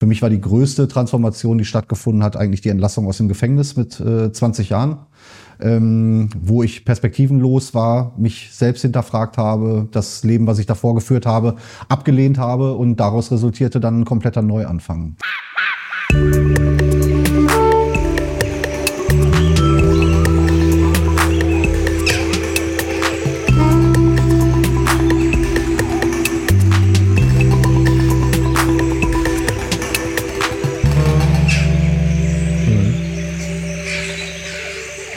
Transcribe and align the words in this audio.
Für 0.00 0.06
mich 0.06 0.22
war 0.22 0.30
die 0.30 0.40
größte 0.40 0.88
Transformation, 0.88 1.58
die 1.58 1.66
stattgefunden 1.66 2.24
hat, 2.24 2.34
eigentlich 2.34 2.62
die 2.62 2.70
Entlassung 2.70 3.06
aus 3.06 3.18
dem 3.18 3.28
Gefängnis 3.28 3.76
mit 3.76 4.00
äh, 4.00 4.32
20 4.32 4.70
Jahren, 4.70 4.96
ähm, 5.60 6.30
wo 6.40 6.62
ich 6.62 6.86
perspektivenlos 6.86 7.74
war, 7.74 8.14
mich 8.16 8.48
selbst 8.50 8.80
hinterfragt 8.80 9.36
habe, 9.36 9.88
das 9.90 10.24
Leben, 10.24 10.46
was 10.46 10.58
ich 10.58 10.64
davor 10.64 10.94
geführt 10.94 11.26
habe, 11.26 11.56
abgelehnt 11.90 12.38
habe 12.38 12.76
und 12.76 12.96
daraus 12.98 13.30
resultierte 13.30 13.78
dann 13.78 14.00
ein 14.00 14.04
kompletter 14.06 14.40
Neuanfang. 14.40 15.16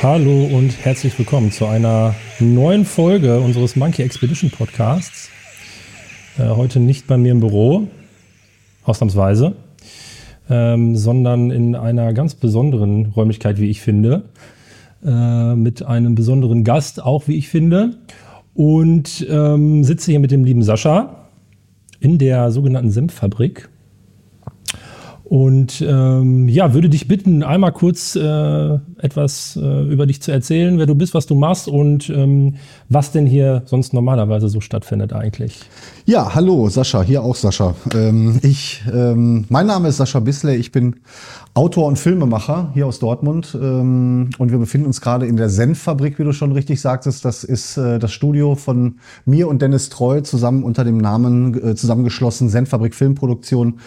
Hallo 0.04 0.50
und 0.52 0.84
herzlich 0.84 1.18
willkommen 1.18 1.50
zu 1.50 1.66
einer 1.66 2.14
neuen 2.38 2.84
Folge 2.84 3.40
unseres 3.40 3.78
Monkey 3.78 4.02
Expedition 4.02 4.52
Podcasts. 4.52 5.30
Äh, 6.38 6.50
heute 6.50 6.82
nicht 6.82 7.08
bei 7.08 7.16
mir 7.16 7.32
im 7.32 7.40
Büro, 7.40 7.88
ausnahmsweise, 8.84 9.56
ähm, 10.50 10.98
sondern 10.98 11.52
in 11.52 11.76
einer 11.76 12.12
ganz 12.12 12.36
besonderen 12.36 13.14
Räumlichkeit, 13.16 13.62
wie 13.62 13.70
ich 13.70 13.80
finde, 13.80 14.24
äh, 15.06 15.56
mit 15.56 15.84
einem 15.86 16.16
besonderen 16.16 16.66
Gast, 16.66 17.02
auch 17.02 17.30
wie 17.30 17.38
ich 17.38 17.48
finde, 17.48 17.96
und 18.54 19.26
ähm, 19.30 19.86
sitze 19.86 20.12
hier 20.12 20.20
mit 20.20 20.32
dem 20.32 20.44
lieben 20.44 20.64
Sascha 20.64 21.30
in 22.02 22.18
der 22.18 22.52
sogenannten 22.52 22.92
Senffabrik 22.92 23.70
und 25.24 25.82
ähm, 25.82 26.50
ja, 26.50 26.74
würde 26.74 26.90
dich 26.90 27.08
bitten, 27.08 27.42
einmal 27.42 27.72
kurz 27.72 28.18
äh, 28.18 28.80
etwas 29.04 29.60
äh, 29.62 29.84
über 29.84 30.06
dich 30.06 30.22
zu 30.22 30.32
erzählen, 30.32 30.80
wer 30.80 30.86
du 30.86 30.96
bist, 30.96 31.14
was 31.14 31.26
du 31.26 31.36
machst 31.36 31.68
und 31.68 32.10
ähm, 32.10 32.56
was 32.88 33.12
denn 33.12 33.26
hier 33.26 33.64
sonst 33.66 33.94
normalerweise 33.94 34.48
so 34.48 34.62
stattfindet 34.62 35.12
eigentlich. 35.12 35.60
Ja, 36.06 36.34
hallo 36.34 36.70
Sascha, 36.70 37.02
hier 37.02 37.22
auch 37.22 37.36
Sascha. 37.36 37.76
Ähm, 37.94 38.40
ich, 38.42 38.82
ähm, 38.94 39.46
mein 39.50 39.68
Name 39.68 39.90
ist 39.90 39.98
Sascha 39.98 40.22
Bisley, 40.22 40.56
ich 40.56 40.72
bin 40.72 40.96
Autor 41.54 41.86
und 41.86 42.00
Filmemacher 42.00 42.72
hier 42.74 42.88
aus 42.88 43.00
Dortmund 43.00 43.56
ähm, 43.62 44.30
und 44.38 44.52
wir 44.52 44.58
befinden 44.58 44.88
uns 44.88 45.02
gerade 45.02 45.28
in 45.28 45.38
der 45.38 45.50
Senffabrik, 45.50 46.18
wie 46.18 46.24
du 46.24 46.32
schon 46.32 46.52
richtig 46.52 46.82
sagtest. 46.82 47.26
Das 47.26 47.44
ist 47.44 47.78
äh, 47.78 48.00
das 48.00 48.12
Studio 48.12 48.56
von 48.56 48.96
mir 49.26 49.48
und 49.50 49.62
Dennis 49.62 49.90
Treu 49.90 50.22
zusammen 50.22 50.64
unter 50.64 50.84
dem 50.84 50.98
Namen 50.98 51.54
äh, 51.62 51.76
zusammengeschlossen 51.76 52.50
Senffabrik 52.50 52.96
Filmproduktion. 52.96 53.80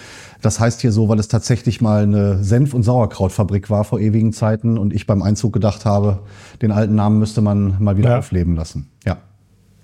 Das 0.42 0.60
heißt 0.60 0.80
hier 0.80 0.92
so, 0.92 1.08
weil 1.08 1.18
es 1.18 1.28
tatsächlich 1.28 1.80
mal 1.80 2.04
eine 2.04 2.44
Senf- 2.44 2.74
und 2.74 2.84
Sauerkrautfabrik 2.84 3.68
war 3.68 3.82
vor 3.82 3.98
ewigen 3.98 4.32
Zeiten 4.32 4.78
und 4.78 4.94
ich 4.94 5.05
beim 5.06 5.22
Einzug 5.22 5.52
gedacht 5.52 5.84
habe, 5.84 6.20
den 6.62 6.72
alten 6.72 6.94
Namen 6.94 7.18
müsste 7.18 7.40
man 7.40 7.76
mal 7.78 7.96
wieder 7.96 8.10
ja. 8.10 8.18
aufleben 8.18 8.56
lassen. 8.56 8.90
Ja. 9.04 9.18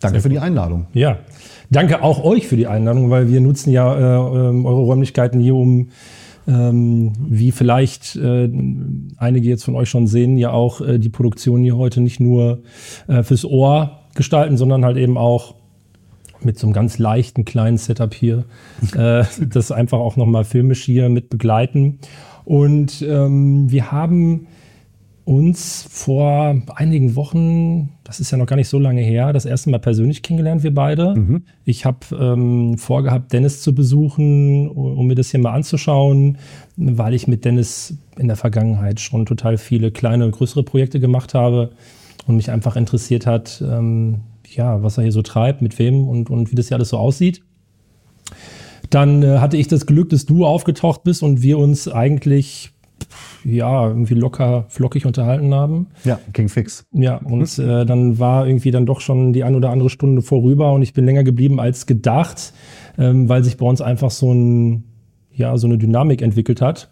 Danke 0.01 0.17
Sehr 0.17 0.23
für 0.23 0.29
die 0.31 0.41
Einladung. 0.41 0.87
Ja, 0.95 1.19
danke 1.71 2.03
auch 2.03 2.25
euch 2.25 2.49
für 2.49 2.57
die 2.57 2.67
Einladung, 2.67 3.11
weil 3.11 3.29
wir 3.29 3.41
nutzen 3.41 3.71
ja 3.71 3.95
äh, 3.95 4.49
ähm, 4.49 4.67
eure 4.67 4.81
Räumlichkeiten 4.81 5.41
hier, 5.41 5.55
um 5.55 5.91
ähm, 6.49 7.13
wie 7.21 7.53
vielleicht 7.53 8.17
äh, 8.17 8.51
einige 9.17 9.49
jetzt 9.49 9.65
von 9.65 9.77
euch 9.77 9.89
schon 9.89 10.09
sehen, 10.09 10.37
ja 10.37 10.51
auch 10.51 10.81
äh, 10.81 10.99
die 10.99 11.09
Produktion 11.09 11.63
hier 11.63 11.77
heute 11.77 12.01
nicht 12.01 12.19
nur 12.19 12.63
äh, 13.07 13.23
fürs 13.23 13.45
Ohr 13.45 14.01
gestalten, 14.15 14.57
sondern 14.57 14.85
halt 14.85 14.97
eben 14.97 15.17
auch 15.17 15.55
mit 16.41 16.59
so 16.59 16.67
einem 16.67 16.75
ganz 16.75 16.99
leichten 16.99 17.45
kleinen 17.45 17.79
Setup 17.79 18.13
hier, 18.13 18.45
äh, 18.97 19.25
das 19.41 19.71
einfach 19.71 19.99
auch 19.99 20.17
nochmal 20.17 20.45
filmisch 20.45 20.83
hier 20.83 21.09
mit 21.09 21.31
begleiten. 21.31 22.01
Und 22.45 23.03
ähm, 23.03 23.71
wir 23.71 23.93
haben 23.93 24.49
uns 25.25 25.87
vor 25.89 26.63
einigen 26.75 27.15
Wochen, 27.15 27.91
das 28.03 28.19
ist 28.19 28.33
ja 28.33 28.39
noch 28.39 28.47
gar 28.47 28.57
nicht 28.57 28.69
so 28.69 28.79
lange 28.79 29.03
her, 29.03 29.33
das 29.33 29.45
erste 29.45 29.71
Mal 29.71 29.79
persönlich 29.79 30.23
kennengelernt, 30.23 30.63
wir 30.63 30.75
beide. 30.75 31.15
Mhm. 31.15 31.43
Ich 31.65 31.85
habe 31.85 31.99
ähm, 32.19 32.77
vorgehabt, 32.77 33.33
Dennis 33.33 33.63
zu 33.63 33.75
besuchen, 33.75 34.69
um 34.69 35.07
mir 35.07 35.15
das 35.15 35.31
hier 35.31 35.41
mal 35.41 35.53
anzuschauen, 35.53 36.39
weil 36.77 37.15
ich 37.15 37.29
mit 37.29 37.45
Dennis 37.45 37.97
in 38.19 38.27
der 38.27 38.37
Vergangenheit 38.37 39.01
schon 39.01 39.25
total 39.25 39.59
viele 39.59 39.93
kleine 39.93 40.25
und 40.25 40.33
größere 40.33 40.65
Projekte 40.65 40.99
gemacht 40.99 41.35
habe 41.35 41.71
und 42.27 42.37
mich 42.37 42.51
einfach 42.51 42.77
interessiert 42.77 43.27
hat, 43.27 43.63
ähm, 43.67 44.21
ja, 44.49 44.83
was 44.83 44.99
er 44.99 45.05
hier 45.05 45.13
so 45.13 45.23
treibt, 45.23 45.63
mit 45.63 45.79
wem 45.79 46.09
und, 46.09 46.31
und 46.31 46.51
wie 46.51 46.57
das 46.57 46.69
hier 46.69 46.77
alles 46.77 46.91
so 46.91 46.99
aussieht. 46.99 47.43
Dann 48.91 49.23
äh, 49.23 49.39
hatte 49.39 49.57
ich 49.57 49.69
das 49.69 49.87
Glück, 49.87 50.11
dass 50.11 50.27
du 50.27 50.45
aufgetaucht 50.45 51.05
bist 51.05 51.23
und 51.23 51.43
wir 51.43 51.59
uns 51.59 51.89
eigentlich 51.89 52.72
ja, 53.45 53.89
irgendwie 53.89 54.15
locker, 54.15 54.67
flockig 54.69 55.07
unterhalten 55.07 55.55
haben. 55.55 55.89
Ja, 56.05 56.19
ging 56.33 56.49
fix. 56.49 56.85
Ja, 56.93 57.17
und 57.17 57.59
äh, 57.59 57.85
dann 57.85 58.19
war 58.19 58.47
irgendwie 58.47 58.71
dann 58.71 58.87
doch 58.87 59.01
schon 59.01 59.33
die 59.33 59.45
ein 59.45 59.55
oder 59.55 59.71
andere 59.71 59.91
Stunde 59.91 60.23
vorüber 60.23 60.73
und 60.73 60.83
ich 60.83 60.93
bin 60.93 61.05
länger 61.05 61.25
geblieben 61.25 61.61
als 61.61 61.87
gedacht, 61.87 62.53
ähm, 62.99 63.29
weil 63.29 63.45
sich 63.45 63.57
bei 63.57 63.67
uns 63.67 63.81
einfach 63.81 64.11
so, 64.11 64.33
ein, 64.33 64.85
ja, 65.33 65.57
so 65.57 65.67
eine 65.67 65.79
Dynamik 65.79 66.23
entwickelt 66.23 66.61
hat 66.61 66.91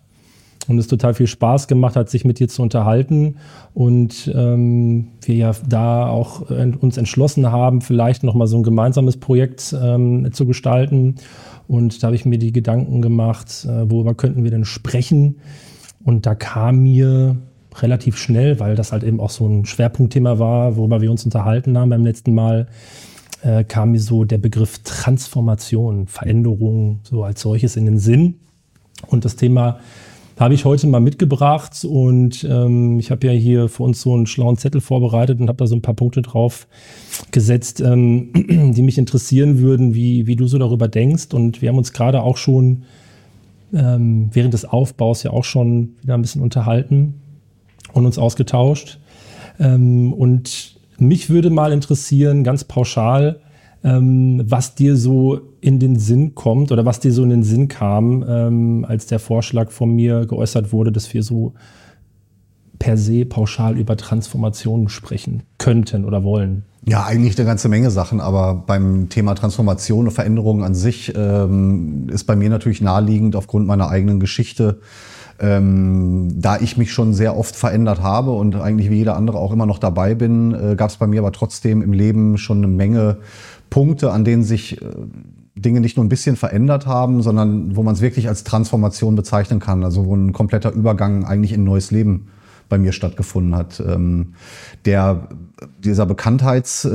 und 0.69 0.79
es 0.79 0.87
total 0.87 1.15
viel 1.15 1.27
Spaß 1.27 1.69
gemacht 1.69 1.97
hat, 1.97 2.11
sich 2.11 2.25
mit 2.25 2.39
dir 2.39 2.49
zu 2.49 2.63
unterhalten 2.63 3.37
und 3.75 4.31
ähm, 4.35 5.09
wir 5.23 5.35
ja 5.35 5.53
da 5.69 6.09
auch 6.09 6.51
uns 6.81 6.97
entschlossen 6.97 7.51
haben, 7.51 7.81
vielleicht 7.81 8.23
nochmal 8.23 8.47
so 8.47 8.57
ein 8.59 8.63
gemeinsames 8.63 9.17
Projekt 9.17 9.75
ähm, 9.81 10.29
zu 10.33 10.47
gestalten. 10.47 11.17
Und 11.67 12.03
da 12.03 12.09
habe 12.09 12.17
ich 12.17 12.25
mir 12.25 12.39
die 12.39 12.53
Gedanken 12.53 13.01
gemacht, 13.01 13.65
äh, 13.65 13.89
worüber 13.89 14.15
könnten 14.15 14.43
wir 14.43 14.51
denn 14.51 14.65
sprechen? 14.65 15.37
Und 16.05 16.27
da 16.27 16.35
kam 16.35 16.83
mir 16.83 17.37
relativ 17.77 18.17
schnell, 18.17 18.59
weil 18.59 18.75
das 18.75 18.93
halt 18.93 19.03
eben 19.05 19.21
auch 19.21 19.31
so 19.31 19.47
ein 19.47 19.65
Schwerpunktthema 19.65 20.39
war, 20.39 20.77
worüber 20.77 21.01
wir 21.01 21.11
uns 21.11 21.25
unterhalten 21.25 21.77
haben 21.79 21.91
beim 21.91 22.05
letzten 22.05 22.35
Mal, 22.35 22.67
äh, 23.43 23.65
kam 23.65 23.93
mir 23.93 24.01
so 24.01 24.25
der 24.25 24.39
Begriff 24.39 24.81
Transformation, 24.85 26.07
Veränderung 26.07 27.01
so 27.03 27.25
als 27.25 27.41
solches 27.41 27.77
in 27.77 27.87
den 27.87 27.99
Sinn. 27.99 28.37
Und 29.07 29.25
das 29.25 29.37
Thema 29.37 29.79
habe 30.39 30.55
ich 30.55 30.65
heute 30.65 30.87
mal 30.87 31.01
mitgebracht 31.01 31.85
und 31.85 32.45
ähm, 32.45 32.99
ich 32.99 33.11
habe 33.11 33.27
ja 33.27 33.33
hier 33.35 33.69
für 33.69 33.83
uns 33.83 34.01
so 34.01 34.15
einen 34.15 34.27
schlauen 34.27 34.57
Zettel 34.57 34.81
vorbereitet 34.81 35.39
und 35.39 35.49
habe 35.49 35.59
da 35.59 35.67
so 35.67 35.77
ein 35.77 35.83
paar 35.83 35.95
Punkte 35.95 36.23
drauf 36.23 36.67
gesetzt, 37.31 37.81
ähm, 37.81 38.31
die 38.75 38.83
mich 38.83 38.97
interessieren 38.97 39.59
würden, 39.59 39.95
wie, 39.95 40.27
wie 40.27 40.37
du 40.37 40.47
so 40.47 40.57
darüber 40.57 40.89
denkst. 40.89 41.35
Und 41.35 41.61
wir 41.61 41.69
haben 41.69 41.77
uns 41.77 41.93
gerade 41.93 42.23
auch 42.23 42.39
schon 42.39 42.85
ähm, 43.73 44.31
während 44.33 44.55
des 44.55 44.65
Aufbaus 44.65 45.23
ja 45.23 45.31
auch 45.33 45.45
schon 45.45 45.97
wieder 46.03 46.15
ein 46.15 46.23
bisschen 46.23 46.43
unterhalten 46.43 47.15
und 47.93 48.07
uns 48.07 48.19
ausgetauscht. 48.19 48.99
Ähm, 49.59 50.13
und 50.13 50.77
mich 50.99 51.31
würde 51.31 51.51
mal 51.51 51.73
interessieren, 51.73 52.45
ganz 52.45 52.65
pauschal, 52.65 53.41
ähm, 53.83 54.43
was 54.45 54.75
dir 54.75 54.97
so 54.97 55.41
in 55.61 55.79
den 55.79 55.97
Sinn 55.97 56.35
kommt 56.35 56.73
oder 56.73 56.85
was 56.85 57.01
dir 57.01 57.13
so 57.13 57.23
in 57.23 57.31
den 57.31 57.43
Sinn 57.43 57.69
kam, 57.69 58.25
ähm, 58.29 58.85
als 58.87 59.07
der 59.07 59.19
Vorschlag 59.19 59.71
von 59.71 59.95
mir 59.95 60.27
geäußert 60.27 60.73
wurde, 60.73 60.93
dass 60.93 61.13
wir 61.15 61.23
so 61.23 61.55
per 62.81 62.97
se 62.97 63.25
pauschal 63.25 63.79
über 63.79 63.97
Transformationen 63.97 64.89
sprechen 64.89 65.45
könnten 65.59 66.05
oder 66.05 66.25
wollen. 66.25 66.65
Ja, 66.87 67.05
eigentlich 67.05 67.39
eine 67.39 67.47
ganze 67.47 67.69
Menge 67.69 67.91
Sachen, 67.91 68.21
aber 68.21 68.55
beim 68.67 69.11
Thema 69.11 69.35
Transformation 69.35 70.07
und 70.07 70.13
Veränderungen 70.13 70.65
an 70.65 70.75
sich 70.75 71.13
ähm, 71.15 72.09
ist 72.11 72.25
bei 72.25 72.35
mir 72.35 72.49
natürlich 72.49 72.81
naheliegend 72.81 73.37
aufgrund 73.37 73.67
meiner 73.67 73.91
eigenen 73.91 74.19
Geschichte, 74.19 74.81
ähm, 75.39 76.29
da 76.41 76.59
ich 76.59 76.79
mich 76.79 76.91
schon 76.91 77.13
sehr 77.13 77.37
oft 77.37 77.55
verändert 77.55 78.01
habe 78.01 78.33
und 78.33 78.57
eigentlich 78.57 78.89
wie 78.89 78.97
jeder 78.97 79.15
andere 79.15 79.39
auch 79.39 79.53
immer 79.53 79.67
noch 79.67 79.79
dabei 79.79 80.15
bin, 80.15 80.55
äh, 80.55 80.75
gab 80.75 80.89
es 80.89 80.97
bei 80.97 81.07
mir 81.07 81.21
aber 81.21 81.33
trotzdem 81.33 81.83
im 81.83 81.93
Leben 81.93 82.39
schon 82.39 82.59
eine 82.59 82.69
Menge 82.69 83.19
Punkte, 83.69 84.11
an 84.11 84.25
denen 84.25 84.43
sich 84.43 84.81
äh, 84.81 84.87
Dinge 85.55 85.81
nicht 85.81 85.99
nur 85.99 86.07
ein 86.07 86.09
bisschen 86.09 86.37
verändert 86.37 86.87
haben, 86.87 87.21
sondern 87.21 87.77
wo 87.77 87.83
man 87.83 87.95
es 87.95 88.01
wirklich 88.01 88.27
als 88.27 88.43
Transformation 88.43 89.17
bezeichnen 89.17 89.61
kann, 89.61 89.85
also 89.85 90.07
wo 90.07 90.17
ein 90.17 90.33
kompletter 90.33 90.73
Übergang 90.73 91.27
eigentlich 91.27 91.53
in 91.53 91.61
ein 91.61 91.65
neues 91.65 91.91
Leben 91.91 92.29
bei 92.71 92.79
mir 92.79 92.93
stattgefunden 92.93 93.55
hat. 93.55 93.83
Ähm, 93.87 94.33
der, 94.87 95.29
dieser 95.85 96.07
Bekanntheits, 96.07 96.87
äh, 96.87 96.89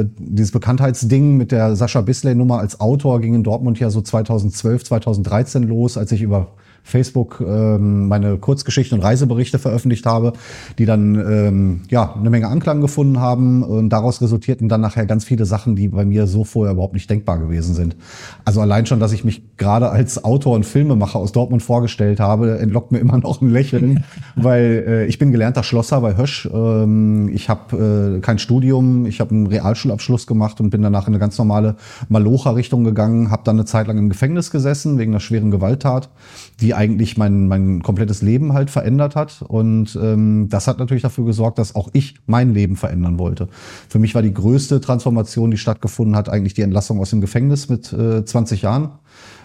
äh 0.00 0.08
dieses 0.18 0.52
Bekanntheitsding 0.52 1.38
mit 1.38 1.52
der 1.52 1.76
Sascha 1.76 2.02
Bisley-Nummer 2.02 2.58
als 2.58 2.78
Autor 2.80 3.22
ging 3.22 3.32
in 3.32 3.42
Dortmund 3.42 3.78
ja 3.78 3.88
so 3.88 4.02
2012, 4.02 4.84
2013 4.84 5.62
los, 5.62 5.96
als 5.96 6.12
ich 6.12 6.20
über 6.20 6.48
Facebook 6.86 7.42
ähm, 7.44 8.06
meine 8.06 8.38
Kurzgeschichten 8.38 8.96
und 8.96 9.04
Reiseberichte 9.04 9.58
veröffentlicht 9.58 10.06
habe, 10.06 10.34
die 10.78 10.86
dann 10.86 11.16
ähm, 11.16 11.80
ja 11.90 12.14
eine 12.14 12.30
Menge 12.30 12.46
Anklang 12.46 12.80
gefunden 12.80 13.18
haben. 13.18 13.64
Und 13.64 13.90
daraus 13.90 14.22
resultierten 14.22 14.68
dann 14.68 14.82
nachher 14.82 15.04
ganz 15.04 15.24
viele 15.24 15.46
Sachen, 15.46 15.74
die 15.74 15.88
bei 15.88 16.04
mir 16.04 16.28
so 16.28 16.44
vorher 16.44 16.74
überhaupt 16.74 16.94
nicht 16.94 17.10
denkbar 17.10 17.38
gewesen 17.38 17.74
sind. 17.74 17.96
Also 18.44 18.60
allein 18.60 18.86
schon, 18.86 19.00
dass 19.00 19.12
ich 19.12 19.24
mich 19.24 19.56
gerade 19.56 19.90
als 19.90 20.22
Autor 20.22 20.54
und 20.54 20.64
Filmemacher 20.64 21.18
aus 21.18 21.32
Dortmund 21.32 21.64
vorgestellt 21.64 22.20
habe, 22.20 22.60
entlockt 22.60 22.92
mir 22.92 22.98
immer 22.98 23.18
noch 23.22 23.42
ein 23.42 23.50
Lächeln, 23.50 24.04
weil 24.36 24.84
äh, 24.86 25.06
ich 25.06 25.18
bin 25.18 25.32
gelernter 25.32 25.64
Schlosser 25.64 26.00
bei 26.00 26.16
Hösch. 26.16 26.48
Ähm, 26.52 27.28
ich 27.34 27.48
habe 27.48 28.16
äh, 28.16 28.20
kein 28.20 28.38
Studium, 28.38 29.06
ich 29.06 29.18
habe 29.20 29.32
einen 29.32 29.48
Realschulabschluss 29.48 30.28
gemacht 30.28 30.60
und 30.60 30.70
bin 30.70 30.82
danach 30.82 31.08
in 31.08 31.14
eine 31.14 31.18
ganz 31.18 31.36
normale 31.36 31.74
Malocha-Richtung 32.08 32.84
gegangen, 32.84 33.32
habe 33.32 33.42
dann 33.44 33.56
eine 33.56 33.64
Zeit 33.64 33.88
lang 33.88 33.98
im 33.98 34.08
Gefängnis 34.08 34.52
gesessen 34.52 34.98
wegen 34.98 35.10
einer 35.10 35.20
schweren 35.20 35.50
Gewalttat 35.50 36.10
die 36.60 36.74
eigentlich 36.74 37.18
mein, 37.18 37.48
mein 37.48 37.82
komplettes 37.82 38.22
Leben 38.22 38.54
halt 38.54 38.70
verändert 38.70 39.14
hat. 39.14 39.42
Und 39.46 39.98
ähm, 40.00 40.48
das 40.48 40.66
hat 40.66 40.78
natürlich 40.78 41.02
dafür 41.02 41.24
gesorgt, 41.24 41.58
dass 41.58 41.74
auch 41.74 41.90
ich 41.92 42.14
mein 42.26 42.54
Leben 42.54 42.76
verändern 42.76 43.18
wollte. 43.18 43.48
Für 43.88 43.98
mich 43.98 44.14
war 44.14 44.22
die 44.22 44.32
größte 44.32 44.80
Transformation, 44.80 45.50
die 45.50 45.58
stattgefunden 45.58 46.16
hat, 46.16 46.28
eigentlich 46.28 46.54
die 46.54 46.62
Entlassung 46.62 46.98
aus 47.00 47.10
dem 47.10 47.20
Gefängnis 47.20 47.68
mit 47.68 47.92
äh, 47.92 48.24
20 48.24 48.62
Jahren. 48.62 48.90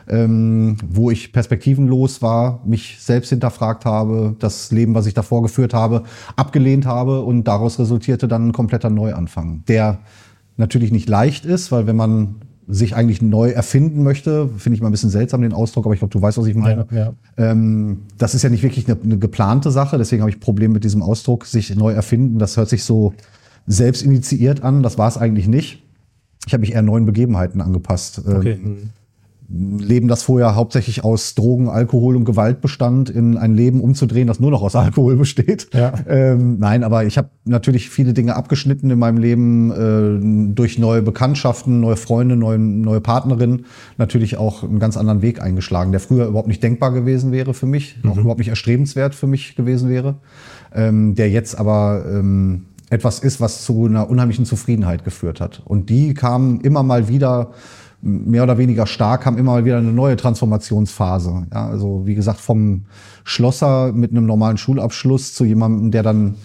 Ähm, 0.09 0.77
wo 0.89 1.11
ich 1.11 1.31
perspektivenlos 1.31 2.23
war, 2.23 2.61
mich 2.65 2.97
selbst 2.99 3.29
hinterfragt 3.29 3.85
habe, 3.85 4.35
das 4.39 4.71
Leben, 4.71 4.95
was 4.95 5.05
ich 5.05 5.13
davor 5.13 5.43
geführt 5.43 5.75
habe, 5.75 6.03
abgelehnt 6.35 6.87
habe 6.87 7.21
und 7.21 7.43
daraus 7.43 7.77
resultierte 7.77 8.27
dann 8.27 8.47
ein 8.47 8.51
kompletter 8.51 8.89
Neuanfang, 8.89 9.63
der 9.67 9.99
natürlich 10.57 10.91
nicht 10.91 11.07
leicht 11.07 11.45
ist, 11.45 11.71
weil 11.71 11.85
wenn 11.85 11.95
man 11.95 12.35
sich 12.67 12.95
eigentlich 12.95 13.21
neu 13.21 13.49
erfinden 13.49 14.03
möchte, 14.03 14.49
finde 14.57 14.75
ich 14.75 14.81
mal 14.81 14.89
ein 14.89 14.91
bisschen 14.91 15.09
seltsam 15.09 15.41
den 15.41 15.53
Ausdruck, 15.53 15.85
aber 15.85 15.93
ich 15.93 15.99
glaube, 15.99 16.11
du 16.11 16.21
weißt, 16.21 16.37
was 16.37 16.45
ich 16.45 16.55
meine. 16.55 16.87
Ja, 16.91 16.97
ja. 16.97 17.13
Ähm, 17.37 18.03
das 18.17 18.35
ist 18.35 18.43
ja 18.43 18.49
nicht 18.49 18.63
wirklich 18.63 18.87
eine, 18.87 18.99
eine 19.01 19.17
geplante 19.17 19.71
Sache, 19.71 19.97
deswegen 19.97 20.21
habe 20.21 20.29
ich 20.29 20.37
ein 20.37 20.41
Problem 20.41 20.71
mit 20.71 20.83
diesem 20.83 21.01
Ausdruck, 21.01 21.45
sich 21.45 21.75
neu 21.75 21.91
erfinden. 21.91 22.39
Das 22.39 22.57
hört 22.57 22.69
sich 22.69 22.83
so 22.83 23.13
selbst 23.67 24.03
initiiert 24.03 24.63
an, 24.63 24.83
das 24.83 24.97
war 24.97 25.07
es 25.07 25.17
eigentlich 25.17 25.47
nicht. 25.47 25.83
Ich 26.47 26.53
habe 26.53 26.61
mich 26.61 26.73
eher 26.73 26.81
neuen 26.81 27.05
Begebenheiten 27.05 27.61
angepasst. 27.61 28.21
Okay. 28.25 28.53
Ähm, 28.53 28.89
Leben, 29.53 30.07
das 30.07 30.23
vorher 30.23 30.55
hauptsächlich 30.55 31.03
aus 31.03 31.35
Drogen, 31.35 31.67
Alkohol 31.67 32.15
und 32.15 32.23
Gewalt 32.23 32.61
bestand, 32.61 33.09
in 33.09 33.37
ein 33.37 33.53
Leben 33.53 33.81
umzudrehen, 33.81 34.27
das 34.27 34.39
nur 34.39 34.51
noch 34.51 34.61
aus 34.61 34.75
Alkohol 34.77 35.17
besteht. 35.17 35.67
Ja. 35.73 35.93
Ähm, 36.07 36.57
nein, 36.59 36.83
aber 36.83 37.05
ich 37.05 37.17
habe 37.17 37.29
natürlich 37.43 37.89
viele 37.89 38.13
Dinge 38.13 38.35
abgeschnitten 38.35 38.89
in 38.89 38.99
meinem 38.99 39.17
Leben 39.17 39.71
äh, 39.71 40.53
durch 40.55 40.79
neue 40.79 41.01
Bekanntschaften, 41.01 41.81
neue 41.81 41.97
Freunde, 41.97 42.35
neue, 42.35 42.59
neue 42.59 43.01
Partnerinnen, 43.01 43.65
natürlich 43.97 44.37
auch 44.37 44.63
einen 44.63 44.79
ganz 44.79 44.95
anderen 44.95 45.21
Weg 45.21 45.41
eingeschlagen, 45.41 45.91
der 45.91 45.99
früher 45.99 46.27
überhaupt 46.27 46.47
nicht 46.47 46.63
denkbar 46.63 46.93
gewesen 46.93 47.31
wäre 47.31 47.53
für 47.53 47.65
mich, 47.65 47.97
mhm. 48.03 48.11
auch 48.11 48.17
überhaupt 48.17 48.39
nicht 48.39 48.49
erstrebenswert 48.49 49.15
für 49.15 49.27
mich 49.27 49.55
gewesen 49.55 49.89
wäre, 49.89 50.15
ähm, 50.73 51.15
der 51.15 51.29
jetzt 51.29 51.57
aber 51.57 52.05
ähm, 52.07 52.67
etwas 52.89 53.19
ist, 53.19 53.39
was 53.39 53.63
zu 53.63 53.85
einer 53.85 54.09
unheimlichen 54.09 54.45
Zufriedenheit 54.45 55.03
geführt 55.03 55.39
hat. 55.39 55.61
Und 55.65 55.89
die 55.89 56.13
kam 56.13 56.59
immer 56.61 56.83
mal 56.83 57.07
wieder 57.07 57.51
mehr 58.01 58.43
oder 58.43 58.57
weniger 58.57 58.87
stark, 58.87 59.21
kam 59.21 59.37
immer 59.37 59.51
mal 59.53 59.65
wieder 59.65 59.77
eine 59.77 59.91
neue 59.91 60.15
Transformationsphase. 60.15 61.47
Ja, 61.53 61.67
also 61.67 62.05
wie 62.05 62.15
gesagt, 62.15 62.39
vom 62.39 62.85
Schlosser 63.23 63.93
mit 63.93 64.11
einem 64.11 64.25
normalen 64.25 64.57
Schulabschluss 64.57 65.33
zu 65.33 65.45
jemandem, 65.45 65.91
der 65.91 66.03
dann 66.03 66.35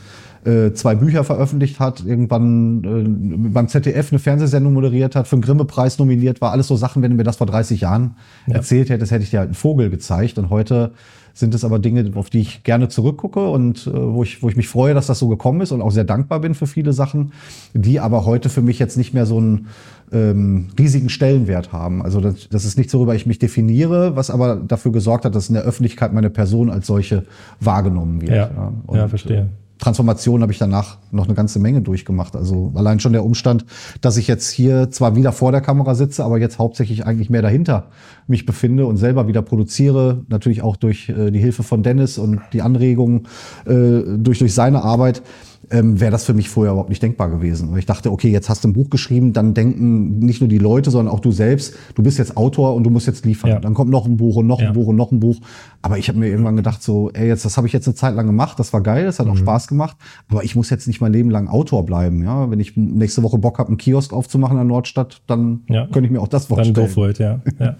äh, 0.46 0.72
zwei 0.74 0.94
Bücher 0.94 1.24
veröffentlicht 1.24 1.80
hat, 1.80 2.04
irgendwann 2.04 2.84
äh, 2.84 3.48
beim 3.48 3.68
ZDF 3.68 4.12
eine 4.12 4.18
Fernsehsendung 4.18 4.72
moderiert 4.72 5.16
hat, 5.16 5.26
für 5.26 5.36
den 5.36 5.42
Grimme-Preis 5.42 5.98
nominiert 5.98 6.40
war. 6.40 6.52
Alles 6.52 6.68
so 6.68 6.76
Sachen, 6.76 7.02
wenn 7.02 7.10
du 7.10 7.16
mir 7.16 7.24
das 7.24 7.36
vor 7.36 7.46
30 7.48 7.80
Jahren 7.80 8.16
ja. 8.46 8.54
erzählt 8.54 8.88
hättest, 8.88 9.10
hätte 9.10 9.24
ich 9.24 9.30
dir 9.30 9.40
halt 9.40 9.48
einen 9.48 9.54
Vogel 9.54 9.90
gezeigt. 9.90 10.38
Und 10.38 10.50
heute 10.50 10.92
sind 11.36 11.54
es 11.54 11.64
aber 11.64 11.78
Dinge, 11.78 12.10
auf 12.14 12.30
die 12.30 12.40
ich 12.40 12.62
gerne 12.62 12.88
zurückgucke 12.88 13.48
und 13.48 13.86
äh, 13.86 13.92
wo, 13.92 14.22
ich, 14.22 14.42
wo 14.42 14.48
ich 14.48 14.56
mich 14.56 14.68
freue, 14.68 14.94
dass 14.94 15.06
das 15.06 15.18
so 15.18 15.28
gekommen 15.28 15.60
ist 15.60 15.72
und 15.72 15.82
auch 15.82 15.90
sehr 15.90 16.04
dankbar 16.04 16.40
bin 16.40 16.54
für 16.54 16.66
viele 16.66 16.92
Sachen, 16.92 17.32
die 17.74 18.00
aber 18.00 18.24
heute 18.24 18.48
für 18.48 18.62
mich 18.62 18.78
jetzt 18.78 18.96
nicht 18.96 19.12
mehr 19.12 19.26
so 19.26 19.36
einen 19.38 19.66
ähm, 20.12 20.68
riesigen 20.78 21.08
Stellenwert 21.08 21.72
haben. 21.72 22.02
Also 22.02 22.20
das, 22.20 22.48
das 22.48 22.64
ist 22.64 22.78
nichts, 22.78 22.94
worüber 22.94 23.14
ich 23.14 23.26
mich 23.26 23.38
definiere, 23.38 24.16
was 24.16 24.30
aber 24.30 24.56
dafür 24.56 24.92
gesorgt 24.92 25.24
hat, 25.24 25.34
dass 25.34 25.48
in 25.48 25.54
der 25.54 25.64
Öffentlichkeit 25.64 26.12
meine 26.12 26.30
Person 26.30 26.70
als 26.70 26.86
solche 26.86 27.24
wahrgenommen 27.60 28.20
wird. 28.20 28.30
Ja, 28.30 28.50
ja, 28.54 28.72
und, 28.86 28.96
ja 28.96 29.08
verstehe. 29.08 29.40
Äh, 29.40 29.46
Transformation 29.78 30.40
habe 30.40 30.52
ich 30.52 30.58
danach 30.58 30.96
noch 31.10 31.26
eine 31.26 31.34
ganze 31.34 31.58
Menge 31.58 31.82
durchgemacht. 31.82 32.34
Also 32.34 32.72
allein 32.74 32.98
schon 32.98 33.12
der 33.12 33.24
Umstand, 33.24 33.66
dass 34.00 34.16
ich 34.16 34.26
jetzt 34.26 34.50
hier 34.50 34.90
zwar 34.90 35.16
wieder 35.16 35.32
vor 35.32 35.52
der 35.52 35.60
Kamera 35.60 35.94
sitze, 35.94 36.24
aber 36.24 36.38
jetzt 36.38 36.58
hauptsächlich 36.58 37.04
eigentlich 37.04 37.28
mehr 37.28 37.42
dahinter 37.42 37.88
mich 38.26 38.46
befinde 38.46 38.86
und 38.86 38.96
selber 38.96 39.28
wieder 39.28 39.42
produziere. 39.42 40.24
Natürlich 40.28 40.62
auch 40.62 40.76
durch 40.76 41.10
äh, 41.10 41.30
die 41.30 41.40
Hilfe 41.40 41.62
von 41.62 41.82
Dennis 41.82 42.16
und 42.16 42.40
die 42.52 42.62
Anregungen 42.62 43.26
äh, 43.66 44.16
durch, 44.16 44.38
durch 44.38 44.54
seine 44.54 44.82
Arbeit 44.82 45.22
ähm, 45.70 46.00
wäre 46.00 46.12
das 46.12 46.24
für 46.24 46.34
mich 46.34 46.48
vorher 46.48 46.72
überhaupt 46.72 46.90
nicht 46.90 47.02
denkbar 47.02 47.28
gewesen. 47.28 47.72
Weil 47.72 47.80
ich 47.80 47.86
dachte, 47.86 48.12
okay, 48.12 48.30
jetzt 48.30 48.48
hast 48.48 48.62
du 48.62 48.68
ein 48.68 48.72
Buch 48.72 48.88
geschrieben, 48.90 49.32
dann 49.32 49.54
denken 49.54 50.18
nicht 50.18 50.40
nur 50.40 50.48
die 50.48 50.58
Leute, 50.58 50.90
sondern 50.90 51.12
auch 51.12 51.20
du 51.20 51.32
selbst, 51.32 51.74
du 51.94 52.02
bist 52.02 52.18
jetzt 52.18 52.36
Autor 52.36 52.74
und 52.74 52.84
du 52.84 52.90
musst 52.90 53.06
jetzt 53.06 53.24
liefern. 53.24 53.50
Ja. 53.50 53.58
Dann 53.58 53.74
kommt 53.74 53.90
noch 53.90 54.06
ein 54.06 54.16
Buch 54.16 54.36
und 54.36 54.46
noch 54.46 54.60
ja. 54.60 54.68
ein 54.68 54.74
Buch 54.74 54.86
und 54.86 54.96
noch 54.96 55.10
ein 55.10 55.20
Buch. 55.20 55.40
Aber 55.82 55.98
ich 55.98 56.08
habe 56.08 56.18
mir 56.18 56.28
irgendwann 56.28 56.56
gedacht, 56.56 56.82
so, 56.82 57.10
ey, 57.12 57.26
jetzt, 57.26 57.44
das 57.44 57.56
habe 57.56 57.66
ich 57.66 57.72
jetzt 57.72 57.86
eine 57.88 57.94
Zeit 57.94 58.14
lang 58.14 58.26
gemacht, 58.26 58.58
das 58.58 58.72
war 58.72 58.80
geil, 58.80 59.04
das 59.04 59.18
hat 59.18 59.26
mhm. 59.26 59.32
auch 59.32 59.36
Spaß 59.36 59.68
gemacht, 59.68 59.96
aber 60.28 60.44
ich 60.44 60.54
muss 60.54 60.70
jetzt 60.70 60.86
nicht 60.86 61.00
mein 61.00 61.12
Leben 61.12 61.30
lang 61.30 61.48
Autor 61.48 61.84
bleiben. 61.84 62.22
Ja, 62.22 62.50
wenn 62.50 62.60
ich 62.60 62.76
nächste 62.76 63.22
Woche 63.22 63.38
Bock 63.38 63.58
habe, 63.58 63.68
einen 63.68 63.78
Kiosk 63.78 64.12
aufzumachen 64.12 64.56
in 64.56 64.58
der 64.58 64.64
Nordstadt, 64.64 65.22
dann 65.26 65.62
ja. 65.68 65.86
könnte 65.86 66.06
ich 66.06 66.10
mir 66.10 66.20
auch 66.20 66.28
das 66.28 66.46
vorstellen. 66.46 66.74
Dann 66.74 66.86
go 66.86 66.90
for 66.90 67.10
it, 67.10 67.18
ja. 67.18 67.40
ja. 67.58 67.76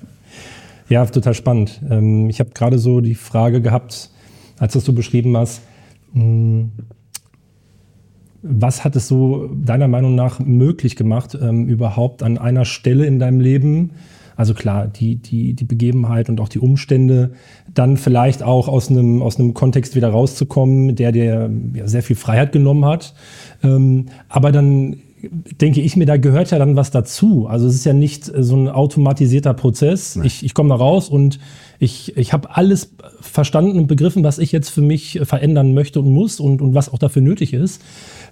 ja, 0.88 1.06
total 1.06 1.35
spannend. 1.35 1.81
Ähm, 1.88 2.29
ich 2.31 2.41
habe 2.41 2.50
gerade 2.50 2.79
so 2.79 3.00
die 3.00 3.15
Frage 3.15 3.61
gehabt, 3.61 4.11
als 4.59 4.73
das 4.73 4.85
du 4.85 4.93
beschrieben 4.93 5.37
hast, 5.37 5.61
hm, 6.12 6.71
was 8.49 8.85
hat 8.85 8.97
es 8.97 9.09
so 9.09 9.49
deiner 9.49 9.89
Meinung 9.89 10.15
nach 10.15 10.41
möglich 10.41 10.97
gemacht, 10.97 11.37
ähm, 11.41 11.67
überhaupt 11.69 12.23
an 12.23 12.39
einer 12.39 12.65
Stelle 12.65 13.07
in 13.07 13.19
deinem 13.19 13.41
Leben, 13.41 13.91
also 14.37 14.53
klar, 14.53 14.87
die, 14.87 15.17
die, 15.17 15.55
die 15.55 15.65
Begebenheit 15.65 16.29
und 16.29 16.41
auch 16.41 16.49
die 16.49 16.59
Umstände, 16.59 17.33
dann 17.73 17.97
vielleicht 17.97 18.43
auch 18.43 18.69
aus 18.69 18.91
einem, 18.91 19.23
aus 19.23 19.41
einem 19.41 19.55
Kontext 19.55 19.97
wieder 19.97 20.11
rauszukommen, 20.11 20.95
der 20.95 21.11
dir 21.11 21.51
ja, 21.73 21.89
sehr 21.89 22.03
viel 22.03 22.17
Freiheit 22.17 22.53
genommen 22.53 22.85
hat. 22.85 23.15
Ähm, 23.63 24.07
aber 24.29 24.53
dann 24.53 24.97
denke 25.31 25.81
ich 25.81 25.96
mir, 25.96 26.06
da 26.06 26.17
gehört 26.17 26.50
ja 26.50 26.58
dann 26.58 26.76
was 26.76 26.90
dazu. 26.90 27.46
Also 27.46 27.67
es 27.67 27.75
ist 27.75 27.84
ja 27.84 27.93
nicht 27.93 28.25
so 28.25 28.56
ein 28.56 28.69
automatisierter 28.69 29.55
Prozess. 29.55 30.17
Nein. 30.17 30.26
Ich, 30.26 30.44
ich 30.44 30.55
komme 30.55 30.70
da 30.70 30.76
raus 30.76 31.08
und 31.08 31.38
ich, 31.78 32.17
ich 32.17 32.32
habe 32.32 32.56
alles 32.56 32.94
verstanden 33.20 33.78
und 33.78 33.87
begriffen, 33.87 34.25
was 34.25 34.38
ich 34.38 34.52
jetzt 34.52 34.70
für 34.70 34.81
mich 34.81 35.20
verändern 35.25 35.75
möchte 35.75 36.00
und 36.00 36.11
muss 36.12 36.40
und, 36.40 36.62
und 36.62 36.75
was 36.75 36.93
auch 36.93 36.99
dafür 36.99 37.23
nötig 37.23 37.52
ist. 37.52 37.82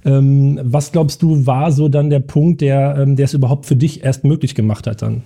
Ähm, 0.05 0.61
was 0.63 0.93
glaubst 0.93 1.23
du, 1.23 1.47
war 1.47 1.73
so 1.73 1.89
dann 1.89 2.11
der 2.11 2.21
Punkt, 2.21 2.61
der, 2.61 2.97
ähm, 2.99 3.17
der 3.17 3.25
es 3.25 3.35
überhaupt 3.35 3.67
für 3.67 3.77
dich 3.77 4.05
erst 4.05 4.25
möglich 4.25 4.55
gemacht 4.55 4.87
hat 4.87 5.03
dann? 5.03 5.23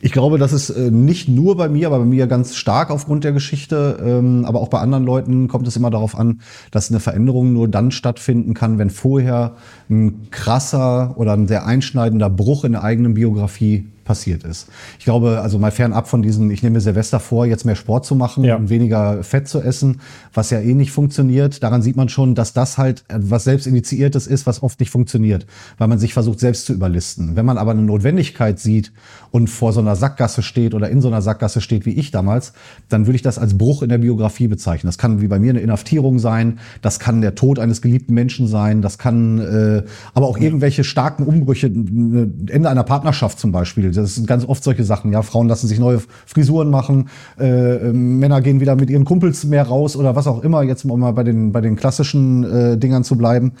Ich 0.00 0.12
glaube, 0.12 0.38
das 0.38 0.52
ist 0.52 0.70
äh, 0.70 0.90
nicht 0.90 1.28
nur 1.28 1.56
bei 1.56 1.68
mir, 1.68 1.86
aber 1.88 2.00
bei 2.00 2.04
mir 2.04 2.26
ganz 2.26 2.56
stark 2.56 2.90
aufgrund 2.90 3.24
der 3.24 3.32
Geschichte. 3.32 3.98
Ähm, 4.04 4.44
aber 4.44 4.60
auch 4.60 4.68
bei 4.68 4.80
anderen 4.80 5.04
Leuten 5.04 5.48
kommt 5.48 5.66
es 5.68 5.76
immer 5.76 5.90
darauf 5.90 6.18
an, 6.18 6.40
dass 6.70 6.90
eine 6.90 7.00
Veränderung 7.00 7.52
nur 7.52 7.68
dann 7.68 7.90
stattfinden 7.90 8.54
kann, 8.54 8.78
wenn 8.78 8.90
vorher 8.90 9.56
ein 9.88 10.28
krasser 10.30 11.14
oder 11.16 11.32
ein 11.32 11.46
sehr 11.46 11.66
einschneidender 11.66 12.30
Bruch 12.30 12.64
in 12.64 12.72
der 12.72 12.84
eigenen 12.84 13.14
Biografie 13.14 13.86
passiert 14.04 14.44
ist. 14.44 14.68
Ich 14.98 15.04
glaube, 15.04 15.40
also 15.40 15.58
mal 15.58 15.70
fernab 15.70 16.08
von 16.08 16.22
diesen, 16.22 16.50
ich 16.50 16.62
nehme 16.62 16.74
mir 16.74 16.80
Silvester 16.80 17.20
vor, 17.20 17.46
jetzt 17.46 17.64
mehr 17.64 17.76
Sport 17.76 18.04
zu 18.04 18.14
machen 18.14 18.44
ja. 18.44 18.56
und 18.56 18.70
weniger 18.70 19.22
Fett 19.22 19.48
zu 19.48 19.60
essen, 19.60 20.00
was 20.34 20.50
ja 20.50 20.60
eh 20.60 20.74
nicht 20.74 20.92
funktioniert. 20.92 21.62
Daran 21.62 21.82
sieht 21.82 21.96
man 21.96 22.08
schon, 22.08 22.34
dass 22.34 22.52
das 22.52 22.78
halt 22.78 23.04
was 23.08 23.44
selbst 23.44 23.66
initiiertes 23.66 24.26
ist, 24.26 24.46
was 24.46 24.62
oft 24.62 24.80
nicht 24.80 24.90
funktioniert, 24.90 25.46
weil 25.78 25.88
man 25.88 25.98
sich 25.98 26.14
versucht 26.14 26.40
selbst 26.40 26.66
zu 26.66 26.72
überlisten. 26.72 27.36
Wenn 27.36 27.46
man 27.46 27.58
aber 27.58 27.72
eine 27.72 27.82
Notwendigkeit 27.82 28.58
sieht 28.58 28.92
und 29.30 29.48
vor 29.48 29.72
so 29.72 29.80
einer 29.80 29.96
Sackgasse 29.96 30.42
steht 30.42 30.74
oder 30.74 30.90
in 30.90 31.00
so 31.00 31.08
einer 31.08 31.22
Sackgasse 31.22 31.60
steht 31.60 31.86
wie 31.86 31.94
ich 31.94 32.10
damals, 32.10 32.52
dann 32.88 33.06
würde 33.06 33.16
ich 33.16 33.22
das 33.22 33.38
als 33.38 33.56
Bruch 33.56 33.82
in 33.82 33.88
der 33.88 33.98
Biografie 33.98 34.48
bezeichnen. 34.48 34.88
Das 34.88 34.98
kann 34.98 35.20
wie 35.20 35.28
bei 35.28 35.38
mir 35.38 35.50
eine 35.50 35.60
Inhaftierung 35.60 36.18
sein, 36.18 36.58
das 36.82 36.98
kann 36.98 37.20
der 37.20 37.34
Tod 37.34 37.58
eines 37.58 37.82
geliebten 37.82 38.14
Menschen 38.14 38.46
sein, 38.46 38.82
das 38.82 38.98
kann 38.98 39.38
äh, 39.38 39.82
aber 40.14 40.26
auch 40.26 40.38
irgendwelche 40.38 40.84
starken 40.84 41.24
Umbrüche, 41.24 41.66
Ende 41.66 42.68
einer 42.68 42.84
Partnerschaft 42.84 43.38
zum 43.38 43.52
Beispiel 43.52 43.89
das 43.90 44.14
sind 44.14 44.26
ganz 44.26 44.44
oft 44.44 44.62
solche 44.62 44.84
Sachen. 44.84 45.12
Ja, 45.12 45.22
Frauen 45.22 45.48
lassen 45.48 45.68
sich 45.68 45.78
neue 45.78 46.00
Frisuren 46.26 46.70
machen, 46.70 47.08
äh, 47.38 47.76
ähm, 47.88 48.18
Männer 48.18 48.40
gehen 48.40 48.60
wieder 48.60 48.76
mit 48.76 48.90
ihren 48.90 49.04
Kumpels 49.04 49.44
mehr 49.44 49.64
raus 49.64 49.96
oder 49.96 50.16
was 50.16 50.26
auch 50.26 50.42
immer. 50.42 50.62
Jetzt 50.62 50.84
um 50.84 51.00
mal 51.00 51.12
bei 51.12 51.24
den 51.24 51.52
bei 51.52 51.60
den 51.60 51.76
klassischen 51.76 52.44
äh, 52.44 52.78
Dingern 52.78 53.04
zu 53.04 53.16
bleiben. 53.16 53.52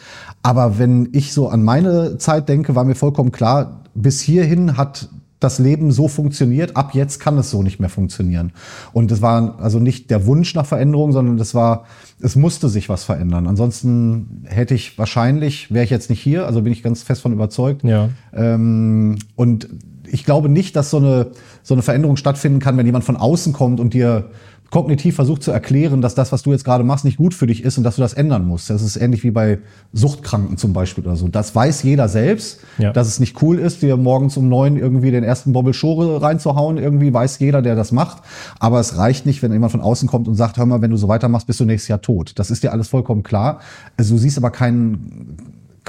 Aber 0.42 0.78
wenn 0.78 1.08
ich 1.12 1.32
so 1.32 1.48
an 1.48 1.62
meine 1.62 2.18
Zeit 2.18 2.48
denke, 2.48 2.74
war 2.74 2.84
mir 2.84 2.94
vollkommen 2.94 3.32
klar, 3.32 3.82
bis 3.94 4.20
hierhin 4.20 4.76
hat 4.76 5.08
das 5.40 5.58
Leben 5.58 5.90
so 5.90 6.06
funktioniert, 6.06 6.76
ab 6.76 6.94
jetzt 6.94 7.18
kann 7.18 7.38
es 7.38 7.50
so 7.50 7.62
nicht 7.62 7.80
mehr 7.80 7.88
funktionieren. 7.88 8.52
Und 8.92 9.10
das 9.10 9.22
war 9.22 9.58
also 9.60 9.78
nicht 9.78 10.10
der 10.10 10.26
Wunsch 10.26 10.54
nach 10.54 10.66
Veränderung, 10.66 11.12
sondern 11.12 11.38
das 11.38 11.54
war, 11.54 11.86
es 12.20 12.36
musste 12.36 12.68
sich 12.68 12.90
was 12.90 13.04
verändern. 13.04 13.46
Ansonsten 13.46 14.44
hätte 14.44 14.74
ich 14.74 14.98
wahrscheinlich, 14.98 15.72
wäre 15.72 15.84
ich 15.84 15.90
jetzt 15.90 16.10
nicht 16.10 16.20
hier, 16.20 16.46
also 16.46 16.60
bin 16.60 16.72
ich 16.72 16.82
ganz 16.82 17.02
fest 17.02 17.22
von 17.22 17.32
überzeugt. 17.32 17.82
Ja. 17.82 18.10
Ähm, 18.34 19.16
und 19.34 19.68
ich 20.12 20.24
glaube 20.24 20.48
nicht, 20.48 20.76
dass 20.76 20.90
so 20.90 20.98
eine, 20.98 21.28
so 21.62 21.74
eine 21.74 21.82
Veränderung 21.82 22.16
stattfinden 22.16 22.58
kann, 22.58 22.76
wenn 22.76 22.86
jemand 22.86 23.04
von 23.04 23.16
außen 23.16 23.52
kommt 23.52 23.80
und 23.80 23.94
dir 23.94 24.30
kognitiv 24.70 25.16
versucht 25.16 25.42
zu 25.42 25.50
erklären, 25.50 26.00
dass 26.00 26.14
das, 26.14 26.30
was 26.30 26.42
du 26.42 26.52
jetzt 26.52 26.64
gerade 26.64 26.84
machst, 26.84 27.04
nicht 27.04 27.16
gut 27.16 27.34
für 27.34 27.48
dich 27.48 27.64
ist 27.64 27.76
und 27.76 27.84
dass 27.84 27.96
du 27.96 28.02
das 28.02 28.12
ändern 28.12 28.46
musst. 28.46 28.70
Das 28.70 28.82
ist 28.82 28.96
ähnlich 28.96 29.24
wie 29.24 29.32
bei 29.32 29.58
Suchtkranken 29.92 30.56
zum 30.58 30.72
Beispiel 30.72 31.04
oder 31.04 31.16
so. 31.16 31.26
Das 31.26 31.54
weiß 31.54 31.82
jeder 31.82 32.08
selbst, 32.08 32.60
ja. 32.78 32.92
dass 32.92 33.08
es 33.08 33.18
nicht 33.18 33.42
cool 33.42 33.58
ist, 33.58 33.82
dir 33.82 33.96
morgens 33.96 34.36
um 34.36 34.48
neun 34.48 34.76
irgendwie 34.76 35.10
den 35.10 35.24
ersten 35.24 35.52
Bobbel 35.52 35.74
Schore 35.74 36.22
reinzuhauen. 36.22 36.78
Irgendwie 36.78 37.12
weiß 37.12 37.40
jeder, 37.40 37.62
der 37.62 37.74
das 37.74 37.90
macht. 37.90 38.22
Aber 38.60 38.78
es 38.78 38.96
reicht 38.96 39.26
nicht, 39.26 39.42
wenn 39.42 39.52
jemand 39.52 39.72
von 39.72 39.80
außen 39.80 40.08
kommt 40.08 40.28
und 40.28 40.36
sagt, 40.36 40.56
hör 40.56 40.66
mal, 40.66 40.80
wenn 40.80 40.92
du 40.92 40.96
so 40.96 41.08
weitermachst, 41.08 41.48
bist 41.48 41.58
du 41.58 41.64
nächstes 41.64 41.88
Jahr 41.88 42.00
tot. 42.00 42.32
Das 42.36 42.52
ist 42.52 42.62
dir 42.62 42.72
alles 42.72 42.86
vollkommen 42.86 43.24
klar. 43.24 43.58
Also 43.96 44.14
du 44.14 44.20
siehst 44.20 44.38
aber 44.38 44.50
keinen 44.50 45.36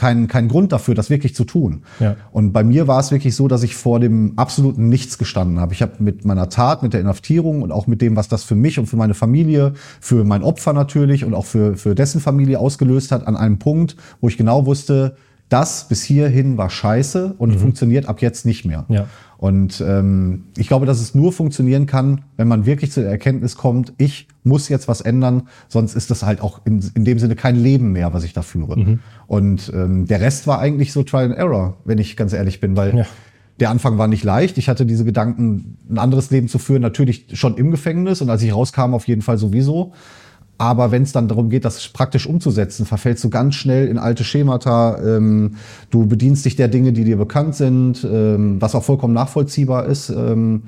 kein, 0.01 0.27
kein 0.27 0.47
Grund 0.47 0.71
dafür, 0.71 0.95
das 0.95 1.11
wirklich 1.11 1.35
zu 1.35 1.43
tun. 1.43 1.83
Ja. 1.99 2.15
Und 2.31 2.53
bei 2.53 2.63
mir 2.63 2.87
war 2.87 2.99
es 2.99 3.11
wirklich 3.11 3.35
so, 3.35 3.47
dass 3.47 3.61
ich 3.61 3.75
vor 3.75 3.99
dem 3.99 4.33
absoluten 4.35 4.89
Nichts 4.89 5.19
gestanden 5.19 5.59
habe. 5.59 5.75
Ich 5.75 5.83
habe 5.83 5.91
mit 5.99 6.25
meiner 6.25 6.49
Tat, 6.49 6.81
mit 6.81 6.93
der 6.93 7.01
Inhaftierung 7.01 7.61
und 7.61 7.71
auch 7.71 7.85
mit 7.85 8.01
dem, 8.01 8.15
was 8.15 8.27
das 8.27 8.43
für 8.43 8.55
mich 8.55 8.79
und 8.79 8.87
für 8.87 8.95
meine 8.95 9.13
Familie, 9.13 9.73
für 9.99 10.23
mein 10.23 10.41
Opfer 10.41 10.73
natürlich 10.73 11.23
und 11.23 11.35
auch 11.35 11.45
für, 11.45 11.77
für 11.77 11.93
dessen 11.93 12.19
Familie 12.19 12.57
ausgelöst 12.57 13.11
hat, 13.11 13.27
an 13.27 13.37
einem 13.37 13.59
Punkt, 13.59 13.95
wo 14.21 14.27
ich 14.27 14.37
genau 14.37 14.65
wusste, 14.65 15.17
das 15.49 15.87
bis 15.87 16.01
hierhin 16.01 16.57
war 16.57 16.71
scheiße 16.71 17.35
und 17.37 17.51
mhm. 17.51 17.59
funktioniert 17.59 18.07
ab 18.07 18.23
jetzt 18.23 18.43
nicht 18.43 18.65
mehr. 18.65 18.85
Ja. 18.89 19.05
Und 19.41 19.81
ähm, 19.81 20.43
ich 20.55 20.67
glaube, 20.67 20.85
dass 20.85 21.01
es 21.01 21.15
nur 21.15 21.33
funktionieren 21.33 21.87
kann, 21.87 22.21
wenn 22.37 22.47
man 22.47 22.67
wirklich 22.67 22.91
zu 22.91 23.01
der 23.01 23.09
Erkenntnis 23.09 23.57
kommt, 23.57 23.91
ich 23.97 24.27
muss 24.43 24.69
jetzt 24.69 24.87
was 24.87 25.01
ändern, 25.01 25.47
sonst 25.67 25.95
ist 25.95 26.11
das 26.11 26.21
halt 26.21 26.41
auch 26.41 26.61
in, 26.63 26.79
in 26.93 27.05
dem 27.05 27.17
Sinne 27.17 27.35
kein 27.35 27.55
Leben 27.55 27.91
mehr, 27.91 28.13
was 28.13 28.23
ich 28.23 28.33
da 28.33 28.43
führe. 28.43 28.77
Mhm. 28.77 28.99
Und 29.25 29.71
ähm, 29.73 30.05
der 30.05 30.21
Rest 30.21 30.45
war 30.45 30.59
eigentlich 30.59 30.93
so 30.93 31.01
Trial 31.01 31.25
and 31.25 31.35
Error, 31.35 31.77
wenn 31.85 31.97
ich 31.97 32.15
ganz 32.15 32.33
ehrlich 32.33 32.59
bin, 32.59 32.77
weil 32.77 32.95
ja. 32.95 33.05
der 33.59 33.71
Anfang 33.71 33.97
war 33.97 34.07
nicht 34.07 34.23
leicht. 34.23 34.59
Ich 34.59 34.69
hatte 34.69 34.85
diese 34.85 35.05
Gedanken, 35.05 35.79
ein 35.89 35.97
anderes 35.97 36.29
Leben 36.29 36.47
zu 36.47 36.59
führen, 36.59 36.83
natürlich 36.83 37.25
schon 37.33 37.57
im 37.57 37.71
Gefängnis 37.71 38.21
und 38.21 38.29
als 38.29 38.43
ich 38.43 38.53
rauskam, 38.53 38.93
auf 38.93 39.07
jeden 39.07 39.23
Fall 39.23 39.39
sowieso. 39.39 39.93
Aber 40.61 40.91
wenn 40.91 41.01
es 41.01 41.11
dann 41.11 41.27
darum 41.27 41.49
geht, 41.49 41.65
das 41.65 41.87
praktisch 41.87 42.27
umzusetzen, 42.27 42.85
verfällst 42.85 43.23
du 43.23 43.31
ganz 43.31 43.55
schnell 43.55 43.87
in 43.87 43.97
alte 43.97 44.23
Schemata. 44.23 44.99
Ähm, 45.03 45.55
du 45.89 46.05
bedienst 46.05 46.45
dich 46.45 46.55
der 46.55 46.67
Dinge, 46.67 46.93
die 46.93 47.03
dir 47.03 47.17
bekannt 47.17 47.55
sind, 47.55 48.03
ähm, 48.03 48.61
was 48.61 48.75
auch 48.75 48.83
vollkommen 48.83 49.15
nachvollziehbar 49.15 49.87
ist. 49.87 50.11
Ähm, 50.11 50.61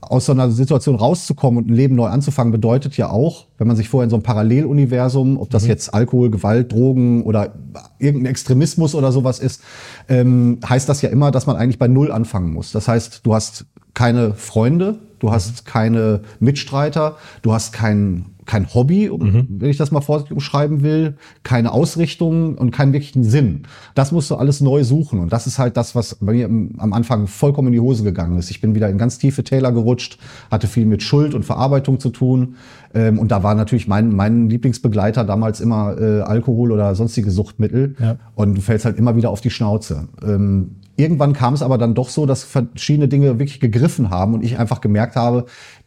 aus 0.00 0.24
so 0.24 0.32
einer 0.32 0.50
Situation 0.50 0.96
rauszukommen 0.96 1.62
und 1.62 1.70
ein 1.70 1.74
Leben 1.74 1.94
neu 1.94 2.06
anzufangen, 2.06 2.52
bedeutet 2.52 2.96
ja 2.96 3.10
auch, 3.10 3.48
wenn 3.58 3.66
man 3.66 3.76
sich 3.76 3.90
vorher 3.90 4.04
in 4.04 4.10
so 4.10 4.16
einem 4.16 4.22
Paralleluniversum, 4.22 5.38
ob 5.38 5.50
das 5.50 5.64
mhm. 5.64 5.68
jetzt 5.68 5.92
Alkohol, 5.92 6.30
Gewalt, 6.30 6.72
Drogen 6.72 7.22
oder 7.22 7.52
irgendein 7.98 8.30
Extremismus 8.30 8.94
oder 8.94 9.12
sowas 9.12 9.40
ist, 9.40 9.60
ähm, 10.08 10.58
heißt 10.66 10.88
das 10.88 11.02
ja 11.02 11.10
immer, 11.10 11.30
dass 11.32 11.44
man 11.44 11.56
eigentlich 11.56 11.78
bei 11.78 11.86
Null 11.86 12.10
anfangen 12.10 12.50
muss. 12.50 12.72
Das 12.72 12.88
heißt, 12.88 13.20
du 13.24 13.34
hast 13.34 13.66
keine 13.92 14.32
Freunde, 14.32 15.00
du 15.18 15.32
hast 15.32 15.66
mhm. 15.66 15.70
keine 15.70 16.20
Mitstreiter, 16.40 17.16
du 17.42 17.52
hast 17.52 17.74
keinen 17.74 18.35
kein 18.46 18.72
Hobby, 18.72 19.10
mhm. 19.10 19.46
wenn 19.48 19.70
ich 19.70 19.76
das 19.76 19.90
mal 19.90 20.00
vorsichtig 20.00 20.32
umschreiben 20.32 20.82
will, 20.82 21.16
keine 21.42 21.72
Ausrichtung 21.72 22.56
und 22.56 22.70
keinen 22.70 22.92
wirklichen 22.92 23.24
Sinn. 23.24 23.62
Das 23.94 24.12
musst 24.12 24.30
du 24.30 24.36
alles 24.36 24.60
neu 24.60 24.84
suchen. 24.84 25.20
Und 25.20 25.32
das 25.32 25.46
ist 25.46 25.58
halt 25.58 25.76
das, 25.76 25.94
was 25.94 26.16
bei 26.20 26.32
mir 26.32 26.46
am 26.46 26.92
Anfang 26.92 27.26
vollkommen 27.26 27.68
in 27.68 27.72
die 27.74 27.80
Hose 27.80 28.04
gegangen 28.04 28.38
ist. 28.38 28.50
Ich 28.50 28.60
bin 28.60 28.74
wieder 28.74 28.88
in 28.88 28.98
ganz 28.98 29.18
tiefe 29.18 29.44
Täler 29.44 29.72
gerutscht, 29.72 30.18
hatte 30.50 30.66
viel 30.66 30.86
mit 30.86 31.02
Schuld 31.02 31.34
und 31.34 31.44
Verarbeitung 31.44 32.00
zu 32.00 32.10
tun. 32.10 32.56
Ähm, 32.96 33.18
und 33.18 33.30
da 33.30 33.42
war 33.42 33.54
natürlich 33.54 33.86
mein, 33.86 34.08
mein 34.08 34.48
Lieblingsbegleiter 34.48 35.24
damals 35.24 35.60
immer 35.60 36.00
äh, 36.00 36.22
Alkohol 36.22 36.72
oder 36.72 36.94
sonstige 36.94 37.30
Suchtmittel. 37.30 37.94
Ja. 38.00 38.16
Und 38.34 38.56
du 38.56 38.62
fällst 38.62 38.86
halt 38.86 38.96
immer 38.98 39.16
wieder 39.16 39.30
auf 39.30 39.42
die 39.42 39.50
Schnauze. 39.50 40.08
Ähm, 40.26 40.76
irgendwann 40.96 41.34
kam 41.34 41.52
es 41.52 41.62
aber 41.62 41.76
dann 41.76 41.94
doch 41.94 42.08
so, 42.08 42.24
dass 42.24 42.42
verschiedene 42.42 43.06
Dinge 43.06 43.38
wirklich 43.38 43.60
gegriffen 43.60 44.08
haben 44.08 44.32
und 44.32 44.42
ich 44.42 44.58
einfach 44.58 44.80
gemerkt 44.80 45.14
habe, 45.14 45.44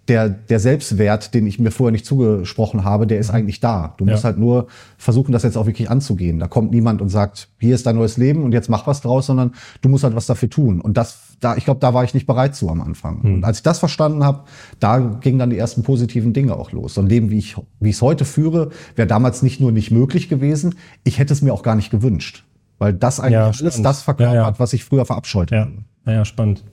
der, 0.07 0.29
der 0.29 0.59
Selbstwert, 0.59 1.33
den 1.33 1.45
ich 1.45 1.59
mir 1.59 1.71
vorher 1.71 1.91
nicht 1.91 2.05
zugesprochen 2.05 2.83
habe, 2.83 3.05
der 3.05 3.19
ist 3.19 3.29
eigentlich 3.29 3.59
da. 3.59 3.93
Du 3.97 4.05
musst 4.05 4.23
ja. 4.23 4.29
halt 4.29 4.39
nur 4.39 4.67
versuchen, 4.97 5.31
das 5.31 5.43
jetzt 5.43 5.57
auch 5.57 5.67
wirklich 5.67 5.89
anzugehen. 5.89 6.39
Da 6.39 6.47
kommt 6.47 6.71
niemand 6.71 7.01
und 7.01 7.09
sagt, 7.09 7.49
hier 7.59 7.75
ist 7.75 7.85
dein 7.85 7.95
neues 7.95 8.17
Leben 8.17 8.43
und 8.43 8.51
jetzt 8.51 8.69
mach 8.69 8.87
was 8.87 9.01
draus, 9.01 9.27
sondern 9.27 9.53
du 9.81 9.89
musst 9.89 10.03
halt 10.03 10.15
was 10.15 10.25
dafür 10.25 10.49
tun. 10.49 10.81
Und 10.81 10.97
das, 10.97 11.28
da, 11.39 11.55
ich 11.55 11.65
glaube, 11.65 11.79
da 11.79 11.93
war 11.93 12.03
ich 12.03 12.13
nicht 12.13 12.27
bereit 12.27 12.55
zu 12.55 12.69
am 12.69 12.81
Anfang. 12.81 13.19
Mhm. 13.22 13.34
Und 13.36 13.43
als 13.43 13.58
ich 13.58 13.63
das 13.63 13.79
verstanden 13.79 14.24
habe, 14.24 14.43
da 14.79 14.98
gingen 14.98 15.39
dann 15.39 15.50
die 15.50 15.58
ersten 15.58 15.84
positiven 15.84 16.34
Dinge 16.34 16.55
auch 16.55 16.72
los. 16.72 16.93
So 16.96 17.01
ein 17.01 17.08
Leben, 17.08 17.29
wie 17.29 17.38
ich, 17.38 17.55
wie 17.79 17.89
ich 17.89 17.96
es 17.96 18.01
heute 18.01 18.25
führe, 18.25 18.69
wäre 18.96 19.08
damals 19.08 19.41
nicht 19.41 19.60
nur 19.60 19.72
nicht 19.72 19.91
möglich 19.91 20.29
gewesen, 20.29 20.75
ich 21.03 21.19
hätte 21.19 21.34
es 21.34 21.41
mir 21.41 21.53
auch 21.53 21.63
gar 21.63 21.75
nicht 21.75 21.91
gewünscht. 21.91 22.46
Weil 22.77 22.93
das 22.93 23.19
eigentlich 23.19 23.34
ja, 23.34 23.51
alles 23.60 23.81
das 23.81 24.01
verkörpert, 24.01 24.36
ja, 24.36 24.50
ja. 24.50 24.60
was 24.60 24.74
ich 24.74 24.86
früher 24.86 25.05
verabscheut 25.05 25.51
habe. 25.51 25.72
Ja, 26.05 26.13
ja, 26.13 26.25
spannend. 26.25 26.63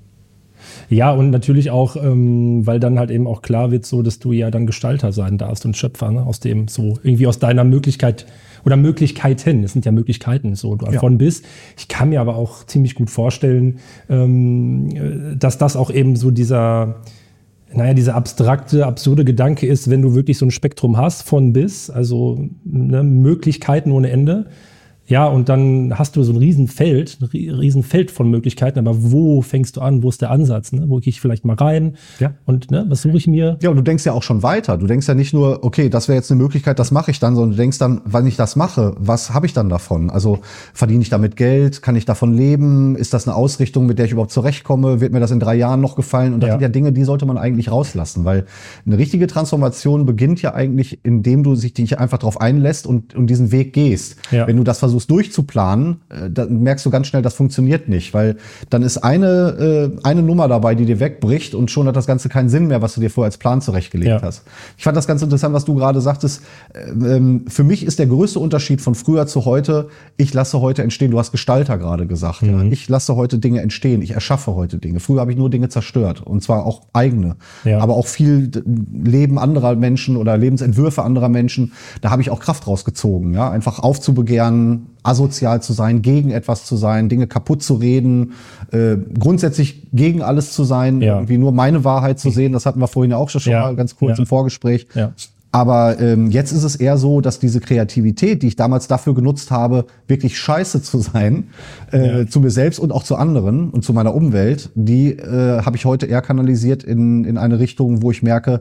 Ja, 0.89 1.11
und 1.11 1.31
natürlich 1.31 1.71
auch, 1.71 1.97
ähm, 1.97 2.67
weil 2.67 2.81
dann 2.81 2.99
halt 2.99 3.11
eben 3.11 3.27
auch 3.27 3.43
klar 3.43 3.71
wird, 3.71 3.85
so 3.87 4.03
dass 4.03 4.19
du 4.19 4.33
ja 4.33 4.51
dann 4.51 4.67
Gestalter 4.67 5.13
sein 5.13 5.39
darfst 5.39 5.67
und 5.67 5.77
Schöpfer, 5.77 6.11
ne? 6.11 6.23
aus 6.23 6.41
dem 6.41 6.69
so 6.69 6.99
irgendwie 7.03 7.27
aus 7.27 7.39
deiner 7.39 7.65
Möglichkeit 7.65 8.27
oder 8.67 8.77
Möglichkeiten, 8.77 9.63
es 9.63 9.73
sind 9.73 9.87
ja 9.87 9.93
Möglichkeiten, 9.93 10.57
so 10.57 10.75
du 10.75 10.87
davon 10.87 11.13
ja. 11.13 11.19
bist. 11.19 11.45
Ich 11.79 11.87
kann 11.87 12.09
mir 12.09 12.21
aber 12.21 12.35
auch 12.35 12.65
ziemlich 12.65 12.97
gut 12.97 13.11
vorstellen, 13.11 13.79
ähm, 14.11 15.39
dass 15.39 15.57
das 15.57 15.77
auch 15.77 15.91
eben 15.91 16.17
so 16.17 16.33
dieser 16.33 16.97
naja, 17.73 17.95
dieser 17.95 18.15
abstrakte, 18.15 18.87
absurde 18.87 19.25
Gedanke 19.25 19.67
ist, 19.67 19.91
wenn 19.91 20.03
du 20.03 20.15
wirklich 20.15 20.39
so 20.39 20.47
ein 20.47 20.51
Spektrum 20.51 20.97
hast 20.97 21.23
von 21.23 21.53
bis, 21.53 21.91
also 21.91 22.49
ne, 22.65 23.03
Möglichkeiten 23.03 23.93
ohne 23.93 24.11
Ende, 24.11 24.47
ja, 25.07 25.27
und 25.27 25.49
dann 25.49 25.99
hast 25.99 26.17
du 26.17 26.23
so 26.23 26.33
ein 26.33 26.37
Riesenfeld, 26.37 27.19
ein 27.21 27.27
Riesenfeld 27.27 28.11
von 28.11 28.29
Möglichkeiten, 28.31 28.79
aber 28.79 29.13
wo 29.13 29.41
fängst 29.43 29.77
du 29.77 29.81
an? 29.81 30.03
Wo 30.03 30.09
ist 30.09 30.21
der 30.21 30.31
Ansatz? 30.31 30.73
Ne? 30.73 30.85
Wo 30.89 30.97
gehe 30.97 31.11
ich 31.11 31.21
vielleicht 31.21 31.45
mal 31.45 31.55
rein? 31.55 31.97
Ja. 32.19 32.35
Und 32.45 32.71
ne, 32.71 32.85
was 32.89 33.03
suche 33.03 33.17
ich 33.17 33.27
mir? 33.27 33.57
Ja, 33.63 33.71
und 33.71 33.77
du 33.77 33.83
denkst 33.83 34.05
ja 34.05 34.13
auch 34.13 34.23
schon 34.23 34.43
weiter. 34.43 34.79
Du 34.79 34.87
denkst 34.87 35.07
ja 35.07 35.15
nicht 35.15 35.33
nur, 35.33 35.63
okay, 35.65 35.89
das 35.89 36.09
wäre 36.09 36.17
jetzt 36.17 36.31
eine 36.31 36.43
Möglichkeit, 36.43 36.79
das 36.79 36.91
mache 36.91 37.11
ich 37.11 37.21
dann, 37.21 37.37
sondern 37.37 37.53
du 37.53 37.57
denkst 37.57 37.79
dann, 37.79 38.01
wenn 38.05 38.27
ich 38.27 38.37
das 38.37 38.57
mache, 38.57 38.95
was 38.99 39.33
habe 39.33 39.47
ich 39.47 39.53
dann 39.53 39.69
davon? 39.69 40.11
Also 40.11 40.41
verdiene 40.75 41.03
ich 41.03 41.09
damit 41.09 41.37
Geld? 41.37 41.83
Kann 41.83 41.95
ich 41.95 42.05
davon 42.05 42.35
leben? 42.35 42.97
Ist 42.97 43.15
das 43.15 43.29
eine 43.29 43.37
Ausrichtung, 43.37 43.87
mit 43.87 43.99
der 43.99 44.07
ich 44.07 44.13
überhaupt 44.13 44.33
zurechtkomme? 44.33 45.01
Wird 45.01 45.13
mir 45.13 45.21
das 45.21 45.31
in 45.31 45.41
drei 45.41 45.55
Jahren 45.55 45.81
noch 45.81 45.95
gefallen? 45.95 46.35
Und 46.35 46.41
das 46.41 46.49
ja. 46.49 46.55
sind 46.55 46.63
ja 46.63 46.69
Dinge, 46.69 46.93
die 46.93 47.05
sollte 47.05 47.27
man 47.27 47.39
eigentlich 47.39 47.71
rauslassen, 47.71 48.25
weil 48.25 48.47
eine 48.85 48.99
richtige 48.99 49.29
Transformation 49.29 50.05
beginnt 50.05 50.43
ja 50.43 50.55
eigentlich, 50.55 50.99
indem 51.05 51.45
du 51.45 51.55
dich 51.55 51.99
einfach 51.99 52.19
darauf 52.19 52.41
einlässt 52.41 52.87
und, 52.87 53.15
und 53.15 53.29
diesen 53.29 53.53
Weg 53.53 53.73
gehst. 53.73 54.17
Ja. 54.31 54.47
Wenn 54.47 54.57
du 54.57 54.65
das 54.65 54.81
versuchst, 54.81 54.96
versuchst 54.97 55.11
durchzuplanen, 55.11 56.01
äh, 56.09 56.31
dann 56.31 56.63
merkst 56.63 56.85
du 56.87 56.91
ganz 56.91 57.07
schnell, 57.07 57.23
das 57.23 57.35
funktioniert 57.35 57.89
nicht, 57.89 58.15
weil 58.15 58.37
dann 58.71 58.83
ist 58.83 58.99
eine, 58.99 59.93
äh, 59.97 60.07
eine 60.07 60.23
Nummer 60.23 60.49
dabei, 60.49 60.75
die 60.75 60.87
dir 60.87 61.01
wegbricht 61.01 61.55
und 61.55 61.71
schon 61.71 61.87
hat 61.87 61.97
das 61.97 62.07
Ganze 62.07 62.29
keinen 62.29 62.49
Sinn 62.49 62.67
mehr, 62.69 62.83
was 62.83 62.95
du 62.95 63.01
dir 63.01 63.11
vorher 63.11 63.27
als 63.27 63.39
Plan 63.39 63.61
zurechtgelegt 63.61 64.11
ja. 64.11 64.23
hast. 64.23 64.45
Ich 64.79 64.85
fand 64.85 64.97
das 64.97 65.07
ganz 65.07 65.23
interessant, 65.23 65.55
was 65.55 65.65
du 65.65 65.75
gerade 65.75 66.01
sagtest. 66.01 66.43
Äh, 66.73 67.17
ähm, 67.17 67.45
für 67.49 67.65
mich 67.65 67.85
ist 67.85 67.99
der 67.99 68.07
größte 68.07 68.39
Unterschied 68.39 68.81
von 68.81 68.95
früher 68.95 69.27
zu 69.27 69.45
heute, 69.45 69.89
ich 70.17 70.33
lasse 70.33 70.61
heute 70.61 70.83
entstehen, 70.83 71.11
du 71.11 71.19
hast 71.19 71.33
Gestalter 71.33 71.79
gerade 71.79 72.07
gesagt, 72.07 72.43
mhm. 72.43 72.49
ja. 72.49 72.63
ich 72.65 72.89
lasse 72.89 73.17
heute 73.17 73.39
Dinge 73.39 73.61
entstehen, 73.61 74.03
ich 74.03 74.13
erschaffe 74.13 74.55
heute 74.55 74.79
Dinge. 74.79 75.01
Früher 75.01 75.21
habe 75.21 75.33
ich 75.33 75.39
nur 75.39 75.51
Dinge 75.51 75.69
zerstört 75.69 76.23
und 76.23 76.43
zwar 76.43 76.65
auch 76.65 76.83
eigene, 76.93 77.37
ja. 77.65 77.81
aber 77.81 77.95
auch 77.95 78.07
viel 78.07 78.51
Leben 79.05 79.39
anderer 79.39 79.75
Menschen 79.77 80.17
oder 80.17 80.37
Lebensentwürfe 80.39 81.03
anderer 81.03 81.29
Menschen, 81.29 81.73
da 82.01 82.11
habe 82.11 82.23
ich 82.23 82.31
auch 82.31 82.41
Kraft 82.41 82.67
rausgezogen, 82.67 83.35
ja, 83.35 83.51
einfach 83.51 83.79
aufzubegehren, 83.79 84.86
asozial 85.03 85.63
zu 85.63 85.73
sein, 85.73 86.03
gegen 86.03 86.31
etwas 86.31 86.65
zu 86.65 86.77
sein, 86.77 87.09
Dinge 87.09 87.27
kaputt 87.27 87.63
zu 87.63 87.75
reden, 87.75 88.33
äh, 88.73 88.97
grundsätzlich 89.19 89.89
gegen 89.93 90.23
alles 90.23 90.53
zu 90.53 90.65
sein, 90.65 91.01
ja. 91.01 91.15
irgendwie 91.15 91.39
nur 91.39 91.53
meine 91.53 91.85
Wahrheit 91.85 92.19
zu 92.19 92.31
sehen. 92.31 92.53
Das 92.53 92.67
hatten 92.67 92.81
wir 92.81 92.89
vorhin 92.89 93.13
auch 93.13 93.31
schon 93.31 93.41
ja. 93.43 93.63
mal 93.63 93.77
ganz 93.77 93.97
kurz 93.97 94.19
ja. 94.19 94.23
im 94.23 94.27
Vorgespräch. 94.27 94.87
Ja. 94.95 95.13
Aber 95.57 95.99
ähm, 96.01 96.31
jetzt 96.31 96.53
ist 96.53 96.65
es 96.65 96.77
eher 96.77 96.99
so, 96.99 97.23
dass 97.23 97.39
diese 97.39 97.61
Kreativität, 97.61 98.43
die 98.43 98.49
ich 98.49 98.57
damals 98.57 98.89
dafür 98.89 99.15
genutzt 99.15 99.51
habe, 99.51 99.87
wirklich 100.07 100.39
scheiße 100.39 100.83
zu 100.83 100.99
sein, 100.99 101.45
äh, 101.95 102.19
ja. 102.19 102.27
zu 102.27 102.41
mir 102.41 102.51
selbst 102.51 102.79
und 102.79 102.93
auch 102.93 103.03
zu 103.03 103.17
anderen 103.17 103.71
und 103.71 103.83
zu 103.83 103.95
meiner 103.95 104.15
Umwelt, 104.15 104.69
die 104.75 105.13
äh, 105.13 105.63
habe 105.63 105.79
ich 105.79 105.87
heute 105.87 106.05
eher 106.05 106.21
kanalisiert 106.21 106.85
in, 106.85 107.25
in 107.25 107.39
eine 107.39 107.59
Richtung, 107.59 108.03
wo 108.03 108.11
ich 108.11 108.23
merke, 108.23 108.61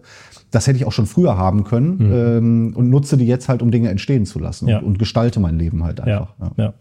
das 0.52 0.68
hätte 0.68 0.78
ich 0.78 0.86
auch 0.86 0.94
schon 0.94 1.06
früher 1.06 1.38
haben 1.38 1.66
können 1.66 1.98
mhm. 1.98 2.14
ähm, 2.14 2.74
und 2.78 2.90
nutze 2.90 3.18
die 3.18 3.28
jetzt 3.28 3.50
halt, 3.50 3.62
um 3.62 3.72
Dinge 3.72 3.90
entstehen 3.90 4.26
zu 4.26 4.40
lassen 4.40 4.70
ja. 4.70 4.78
und, 4.78 4.86
und, 4.86 5.00
gestalte 5.00 5.42
mein 5.42 5.60
Leben 5.60 5.84
halt 5.84 6.00
einfach. 6.00 6.34
Ja, 6.40 6.52
ja. 6.56 6.74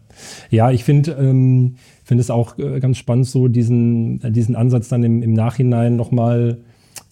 ja 0.49 0.71
ich 0.71 0.85
finde 0.85 1.11
ähm, 1.11 1.75
finde 2.05 2.21
es 2.21 2.29
auch 2.29 2.57
äh, 2.57 2.79
ganz 2.79 2.97
spannend, 2.97 3.25
so 3.25 3.49
diesen, 3.49 4.23
äh, 4.23 4.31
diesen 4.31 4.55
Ansatz 4.55 4.87
dann 4.87 5.03
im, 5.03 5.21
im 5.21 5.33
Nachhinein 5.33 5.97
nochmal 5.97 6.59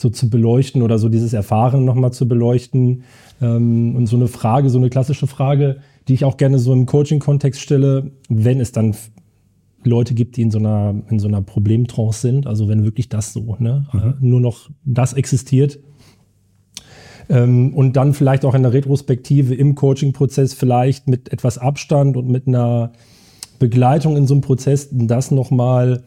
so 0.03 0.09
zu 0.09 0.29
beleuchten 0.29 0.81
oder 0.81 0.99
so 0.99 1.09
dieses 1.09 1.33
Erfahren 1.33 1.85
nochmal 1.85 2.11
zu 2.11 2.27
beleuchten. 2.27 3.03
Ähm, 3.41 3.95
und 3.95 4.05
so 4.05 4.17
eine 4.17 4.27
Frage, 4.27 4.69
so 4.69 4.77
eine 4.77 4.89
klassische 4.89 5.25
Frage, 5.25 5.77
die 6.07 6.13
ich 6.13 6.25
auch 6.25 6.37
gerne 6.37 6.59
so 6.59 6.73
im 6.73 6.85
Coaching-Kontext 6.85 7.59
stelle, 7.59 8.11
wenn 8.29 8.59
es 8.59 8.71
dann 8.71 8.95
Leute 9.83 10.13
gibt, 10.13 10.37
die 10.37 10.43
in 10.43 10.51
so 10.51 10.59
einer, 10.59 10.93
in 11.09 11.19
so 11.19 11.27
einer 11.27 11.41
Problemtrance 11.41 12.19
sind, 12.21 12.47
also 12.47 12.67
wenn 12.67 12.83
wirklich 12.83 13.09
das 13.09 13.33
so, 13.33 13.55
ne, 13.59 13.87
mhm. 13.91 14.15
Nur 14.19 14.41
noch 14.41 14.69
das 14.85 15.13
existiert. 15.13 15.79
Ähm, 17.29 17.73
und 17.73 17.95
dann 17.95 18.13
vielleicht 18.13 18.43
auch 18.43 18.53
in 18.53 18.63
der 18.63 18.73
Retrospektive 18.73 19.55
im 19.55 19.75
Coaching-Prozess 19.75 20.53
vielleicht 20.53 21.07
mit 21.07 21.31
etwas 21.31 21.57
Abstand 21.57 22.17
und 22.17 22.27
mit 22.27 22.47
einer 22.47 22.91
Begleitung 23.59 24.17
in 24.17 24.27
so 24.27 24.33
einem 24.33 24.41
Prozess 24.41 24.89
das 24.91 25.31
nochmal 25.31 26.03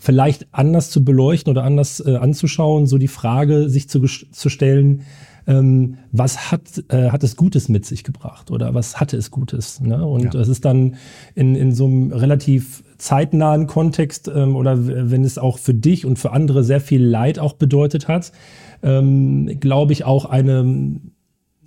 vielleicht 0.00 0.46
anders 0.52 0.90
zu 0.90 1.04
beleuchten 1.04 1.50
oder 1.50 1.64
anders 1.64 2.00
äh, 2.04 2.16
anzuschauen, 2.16 2.86
so 2.86 2.98
die 2.98 3.08
Frage 3.08 3.68
sich 3.68 3.88
zu, 3.88 4.02
zu 4.02 4.48
stellen, 4.48 5.02
ähm, 5.46 5.96
was 6.12 6.52
hat, 6.52 6.84
äh, 6.88 7.10
hat 7.10 7.24
es 7.24 7.34
Gutes 7.34 7.70
mit 7.70 7.86
sich 7.86 8.04
gebracht 8.04 8.50
oder 8.50 8.74
was 8.74 9.00
hatte 9.00 9.16
es 9.16 9.30
Gutes? 9.30 9.80
Ne? 9.80 10.06
Und 10.06 10.24
ja. 10.24 10.30
das 10.30 10.48
ist 10.48 10.64
dann 10.66 10.96
in, 11.34 11.54
in 11.56 11.72
so 11.72 11.86
einem 11.86 12.12
relativ 12.12 12.84
zeitnahen 12.98 13.66
Kontext 13.66 14.30
ähm, 14.32 14.56
oder 14.56 14.86
wenn 14.86 15.24
es 15.24 15.38
auch 15.38 15.58
für 15.58 15.74
dich 15.74 16.04
und 16.04 16.18
für 16.18 16.32
andere 16.32 16.64
sehr 16.64 16.80
viel 16.80 17.02
Leid 17.02 17.38
auch 17.38 17.54
bedeutet 17.54 18.08
hat, 18.08 18.32
ähm, 18.82 19.58
glaube 19.58 19.94
ich 19.94 20.04
auch 20.04 20.26
eine, 20.26 21.00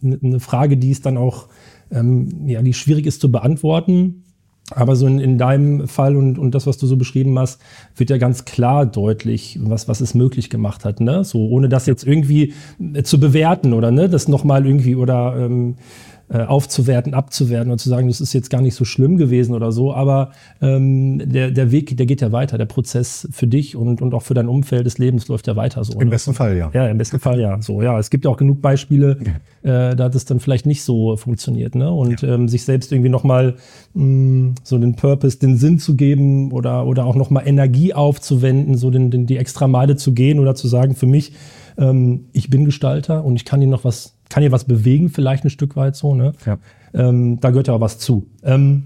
eine 0.03 0.39
Frage, 0.39 0.77
die 0.77 0.91
ist 0.91 1.07
dann 1.07 1.17
auch, 1.17 1.47
ähm, 1.89 2.47
ja, 2.47 2.61
die 2.61 2.73
schwierig 2.73 3.07
ist 3.07 3.19
zu 3.19 3.31
beantworten 3.31 4.23
Aber 4.71 4.95
so 4.95 5.07
in, 5.07 5.19
in 5.19 5.37
deinem 5.37 5.87
Fall 5.87 6.15
und, 6.15 6.39
und 6.39 6.55
das, 6.55 6.67
was 6.67 6.77
du 6.77 6.87
so 6.87 6.97
beschrieben 6.97 7.37
hast, 7.37 7.61
wird 7.95 8.09
ja 8.09 8.17
ganz 8.17 8.45
klar 8.45 8.85
deutlich, 8.85 9.59
was, 9.61 9.87
was 9.87 10.01
es 10.01 10.13
möglich 10.13 10.49
gemacht 10.49 10.85
hat. 10.85 10.99
Ne? 10.99 11.23
So, 11.23 11.47
ohne 11.49 11.69
das 11.69 11.85
jetzt 11.85 12.05
irgendwie 12.05 12.53
äh, 12.93 13.03
zu 13.03 13.19
bewerten 13.19 13.73
oder 13.73 13.91
ne, 13.91 14.09
das 14.09 14.27
nochmal 14.27 14.65
irgendwie 14.65 14.95
oder 14.95 15.35
ähm, 15.37 15.71
äh, 15.71 16.11
aufzuwerten, 16.38 17.13
abzuwerten 17.13 17.71
und 17.71 17.79
zu 17.79 17.89
sagen, 17.89 18.07
das 18.07 18.21
ist 18.21 18.33
jetzt 18.33 18.50
gar 18.50 18.61
nicht 18.61 18.75
so 18.75 18.85
schlimm 18.85 19.17
gewesen 19.17 19.53
oder 19.53 19.71
so, 19.71 19.93
aber 19.93 20.31
ähm, 20.61 21.21
der, 21.29 21.51
der 21.51 21.71
Weg, 21.71 21.97
der 21.97 22.05
geht 22.05 22.21
ja 22.21 22.31
weiter, 22.31 22.57
der 22.57 22.65
Prozess 22.65 23.27
für 23.31 23.47
dich 23.47 23.75
und, 23.75 24.01
und 24.01 24.13
auch 24.13 24.21
für 24.21 24.33
dein 24.33 24.47
Umfeld 24.47 24.85
des 24.85 24.97
Lebens 24.97 25.27
läuft 25.27 25.47
ja 25.47 25.55
weiter 25.55 25.83
so. 25.83 25.93
Im 25.93 26.05
ne? 26.05 26.11
besten 26.11 26.33
Fall, 26.33 26.55
ja. 26.57 26.71
Ja, 26.73 26.88
im 26.88 26.97
besten 26.97 27.19
Fall, 27.19 27.39
ja. 27.39 27.61
So, 27.61 27.81
ja. 27.81 28.00
Es 28.00 28.09
gibt 28.09 28.25
ja 28.25 28.31
auch 28.31 28.38
genug 28.38 28.61
Beispiele, 28.61 29.17
äh, 29.63 29.95
da 29.95 30.05
hat 30.05 30.15
es 30.15 30.25
dann 30.25 30.39
vielleicht 30.39 30.65
nicht 30.65 30.83
so 30.83 31.17
funktioniert, 31.17 31.75
ne? 31.75 31.91
Und 31.91 32.21
ja. 32.21 32.35
ähm, 32.35 32.47
sich 32.47 32.63
selbst 32.63 32.91
irgendwie 32.91 33.09
nochmal 33.09 33.55
mm, 33.93 34.51
so 34.63 34.77
den 34.77 34.95
Purpose, 34.95 35.38
den 35.38 35.57
Sinn 35.57 35.79
zu 35.79 35.95
geben 35.95 36.51
oder, 36.51 36.85
oder 36.85 37.05
auch 37.05 37.15
nochmal 37.15 37.43
Energie 37.45 37.93
aufzuwenden, 37.93 38.77
so 38.77 38.89
den, 38.89 39.11
den, 39.11 39.25
die 39.25 39.38
extra 39.38 39.67
Meile 39.67 39.97
zu 39.97 40.13
gehen 40.13 40.39
oder 40.39 40.55
zu 40.55 40.67
sagen, 40.67 40.95
für 40.95 41.07
mich, 41.07 41.33
ähm, 41.77 42.25
ich 42.31 42.50
bin 42.50 42.65
Gestalter 42.65 43.25
und 43.25 43.35
ich 43.35 43.45
kann 43.45 43.59
hier 43.59 43.69
noch 43.69 43.83
was 43.83 44.15
kann 44.31 44.41
hier 44.41 44.51
was 44.51 44.63
bewegen, 44.63 45.09
vielleicht 45.09 45.43
ein 45.43 45.50
Stück 45.50 45.75
weit 45.75 45.95
so. 45.95 46.15
Ne? 46.15 46.31
Ja. 46.45 46.57
Ähm, 46.93 47.39
da 47.41 47.50
gehört 47.50 47.67
ja 47.67 47.73
auch 47.73 47.81
was 47.81 48.00
zu. 48.00 48.27
Ähm, 48.43 48.83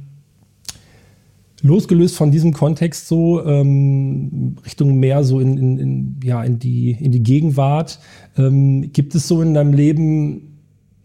losgelöst 1.61 2.15
von 2.15 2.31
diesem 2.31 2.51
Kontext 2.51 3.07
so 3.07 3.45
ähm, 3.45 4.55
Richtung 4.65 4.97
mehr 4.97 5.23
so 5.23 5.39
in, 5.39 5.57
in, 5.57 5.79
in, 5.79 6.19
ja, 6.23 6.43
in, 6.43 6.57
die, 6.57 6.91
in 6.91 7.11
die 7.11 7.21
Gegenwart. 7.21 7.99
Ähm, 8.37 8.91
gibt 8.91 9.13
es 9.13 9.27
so 9.27 9.41
in 9.41 9.53
deinem 9.53 9.73
Leben 9.73 10.57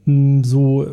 mh, 0.06 0.14
hm, 0.14 0.44
so, 0.44 0.86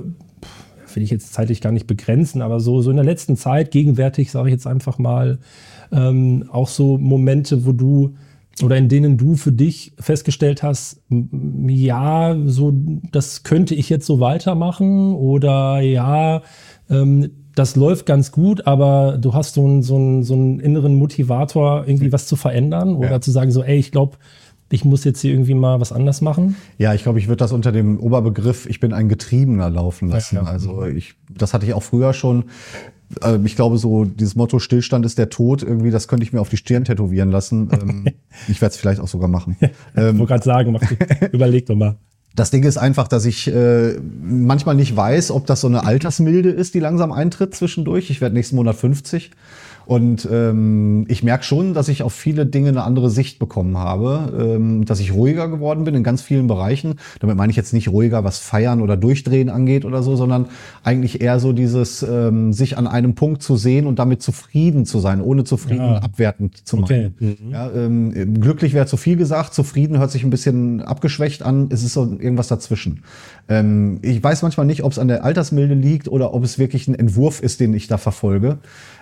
will 0.93 1.03
ich 1.03 1.09
jetzt 1.09 1.33
zeitlich 1.33 1.61
gar 1.61 1.71
nicht 1.71 1.87
begrenzen, 1.87 2.41
aber 2.41 2.59
so, 2.59 2.81
so 2.81 2.89
in 2.89 2.97
der 2.97 3.05
letzten 3.05 3.37
Zeit, 3.37 3.71
gegenwärtig 3.71 4.29
sage 4.31 4.49
ich 4.49 4.53
jetzt 4.53 4.67
einfach 4.67 4.97
mal, 4.97 5.39
ähm, 5.93 6.49
auch 6.51 6.67
so 6.67 6.97
Momente, 6.97 7.65
wo 7.65 7.71
du 7.71 8.15
oder 8.63 8.77
in 8.77 8.89
denen 8.89 9.17
du 9.17 9.35
für 9.35 9.51
dich 9.51 9.93
festgestellt 9.99 10.63
hast, 10.63 11.01
ja, 11.09 12.35
so 12.45 12.73
das 13.11 13.43
könnte 13.43 13.75
ich 13.75 13.89
jetzt 13.89 14.05
so 14.05 14.19
weitermachen 14.19 15.13
oder 15.13 15.79
ja, 15.79 16.41
ähm, 16.89 17.29
das 17.55 17.75
läuft 17.75 18.05
ganz 18.05 18.31
gut, 18.31 18.67
aber 18.67 19.17
du 19.17 19.33
hast 19.33 19.55
so 19.55 19.65
einen, 19.65 19.81
so 19.81 19.95
einen, 19.95 20.23
so 20.23 20.35
einen 20.35 20.59
inneren 20.59 20.95
Motivator, 20.95 21.85
irgendwie 21.87 22.11
was 22.11 22.27
zu 22.27 22.35
verändern 22.35 22.95
oder 22.95 23.11
ja. 23.11 23.21
zu 23.21 23.31
sagen 23.31 23.51
so, 23.51 23.63
ey, 23.63 23.77
ich 23.77 23.91
glaube, 23.91 24.17
ich 24.69 24.85
muss 24.85 25.03
jetzt 25.03 25.21
hier 25.21 25.31
irgendwie 25.31 25.53
mal 25.53 25.79
was 25.79 25.91
anders 25.91 26.21
machen? 26.21 26.55
Ja, 26.77 26.93
ich 26.93 27.03
glaube, 27.03 27.19
ich 27.19 27.27
würde 27.27 27.37
das 27.37 27.51
unter 27.51 27.71
dem 27.71 27.99
Oberbegriff, 27.99 28.67
ich 28.67 28.79
bin 28.79 28.93
ein 28.93 29.09
Getriebener 29.09 29.69
laufen 29.69 30.09
lassen. 30.09 30.35
Ja, 30.35 30.43
ja. 30.43 30.47
Also 30.47 30.83
ich, 30.83 31.15
das 31.29 31.53
hatte 31.53 31.65
ich 31.65 31.73
auch 31.73 31.83
früher 31.83 32.13
schon. 32.13 32.45
Ähm, 33.21 33.45
ich 33.45 33.55
glaube, 33.55 33.77
so 33.77 34.05
dieses 34.05 34.35
Motto 34.35 34.59
Stillstand 34.59 35.05
ist 35.05 35.17
der 35.17 35.29
Tod, 35.29 35.63
irgendwie, 35.63 35.91
das 35.91 36.07
könnte 36.07 36.23
ich 36.23 36.33
mir 36.33 36.41
auf 36.41 36.49
die 36.49 36.57
Stirn 36.57 36.85
tätowieren 36.85 37.31
lassen. 37.31 37.69
Ähm, 37.71 38.05
ich 38.47 38.61
werde 38.61 38.73
es 38.73 38.77
vielleicht 38.77 38.99
auch 38.99 39.07
sogar 39.07 39.29
machen. 39.29 39.57
ich 39.61 39.69
ähm, 39.95 40.17
wollte 40.19 40.33
gerade 40.33 40.43
sagen, 40.43 40.71
mach, 40.71 40.81
überleg 41.31 41.65
doch 41.65 41.75
mal. 41.75 41.97
Das 42.35 42.51
Ding 42.51 42.63
ist 42.63 42.77
einfach, 42.77 43.07
dass 43.07 43.25
ich 43.25 43.47
äh, 43.47 43.97
manchmal 44.21 44.75
nicht 44.75 44.95
weiß, 44.95 45.31
ob 45.31 45.47
das 45.47 45.61
so 45.61 45.67
eine 45.67 45.85
Altersmilde 45.85 46.49
ist, 46.49 46.75
die 46.75 46.79
langsam 46.79 47.11
eintritt 47.11 47.55
zwischendurch. 47.55 48.11
Ich 48.11 48.21
werde 48.21 48.35
nächsten 48.35 48.57
Monat 48.57 48.75
50 48.75 49.31
und 49.87 50.27
ähm, 50.29 51.05
ich 51.07 51.23
merke 51.23 51.45
schon, 51.45 51.73
dass 51.73 51.87
ich 51.87 52.03
auf 52.03 52.11
viele 52.11 52.45
Dinge 52.45 52.67
eine 52.67 52.83
andere 52.83 53.09
Sicht 53.09 53.39
bekommen 53.39 53.77
habe, 53.77 54.33
ähm, 54.37 54.83
dass 54.83 54.99
ich 54.99 55.13
ruhiger 55.13 55.47
geworden 55.47 55.85
bin 55.85 55.95
in 55.95 56.03
ganz 56.03 56.21
vielen 56.21 56.47
Bereichen. 56.47 56.95
Damit 57.21 57.37
meine 57.37 57.51
ich 57.51 57.55
jetzt 57.55 57.71
nicht 57.71 57.87
ruhiger, 57.87 58.25
was 58.25 58.37
Feiern 58.37 58.81
oder 58.81 58.97
Durchdrehen 58.97 59.49
angeht 59.49 59.85
oder 59.85 60.03
so, 60.03 60.17
sondern 60.17 60.47
eigentlich 60.83 61.21
eher 61.21 61.39
so 61.39 61.53
dieses 61.53 62.03
ähm, 62.03 62.51
sich 62.51 62.77
an 62.77 62.85
einem 62.85 63.15
Punkt 63.15 63.41
zu 63.41 63.55
sehen 63.55 63.87
und 63.87 63.97
damit 63.97 64.21
zufrieden 64.21 64.85
zu 64.85 64.99
sein, 64.99 65.21
ohne 65.21 65.45
zufrieden 65.45 65.85
ja. 65.85 65.99
abwertend 65.99 66.67
zu 66.67 66.75
machen. 66.75 67.13
Okay. 67.17 67.37
Mhm. 67.41 67.51
Ja, 67.51 67.71
ähm, 67.71 68.41
glücklich 68.41 68.73
wäre 68.73 68.87
zu 68.87 68.97
viel 68.97 69.15
gesagt, 69.15 69.53
zufrieden 69.53 69.99
hört 69.99 70.11
sich 70.11 70.25
ein 70.25 70.29
bisschen 70.29 70.81
abgeschwächt 70.81 71.43
an. 71.43 71.69
Es 71.71 71.83
ist 71.83 71.93
so 71.93 72.03
irgendwas 72.03 72.49
dazwischen. 72.49 73.03
Ähm, 73.47 73.99
ich 74.01 74.21
weiß 74.21 74.41
manchmal 74.41 74.65
nicht, 74.65 74.83
ob 74.83 74.91
es 74.91 74.99
an 74.99 75.07
der 75.07 75.23
Altersmilde 75.23 75.75
liegt 75.75 76.09
oder 76.09 76.33
ob 76.33 76.43
es 76.43 76.59
wirklich 76.59 76.89
ein 76.89 76.95
Entwurf 76.95 77.41
ist, 77.41 77.61
den 77.61 77.73
ich 77.73 77.87
da 77.87 77.97
verfolge. 77.97 78.57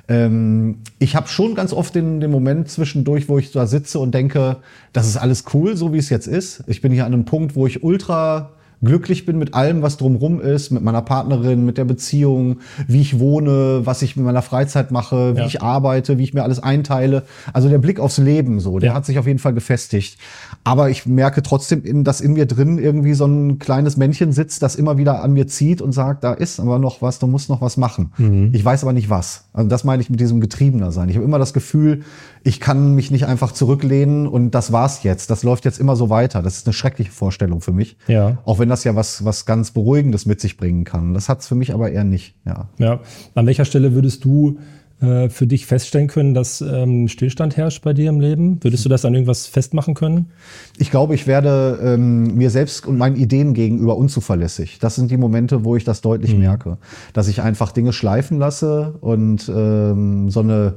Ähm, 0.07 0.79
ich 0.99 1.15
habe 1.15 1.27
schon 1.27 1.55
ganz 1.55 1.73
oft 1.73 1.95
den, 1.95 2.19
den 2.19 2.31
Moment 2.31 2.69
zwischendurch, 2.69 3.27
wo 3.27 3.37
ich 3.37 3.51
da 3.51 3.65
sitze 3.67 3.99
und 3.99 4.13
denke, 4.13 4.57
das 4.93 5.07
ist 5.07 5.17
alles 5.17 5.45
cool, 5.53 5.75
so 5.75 5.93
wie 5.93 5.97
es 5.97 6.09
jetzt 6.09 6.27
ist. 6.27 6.63
Ich 6.67 6.81
bin 6.81 6.91
hier 6.91 7.05
an 7.05 7.13
einem 7.13 7.25
Punkt, 7.25 7.55
wo 7.55 7.65
ich 7.65 7.83
ultra 7.83 8.51
glücklich 8.85 9.25
bin 9.25 9.37
mit 9.37 9.53
allem, 9.53 9.81
was 9.81 9.97
drumrum 9.97 10.39
ist, 10.39 10.71
mit 10.71 10.83
meiner 10.83 11.01
Partnerin, 11.01 11.65
mit 11.65 11.77
der 11.77 11.85
Beziehung, 11.85 12.59
wie 12.87 13.01
ich 13.01 13.19
wohne, 13.19 13.81
was 13.83 14.01
ich 14.01 14.15
mit 14.15 14.25
meiner 14.25 14.41
Freizeit 14.41 14.91
mache, 14.91 15.35
wie 15.35 15.39
ja. 15.39 15.45
ich 15.47 15.61
arbeite, 15.61 16.17
wie 16.17 16.23
ich 16.23 16.33
mir 16.33 16.43
alles 16.43 16.61
einteile. 16.61 17.23
Also 17.53 17.69
der 17.69 17.79
Blick 17.79 17.99
aufs 17.99 18.17
Leben 18.17 18.59
so, 18.59 18.79
der 18.79 18.91
ja. 18.91 18.95
hat 18.95 19.05
sich 19.05 19.19
auf 19.19 19.27
jeden 19.27 19.39
Fall 19.39 19.53
gefestigt. 19.53 20.17
Aber 20.63 20.89
ich 20.89 21.05
merke 21.05 21.43
trotzdem, 21.43 22.03
dass 22.03 22.21
in 22.21 22.33
mir 22.33 22.45
drin 22.45 22.77
irgendwie 22.77 23.13
so 23.13 23.25
ein 23.25 23.59
kleines 23.59 23.97
Männchen 23.97 24.31
sitzt, 24.31 24.61
das 24.61 24.75
immer 24.75 24.97
wieder 24.97 25.23
an 25.23 25.33
mir 25.33 25.47
zieht 25.47 25.81
und 25.81 25.91
sagt, 25.91 26.23
da 26.23 26.33
ist 26.33 26.59
aber 26.59 26.79
noch 26.79 27.01
was, 27.01 27.19
du 27.19 27.27
musst 27.27 27.49
noch 27.49 27.61
was 27.61 27.77
machen. 27.77 28.11
Mhm. 28.17 28.51
Ich 28.53 28.63
weiß 28.63 28.83
aber 28.83 28.93
nicht 28.93 29.09
was. 29.09 29.45
Also 29.53 29.69
das 29.69 29.83
meine 29.83 30.01
ich 30.01 30.09
mit 30.09 30.19
diesem 30.19 30.39
Getriebener 30.39 30.91
sein. 30.91 31.09
Ich 31.09 31.15
habe 31.15 31.25
immer 31.25 31.39
das 31.39 31.53
Gefühl, 31.53 32.03
ich 32.47 32.59
kann 32.59 32.93
mich 32.93 33.09
nicht 33.09 33.25
einfach 33.25 33.51
zurücklehnen 33.53 34.27
und 34.27 34.51
das 34.51 34.71
war's 34.71 35.01
jetzt. 35.01 35.31
Das 35.31 35.41
läuft 35.41 35.65
jetzt 35.65 35.79
immer 35.79 35.95
so 35.95 36.11
weiter. 36.11 36.43
Das 36.43 36.57
ist 36.57 36.67
eine 36.67 36.73
schreckliche 36.73 37.11
Vorstellung 37.11 37.59
für 37.59 37.71
mich. 37.71 37.97
Ja. 38.07 38.37
Auch 38.45 38.59
wenn 38.59 38.69
das 38.69 38.83
ja 38.83 38.95
was, 38.95 39.25
was 39.25 39.47
ganz 39.47 39.71
Beruhigendes 39.71 40.27
mit 40.27 40.39
sich 40.39 40.55
bringen 40.55 40.83
kann. 40.83 41.15
Das 41.15 41.27
hat's 41.27 41.47
für 41.47 41.55
mich 41.55 41.73
aber 41.73 41.89
eher 41.89 42.03
nicht. 42.03 42.35
Ja. 42.45 42.69
ja. 42.77 42.99
An 43.33 43.47
welcher 43.47 43.65
Stelle 43.65 43.95
würdest 43.95 44.23
du 44.25 44.59
äh, 45.01 45.27
für 45.29 45.47
dich 45.47 45.65
feststellen 45.65 46.07
können, 46.07 46.35
dass 46.35 46.61
ähm, 46.61 47.07
Stillstand 47.07 47.57
herrscht 47.57 47.83
bei 47.83 47.93
dir 47.93 48.09
im 48.09 48.19
Leben? 48.19 48.63
Würdest 48.63 48.85
du 48.85 48.89
das 48.89 49.05
an 49.05 49.15
irgendwas 49.15 49.47
festmachen 49.47 49.95
können? 49.95 50.27
Ich 50.77 50.91
glaube, 50.91 51.15
ich 51.15 51.25
werde 51.25 51.79
ähm, 51.81 52.35
mir 52.35 52.51
selbst 52.51 52.85
und 52.85 52.99
meinen 52.99 53.15
Ideen 53.15 53.55
gegenüber 53.55 53.97
unzuverlässig. 53.97 54.77
Das 54.77 54.93
sind 54.93 55.09
die 55.09 55.17
Momente, 55.17 55.65
wo 55.65 55.75
ich 55.75 55.83
das 55.83 56.01
deutlich 56.01 56.33
mhm. 56.33 56.41
merke. 56.41 56.77
Dass 57.11 57.27
ich 57.27 57.41
einfach 57.41 57.71
Dinge 57.71 57.91
schleifen 57.91 58.37
lasse 58.37 58.93
und 59.01 59.49
ähm, 59.49 60.29
so 60.29 60.41
eine 60.41 60.75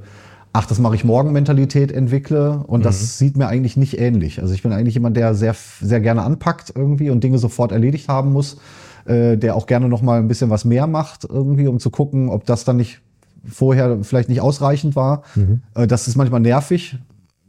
ach, 0.53 0.67
das 0.67 0.79
mache 0.79 0.95
ich 0.95 1.05
morgen 1.05 1.33
Mentalität 1.33 1.93
entwickle 1.93 2.65
und 2.67 2.81
mhm. 2.81 2.85
das 2.85 3.19
sieht 3.19 3.37
mir 3.37 3.49
eigentlich 3.49 3.77
nicht 3.77 3.99
ähnlich. 3.99 4.41
Also 4.41 4.55
ich 4.55 4.63
bin 4.63 4.73
eigentlich 4.73 4.95
jemand, 4.95 5.17
der 5.17 5.35
sehr, 5.35 5.55
sehr 5.81 6.01
gerne 6.01 6.23
anpackt 6.23 6.73
irgendwie 6.75 7.11
und 7.11 7.23
Dinge 7.23 7.39
sofort 7.39 7.73
erledigt 7.73 8.09
haben 8.09 8.33
muss, 8.33 8.59
äh, 9.05 9.37
der 9.37 9.57
auch 9.57 9.67
gerne 9.67 9.89
noch 9.89 10.03
mal 10.03 10.19
ein 10.19 10.29
bisschen 10.29 10.51
was 10.51 10.65
mehr 10.65 10.87
macht 10.87 11.25
irgendwie, 11.25 11.69
um 11.69 11.79
zu 11.79 11.91
gucken, 11.91 12.29
ob 12.29 12.45
das 12.45 12.65
dann 12.65 12.77
nicht 12.77 13.01
vorher 13.45 13.99
vielleicht 14.03 14.29
nicht 14.29 14.41
ausreichend 14.41 14.97
war. 14.97 15.23
Mhm. 15.35 15.63
Äh, 15.75 15.87
das 15.87 16.09
ist 16.09 16.17
manchmal 16.17 16.41
nervig, 16.41 16.99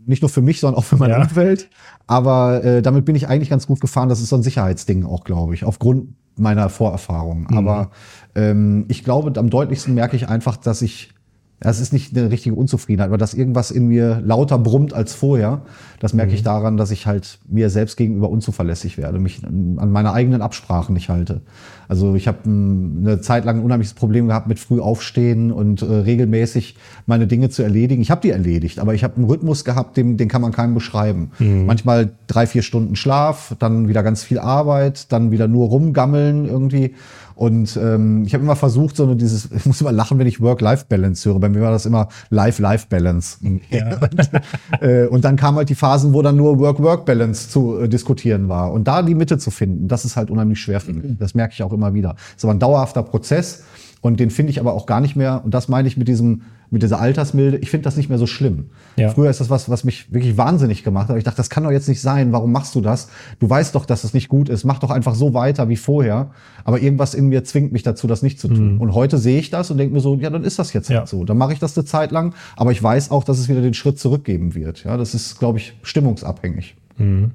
nicht 0.06 0.22
nur 0.22 0.30
für 0.30 0.42
mich, 0.42 0.60
sondern 0.60 0.78
auch 0.80 0.86
für 0.86 0.98
meine 0.98 1.14
ja. 1.14 1.22
Umwelt. 1.22 1.70
Aber 2.08 2.64
äh, 2.64 2.82
damit 2.82 3.06
bin 3.06 3.16
ich 3.16 3.28
eigentlich 3.28 3.50
ganz 3.50 3.68
gut 3.68 3.80
gefahren. 3.80 4.10
Das 4.10 4.20
ist 4.20 4.30
so 4.30 4.36
ein 4.36 4.44
Sicherheitsding 4.44 5.06
auch, 5.06 5.24
glaube 5.24 5.54
ich, 5.54 5.64
aufgrund 5.64 6.16
meiner 6.36 6.70
Vorerfahrung. 6.70 7.48
Mhm. 7.50 7.58
Aber 7.58 7.92
ähm, 8.36 8.86
ich 8.88 9.04
glaube, 9.04 9.38
am 9.40 9.50
deutlichsten 9.50 9.94
merke 9.94 10.16
ich 10.16 10.28
einfach, 10.28 10.58
dass 10.58 10.82
ich 10.82 11.14
es 11.62 11.82
ist 11.82 11.91
nicht 11.91 12.15
eine 12.15 12.32
richtige 12.32 12.56
Unzufriedenheit, 12.56 13.10
aber 13.10 13.17
dass 13.17 13.34
irgendwas 13.34 13.69
in 13.72 13.88
mir 13.88 14.22
lauter 14.24 14.58
brummt 14.58 14.93
als 14.93 15.13
vorher, 15.13 15.62
das 16.00 16.13
merke 16.13 16.32
mhm. 16.32 16.36
ich 16.36 16.43
daran, 16.43 16.78
dass 16.78 16.91
ich 16.91 17.06
halt 17.06 17.39
mir 17.48 17.69
selbst 17.69 17.98
gegenüber 17.98 18.30
unzuverlässig 18.30 18.98
werde, 18.98 19.19
mich 19.19 19.43
an 19.45 19.91
meine 19.91 20.13
eigenen 20.13 20.41
Absprachen 20.41 20.93
nicht 20.93 21.10
halte. 21.10 21.41
Also 21.89 22.15
ich 22.15 22.28
habe 22.28 22.38
eine 22.45 23.19
Zeit 23.19 23.45
lang 23.45 23.58
ein 23.58 23.63
unheimliches 23.63 23.93
Problem 23.93 24.28
gehabt 24.28 24.48
mit 24.48 24.60
früh 24.60 24.80
aufstehen 24.80 25.52
und 25.52 25.82
äh, 25.82 25.86
regelmäßig 25.86 26.78
meine 27.08 27.28
Dinge 27.28 27.50
zu 27.50 27.63
erledigen. 27.63 28.02
Ich 28.02 28.12
habe 28.12 28.22
die 28.22 28.30
erledigt, 28.30 28.80
aber 28.80 28.93
ich 28.93 29.04
habe 29.04 29.17
einen 29.17 29.26
Rhythmus 29.26 29.65
gehabt, 29.65 29.98
den, 29.98 30.15
den 30.15 30.30
kann 30.30 30.41
man 30.41 30.52
keinem 30.52 30.76
beschreiben. 30.76 31.32
Mhm. 31.39 31.65
Manchmal 31.65 32.12
drei, 32.28 32.48
vier 32.48 32.62
Stunden 32.62 32.95
Schlaf, 32.95 33.56
dann 33.60 33.88
wieder 33.88 34.04
ganz 34.04 34.24
viel 34.24 34.39
Arbeit, 34.39 35.12
dann 35.12 35.32
wieder 35.32 35.48
nur 35.48 35.67
rumgammeln 35.67 36.45
irgendwie. 36.45 36.93
Und 37.39 37.80
ähm, 37.82 38.25
ich 38.25 38.34
habe 38.34 38.43
immer 38.43 38.58
versucht, 38.58 38.97
so 38.97 39.04
eine 39.04 39.15
dieses, 39.15 39.49
ich 39.56 39.65
muss 39.65 39.80
immer 39.80 39.93
lachen, 39.93 40.19
wenn 40.19 40.28
ich 40.28 40.41
Work-Life-Balance 40.41 41.30
höre. 41.30 41.39
Bei 41.39 41.47
mir 41.47 41.62
war 41.62 41.71
das 41.71 41.86
immer 41.86 42.10
Life-Life-Balance. 42.30 43.38
Ja. 43.69 43.97
und, 43.97 44.82
äh, 44.82 45.06
und 45.06 45.23
dann 45.23 45.36
kamen 45.36 45.58
halt 45.58 45.69
die 45.69 45.75
Phasen, 45.75 46.13
wo 46.13 46.21
dann 46.21 46.36
nur 46.36 46.60
Work-Work-Balance 46.60 47.49
zu 47.49 47.80
äh, 47.80 47.88
diskutieren 47.88 48.49
war. 48.49 48.73
Und 48.73 48.88
da 48.88 49.02
die 49.04 49.15
Mitte 49.15 49.38
zu 49.38 49.52
finden, 49.52 49.88
das 49.88 50.06
ist 50.06 50.17
halt 50.17 50.32
unheimlich 50.32 50.60
schwer 50.60 50.82
für 50.82 50.91
mich. 50.91 51.17
Das 51.17 51.34
merke 51.34 51.54
ich 51.54 51.63
auch 51.63 51.71
immer 51.71 51.93
wieder. 51.93 52.15
Es 52.32 52.38
ist 52.38 52.45
aber 52.45 52.54
ein 52.54 52.60
dauerhafter 52.60 53.04
Prozess. 53.04 53.63
Und 54.02 54.20
den 54.20 54.30
finde 54.30 54.52
ich 54.52 54.60
aber 54.60 54.74
auch 54.74 54.86
gar 54.86 55.02
nicht 55.02 55.16
mehr, 55.16 55.42
und 55.44 55.54
das 55.54 55.68
meine 55.68 55.88
ich 55.88 55.98
mit 55.98 56.08
diesem, 56.08 56.44
mit 56.70 56.84
dieser 56.84 57.02
Altersmilde, 57.02 57.58
ich 57.58 57.70
finde 57.70 57.84
das 57.84 57.98
nicht 57.98 58.10
mehr 58.10 58.18
so 58.18 58.28
schlimm. 58.28 58.70
Ja. 58.96 59.10
Früher 59.10 59.30
ist 59.30 59.42
das 59.42 59.50
was, 59.50 59.70
was 59.70 59.84
mich 59.84 60.14
wirklich 60.14 60.38
wahnsinnig 60.38 60.84
gemacht 60.84 61.10
hat. 61.10 61.18
Ich 61.18 61.24
dachte, 61.24 61.38
das 61.38 61.50
kann 61.50 61.64
doch 61.64 61.72
jetzt 61.72 61.90
nicht 61.90 62.00
sein. 62.00 62.32
Warum 62.32 62.52
machst 62.52 62.76
du 62.76 62.82
das? 62.82 63.10
Du 63.40 63.50
weißt 63.50 63.76
doch, 63.76 63.86
dass 63.86 64.04
das 64.04 64.14
nicht 64.14 64.30
gut 64.30 64.48
ist. 64.48 64.64
Mach 64.64 64.80
doch 64.80 64.92
einfach 64.92 65.16
so 65.16 65.34
weiter 65.34 65.68
wie 65.68 65.76
vorher. 65.76 66.32
Aber 66.64 66.80
irgendwas 66.80 67.14
in 67.14 67.28
mir 67.28 67.44
zwingt 67.44 67.74
mich 67.74 67.84
dazu, 67.84 68.08
das 68.08 68.22
nicht 68.22 68.40
zu 68.40 68.48
tun. 68.48 68.76
Mhm. 68.76 68.82
Und 68.82 68.94
heute 68.94 69.18
sehe 69.18 69.40
ich 69.40 69.50
das 69.50 69.72
und 69.72 69.78
denke 69.78 69.94
mir 69.94 70.00
so, 70.00 70.16
ja, 70.16 70.30
dann 70.30 70.44
ist 70.44 70.60
das 70.60 70.72
jetzt 70.72 70.90
ja. 70.90 71.00
halt 71.00 71.10
so. 71.10 71.26
Dann 71.26 71.38
mache 71.38 71.54
ich 71.54 71.60
das 71.60 71.76
eine 71.76 71.86
Zeit 71.86 72.12
lang. 72.12 72.36
Aber 72.56 72.72
ich 72.72 72.82
weiß 72.82 73.12
auch, 73.12 73.24
dass 73.24 73.40
es 73.40 73.50
wieder 73.50 73.62
den 73.62 73.74
Schritt 73.74 74.00
zurückgeben 74.00 74.56
wird. 74.56 74.84
Ja, 74.84 74.96
das 74.96 75.14
ist, 75.14 75.40
glaube 75.40 75.58
ich, 75.58 75.74
stimmungsabhängig. 75.82 76.78
Mhm. 76.98 77.32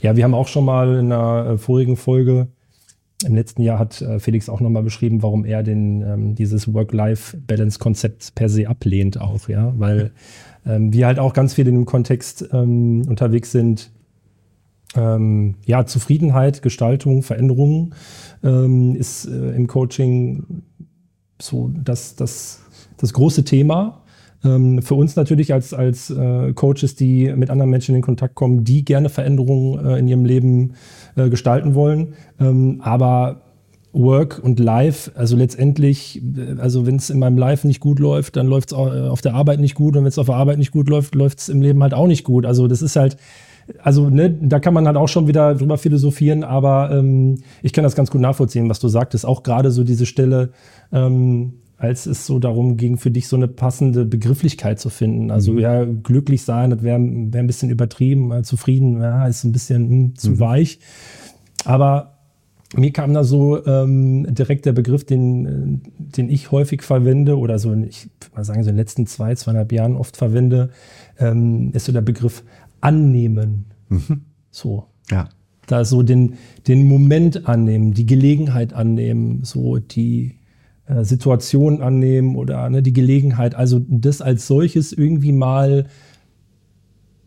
Ja, 0.00 0.16
wir 0.16 0.24
haben 0.24 0.34
auch 0.34 0.48
schon 0.48 0.64
mal 0.64 0.96
in 0.96 1.12
einer 1.12 1.50
äh, 1.50 1.58
vorigen 1.58 1.96
Folge 1.96 2.48
im 3.24 3.34
letzten 3.34 3.62
Jahr 3.62 3.78
hat 3.78 4.00
äh, 4.00 4.18
Felix 4.18 4.48
auch 4.48 4.60
nochmal 4.60 4.82
beschrieben, 4.82 5.22
warum 5.22 5.44
er 5.44 5.62
den, 5.62 6.02
ähm, 6.02 6.34
dieses 6.34 6.72
Work-Life-Balance-Konzept 6.72 8.34
per 8.34 8.48
se 8.48 8.68
ablehnt 8.68 9.20
auch, 9.20 9.48
ja, 9.48 9.72
weil 9.76 10.12
ähm, 10.66 10.92
wir 10.92 11.06
halt 11.06 11.18
auch 11.18 11.32
ganz 11.32 11.54
viel 11.54 11.66
in 11.68 11.74
dem 11.74 11.84
Kontext 11.84 12.48
ähm, 12.52 13.02
unterwegs 13.08 13.52
sind, 13.52 13.90
ähm, 14.94 15.56
ja, 15.64 15.86
Zufriedenheit, 15.86 16.62
Gestaltung, 16.62 17.22
Veränderungen 17.22 17.94
ähm, 18.42 18.94
ist 18.94 19.26
äh, 19.26 19.52
im 19.52 19.66
Coaching 19.66 20.62
so 21.40 21.70
das, 21.74 22.16
das, 22.16 22.62
das 22.98 23.12
große 23.12 23.44
Thema. 23.44 24.01
Ähm, 24.44 24.82
für 24.82 24.94
uns 24.94 25.16
natürlich 25.16 25.52
als, 25.52 25.72
als 25.72 26.10
äh, 26.10 26.52
Coaches, 26.52 26.96
die 26.96 27.32
mit 27.34 27.50
anderen 27.50 27.70
Menschen 27.70 27.94
in 27.94 28.02
Kontakt 28.02 28.34
kommen, 28.34 28.64
die 28.64 28.84
gerne 28.84 29.08
Veränderungen 29.08 29.84
äh, 29.84 29.98
in 29.98 30.08
ihrem 30.08 30.24
Leben 30.24 30.72
äh, 31.16 31.28
gestalten 31.28 31.74
wollen. 31.74 32.14
Ähm, 32.40 32.80
aber 32.82 33.42
Work 33.92 34.40
und 34.42 34.58
Life, 34.58 35.12
also 35.14 35.36
letztendlich, 35.36 36.22
äh, 36.22 36.58
also 36.58 36.86
wenn 36.86 36.96
es 36.96 37.10
in 37.10 37.18
meinem 37.18 37.38
Life 37.38 37.66
nicht 37.66 37.80
gut 37.80 37.98
läuft, 37.98 38.36
dann 38.36 38.46
läuft 38.46 38.72
es 38.72 38.78
äh, 38.78 39.08
auf 39.08 39.20
der 39.20 39.34
Arbeit 39.34 39.60
nicht 39.60 39.74
gut 39.74 39.96
und 39.96 40.02
wenn 40.02 40.08
es 40.08 40.18
auf 40.18 40.26
der 40.26 40.36
Arbeit 40.36 40.58
nicht 40.58 40.72
gut 40.72 40.88
läuft, 40.88 41.14
läuft 41.14 41.40
es 41.40 41.48
im 41.48 41.62
Leben 41.62 41.82
halt 41.82 41.94
auch 41.94 42.06
nicht 42.06 42.24
gut. 42.24 42.46
Also 42.46 42.66
das 42.66 42.82
ist 42.82 42.96
halt, 42.96 43.16
also 43.82 44.08
ne, 44.08 44.30
da 44.30 44.60
kann 44.60 44.74
man 44.74 44.86
halt 44.86 44.96
auch 44.96 45.08
schon 45.08 45.28
wieder 45.28 45.54
drüber 45.54 45.78
philosophieren, 45.78 46.42
aber 46.42 46.90
ähm, 46.92 47.38
ich 47.62 47.72
kann 47.72 47.84
das 47.84 47.94
ganz 47.94 48.10
gut 48.10 48.20
nachvollziehen, 48.20 48.68
was 48.68 48.80
du 48.80 48.88
sagtest. 48.88 49.26
Auch 49.26 49.42
gerade 49.42 49.70
so 49.70 49.84
diese 49.84 50.06
Stelle, 50.06 50.50
ähm, 50.90 51.54
als 51.82 52.06
es 52.06 52.26
so 52.26 52.38
darum 52.38 52.76
ging, 52.76 52.96
für 52.96 53.10
dich 53.10 53.26
so 53.26 53.34
eine 53.34 53.48
passende 53.48 54.04
Begrifflichkeit 54.04 54.78
zu 54.78 54.88
finden. 54.88 55.32
Also 55.32 55.52
mhm. 55.52 55.58
ja, 55.58 55.84
glücklich 55.84 56.42
sein, 56.42 56.70
das 56.70 56.84
wäre 56.84 57.00
wär 57.00 57.42
ein 57.42 57.46
bisschen 57.48 57.70
übertrieben, 57.70 58.44
zufrieden, 58.44 59.00
ja, 59.00 59.26
ist 59.26 59.42
ein 59.42 59.50
bisschen 59.50 59.88
hm, 59.90 60.14
zu 60.14 60.30
mhm. 60.30 60.40
weich. 60.40 60.78
Aber 61.64 62.18
mir 62.76 62.92
kam 62.92 63.12
da 63.12 63.24
so 63.24 63.66
ähm, 63.66 64.32
direkt 64.32 64.64
der 64.64 64.72
Begriff, 64.72 65.02
den, 65.02 65.82
den 65.98 66.30
ich 66.30 66.52
häufig 66.52 66.82
verwende 66.82 67.36
oder 67.36 67.58
so, 67.58 67.74
ich 67.74 68.04
würde 68.04 68.36
mal 68.36 68.44
sagen, 68.44 68.62
so 68.62 68.70
in 68.70 68.76
den 68.76 68.80
letzten 68.80 69.06
zwei, 69.06 69.34
zweieinhalb 69.34 69.72
Jahren 69.72 69.96
oft 69.96 70.16
verwende, 70.16 70.70
ähm, 71.18 71.72
ist 71.72 71.86
so 71.86 71.92
der 71.92 72.00
Begriff 72.00 72.44
annehmen. 72.80 73.64
Mhm. 73.88 74.20
So. 74.52 74.86
Ja. 75.10 75.28
Da 75.66 75.84
so 75.84 76.04
den, 76.04 76.34
den 76.68 76.86
Moment 76.86 77.48
annehmen, 77.48 77.92
die 77.92 78.06
Gelegenheit 78.06 78.72
annehmen, 78.72 79.42
so 79.42 79.78
die 79.78 80.36
äh, 80.86 81.04
Situation 81.04 81.82
annehmen 81.82 82.36
oder 82.36 82.68
ne, 82.70 82.82
die 82.82 82.92
Gelegenheit, 82.92 83.54
also 83.54 83.80
das 83.88 84.20
als 84.20 84.46
solches 84.46 84.92
irgendwie 84.92 85.32
mal 85.32 85.86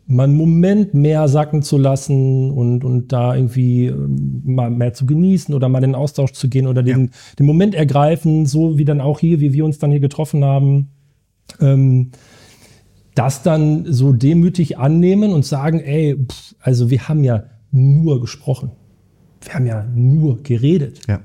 mal 0.08 0.24
einen 0.24 0.36
Moment 0.36 0.94
mehr 0.94 1.26
sacken 1.26 1.62
zu 1.62 1.78
lassen 1.78 2.50
und, 2.52 2.84
und 2.84 3.12
da 3.12 3.34
irgendwie 3.34 3.86
ähm, 3.86 4.42
mal 4.44 4.70
mehr 4.70 4.92
zu 4.92 5.04
genießen 5.04 5.52
oder 5.54 5.68
mal 5.68 5.82
in 5.82 5.90
den 5.90 5.94
Austausch 5.96 6.32
zu 6.32 6.48
gehen 6.48 6.66
oder 6.66 6.82
den, 6.82 7.06
ja. 7.06 7.10
den 7.38 7.46
Moment 7.46 7.74
ergreifen, 7.74 8.46
so 8.46 8.78
wie 8.78 8.84
dann 8.84 9.00
auch 9.00 9.18
hier, 9.18 9.40
wie 9.40 9.52
wir 9.52 9.64
uns 9.64 9.78
dann 9.78 9.90
hier 9.90 10.00
getroffen 10.00 10.44
haben. 10.44 10.90
Ähm, 11.60 12.12
das 13.14 13.42
dann 13.42 13.90
so 13.92 14.12
demütig 14.12 14.78
annehmen 14.78 15.32
und 15.32 15.44
sagen, 15.44 15.80
ey, 15.80 16.16
pff, 16.16 16.54
also 16.60 16.90
wir 16.90 17.08
haben 17.08 17.24
ja 17.24 17.44
nur 17.72 18.20
gesprochen. 18.20 18.70
Wir 19.40 19.54
haben 19.54 19.66
ja 19.66 19.84
nur 19.94 20.42
geredet. 20.42 21.00
Ja. 21.08 21.20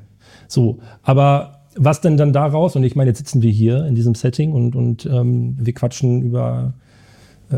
So, 0.47 0.79
aber 1.03 1.60
was 1.75 2.01
denn 2.01 2.17
dann 2.17 2.33
daraus? 2.33 2.75
Und 2.75 2.83
ich 2.83 2.95
meine, 2.95 3.09
jetzt 3.09 3.19
sitzen 3.19 3.41
wir 3.41 3.51
hier 3.51 3.85
in 3.85 3.95
diesem 3.95 4.15
Setting 4.15 4.53
und, 4.53 4.75
und 4.75 5.05
ähm, 5.05 5.55
wir 5.59 5.73
quatschen 5.73 6.21
über, 6.21 6.73
äh, 7.51 7.55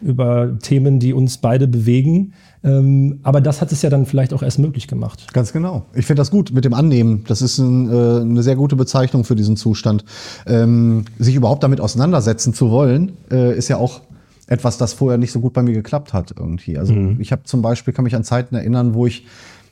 über 0.00 0.58
Themen, 0.60 1.00
die 1.00 1.12
uns 1.12 1.38
beide 1.38 1.66
bewegen. 1.66 2.34
Ähm, 2.64 3.20
aber 3.22 3.40
das 3.40 3.60
hat 3.60 3.72
es 3.72 3.82
ja 3.82 3.90
dann 3.90 4.06
vielleicht 4.06 4.32
auch 4.32 4.42
erst 4.42 4.58
möglich 4.58 4.88
gemacht. 4.88 5.32
Ganz 5.32 5.52
genau. 5.52 5.86
Ich 5.94 6.06
finde 6.06 6.20
das 6.20 6.30
gut 6.30 6.52
mit 6.52 6.64
dem 6.64 6.74
Annehmen. 6.74 7.24
Das 7.26 7.42
ist 7.42 7.58
ein, 7.58 7.90
äh, 7.90 8.20
eine 8.20 8.42
sehr 8.42 8.56
gute 8.56 8.76
Bezeichnung 8.76 9.24
für 9.24 9.34
diesen 9.36 9.56
Zustand. 9.56 10.04
Ähm, 10.46 11.04
sich 11.18 11.34
überhaupt 11.34 11.62
damit 11.62 11.80
auseinandersetzen 11.80 12.54
zu 12.54 12.70
wollen, 12.70 13.12
äh, 13.30 13.56
ist 13.56 13.68
ja 13.68 13.76
auch 13.76 14.02
etwas, 14.48 14.78
das 14.78 14.94
vorher 14.94 15.18
nicht 15.18 15.30
so 15.30 15.40
gut 15.40 15.52
bei 15.52 15.62
mir 15.62 15.74
geklappt 15.74 16.12
hat 16.12 16.34
irgendwie. 16.36 16.78
Also 16.78 16.94
mhm. 16.94 17.20
ich 17.20 17.32
habe 17.32 17.42
zum 17.44 17.60
Beispiel, 17.60 17.92
kann 17.92 18.04
mich 18.04 18.16
an 18.16 18.24
Zeiten 18.24 18.54
erinnern, 18.54 18.94
wo 18.94 19.06
ich 19.06 19.26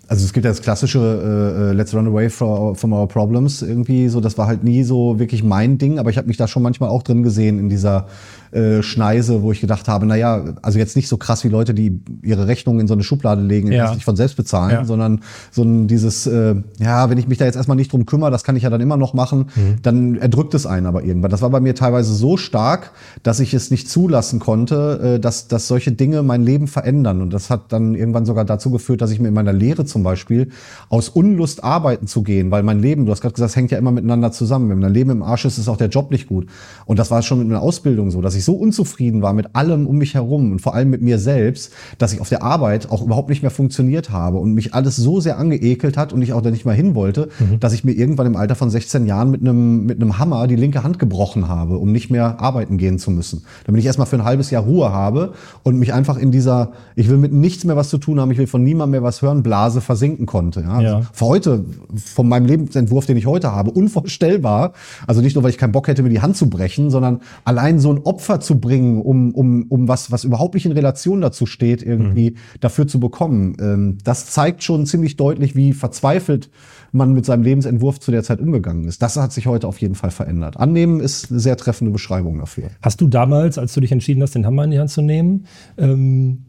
also 0.08 0.24
es 0.24 0.32
gibt 0.32 0.44
ja 0.44 0.50
das 0.50 0.62
klassische 0.62 0.98
äh, 0.98 1.70
äh, 1.70 1.72
Let's 1.72 1.94
Run 1.94 2.06
Away 2.06 2.30
from 2.30 2.92
Our 2.92 3.08
Problems 3.08 3.62
irgendwie 3.62 4.08
so, 4.08 4.20
das 4.20 4.38
war 4.38 4.46
halt 4.46 4.62
nie 4.62 4.84
so 4.84 5.18
wirklich 5.18 5.42
mein 5.42 5.78
Ding, 5.78 5.98
aber 5.98 6.10
ich 6.10 6.16
habe 6.16 6.28
mich 6.28 6.36
da 6.36 6.46
schon 6.46 6.62
manchmal 6.62 6.90
auch 6.90 7.02
drin 7.02 7.22
gesehen 7.22 7.58
in 7.58 7.68
dieser 7.68 8.06
äh, 8.52 8.82
Schneise, 8.82 9.42
wo 9.42 9.52
ich 9.52 9.60
gedacht 9.60 9.88
habe, 9.88 10.06
naja, 10.06 10.56
also 10.62 10.78
jetzt 10.78 10.96
nicht 10.96 11.08
so 11.08 11.16
krass 11.16 11.44
wie 11.44 11.48
Leute, 11.48 11.74
die 11.74 12.00
ihre 12.22 12.46
Rechnungen 12.46 12.80
in 12.80 12.88
so 12.88 12.94
eine 12.94 13.02
Schublade 13.02 13.42
legen, 13.42 13.72
ja. 13.72 13.92
nicht 13.94 14.04
von 14.04 14.16
selbst 14.16 14.36
bezahlen, 14.36 14.70
ja. 14.70 14.84
sondern 14.84 15.20
so 15.50 15.62
ein 15.62 15.86
dieses, 15.86 16.26
äh, 16.26 16.54
ja, 16.78 17.10
wenn 17.10 17.18
ich 17.18 17.28
mich 17.28 17.38
da 17.38 17.44
jetzt 17.44 17.56
erstmal 17.56 17.76
nicht 17.76 17.92
drum 17.92 18.06
kümmere, 18.06 18.30
das 18.30 18.44
kann 18.44 18.56
ich 18.56 18.62
ja 18.62 18.70
dann 18.70 18.80
immer 18.80 18.96
noch 18.96 19.14
machen, 19.14 19.50
mhm. 19.54 19.76
dann 19.82 20.16
erdrückt 20.16 20.54
es 20.54 20.66
einen 20.66 20.86
aber 20.86 21.04
irgendwann. 21.04 21.30
Das 21.30 21.42
war 21.42 21.50
bei 21.50 21.60
mir 21.60 21.74
teilweise 21.74 22.14
so 22.14 22.36
stark, 22.36 22.92
dass 23.22 23.40
ich 23.40 23.54
es 23.54 23.70
nicht 23.70 23.88
zulassen 23.90 24.40
konnte, 24.40 25.16
äh, 25.16 25.20
dass, 25.20 25.48
dass 25.48 25.68
solche 25.68 25.92
Dinge 25.92 26.22
mein 26.22 26.42
Leben 26.42 26.68
verändern. 26.68 27.22
Und 27.22 27.32
das 27.32 27.50
hat 27.50 27.72
dann 27.72 27.94
irgendwann 27.94 28.26
sogar 28.26 28.44
dazu 28.44 28.70
geführt, 28.70 29.00
dass 29.00 29.10
ich 29.10 29.20
mir 29.20 29.28
in 29.28 29.34
meiner 29.34 29.52
Lehre 29.52 29.84
zum 29.84 30.02
Beispiel 30.02 30.50
aus 30.88 31.08
Unlust 31.08 31.64
arbeiten 31.64 32.06
zu 32.06 32.22
gehen, 32.22 32.50
weil 32.50 32.62
mein 32.62 32.80
Leben, 32.80 33.06
du 33.06 33.12
hast 33.12 33.20
gerade 33.20 33.34
gesagt, 33.34 33.50
es 33.50 33.56
hängt 33.56 33.70
ja 33.70 33.78
immer 33.78 33.92
miteinander 33.92 34.32
zusammen. 34.32 34.70
Wenn 34.70 34.78
mein 34.78 34.94
Leben 34.94 35.10
im 35.10 35.22
Arsch 35.22 35.44
ist, 35.44 35.58
ist 35.58 35.68
auch 35.68 35.76
der 35.76 35.88
Job 35.88 36.10
nicht 36.10 36.28
gut. 36.28 36.46
Und 36.84 36.98
das 36.98 37.10
war 37.10 37.22
schon 37.22 37.38
mit 37.38 37.48
meiner 37.48 37.62
Ausbildung 37.62 38.10
so, 38.10 38.20
dass 38.20 38.34
ich 38.36 38.44
so 38.44 38.54
unzufrieden 38.54 39.22
war 39.22 39.32
mit 39.32 39.54
allem 39.54 39.86
um 39.86 39.96
mich 39.96 40.14
herum 40.14 40.52
und 40.52 40.60
vor 40.60 40.74
allem 40.74 40.90
mit 40.90 41.02
mir 41.02 41.18
selbst, 41.18 41.72
dass 41.98 42.12
ich 42.12 42.20
auf 42.20 42.28
der 42.28 42.42
Arbeit 42.42 42.90
auch 42.90 43.02
überhaupt 43.02 43.28
nicht 43.28 43.42
mehr 43.42 43.50
funktioniert 43.50 44.10
habe 44.10 44.38
und 44.38 44.52
mich 44.54 44.74
alles 44.74 44.96
so 44.96 45.20
sehr 45.20 45.38
angeekelt 45.38 45.96
hat 45.96 46.12
und 46.12 46.22
ich 46.22 46.32
auch 46.32 46.42
da 46.42 46.50
nicht 46.50 46.64
mehr 46.64 46.74
hin 46.74 46.94
wollte, 46.94 47.28
mhm. 47.38 47.60
dass 47.60 47.72
ich 47.72 47.84
mir 47.84 47.92
irgendwann 47.92 48.26
im 48.26 48.36
Alter 48.36 48.54
von 48.54 48.70
16 48.70 49.06
Jahren 49.06 49.30
mit 49.30 49.40
einem, 49.40 49.86
mit 49.86 50.00
einem 50.00 50.18
Hammer 50.18 50.46
die 50.46 50.56
linke 50.56 50.82
Hand 50.82 50.98
gebrochen 50.98 51.48
habe, 51.48 51.78
um 51.78 51.92
nicht 51.92 52.10
mehr 52.10 52.40
arbeiten 52.40 52.78
gehen 52.78 52.98
zu 52.98 53.10
müssen. 53.10 53.44
Damit 53.64 53.80
ich 53.80 53.86
erstmal 53.86 54.06
für 54.06 54.16
ein 54.16 54.24
halbes 54.24 54.50
Jahr 54.50 54.62
Ruhe 54.64 54.92
habe 54.92 55.32
und 55.62 55.78
mich 55.78 55.92
einfach 55.92 56.16
in 56.16 56.30
dieser, 56.30 56.72
ich 56.94 57.08
will 57.08 57.16
mit 57.16 57.32
nichts 57.32 57.64
mehr 57.64 57.76
was 57.76 57.88
zu 57.88 57.98
tun 57.98 58.20
haben, 58.20 58.30
ich 58.30 58.38
will 58.38 58.46
von 58.46 58.62
niemandem 58.62 58.92
mehr 58.92 59.02
was 59.02 59.22
hören, 59.22 59.42
Blase 59.42 59.80
versinken 59.80 60.26
konnte. 60.26 60.60
Ja? 60.60 60.80
ja. 60.80 60.96
Also 60.96 61.08
für 61.12 61.26
heute, 61.26 61.64
von 61.96 62.28
meinem 62.28 62.46
Lebensentwurf, 62.46 63.06
den 63.06 63.16
ich 63.16 63.26
heute 63.26 63.52
habe, 63.52 63.70
unvorstellbar. 63.76 64.72
Also 65.06 65.20
nicht 65.20 65.34
nur, 65.34 65.44
weil 65.44 65.50
ich 65.50 65.58
keinen 65.58 65.72
Bock 65.72 65.88
hätte, 65.88 66.02
mir 66.02 66.08
die 66.08 66.20
Hand 66.20 66.36
zu 66.36 66.48
brechen, 66.48 66.90
sondern 66.90 67.20
allein 67.44 67.78
so 67.78 67.92
ein 67.92 67.98
Opfer 67.98 68.25
zu 68.40 68.60
bringen, 68.60 69.00
um, 69.00 69.32
um, 69.32 69.66
um 69.68 69.88
was, 69.88 70.10
was 70.10 70.24
überhaupt 70.24 70.54
nicht 70.54 70.66
in 70.66 70.72
Relation 70.72 71.20
dazu 71.20 71.46
steht, 71.46 71.82
irgendwie 71.82 72.30
mhm. 72.30 72.36
dafür 72.60 72.86
zu 72.86 73.00
bekommen. 73.00 73.56
Ähm, 73.60 73.98
das 74.04 74.26
zeigt 74.26 74.62
schon 74.62 74.86
ziemlich 74.86 75.16
deutlich, 75.16 75.56
wie 75.56 75.72
verzweifelt 75.72 76.50
man 76.92 77.12
mit 77.12 77.24
seinem 77.24 77.42
Lebensentwurf 77.42 78.00
zu 78.00 78.10
der 78.10 78.22
Zeit 78.22 78.40
umgegangen 78.40 78.84
ist. 78.84 79.02
Das 79.02 79.16
hat 79.16 79.32
sich 79.32 79.46
heute 79.46 79.68
auf 79.68 79.80
jeden 79.80 79.94
Fall 79.94 80.10
verändert. 80.10 80.56
Annehmen 80.56 81.00
ist 81.00 81.30
eine 81.30 81.40
sehr 81.40 81.56
treffende 81.56 81.92
Beschreibung 81.92 82.38
dafür. 82.38 82.70
Hast 82.82 83.00
du 83.00 83.08
damals, 83.08 83.58
als 83.58 83.74
du 83.74 83.80
dich 83.80 83.92
entschieden 83.92 84.22
hast, 84.22 84.34
den 84.34 84.46
Hammer 84.46 84.64
in 84.64 84.70
die 84.70 84.78
Hand 84.78 84.90
zu 84.90 85.02
nehmen, 85.02 85.46
ähm, 85.78 86.44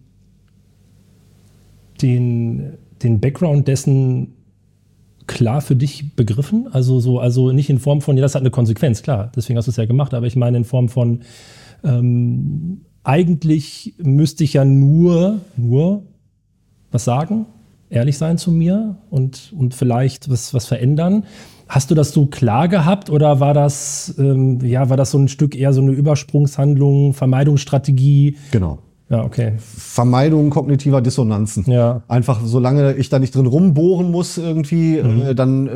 den, 2.01 2.73
den 3.03 3.19
Background 3.19 3.67
dessen 3.67 4.33
klar 5.27 5.61
für 5.61 5.75
dich 5.75 6.15
begriffen? 6.15 6.67
Also 6.71 6.99
so, 6.99 7.19
also 7.19 7.51
nicht 7.51 7.69
in 7.69 7.79
Form 7.79 8.01
von, 8.01 8.15
ja, 8.17 8.21
das 8.21 8.35
hat 8.35 8.41
eine 8.41 8.51
Konsequenz, 8.51 9.03
klar, 9.03 9.31
deswegen 9.35 9.57
hast 9.57 9.65
du 9.65 9.71
es 9.71 9.77
ja 9.77 9.85
gemacht, 9.85 10.13
aber 10.13 10.25
ich 10.25 10.35
meine 10.35 10.57
in 10.57 10.63
Form 10.63 10.89
von, 10.89 11.21
ähm, 11.83 12.81
eigentlich 13.03 13.95
müsste 13.97 14.43
ich 14.43 14.53
ja 14.53 14.65
nur, 14.65 15.39
nur 15.55 16.03
was 16.91 17.05
sagen, 17.05 17.45
ehrlich 17.89 18.17
sein 18.17 18.37
zu 18.37 18.51
mir 18.51 18.97
und, 19.09 19.53
und 19.57 19.73
vielleicht 19.73 20.29
was, 20.29 20.53
was 20.53 20.65
verändern. 20.65 21.23
Hast 21.69 21.91
du 21.91 21.95
das 21.95 22.11
so 22.11 22.25
klar 22.27 22.67
gehabt 22.67 23.09
oder 23.09 23.39
war 23.39 23.53
das, 23.53 24.15
ähm, 24.17 24.59
ja, 24.61 24.89
war 24.89 24.97
das 24.97 25.11
so 25.11 25.17
ein 25.17 25.27
Stück 25.27 25.55
eher 25.55 25.73
so 25.73 25.81
eine 25.81 25.91
Übersprungshandlung, 25.91 27.13
Vermeidungsstrategie? 27.13 28.37
Genau. 28.51 28.79
Ja, 29.09 29.23
okay. 29.23 29.53
Vermeidung 29.57 30.49
kognitiver 30.49 30.99
Dissonanzen. 30.99 31.63
Ja. 31.65 32.01
Einfach, 32.09 32.41
solange 32.43 32.93
ich 32.95 33.07
da 33.07 33.19
nicht 33.19 33.33
drin 33.33 33.45
rumbohren 33.45 34.11
muss 34.11 34.37
irgendwie, 34.37 35.01
mhm. 35.01 35.21
äh, 35.21 35.35
dann 35.35 35.67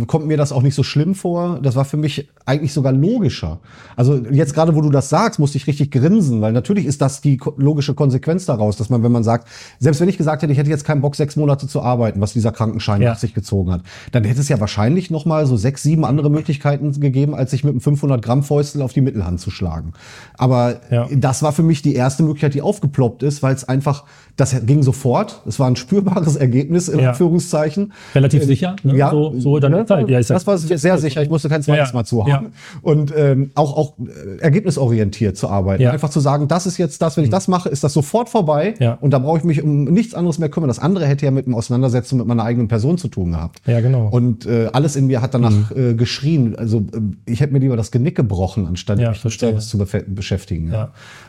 äh, 0.00 0.06
kommt 0.06 0.26
mir 0.26 0.38
das 0.38 0.52
auch 0.52 0.62
nicht 0.62 0.74
so 0.74 0.82
schlimm 0.82 1.14
vor. 1.14 1.60
Das 1.62 1.76
war 1.76 1.84
für 1.84 1.98
mich 1.98 2.30
eigentlich 2.46 2.72
sogar 2.72 2.92
logischer. 2.92 3.58
Also 3.94 4.16
jetzt 4.30 4.54
gerade, 4.54 4.74
wo 4.74 4.80
du 4.80 4.88
das 4.88 5.10
sagst, 5.10 5.38
musste 5.38 5.58
ich 5.58 5.66
richtig 5.66 5.90
grinsen, 5.90 6.40
weil 6.40 6.54
natürlich 6.54 6.86
ist 6.86 7.02
das 7.02 7.20
die 7.20 7.38
logische 7.58 7.92
Konsequenz 7.92 8.46
daraus, 8.46 8.78
dass 8.78 8.88
man, 8.88 9.02
wenn 9.02 9.12
man 9.12 9.22
sagt, 9.22 9.48
selbst 9.78 10.00
wenn 10.00 10.08
ich 10.08 10.16
gesagt 10.16 10.40
hätte, 10.40 10.52
ich 10.52 10.58
hätte 10.58 10.70
jetzt 10.70 10.86
keinen 10.86 11.02
Bock, 11.02 11.14
sechs 11.14 11.36
Monate 11.36 11.68
zu 11.68 11.82
arbeiten, 11.82 12.22
was 12.22 12.32
dieser 12.32 12.52
Krankenschein 12.52 13.02
ja. 13.02 13.10
nach 13.10 13.18
sich 13.18 13.34
gezogen 13.34 13.70
hat, 13.70 13.82
dann 14.12 14.24
hätte 14.24 14.40
es 14.40 14.48
ja 14.48 14.60
wahrscheinlich 14.60 15.10
noch 15.10 15.26
mal 15.26 15.44
so 15.44 15.58
sechs, 15.58 15.82
sieben 15.82 16.06
andere 16.06 16.30
Möglichkeiten 16.30 16.98
gegeben, 16.98 17.34
als 17.34 17.50
sich 17.50 17.64
mit 17.64 17.72
einem 17.72 17.82
500 17.82 18.22
Gramm 18.22 18.42
Fäustel 18.42 18.80
auf 18.80 18.94
die 18.94 19.02
Mittelhand 19.02 19.40
zu 19.40 19.50
schlagen. 19.50 19.92
Aber 20.38 20.80
ja. 20.90 21.06
das 21.14 21.42
war 21.42 21.52
für 21.52 21.62
mich 21.62 21.82
die 21.82 21.94
erste 21.94 22.22
Möglichkeit, 22.22 22.54
die 22.54 22.62
auf 22.62 22.77
aufgeploppt 22.78 23.22
ist, 23.22 23.42
weil 23.42 23.54
es 23.54 23.64
einfach, 23.68 24.04
das 24.36 24.54
ging 24.64 24.82
sofort. 24.82 25.42
Es 25.46 25.58
war 25.58 25.66
ein 25.66 25.76
spürbares 25.76 26.36
Ergebnis, 26.36 26.88
in 26.88 27.00
Ja. 27.00 27.10
Anführungszeichen. 27.10 27.92
Relativ 28.14 28.42
Ähm, 28.42 28.46
sicher, 28.46 28.76
ne? 28.84 28.96
Ja, 28.96 29.10
So- 29.10 29.34
so 29.38 29.58
dann 29.58 29.72
ne? 29.72 29.84
Zeit. 29.86 30.08
Ja, 30.08 30.20
ich 30.20 30.26
sag- 30.26 30.36
das 30.36 30.46
war 30.46 30.56
sehr 30.58 30.98
sicher. 30.98 31.22
Ich 31.22 31.28
musste 31.28 31.48
kein 31.48 31.62
zweites 31.62 31.88
Ja, 31.90 31.94
Mal 31.94 32.04
zu 32.04 32.24
ja. 32.26 32.34
haben. 32.36 32.48
Und 32.82 33.12
ähm, 33.16 33.50
auch, 33.56 33.76
auch 33.76 33.94
äh, 33.98 34.40
ergebnisorientiert 34.40 35.36
zu 35.36 35.48
arbeiten. 35.48 35.86
Einfach 35.86 36.10
zu 36.10 36.20
sagen, 36.20 36.46
das 36.48 36.66
ist 36.66 36.78
jetzt 36.78 37.02
das, 37.02 37.16
wenn 37.16 37.24
ich 37.24 37.30
das 37.30 37.48
mache, 37.48 37.68
ist 37.68 37.82
das 37.84 37.92
sofort 37.92 38.28
vorbei. 38.28 38.74
Und 39.00 39.10
da 39.12 39.18
brauche 39.18 39.38
ich 39.38 39.44
mich 39.44 39.62
um 39.62 39.84
nichts 39.84 40.14
anderes 40.14 40.38
mehr 40.38 40.48
kümmern. 40.48 40.68
Das 40.68 40.78
andere 40.78 41.06
hätte 41.06 41.24
ja 41.24 41.30
mit 41.32 41.46
dem 41.46 41.54
Auseinandersetzen 41.54 42.18
mit 42.18 42.26
meiner 42.26 42.44
eigenen 42.44 42.68
Person 42.68 42.98
zu 42.98 43.08
tun 43.08 43.32
gehabt. 43.32 43.60
Ja, 43.66 43.80
genau. 43.80 44.08
Und 44.08 44.46
äh, 44.46 44.68
alles 44.72 44.94
in 44.96 45.06
mir 45.08 45.20
hat 45.22 45.34
danach 45.34 45.70
äh, 45.72 45.94
geschrien. 45.94 46.54
Also 46.56 46.78
äh, 46.78 47.00
ich 47.26 47.40
hätte 47.40 47.52
mir 47.52 47.58
lieber 47.58 47.76
das 47.76 47.90
Genick 47.90 48.14
gebrochen, 48.16 48.66
anstatt 48.66 48.98
mich 48.98 49.24
mit 49.24 49.62
zu 49.62 49.78
beschäftigen. 50.08 50.72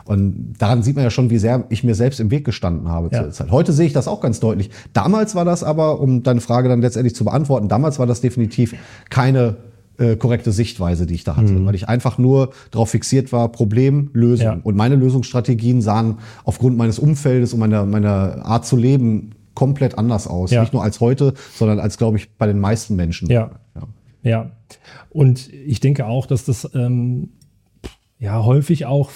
Und 0.06 0.54
daran 0.58 0.84
sieht 0.84 0.96
man 0.96 1.04
ja 1.04 1.10
schon, 1.10 1.30
wie 1.30 1.38
sehr 1.40 1.66
ich 1.70 1.84
mir 1.84 1.96
selbst 1.96 2.20
im 2.20 2.32
Weg 2.32 2.46
gestanden 2.46 2.90
habe 2.90 3.10
Ja. 3.12 3.24
zur 3.24 3.32
Zeit. 3.32 3.52
Heute 3.52 3.74
sehe 3.74 3.88
ich 3.88 3.94
das 3.94 4.08
auch 4.08 4.22
ganz 4.22 4.40
deutlich. 4.40 4.70
Damals 4.94 5.36
war 5.36 5.46
das 5.46 5.64
aber, 5.64 6.00
um 6.00 6.24
deine 6.24 6.42
Frage 6.42 6.70
dann 6.70 6.82
letztendlich 6.82 7.16
zu 7.16 7.26
beantworten, 7.26 7.68
damals 7.68 8.00
war 8.00 8.06
das 8.06 8.22
definitiv 8.22 8.76
keine 9.10 9.58
äh, 9.98 10.16
korrekte 10.16 10.52
Sichtweise, 10.54 11.06
die 11.06 11.16
ich 11.16 11.26
da 11.26 11.36
hatte, 11.36 11.66
weil 11.66 11.76
ich 11.76 11.90
einfach 11.90 12.18
nur 12.18 12.52
darauf 12.72 12.90
fixiert 12.92 13.34
war, 13.34 13.52
Problem, 13.52 14.12
Lösung. 14.14 14.48
Mhm. 14.48 14.54
Ja. 14.54 14.60
Und 14.64 14.78
meine 14.78 14.96
Lösungsstrategien 14.96 15.82
sahen 15.82 16.20
aufgrund 16.46 16.78
meines 16.78 17.00
Umfeldes 17.00 17.54
und 17.54 17.60
meiner, 17.60 17.86
meiner 17.86 18.46
Art 18.46 18.66
zu 18.66 18.78
leben 18.78 19.32
komplett 19.56 19.98
anders 19.98 20.26
aus. 20.28 20.52
Ja. 20.52 20.62
Nicht 20.62 20.72
nur 20.72 20.84
als 20.84 21.02
heute, 21.02 21.34
sondern 21.54 21.80
als, 21.80 21.98
glaube 21.98 22.18
ich, 22.18 22.38
bei 22.38 22.48
den 22.48 22.60
meisten 22.60 22.96
Menschen. 22.96 23.30
Ja. 23.30 23.52
ja. 23.76 23.82
Ja. 24.22 24.52
Und 25.10 25.52
ich 25.52 25.80
denke 25.80 26.06
auch, 26.06 26.26
dass 26.26 26.46
das 26.46 26.70
ähm, 26.74 27.30
ja 28.20 28.44
häufig 28.44 28.86
auch, 28.86 29.12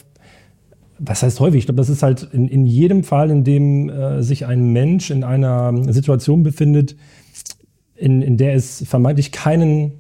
was 1.06 1.24
heißt 1.24 1.40
häufig? 1.40 1.60
Ich 1.60 1.66
glaube, 1.66 1.78
das 1.78 1.90
ist 1.90 2.04
halt 2.04 2.30
in, 2.32 2.48
in 2.48 2.66
jedem 2.66 3.04
Fall, 3.04 3.30
in 3.30 3.44
dem 3.44 3.90
äh, 3.90 4.24
sich 4.24 4.46
ein 4.46 4.72
Mensch 4.72 5.12
in 5.12 5.24
einer 5.24 5.74
Situation 5.92 6.44
befindet, 6.44 6.96
in, 7.96 8.22
in 8.22 8.38
der 8.38 8.56
es 8.56 8.84
vermeintlich 8.88 9.32
keinen 9.32 9.94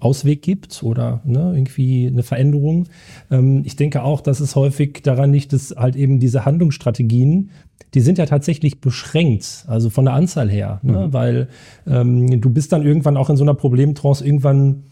Ausweg 0.00 0.42
gibt 0.42 0.82
oder 0.82 1.22
ne, 1.24 1.52
irgendwie 1.54 2.08
eine 2.08 2.22
Veränderung. 2.22 2.88
Ähm, 3.30 3.62
ich 3.64 3.76
denke 3.76 4.02
auch, 4.02 4.20
dass 4.20 4.40
es 4.40 4.56
häufig 4.56 5.02
daran 5.02 5.32
liegt, 5.32 5.52
dass 5.52 5.74
halt 5.76 5.96
eben 5.96 6.18
diese 6.18 6.44
Handlungsstrategien, 6.44 7.50
die 7.94 8.00
sind 8.00 8.18
ja 8.18 8.26
tatsächlich 8.26 8.80
beschränkt, 8.80 9.64
also 9.68 9.90
von 9.90 10.04
der 10.04 10.14
Anzahl 10.14 10.50
her, 10.50 10.80
ne? 10.82 11.08
weil 11.12 11.48
ähm, 11.86 12.40
du 12.40 12.50
bist 12.50 12.72
dann 12.72 12.82
irgendwann 12.82 13.16
auch 13.16 13.30
in 13.30 13.36
so 13.36 13.44
einer 13.44 13.54
Problemtrance, 13.54 14.24
irgendwann 14.24 14.84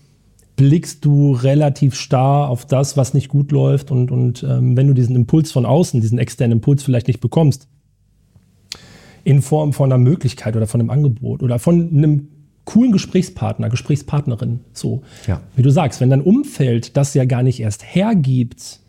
blickst 0.60 1.06
du 1.06 1.32
relativ 1.32 1.94
starr 1.94 2.50
auf 2.50 2.66
das, 2.66 2.98
was 2.98 3.14
nicht 3.14 3.28
gut 3.28 3.50
läuft 3.50 3.90
und, 3.90 4.10
und 4.10 4.42
ähm, 4.42 4.76
wenn 4.76 4.88
du 4.88 4.92
diesen 4.92 5.16
Impuls 5.16 5.50
von 5.50 5.64
außen, 5.64 6.02
diesen 6.02 6.18
externen 6.18 6.58
Impuls 6.58 6.82
vielleicht 6.82 7.08
nicht 7.08 7.20
bekommst, 7.20 7.66
in 9.24 9.40
Form 9.40 9.72
von 9.72 9.90
einer 9.90 9.96
Möglichkeit 9.96 10.56
oder 10.56 10.66
von 10.66 10.82
einem 10.82 10.90
Angebot 10.90 11.42
oder 11.42 11.58
von 11.58 11.88
einem 11.88 12.28
coolen 12.66 12.92
Gesprächspartner, 12.92 13.70
Gesprächspartnerin, 13.70 14.60
so. 14.74 15.00
Ja. 15.26 15.40
Wie 15.56 15.62
du 15.62 15.70
sagst, 15.70 16.02
wenn 16.02 16.10
dein 16.10 16.20
Umfeld 16.20 16.94
das 16.94 17.14
ja 17.14 17.24
gar 17.24 17.42
nicht 17.42 17.60
erst 17.60 17.82
hergibt, 17.82 18.80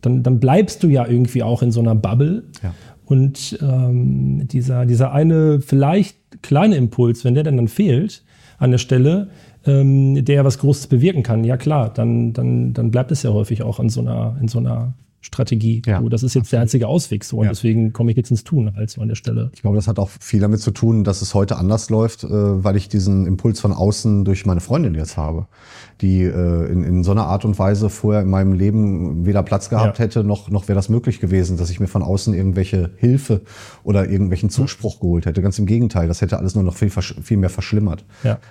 dann, 0.00 0.24
dann 0.24 0.40
bleibst 0.40 0.82
du 0.82 0.88
ja 0.88 1.06
irgendwie 1.06 1.44
auch 1.44 1.62
in 1.62 1.70
so 1.70 1.78
einer 1.78 1.94
Bubble. 1.94 2.42
Ja. 2.64 2.74
Und 3.04 3.60
ähm, 3.62 4.48
dieser, 4.48 4.86
dieser 4.86 5.12
eine 5.12 5.60
vielleicht 5.60 6.16
kleine 6.42 6.74
Impuls, 6.74 7.24
wenn 7.24 7.34
der 7.34 7.44
dann, 7.44 7.58
dann 7.58 7.68
fehlt 7.68 8.24
an 8.58 8.72
der 8.72 8.78
Stelle, 8.78 9.28
ähm, 9.66 10.24
der 10.24 10.44
was 10.44 10.58
Großes 10.58 10.86
bewirken 10.86 11.22
kann, 11.22 11.44
ja 11.44 11.56
klar, 11.56 11.92
dann, 11.92 12.32
dann, 12.32 12.72
dann 12.72 12.90
bleibt 12.90 13.10
es 13.12 13.22
ja 13.22 13.30
häufig 13.30 13.62
auch 13.62 13.80
in 13.80 13.88
so 13.88 14.00
einer, 14.00 14.36
in 14.40 14.48
so 14.48 14.58
einer 14.58 14.94
Strategie. 15.20 15.82
Ja, 15.86 16.00
so, 16.00 16.08
das 16.08 16.22
ist 16.22 16.34
jetzt 16.34 16.50
der 16.52 16.60
einzige 16.60 16.88
Ausweg 16.88 17.24
so 17.24 17.38
und 17.38 17.44
Ja. 17.44 17.50
deswegen 17.50 17.92
komme 17.92 18.10
ich 18.10 18.16
jetzt 18.16 18.30
ins 18.30 18.42
Tun 18.44 18.72
halt 18.74 18.90
so 18.90 19.00
an 19.02 19.08
der 19.08 19.14
Stelle. 19.16 19.50
Ich 19.54 19.60
glaube, 19.62 19.76
das 19.76 19.86
hat 19.86 19.98
auch 19.98 20.08
viel 20.20 20.40
damit 20.40 20.60
zu 20.60 20.70
tun, 20.70 21.04
dass 21.04 21.20
es 21.22 21.34
heute 21.34 21.56
anders 21.56 21.90
läuft, 21.90 22.24
äh, 22.24 22.28
weil 22.30 22.76
ich 22.76 22.88
diesen 22.88 23.26
Impuls 23.26 23.60
von 23.60 23.72
außen 23.72 24.24
durch 24.24 24.46
meine 24.46 24.60
Freundin 24.60 24.94
jetzt 24.94 25.16
habe, 25.16 25.46
die 26.00 26.22
äh, 26.22 26.72
in, 26.72 26.82
in 26.84 27.04
so 27.04 27.10
einer 27.10 27.26
Art 27.26 27.44
und 27.44 27.58
Weise 27.58 27.90
vorher 27.90 28.22
in 28.22 28.30
meinem 28.30 28.54
Leben 28.54 29.26
weder 29.26 29.42
Platz 29.42 29.68
gehabt 29.68 29.98
Ja. 29.98 30.04
hätte, 30.04 30.24
noch, 30.24 30.48
noch 30.50 30.68
wäre 30.68 30.76
das 30.76 30.88
möglich 30.88 31.20
gewesen, 31.20 31.58
dass 31.58 31.68
ich 31.70 31.80
mir 31.80 31.88
von 31.88 32.02
außen 32.02 32.32
irgendwelche 32.32 32.90
Hilfe 32.96 33.42
oder 33.84 34.08
irgendwelchen 34.08 34.48
Zuspruch 34.48 35.00
geholt 35.00 35.26
hätte. 35.26 35.42
Ganz 35.42 35.58
im 35.58 35.66
Gegenteil, 35.66 36.08
das 36.08 36.22
hätte 36.22 36.38
alles 36.38 36.54
nur 36.54 36.64
noch 36.64 36.74
viel, 36.74 36.90
viel 36.90 37.36
mehr 37.36 37.50
verschlimmert. 37.50 38.04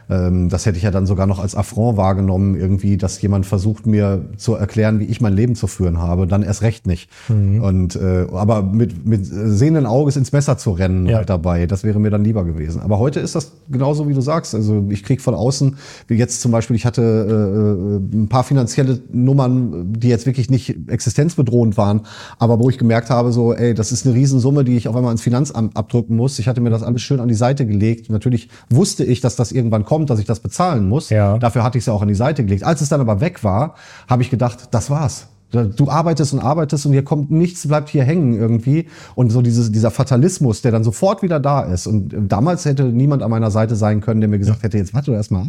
Ähm, 0.09 0.49
das 0.49 0.65
hätte 0.67 0.77
ich 0.77 0.83
ja 0.83 0.91
dann 0.91 1.07
sogar 1.07 1.25
noch 1.25 1.39
als 1.39 1.55
Affront 1.55 1.97
wahrgenommen, 1.97 2.55
irgendwie, 2.55 2.97
dass 2.97 3.19
jemand 3.21 3.45
versucht, 3.47 3.87
mir 3.87 4.25
zu 4.37 4.53
erklären, 4.53 4.99
wie 4.99 5.05
ich 5.05 5.19
mein 5.21 5.33
Leben 5.33 5.55
zu 5.55 5.65
führen 5.67 5.97
habe, 5.97 6.27
dann 6.27 6.43
erst 6.43 6.58
recht 6.61 6.87
nicht. 6.87 7.09
Mhm. 7.29 7.61
Und 7.61 7.95
äh, 7.95 8.27
aber 8.31 8.61
mit, 8.63 9.05
mit 9.05 9.25
sehenden 9.25 9.85
Auges 9.85 10.15
ins 10.15 10.31
Messer 10.31 10.57
zu 10.57 10.71
rennen 10.71 11.07
Ja. 11.07 11.17
halt 11.17 11.29
dabei, 11.29 11.65
das 11.65 11.83
wäre 11.83 11.99
mir 11.99 12.09
dann 12.09 12.23
lieber 12.23 12.43
gewesen. 12.45 12.81
Aber 12.81 12.99
heute 12.99 13.19
ist 13.19 13.35
das 13.35 13.51
genauso, 13.69 14.07
wie 14.07 14.13
du 14.13 14.21
sagst. 14.21 14.55
Also 14.55 14.85
ich 14.89 15.03
krieg 15.03 15.21
von 15.21 15.33
außen, 15.35 15.77
wie 16.07 16.15
jetzt 16.15 16.41
zum 16.41 16.51
Beispiel, 16.51 16.75
ich 16.75 16.85
hatte 16.85 17.01
äh, 17.01 18.15
ein 18.17 18.27
paar 18.29 18.43
finanzielle 18.43 18.99
Nummern, 19.11 19.93
die 19.93 20.09
jetzt 20.09 20.25
wirklich 20.25 20.49
nicht 20.49 20.75
existenzbedrohend 20.87 21.77
waren, 21.77 22.01
aber 22.37 22.59
wo 22.59 22.69
ich 22.69 22.77
gemerkt 22.77 23.09
habe, 23.09 23.31
so, 23.31 23.53
ey, 23.53 23.73
das 23.73 23.91
ist 23.91 24.05
eine 24.05 24.15
Riesensumme, 24.15 24.63
die 24.63 24.77
ich 24.77 24.87
auf 24.87 24.95
einmal 24.95 25.11
ins 25.11 25.21
Finanzamt 25.21 25.75
abdrücken 25.77 26.15
muss. 26.15 26.39
Ich 26.39 26.47
hatte 26.47 26.61
mir 26.61 26.69
das 26.69 26.83
alles 26.83 27.01
schön 27.01 27.19
an 27.19 27.27
die 27.27 27.33
Seite 27.35 27.65
gelegt. 27.65 28.09
Natürlich 28.09 28.49
wusste 28.69 29.03
ich, 29.03 29.21
dass 29.21 29.35
das 29.35 29.51
irgendwann 29.51 29.85
kommt, 29.85 30.09
dass 30.09 30.19
ich 30.19 30.25
das 30.25 30.39
bezahlen 30.39 30.87
muss. 30.87 31.09
Ja. 31.09 31.37
Dafür 31.37 31.63
hatte 31.63 31.77
ich 31.77 31.83
es 31.83 31.85
ja 31.87 31.93
auch 31.93 32.01
an 32.01 32.07
die 32.07 32.15
Seite 32.15 32.43
gelegt. 32.43 32.63
Als 32.63 32.81
es 32.81 32.89
dann 32.89 33.01
aber 33.01 33.21
weg 33.21 33.43
war, 33.43 33.75
habe 34.07 34.21
ich 34.21 34.29
gedacht, 34.29 34.69
das 34.71 34.89
war's. 34.89 35.27
Du 35.51 35.89
arbeitest 35.89 36.33
und 36.33 36.39
arbeitest 36.39 36.85
und 36.85 36.91
hier 36.91 37.03
kommt 37.03 37.31
nichts, 37.31 37.67
bleibt 37.67 37.89
hier 37.89 38.03
hängen 38.03 38.33
irgendwie. 38.33 38.87
Und 39.15 39.31
so 39.31 39.41
dieses, 39.41 39.71
dieser 39.71 39.89
Fatalismus, 39.89 40.61
der 40.61 40.71
dann 40.71 40.83
sofort 40.83 41.23
wieder 41.23 41.39
da 41.39 41.61
ist. 41.61 41.87
Und 41.87 42.13
äh, 42.13 42.17
damals 42.21 42.65
hätte 42.65 42.83
niemand 42.83 43.23
an 43.23 43.31
meiner 43.31 43.49
Seite 43.49 43.75
sein 43.75 44.01
können, 44.01 44.21
der 44.21 44.29
mir 44.29 44.37
gesagt 44.37 44.61
hätte, 44.61 44.77
jetzt 44.77 44.93
warte 44.93 45.11
doch 45.11 45.17
erst 45.17 45.31
mal 45.31 45.41
ab. 45.41 45.47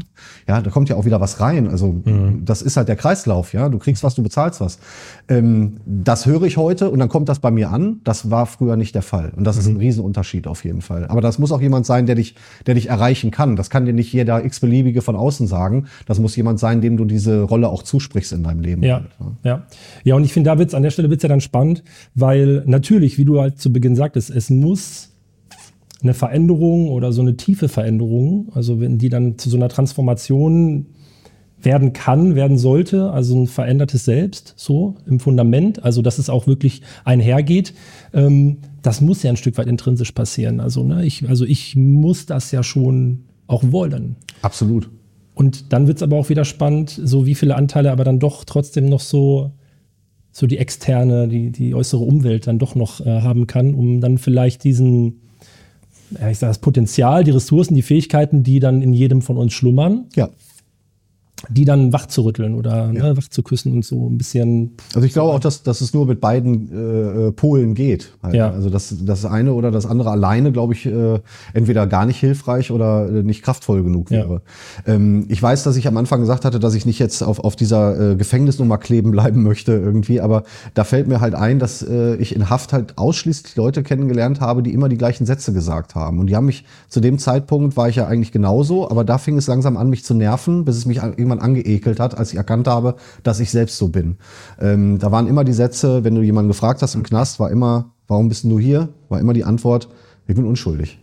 Ja, 0.48 0.60
da 0.62 0.70
kommt 0.70 0.88
ja 0.88 0.96
auch 0.96 1.04
wieder 1.04 1.20
was 1.20 1.40
rein. 1.40 1.68
Also 1.68 2.02
das 2.44 2.62
ist 2.62 2.76
halt 2.76 2.88
der 2.88 2.96
Kreislauf, 2.96 3.52
ja. 3.52 3.68
Du 3.68 3.78
kriegst 3.78 4.02
was, 4.02 4.14
du 4.14 4.22
bezahlst 4.22 4.60
was. 4.60 4.78
Ähm, 5.28 5.76
das 5.84 6.24
höre 6.24 6.42
ich 6.44 6.56
heute 6.56 6.90
und 6.90 6.98
dann 6.98 7.08
kommt 7.08 7.28
das 7.28 7.38
bei 7.38 7.50
mir 7.50 7.70
an. 7.70 8.00
Das 8.04 8.30
war 8.30 8.46
früher 8.46 8.76
nicht 8.76 8.94
der 8.94 9.02
Fall. 9.02 9.32
Und 9.36 9.44
das 9.44 9.58
ist 9.58 9.66
ein 9.66 9.76
Riesenunterschied 9.76 10.46
auf 10.46 10.64
jeden 10.64 10.80
Fall. 10.80 11.06
Aber 11.08 11.20
das 11.20 11.38
muss 11.38 11.52
auch 11.52 11.60
jemand 11.60 11.84
sein, 11.84 12.06
der 12.06 12.14
dich, 12.14 12.36
der 12.66 12.74
dich 12.74 12.88
erreichen 12.88 13.30
kann. 13.30 13.56
Das 13.56 13.68
kann 13.68 13.84
dir 13.84 13.92
nicht 13.92 14.12
jeder 14.12 14.44
x-beliebige 14.44 15.02
von 15.02 15.16
außen 15.16 15.46
sagen. 15.46 15.86
Das 16.06 16.18
muss 16.18 16.36
jemand 16.36 16.58
sein, 16.58 16.80
dem 16.80 16.96
du 16.96 17.04
diese 17.04 17.42
Rolle 17.42 17.68
auch 17.68 17.82
zusprichst 17.82 18.32
in 18.32 18.42
deinem 18.42 18.60
Leben. 18.60 18.82
Ja, 18.82 19.02
ja. 19.44 19.62
Ja, 20.04 20.14
und 20.14 20.24
ich 20.24 20.32
finde, 20.32 20.50
da 20.50 20.58
wird's 20.58 20.74
an 20.74 20.82
der 20.82 20.90
Stelle 20.90 21.10
wird's 21.10 21.22
ja 21.22 21.28
dann 21.28 21.40
spannend, 21.40 21.82
weil 22.14 22.62
natürlich, 22.66 23.18
wie 23.18 23.24
du 23.24 23.40
halt 23.40 23.58
zu 23.58 23.72
Beginn 23.72 23.96
sagtest, 23.96 24.30
es 24.30 24.50
muss 24.50 25.10
eine 26.02 26.14
Veränderung 26.14 26.88
oder 26.88 27.12
so 27.12 27.20
eine 27.20 27.36
tiefe 27.36 27.68
Veränderung, 27.68 28.50
also 28.54 28.80
wenn 28.80 28.98
die 28.98 29.08
dann 29.08 29.38
zu 29.38 29.50
so 29.50 29.56
einer 29.56 29.68
Transformation 29.68 30.86
werden 31.62 31.92
kann, 31.92 32.34
werden 32.34 32.56
sollte, 32.56 33.10
also 33.10 33.38
ein 33.38 33.46
verändertes 33.46 34.04
Selbst, 34.04 34.54
so 34.56 34.96
im 35.06 35.20
Fundament, 35.20 35.82
also 35.84 36.00
dass 36.02 36.18
es 36.18 36.30
auch 36.30 36.46
wirklich 36.46 36.82
einhergeht, 37.04 37.74
ähm, 38.14 38.58
das 38.82 39.00
muss 39.00 39.22
ja 39.22 39.30
ein 39.30 39.36
Stück 39.36 39.58
weit 39.58 39.66
intrinsisch 39.66 40.12
passieren. 40.12 40.60
Also, 40.60 40.82
ne, 40.84 41.04
ich, 41.04 41.28
also 41.28 41.44
ich 41.44 41.76
muss 41.76 42.24
das 42.24 42.50
ja 42.50 42.62
schon 42.62 43.24
auch 43.46 43.62
wollen. 43.70 44.16
Absolut. 44.42 44.88
Und 45.34 45.72
dann 45.72 45.86
wird's 45.86 46.02
aber 46.02 46.16
auch 46.16 46.28
wieder 46.28 46.44
spannend, 46.44 46.98
so 47.02 47.26
wie 47.26 47.34
viele 47.34 47.56
Anteile 47.56 47.92
aber 47.92 48.04
dann 48.04 48.18
doch 48.18 48.44
trotzdem 48.44 48.86
noch 48.86 49.00
so, 49.00 49.52
so 50.32 50.46
die 50.46 50.58
externe, 50.58 51.28
die, 51.28 51.50
die 51.50 51.74
äußere 51.74 52.02
Umwelt 52.02 52.46
dann 52.46 52.58
doch 52.58 52.74
noch 52.74 53.00
äh, 53.00 53.22
haben 53.22 53.46
kann, 53.46 53.74
um 53.74 54.00
dann 54.00 54.18
vielleicht 54.18 54.64
diesen, 54.64 55.20
ja, 56.18 56.30
ich 56.30 56.38
sage 56.38 56.50
das 56.50 56.58
Potenzial, 56.58 57.24
die 57.24 57.30
Ressourcen, 57.32 57.74
die 57.74 57.82
Fähigkeiten, 57.82 58.42
die 58.42 58.60
dann 58.60 58.82
in 58.82 58.92
jedem 58.92 59.22
von 59.22 59.36
uns 59.36 59.52
schlummern, 59.52 60.06
Ja. 60.14 60.30
Die 61.48 61.64
dann 61.64 61.92
wach 61.92 62.06
zu 62.06 62.22
rütteln 62.22 62.54
oder 62.54 62.88
ne, 62.92 63.16
wach 63.16 63.28
zu 63.28 63.42
küssen 63.42 63.72
und 63.72 63.84
so 63.84 64.08
ein 64.08 64.18
bisschen. 64.18 64.72
Also 64.94 65.06
ich 65.06 65.12
glaube 65.12 65.32
auch, 65.32 65.40
dass, 65.40 65.62
dass 65.62 65.80
es 65.80 65.94
nur 65.94 66.06
mit 66.06 66.20
beiden 66.20 66.70
äh, 66.72 67.28
äh, 67.28 67.32
Polen 67.32 67.74
geht. 67.74 68.12
Halt. 68.22 68.34
Ja. 68.34 68.50
Also 68.50 68.68
das, 68.70 68.94
das 69.02 69.24
eine 69.24 69.54
oder 69.54 69.70
das 69.70 69.86
andere 69.86 70.10
alleine, 70.10 70.52
glaube 70.52 70.74
ich, 70.74 70.86
äh, 70.86 71.18
entweder 71.54 71.86
gar 71.86 72.04
nicht 72.06 72.18
hilfreich 72.18 72.70
oder 72.70 73.08
äh, 73.08 73.22
nicht 73.22 73.42
kraftvoll 73.42 73.82
genug 73.82 74.10
Ja. 74.10 74.18
wäre. 74.18 74.42
Ähm, 74.86 75.24
ich 75.28 75.42
weiß, 75.42 75.62
dass 75.64 75.76
ich 75.76 75.88
am 75.88 75.96
Anfang 75.96 76.20
gesagt 76.20 76.44
hatte, 76.44 76.58
dass 76.60 76.74
ich 76.74 76.84
nicht 76.86 76.98
jetzt 76.98 77.22
auf, 77.22 77.38
auf 77.40 77.56
dieser 77.56 78.12
äh, 78.12 78.16
Gefängnisnummer 78.16 78.78
kleben 78.78 79.10
bleiben 79.10 79.42
möchte 79.50 79.72
irgendwie, 79.72 80.20
aber 80.20 80.42
da 80.74 80.84
fällt 80.84 81.08
mir 81.08 81.20
halt 81.20 81.34
ein, 81.34 81.58
dass 81.58 81.82
äh, 81.82 82.16
ich 82.16 82.34
in 82.34 82.50
Haft 82.50 82.72
halt 82.72 82.98
ausschließlich 82.98 83.56
Leute 83.56 83.82
kennengelernt 83.82 84.40
habe, 84.40 84.62
die 84.62 84.74
immer 84.74 84.88
die 84.88 84.98
gleichen 84.98 85.24
Sätze 85.26 85.52
gesagt 85.52 85.94
haben. 85.94 86.18
Und 86.18 86.26
die 86.26 86.36
haben 86.36 86.46
mich, 86.46 86.64
zu 86.88 87.00
dem 87.00 87.18
Zeitpunkt 87.18 87.76
war 87.76 87.88
ich 87.88 87.96
ja 87.96 88.06
eigentlich 88.06 88.32
genauso, 88.32 88.90
aber 88.90 89.04
da 89.04 89.18
fing 89.18 89.36
es 89.38 89.46
langsam 89.46 89.76
an, 89.76 89.88
mich 89.88 90.04
zu 90.04 90.14
nerven, 90.14 90.64
bis 90.64 90.76
es 90.76 90.86
mich 90.86 91.02
an- 91.02 91.14
irgendwann 91.30 91.44
angeekelt 91.44 92.00
hat, 92.00 92.16
als 92.16 92.32
ich 92.32 92.36
erkannt 92.36 92.66
habe, 92.66 92.96
dass 93.22 93.40
ich 93.40 93.50
selbst 93.50 93.78
so 93.78 93.88
bin. 93.88 94.16
Ähm, 94.60 94.98
da 94.98 95.12
waren 95.12 95.26
immer 95.26 95.44
die 95.44 95.52
Sätze, 95.52 96.04
wenn 96.04 96.14
du 96.14 96.22
jemanden 96.22 96.48
gefragt 96.48 96.82
hast 96.82 96.94
im 96.94 97.02
Knast, 97.02 97.40
war 97.40 97.50
immer, 97.50 97.92
warum 98.08 98.28
bist 98.28 98.44
du 98.44 98.58
hier? 98.58 98.88
War 99.08 99.20
immer 99.20 99.32
die 99.32 99.44
Antwort, 99.44 99.88
ich 100.26 100.34
bin 100.34 100.46
unschuldig. 100.46 100.98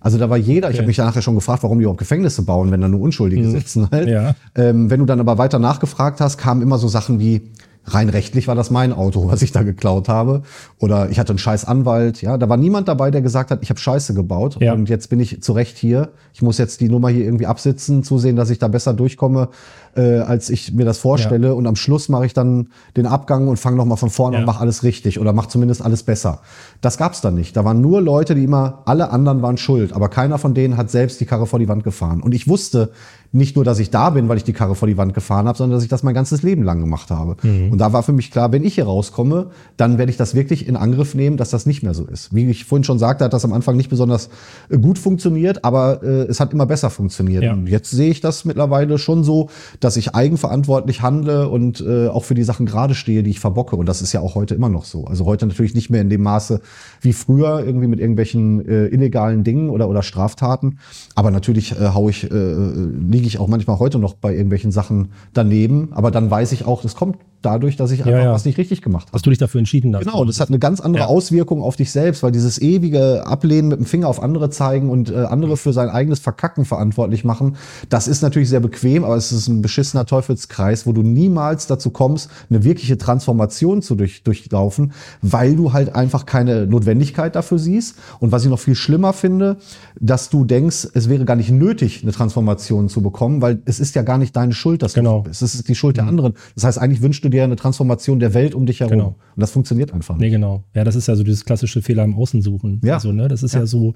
Also 0.00 0.18
da 0.18 0.28
war 0.28 0.36
jeder, 0.36 0.70
ich 0.70 0.76
habe 0.76 0.86
mich 0.86 0.98
nachher 0.98 1.22
schon 1.22 1.34
gefragt, 1.34 1.62
warum 1.62 1.78
die 1.78 1.84
überhaupt 1.84 1.98
Gefängnisse 1.98 2.42
bauen, 2.42 2.70
wenn 2.70 2.82
da 2.82 2.88
nur 2.88 3.00
Unschuldige 3.00 3.48
sitzen 3.48 3.88
halt. 3.90 4.06
Ja. 4.06 4.34
Ähm, 4.54 4.90
wenn 4.90 5.00
du 5.00 5.06
dann 5.06 5.18
aber 5.18 5.38
weiter 5.38 5.58
nachgefragt 5.58 6.20
hast, 6.20 6.36
kamen 6.36 6.60
immer 6.60 6.76
so 6.76 6.88
Sachen 6.88 7.18
wie, 7.20 7.50
rein 7.86 8.08
rechtlich 8.08 8.48
war 8.48 8.54
das 8.54 8.70
mein 8.70 8.92
Auto, 8.92 9.28
was 9.28 9.42
ich 9.42 9.52
da 9.52 9.62
geklaut 9.62 10.08
habe. 10.08 10.42
Oder 10.78 11.10
ich 11.10 11.18
hatte 11.18 11.30
einen 11.32 11.38
scheiß 11.38 11.64
Anwalt. 11.66 12.22
Ja, 12.22 12.38
da 12.38 12.48
war 12.48 12.56
niemand 12.56 12.88
dabei, 12.88 13.10
der 13.10 13.20
gesagt 13.22 13.50
hat, 13.50 13.62
ich 13.62 13.70
habe 13.70 13.78
Scheiße 13.80 14.14
gebaut 14.14 14.56
Ja. 14.60 14.72
und 14.72 14.88
jetzt 14.88 15.08
bin 15.10 15.20
ich 15.20 15.42
zu 15.42 15.52
Recht 15.52 15.76
hier. 15.76 16.10
Ich 16.32 16.42
muss 16.42 16.58
jetzt 16.58 16.80
die 16.80 16.88
Nummer 16.88 17.08
hier 17.10 17.24
irgendwie 17.24 17.46
absitzen, 17.46 18.02
zusehen, 18.02 18.36
dass 18.36 18.50
ich 18.50 18.58
da 18.58 18.68
besser 18.68 18.94
durchkomme, 18.94 19.48
äh, 19.96 20.18
als 20.20 20.50
ich 20.50 20.72
mir 20.72 20.84
das 20.84 20.98
vorstelle. 20.98 21.54
Und 21.54 21.66
am 21.66 21.76
Schluss 21.76 22.08
mache 22.08 22.26
ich 22.26 22.34
dann 22.34 22.68
den 22.96 23.06
Abgang 23.06 23.48
und 23.48 23.58
fange 23.58 23.76
nochmal 23.76 23.96
von 23.96 24.10
vorne 24.10 24.36
Ja. 24.36 24.40
und 24.40 24.46
mache 24.46 24.60
alles 24.60 24.82
richtig 24.82 25.20
oder 25.20 25.32
mache 25.32 25.48
zumindest 25.48 25.82
alles 25.82 26.02
besser. 26.02 26.40
Das 26.80 26.98
gab's 26.98 27.20
dann 27.20 27.34
nicht. 27.34 27.56
Da 27.56 27.64
waren 27.64 27.80
nur 27.80 28.00
Leute, 28.00 28.34
die 28.34 28.44
immer, 28.44 28.82
alle 28.86 29.10
anderen 29.10 29.42
waren 29.42 29.56
schuld, 29.56 29.92
aber 29.92 30.08
keiner 30.08 30.38
von 30.38 30.54
denen 30.54 30.76
hat 30.76 30.90
selbst 30.90 31.20
die 31.20 31.26
Karre 31.26 31.46
vor 31.46 31.58
die 31.58 31.68
Wand 31.68 31.84
gefahren. 31.84 32.20
Und 32.22 32.34
ich 32.34 32.48
wusste 32.48 32.90
nicht 33.32 33.56
nur, 33.56 33.64
dass 33.64 33.80
ich 33.80 33.90
da 33.90 34.10
bin, 34.10 34.28
weil 34.28 34.36
ich 34.36 34.44
die 34.44 34.52
Karre 34.52 34.76
vor 34.76 34.86
die 34.86 34.96
Wand 34.96 35.12
gefahren 35.12 35.48
habe, 35.48 35.58
sondern 35.58 35.76
dass 35.76 35.82
ich 35.82 35.90
das 35.90 36.04
mein 36.04 36.14
ganzes 36.14 36.42
Leben 36.42 36.62
lang 36.62 36.78
gemacht 36.78 37.10
habe. 37.10 37.34
Und 37.42 37.78
da 37.78 37.92
war 37.92 38.04
für 38.04 38.12
mich 38.12 38.30
klar, 38.30 38.52
wenn 38.52 38.62
ich 38.62 38.76
hier 38.76 38.84
rauskomme, 38.84 39.48
dann 39.76 39.98
werde 39.98 40.10
ich 40.10 40.16
das 40.16 40.36
wirklich 40.36 40.68
in 40.68 40.76
Angriff 40.76 41.16
nehmen, 41.16 41.36
dass 41.36 41.50
das 41.50 41.66
nicht 41.66 41.82
mehr 41.82 41.94
so 41.94 42.04
ist. 42.04 42.32
Wie 42.32 42.48
ich 42.48 42.64
vorhin 42.64 42.84
schon 42.84 43.00
sagte, 43.00 43.24
hat 43.24 43.32
das 43.32 43.44
am 43.44 43.52
Anfang 43.52 43.76
nicht 43.76 43.90
besonders 43.90 44.28
äh, 44.68 44.78
gut 44.78 44.98
funktioniert, 45.00 45.64
aber 45.64 46.02
äh, 46.04 46.26
es 46.28 46.38
hat 46.38 46.52
immer 46.52 46.66
besser 46.66 46.90
funktioniert. 46.90 47.42
Ja. 47.42 47.54
Und 47.54 47.66
jetzt 47.68 47.90
sehe 47.90 48.08
ich 48.10 48.20
das 48.20 48.44
mittlerweile 48.44 48.98
schon 48.98 49.24
so, 49.24 49.48
dass 49.84 49.96
ich 49.96 50.14
eigenverantwortlich 50.14 51.02
handle 51.02 51.48
und 51.48 51.80
äh, 51.80 52.08
auch 52.08 52.24
für 52.24 52.34
die 52.34 52.42
Sachen 52.42 52.66
gerade 52.66 52.94
stehe, 52.94 53.22
die 53.22 53.30
ich 53.30 53.40
verbocke. 53.40 53.76
Und 53.76 53.86
das 53.86 54.02
ist 54.02 54.12
ja 54.12 54.20
auch 54.20 54.34
heute 54.34 54.54
immer 54.54 54.68
noch 54.68 54.84
so. 54.84 55.04
Also 55.04 55.26
heute 55.26 55.46
natürlich 55.46 55.74
nicht 55.74 55.90
mehr 55.90 56.00
in 56.00 56.08
dem 56.08 56.22
Maße 56.22 56.60
wie 57.00 57.12
früher, 57.12 57.64
irgendwie 57.64 57.86
mit 57.86 58.00
irgendwelchen 58.00 58.66
äh, 58.66 58.86
illegalen 58.86 59.44
Dingen 59.44 59.70
oder, 59.70 59.88
oder 59.88 60.02
Straftaten. 60.02 60.78
Aber 61.14 61.30
natürlich 61.30 61.72
äh, 61.72 61.90
hau 61.94 62.08
ich, 62.08 62.24
äh, 62.24 62.28
liege 62.34 63.26
ich 63.26 63.38
auch 63.38 63.48
manchmal 63.48 63.78
heute 63.78 63.98
noch 63.98 64.14
bei 64.14 64.32
irgendwelchen 64.32 64.72
Sachen 64.72 65.12
daneben. 65.34 65.92
Aber 65.92 66.10
dann 66.10 66.30
weiß 66.30 66.52
ich 66.52 66.66
auch, 66.66 66.82
das 66.82 66.94
kommt 66.94 67.18
dadurch, 67.44 67.76
dass 67.76 67.90
ich 67.90 68.04
einfach 68.04 68.24
ja. 68.24 68.32
was 68.32 68.44
nicht 68.44 68.58
richtig 68.58 68.82
gemacht 68.82 69.08
habe. 69.08 69.12
Dass 69.12 69.22
du 69.22 69.30
dich 69.30 69.38
dafür 69.38 69.58
entschieden 69.58 69.94
hast. 69.94 70.04
Genau, 70.04 70.24
das 70.24 70.40
hat 70.40 70.48
eine 70.48 70.58
ganz 70.58 70.80
andere 70.80 71.04
Ja. 71.04 71.08
Auswirkung 71.08 71.62
auf 71.62 71.76
dich 71.76 71.92
selbst, 71.92 72.22
weil 72.22 72.32
dieses 72.32 72.60
ewige 72.60 73.26
Ablehnen 73.26 73.68
mit 73.68 73.78
dem 73.78 73.86
Finger 73.86 74.08
auf 74.08 74.22
andere 74.22 74.50
zeigen 74.50 74.90
und 74.90 75.10
äh, 75.10 75.16
andere 75.16 75.56
für 75.56 75.72
sein 75.72 75.90
eigenes 75.90 76.20
Verkacken 76.20 76.64
verantwortlich 76.64 77.24
machen, 77.24 77.56
das 77.88 78.08
ist 78.08 78.22
natürlich 78.22 78.48
sehr 78.48 78.60
bequem, 78.60 79.04
aber 79.04 79.16
es 79.16 79.32
ist 79.32 79.48
ein 79.48 79.62
beschissener 79.74 80.06
Teufelskreis, 80.06 80.86
wo 80.86 80.92
du 80.92 81.02
niemals 81.02 81.66
dazu 81.66 81.90
kommst, 81.90 82.30
eine 82.48 82.62
wirkliche 82.62 82.96
Transformation 82.96 83.82
zu 83.82 83.96
durch, 83.96 84.22
durchlaufen, 84.22 84.92
weil 85.20 85.56
du 85.56 85.72
halt 85.72 85.96
einfach 85.96 86.26
keine 86.26 86.66
Notwendigkeit 86.68 87.34
dafür 87.34 87.58
siehst. 87.58 87.96
Und 88.20 88.30
was 88.30 88.44
ich 88.44 88.50
noch 88.50 88.60
viel 88.60 88.76
schlimmer 88.76 89.12
finde, 89.12 89.56
dass 90.00 90.30
du 90.30 90.44
denkst, 90.44 90.88
es 90.94 91.08
wäre 91.08 91.24
gar 91.24 91.34
nicht 91.34 91.50
nötig, 91.50 92.02
eine 92.02 92.12
Transformation 92.12 92.88
zu 92.88 93.02
bekommen, 93.02 93.42
weil 93.42 93.60
es 93.64 93.80
ist 93.80 93.96
ja 93.96 94.02
gar 94.02 94.18
nicht 94.18 94.36
deine 94.36 94.52
Schuld, 94.52 94.82
dass 94.82 94.94
Genau. 94.94 95.18
du 95.18 95.30
bist. 95.30 95.42
Es 95.42 95.56
ist 95.56 95.68
die 95.68 95.74
Schuld 95.74 95.96
der 95.96 96.06
anderen. 96.06 96.34
Das 96.54 96.62
heißt, 96.62 96.78
eigentlich 96.78 97.02
wünschst 97.02 97.24
du 97.24 97.28
dir 97.28 97.42
eine 97.42 97.56
Transformation 97.56 98.20
der 98.20 98.32
Welt 98.32 98.54
um 98.54 98.66
dich 98.66 98.78
herum. 98.78 98.92
Genau. 98.92 99.08
Und 99.08 99.40
das 99.40 99.50
funktioniert 99.50 99.92
einfach 99.92 100.14
nicht. 100.14 100.20
Nee, 100.20 100.30
genau. 100.30 100.62
Ja, 100.74 100.84
das 100.84 100.94
ist 100.94 101.08
ja 101.08 101.16
so 101.16 101.24
dieses 101.24 101.44
klassische 101.44 101.82
Fehler 101.82 102.04
im 102.04 102.14
Außen 102.14 102.42
suchen. 102.42 102.80
Ja. 102.84 102.94
Also, 102.94 103.10
ne, 103.10 103.26
das 103.26 103.42
ist 103.42 103.54
ja. 103.54 103.66
so, 103.66 103.94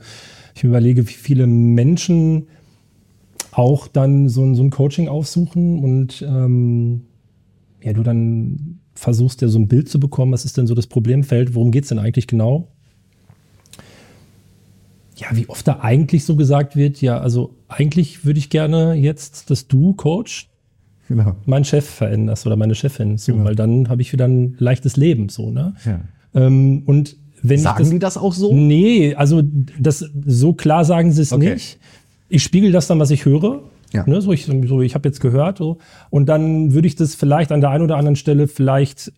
ich 0.56 0.64
überlege, 0.64 1.06
wie 1.06 1.12
viele 1.12 1.46
Menschen 1.46 2.48
auch 3.58 3.88
dann 3.88 4.28
so 4.28 4.44
ein, 4.44 4.54
so 4.54 4.62
ein 4.62 4.70
Coaching 4.70 5.08
aufsuchen 5.08 5.80
und 5.82 6.22
ähm, 6.26 7.02
ja, 7.82 7.92
du 7.92 8.02
dann 8.04 8.78
versuchst, 8.94 9.42
ja 9.42 9.48
so 9.48 9.58
ein 9.58 9.66
Bild 9.66 9.88
zu 9.88 9.98
bekommen, 9.98 10.32
was 10.32 10.44
ist 10.44 10.56
denn 10.56 10.66
so 10.68 10.74
das 10.74 10.86
Problemfeld, 10.86 11.54
worum 11.56 11.72
geht 11.72 11.82
es 11.82 11.88
denn 11.88 11.98
eigentlich 11.98 12.28
genau? 12.28 12.68
Ja, 15.16 15.26
wie 15.32 15.48
oft 15.48 15.66
da 15.66 15.80
eigentlich 15.80 16.24
so 16.24 16.36
gesagt 16.36 16.76
wird, 16.76 17.00
ja, 17.02 17.18
also 17.18 17.56
eigentlich 17.66 18.24
würde 18.24 18.38
ich 18.38 18.50
gerne 18.50 18.94
jetzt, 18.94 19.50
dass 19.50 19.66
du 19.66 19.92
Coach 19.94 20.48
Genau. 21.08 21.34
meinen 21.46 21.64
Chef 21.64 21.88
veränderst 21.88 22.46
oder 22.46 22.54
meine 22.56 22.74
Chefin, 22.74 23.16
so, 23.18 23.32
Genau. 23.32 23.44
weil 23.46 23.56
dann 23.56 23.88
habe 23.88 24.02
ich 24.02 24.12
wieder 24.12 24.28
ein 24.28 24.54
leichtes 24.58 24.96
Leben, 24.96 25.30
so, 25.30 25.50
ne? 25.50 25.74
Ja. 25.84 26.00
Ähm, 26.34 26.82
und 26.86 27.16
wenn 27.42 27.58
Sagen 27.60 27.78
das, 27.78 27.90
die 27.90 27.98
das 27.98 28.16
auch 28.18 28.34
so? 28.34 28.54
Nee, 28.54 29.14
also 29.14 29.42
das 29.80 30.04
so 30.26 30.52
klar 30.52 30.84
sagen 30.84 31.10
sie 31.12 31.22
es 31.22 31.32
Okay. 31.32 31.54
nicht. 31.54 31.78
Ich 32.28 32.42
spiegel 32.42 32.72
das 32.72 32.86
dann, 32.86 32.98
was 32.98 33.10
ich 33.10 33.24
höre. 33.24 33.62
Ja. 33.92 34.04
Ne, 34.06 34.20
so 34.20 34.32
ich, 34.32 34.44
so, 34.44 34.82
ich 34.82 34.94
habe 34.94 35.08
jetzt 35.08 35.20
gehört. 35.20 35.58
So, 35.58 35.78
und 36.10 36.28
dann 36.28 36.74
würde 36.74 36.86
ich 36.86 36.94
das 36.94 37.14
vielleicht 37.14 37.52
an 37.52 37.60
der 37.60 37.70
einen 37.70 37.84
oder 37.84 37.96
anderen 37.96 38.16
Stelle 38.16 38.48
vielleicht 38.48 39.12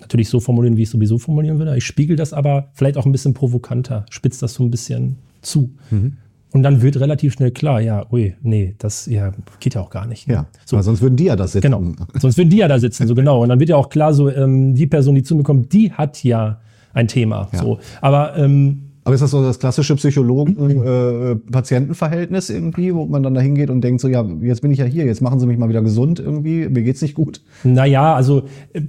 natürlich 0.00 0.28
so 0.28 0.40
formulieren, 0.40 0.76
wie 0.76 0.82
ich 0.82 0.88
es 0.88 0.92
sowieso 0.92 1.18
formulieren 1.18 1.58
würde. 1.58 1.76
Ich 1.76 1.84
spiegel 1.84 2.16
das 2.16 2.32
aber 2.32 2.68
vielleicht 2.74 2.96
auch 2.96 3.06
ein 3.06 3.12
bisschen 3.12 3.34
provokanter, 3.34 4.06
spitze 4.10 4.40
das 4.40 4.54
so 4.54 4.64
ein 4.64 4.70
bisschen 4.70 5.16
zu. 5.42 5.70
Mhm. 5.90 6.16
Und 6.52 6.62
dann 6.64 6.82
wird 6.82 7.00
relativ 7.00 7.32
schnell 7.32 7.50
klar, 7.50 7.80
ja, 7.80 8.04
ui, 8.12 8.34
nee, 8.42 8.74
das 8.78 9.06
ja, 9.06 9.32
geht 9.58 9.74
ja 9.74 9.80
auch 9.80 9.88
gar 9.88 10.06
nicht. 10.06 10.28
Ja, 10.28 10.46
So. 10.66 10.76
weil 10.76 10.82
sonst 10.82 11.00
würden 11.00 11.16
die 11.16 11.24
ja 11.24 11.34
das 11.36 11.52
sitzen. 11.52 11.72
Genau. 11.72 11.82
Sonst 12.20 12.36
würden 12.36 12.50
die 12.50 12.58
ja 12.58 12.68
da 12.68 12.78
sitzen, 12.78 13.06
so 13.06 13.14
genau. 13.14 13.42
Und 13.42 13.48
dann 13.48 13.58
wird 13.58 13.70
ja 13.70 13.76
auch 13.76 13.88
klar, 13.88 14.12
so 14.12 14.28
ähm, 14.28 14.74
die 14.74 14.86
Person, 14.86 15.14
die 15.14 15.22
zu 15.22 15.34
mir 15.34 15.44
kommt, 15.44 15.72
die 15.72 15.92
hat 15.92 16.22
ja 16.22 16.60
ein 16.92 17.08
Thema. 17.08 17.48
Ja. 17.52 17.62
So. 17.62 17.78
Aber 18.02 18.36
ähm, 18.36 18.91
Aber 19.04 19.16
ist 19.16 19.20
das 19.20 19.32
so 19.32 19.42
das 19.42 19.58
klassische 19.58 19.96
Psychologen-Patientenverhältnis 19.96 22.50
irgendwie, 22.50 22.94
wo 22.94 23.04
man 23.06 23.24
dann 23.24 23.34
da 23.34 23.40
hingeht 23.40 23.68
und 23.68 23.80
denkt 23.80 24.00
so, 24.00 24.06
ja, 24.06 24.24
jetzt 24.40 24.62
bin 24.62 24.70
ich 24.70 24.78
ja 24.78 24.84
hier, 24.84 25.04
jetzt 25.04 25.20
machen 25.20 25.40
Sie 25.40 25.46
mich 25.46 25.58
mal 25.58 25.68
wieder 25.68 25.82
gesund 25.82 26.20
irgendwie, 26.20 26.68
mir 26.68 26.82
geht's 26.82 27.02
nicht 27.02 27.14
gut. 27.14 27.40
naja, 27.64 28.14
also 28.14 28.44
äh, 28.72 28.80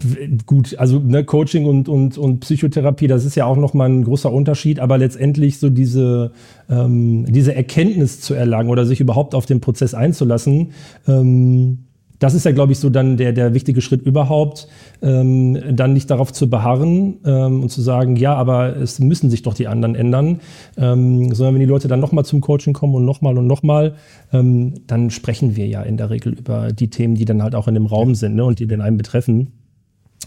gut, 0.45 0.77
also 0.77 0.99
ne, 0.99 1.23
Coaching 1.23 1.65
und, 1.65 1.89
und, 1.89 2.19
und 2.19 2.41
Psychotherapie, 2.41 3.07
das 3.07 3.25
ist 3.25 3.33
ja 3.35 3.45
auch 3.45 3.57
nochmal 3.57 3.89
ein 3.89 4.03
großer 4.03 4.31
Unterschied, 4.31 4.79
aber 4.79 4.99
letztendlich 4.99 5.57
so 5.57 5.71
diese, 5.71 6.33
ähm, 6.69 7.25
diese 7.27 7.55
Erkenntnis 7.55 8.21
zu 8.21 8.35
erlangen 8.35 8.69
oder 8.69 8.85
sich 8.85 9.01
überhaupt 9.01 9.33
auf 9.33 9.47
den 9.47 9.61
Prozess 9.61 9.95
einzulassen, 9.95 10.73
ähm, 11.07 11.85
das 12.23 12.33
ist 12.33 12.45
ja, 12.45 12.53
glaube 12.53 12.71
ich, 12.71 12.79
so 12.79 12.89
dann 12.89 13.17
der, 13.17 13.33
der 13.33 13.53
wichtige 13.53 13.81
Schritt 13.81 14.03
überhaupt, 14.03 14.69
ähm, 15.01 15.57
dann 15.75 15.91
nicht 15.91 16.09
darauf 16.09 16.31
zu 16.31 16.49
beharren 16.49 17.15
ähm, 17.25 17.61
und 17.61 17.69
zu 17.69 17.81
sagen, 17.81 18.15
ja, 18.15 18.33
aber 18.33 18.77
es 18.77 18.99
müssen 18.99 19.29
sich 19.29 19.41
doch 19.41 19.53
die 19.53 19.67
anderen 19.67 19.93
ändern, 19.93 20.39
ähm, 20.77 21.33
sondern 21.33 21.55
wenn 21.55 21.59
die 21.59 21.67
Leute 21.67 21.89
dann 21.89 21.99
nochmal 21.99 22.23
zum 22.23 22.39
Coaching 22.39 22.71
kommen 22.71 22.95
und 22.95 23.03
nochmal 23.03 23.37
und 23.37 23.45
nochmal, 23.45 23.95
ähm, 24.31 24.73
dann 24.87 25.09
sprechen 25.09 25.57
wir 25.57 25.67
ja 25.67 25.81
in 25.81 25.97
der 25.97 26.11
Regel 26.11 26.31
über 26.31 26.71
die 26.71 26.89
Themen, 26.89 27.15
die 27.15 27.25
dann 27.25 27.43
halt 27.43 27.55
auch 27.55 27.67
in 27.67 27.73
dem 27.73 27.87
Raum 27.87 28.15
sind 28.15 28.35
ne, 28.35 28.45
und 28.45 28.59
die 28.59 28.67
den 28.67 28.79
einen 28.79 28.95
betreffen. 28.95 29.51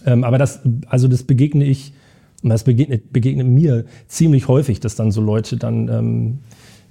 Ähm, 0.04 0.22
aber 0.22 0.36
das, 0.36 0.60
also 0.88 1.08
das 1.08 1.22
begegne 1.22 1.64
ich, 1.64 1.94
das 2.42 2.64
begegnet, 2.64 3.10
begegnet 3.10 3.46
mir 3.46 3.86
ziemlich 4.06 4.48
häufig, 4.48 4.80
dass 4.80 4.96
dann 4.96 5.12
so 5.12 5.22
Leute 5.22 5.56
dann 5.56 5.88
ähm, 5.88 6.38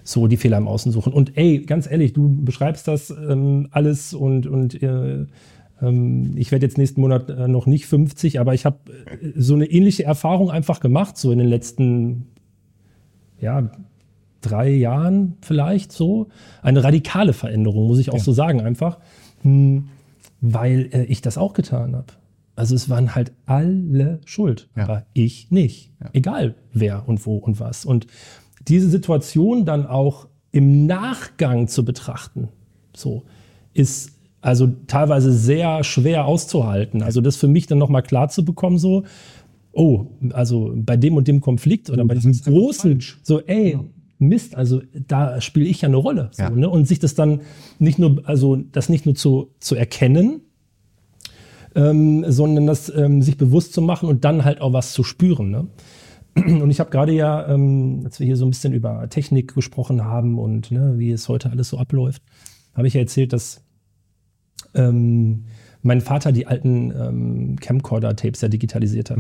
so 0.06 0.28
die 0.28 0.38
Fehler 0.38 0.58
im 0.58 0.68
Außen 0.68 0.92
suchen. 0.92 1.12
Und 1.12 1.36
ey, 1.36 1.60
ganz 1.60 1.90
ehrlich, 1.90 2.14
du 2.14 2.30
beschreibst 2.44 2.88
das 2.88 3.10
ähm, 3.10 3.68
alles 3.72 4.14
und, 4.14 4.46
und 4.48 4.82
äh, 4.82 5.26
ähm, 5.82 6.34
ich 6.38 6.52
werde 6.52 6.66
jetzt 6.66 6.78
nächsten 6.78 7.02
Monat 7.02 7.30
äh, 7.30 7.48
noch 7.48 7.66
nicht 7.66 7.88
50, 7.88 8.40
aber 8.40 8.54
ich 8.54 8.66
habe 8.66 8.78
äh, 9.20 9.32
so 9.36 9.56
eine 9.56 9.66
ähnliche 9.66 10.04
Erfahrung 10.04 10.52
einfach 10.52 10.80
gemacht, 10.80 11.18
so 11.18 11.32
in 11.32 11.40
den 11.40 11.48
letzten, 11.48 12.28
ja, 13.42 13.70
drei 14.42 14.70
Jahren 14.70 15.38
vielleicht 15.42 15.92
so. 15.92 16.28
Eine 16.62 16.84
radikale 16.84 17.34
Veränderung, 17.34 17.88
muss 17.88 17.98
ich 17.98 18.12
auch 18.12 18.20
so 18.20 18.32
sagen, 18.32 18.62
einfach, 18.62 19.00
hm, 19.42 19.90
weil 20.40 20.90
äh, 20.92 21.04
ich 21.06 21.22
das 21.22 21.40
auch 21.40 21.54
getan 21.54 21.96
habe. 21.96 22.14
Also 22.56 22.76
es 22.76 22.90
waren 22.90 23.16
halt 23.16 23.34
alle 23.48 24.20
schuld, 24.26 24.70
Ja. 24.78 24.84
aber 24.84 25.06
ich 25.14 25.52
nicht. 25.52 25.92
Egal 26.14 26.56
wer 26.72 27.08
und 27.10 27.26
wo 27.26 27.38
und 27.38 27.60
was. 27.60 27.84
Und 27.84 28.08
diese 28.68 28.90
Situation 28.90 29.66
dann 29.66 29.86
auch 29.86 30.28
im 30.52 30.86
Nachgang 30.86 31.68
zu 31.68 31.84
betrachten, 31.84 32.50
so, 32.96 33.24
ist 33.74 34.12
also 34.42 34.68
teilweise 34.88 35.34
sehr 35.34 35.84
schwer 35.84 36.26
auszuhalten. 36.26 37.02
Also 37.02 37.20
das 37.20 37.36
für 37.36 37.48
mich 37.48 37.68
dann 37.68 37.78
nochmal 37.78 38.04
klar 38.04 38.30
zu 38.30 38.46
bekommen, 38.46 38.78
so, 38.78 39.04
oh, 39.74 40.06
also 40.32 40.72
bei 40.76 40.98
dem 40.98 41.18
und 41.18 41.28
dem 41.28 41.42
Konflikt 41.42 41.90
oder 41.90 42.06
bei 42.06 42.14
diesem 42.16 42.32
großen, 42.32 43.02
so, 43.24 43.42
ey, 43.42 43.78
Mist, 44.18 44.56
also 44.56 44.82
da 45.08 45.42
spiele 45.42 45.66
ich 45.66 45.82
ja 45.82 45.90
eine 45.90 45.98
Rolle. 45.98 46.30
So, 46.32 46.44
Ja. 46.44 46.50
ne? 46.50 46.70
Und 46.70 46.88
sich 46.88 47.00
das 47.00 47.16
dann 47.16 47.42
nicht 47.80 48.00
nur, 48.00 48.22
also 48.26 48.56
das 48.56 48.88
nicht 48.88 49.06
nur 49.06 49.16
zu, 49.16 49.50
zu 49.60 49.76
erkennen, 49.76 50.42
ähm, 51.76 52.24
sondern 52.32 52.66
das 52.68 52.90
ähm, 52.96 53.22
sich 53.22 53.38
bewusst 53.38 53.74
zu 53.74 53.82
machen 53.82 54.08
und 54.08 54.24
dann 54.24 54.46
halt 54.46 54.62
auch 54.62 54.72
was 54.72 54.94
zu 54.94 55.04
spüren. 55.04 55.50
Ne? 55.52 55.68
Und 56.62 56.70
ich 56.70 56.80
habe 56.80 56.90
gerade 56.90 57.14
ja, 57.14 57.48
ähm, 57.48 58.02
als 58.04 58.20
wir 58.20 58.26
hier 58.26 58.36
so 58.36 58.46
ein 58.46 58.50
bisschen 58.50 58.74
über 58.74 59.08
Technik 59.10 59.56
gesprochen 59.56 60.04
haben 60.04 60.38
und 60.38 60.70
ne, 60.70 60.96
wie 60.98 61.12
es 61.12 61.30
heute 61.30 61.50
alles 61.50 61.70
so 61.70 61.78
abläuft, 61.78 62.22
habe 62.74 62.88
ich 62.88 62.94
ja 62.94 63.00
erzählt, 63.00 63.32
dass 63.32 63.64
ähm, 64.74 65.46
mein 65.82 66.02
Vater 66.02 66.34
die 66.34 66.46
alten 66.46 66.92
ähm, 66.92 67.56
Camcorder-Tapes 67.58 68.42
ja 68.42 68.50
digitalisiert 68.50 69.12
hat. 69.12 69.20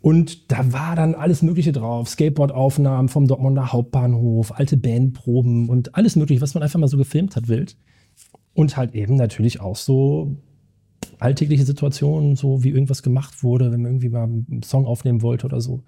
Und 0.00 0.52
da 0.52 0.70
war 0.70 0.96
dann 0.96 1.14
alles 1.14 1.40
Mögliche 1.40 1.72
drauf. 1.72 2.10
Skateboard-Aufnahmen 2.10 3.08
vom 3.08 3.26
Dortmunder 3.26 3.72
Hauptbahnhof, 3.72 4.52
alte 4.52 4.76
Bandproben 4.76 5.70
und 5.70 5.94
alles 5.94 6.14
Mögliche, 6.14 6.42
was 6.42 6.52
man 6.52 6.62
einfach 6.62 6.78
mal 6.78 6.88
so 6.88 6.98
gefilmt 6.98 7.36
hat, 7.36 7.48
wild. 7.48 7.78
Und 8.52 8.76
halt 8.76 8.94
eben 8.94 9.16
natürlich 9.16 9.62
auch 9.62 9.76
so 9.76 10.36
alltägliche 11.18 11.64
Situationen, 11.64 12.36
so 12.36 12.64
wie 12.64 12.70
irgendwas 12.70 13.02
gemacht 13.02 13.42
wurde, 13.42 13.72
wenn 13.72 13.82
man 13.82 13.92
irgendwie 13.92 14.08
mal 14.08 14.24
einen 14.24 14.62
Song 14.62 14.86
aufnehmen 14.86 15.22
wollte 15.22 15.46
oder 15.46 15.60
so. 15.60 15.82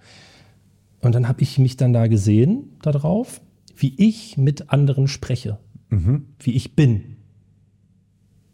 Und 1.01 1.15
dann 1.15 1.29
habe 1.29 1.43
ich 1.43 1.59
mich 1.59 1.77
dann 1.77 1.93
da 1.93 2.07
gesehen, 2.07 2.71
da 2.83 2.93
drauf, 2.93 3.41
wie 3.77 3.95
ich 3.97 4.37
mit 4.39 4.71
anderen 4.71 5.09
spreche, 5.09 5.59
wie 6.41 6.53
ich 6.53 6.75
bin, 6.75 7.17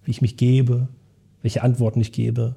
wie 0.05 0.11
ich 0.11 0.23
mich 0.23 0.37
gebe, 0.37 0.89
welche 1.43 1.63
Antworten 1.63 2.01
ich 2.01 2.13
gebe, 2.13 2.57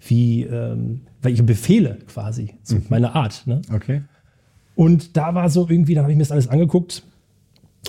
wie, 0.00 0.42
ähm, 0.42 1.02
welche 1.20 1.42
Befehle 1.42 1.98
quasi, 2.06 2.54
so 2.62 2.76
mhm. 2.76 2.86
meine 2.88 3.14
Art. 3.14 3.46
Ne? 3.46 3.62
Okay. 3.72 4.02
Und 4.74 5.16
da 5.16 5.34
war 5.34 5.48
so 5.48 5.68
irgendwie, 5.68 5.94
da 5.94 6.02
habe 6.02 6.12
ich 6.12 6.16
mir 6.16 6.24
das 6.24 6.32
alles 6.32 6.48
angeguckt 6.48 7.04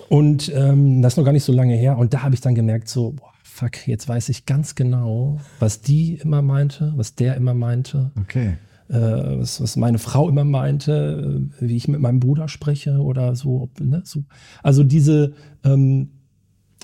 und 0.09 0.51
ähm, 0.53 1.01
das 1.01 1.13
ist 1.13 1.17
noch 1.17 1.25
gar 1.25 1.31
nicht 1.31 1.43
so 1.43 1.53
lange 1.53 1.75
her. 1.75 1.97
Und 1.97 2.13
da 2.13 2.23
habe 2.23 2.35
ich 2.35 2.41
dann 2.41 2.55
gemerkt, 2.55 2.87
so, 2.87 3.11
boah, 3.11 3.32
fuck, 3.53 3.87
jetzt 3.87 4.09
weiß 4.09 4.29
ich 4.29 4.45
ganz 4.45 4.73
genau, 4.73 5.39
was 5.59 5.81
die 5.81 6.15
immer 6.15 6.41
meinte, 6.41 6.93
was 6.95 7.13
der 7.13 7.35
immer 7.35 7.53
meinte. 7.53 8.11
Okay. 8.19 8.57
Äh, 8.89 8.95
was, 9.39 9.61
was 9.61 9.75
meine 9.75 9.99
Frau 9.99 10.27
immer 10.27 10.43
meinte, 10.43 11.51
äh, 11.61 11.67
wie 11.67 11.75
ich 11.75 11.87
mit 11.87 12.01
meinem 12.01 12.19
Bruder 12.19 12.47
spreche 12.47 12.97
oder 12.97 13.35
so. 13.35 13.69
Ne, 13.79 14.01
so. 14.05 14.23
Also 14.63 14.83
diese, 14.83 15.33
ähm, 15.63 16.09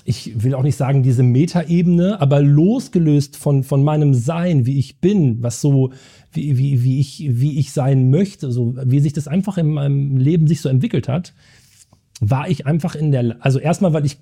ich 0.04 0.44
will 0.44 0.54
auch 0.54 0.62
nicht 0.62 0.76
sagen 0.76 1.02
diese 1.02 1.24
Metaebene, 1.24 2.20
aber 2.20 2.40
losgelöst 2.40 3.36
von, 3.36 3.64
von 3.64 3.82
meinem 3.82 4.14
Sein, 4.14 4.64
wie 4.64 4.78
ich 4.78 5.00
bin, 5.00 5.42
was 5.42 5.60
so, 5.60 5.90
wie, 6.32 6.56
wie, 6.56 6.84
wie, 6.84 7.00
ich, 7.00 7.26
wie 7.28 7.58
ich 7.58 7.72
sein 7.72 8.10
möchte, 8.10 8.52
so, 8.52 8.76
wie 8.84 9.00
sich 9.00 9.12
das 9.12 9.26
einfach 9.26 9.58
in 9.58 9.70
meinem 9.70 10.16
Leben 10.16 10.46
sich 10.46 10.60
so 10.60 10.68
entwickelt 10.68 11.08
hat, 11.08 11.34
war 12.20 12.48
ich 12.48 12.66
einfach 12.66 12.94
in 12.94 13.10
der, 13.10 13.36
also 13.40 13.58
erstmal, 13.58 13.92
weil 13.92 14.06
ich 14.06 14.18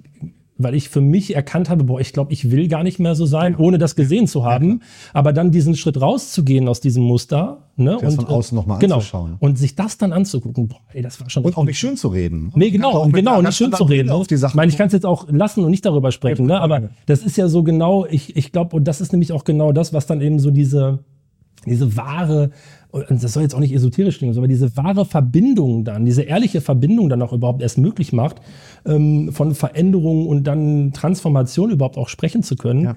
weil 0.58 0.74
ich 0.74 0.88
für 0.88 1.00
mich 1.00 1.34
erkannt 1.34 1.70
habe, 1.70 1.84
boah, 1.84 2.00
ich 2.00 2.12
glaube, 2.12 2.32
ich 2.32 2.50
will 2.50 2.66
gar 2.68 2.82
nicht 2.82 2.98
mehr 2.98 3.14
so 3.14 3.26
sein, 3.26 3.56
ohne 3.56 3.78
das 3.78 3.94
gesehen 3.94 4.26
zu 4.26 4.44
haben. 4.44 4.68
Ja, 4.70 4.76
aber 5.14 5.32
dann 5.32 5.52
diesen 5.52 5.76
Schritt 5.76 6.00
rauszugehen 6.00 6.68
aus 6.68 6.80
diesem 6.80 7.04
Muster, 7.04 7.68
ne? 7.76 7.96
Das 8.00 8.18
und 8.18 8.26
von 8.26 8.34
außen 8.34 8.56
nochmal 8.56 8.80
genau, 8.80 8.96
anzuschauen. 8.96 9.36
Und 9.38 9.56
sich 9.56 9.76
das 9.76 9.98
dann 9.98 10.12
anzugucken, 10.12 10.66
boah, 10.66 10.80
ey, 10.92 11.00
das 11.00 11.20
war 11.20 11.30
schon. 11.30 11.44
Und 11.44 11.56
auch 11.56 11.64
nicht 11.64 11.78
schön 11.78 11.96
zu 11.96 12.08
reden. 12.08 12.50
Nee, 12.56 12.70
genau, 12.70 13.08
genau, 13.08 13.40
nicht 13.40 13.56
schön 13.56 13.72
zu 13.72 13.84
reden. 13.84 14.10
Auf 14.10 14.26
die 14.26 14.36
Sachen 14.36 14.52
ich 14.52 14.56
meine, 14.56 14.72
ich 14.72 14.76
kann 14.76 14.88
es 14.88 14.92
jetzt 14.92 15.06
auch 15.06 15.28
lassen 15.30 15.64
und 15.64 15.70
nicht 15.70 15.86
darüber 15.86 16.10
sprechen, 16.10 16.46
ne? 16.46 16.60
Aber 16.60 16.90
das 17.06 17.22
ist 17.22 17.36
ja 17.36 17.48
so 17.48 17.62
genau, 17.62 18.04
ich, 18.06 18.36
ich 18.36 18.50
glaube, 18.50 18.74
und 18.74 18.84
das 18.84 19.00
ist 19.00 19.12
nämlich 19.12 19.32
auch 19.32 19.44
genau 19.44 19.70
das, 19.72 19.92
was 19.92 20.06
dann 20.06 20.20
eben 20.20 20.40
so 20.40 20.50
diese, 20.50 21.04
diese 21.66 21.96
wahre 21.96 22.50
und 22.90 23.22
das 23.22 23.32
soll 23.32 23.42
jetzt 23.42 23.54
auch 23.54 23.60
nicht 23.60 23.74
esoterisch 23.74 24.18
klingen, 24.18 24.36
aber 24.36 24.48
diese 24.48 24.76
wahre 24.76 25.04
Verbindung 25.04 25.84
dann, 25.84 26.06
diese 26.06 26.22
ehrliche 26.22 26.60
Verbindung 26.60 27.08
dann 27.08 27.20
auch 27.20 27.32
überhaupt 27.32 27.60
erst 27.60 27.76
möglich 27.76 28.12
macht, 28.12 28.36
ähm, 28.86 29.30
von 29.32 29.54
Veränderungen 29.54 30.26
und 30.26 30.44
dann 30.44 30.92
Transformation 30.92 31.70
überhaupt 31.70 31.98
auch 31.98 32.08
sprechen 32.08 32.42
zu 32.42 32.56
können. 32.56 32.84
Ja 32.84 32.96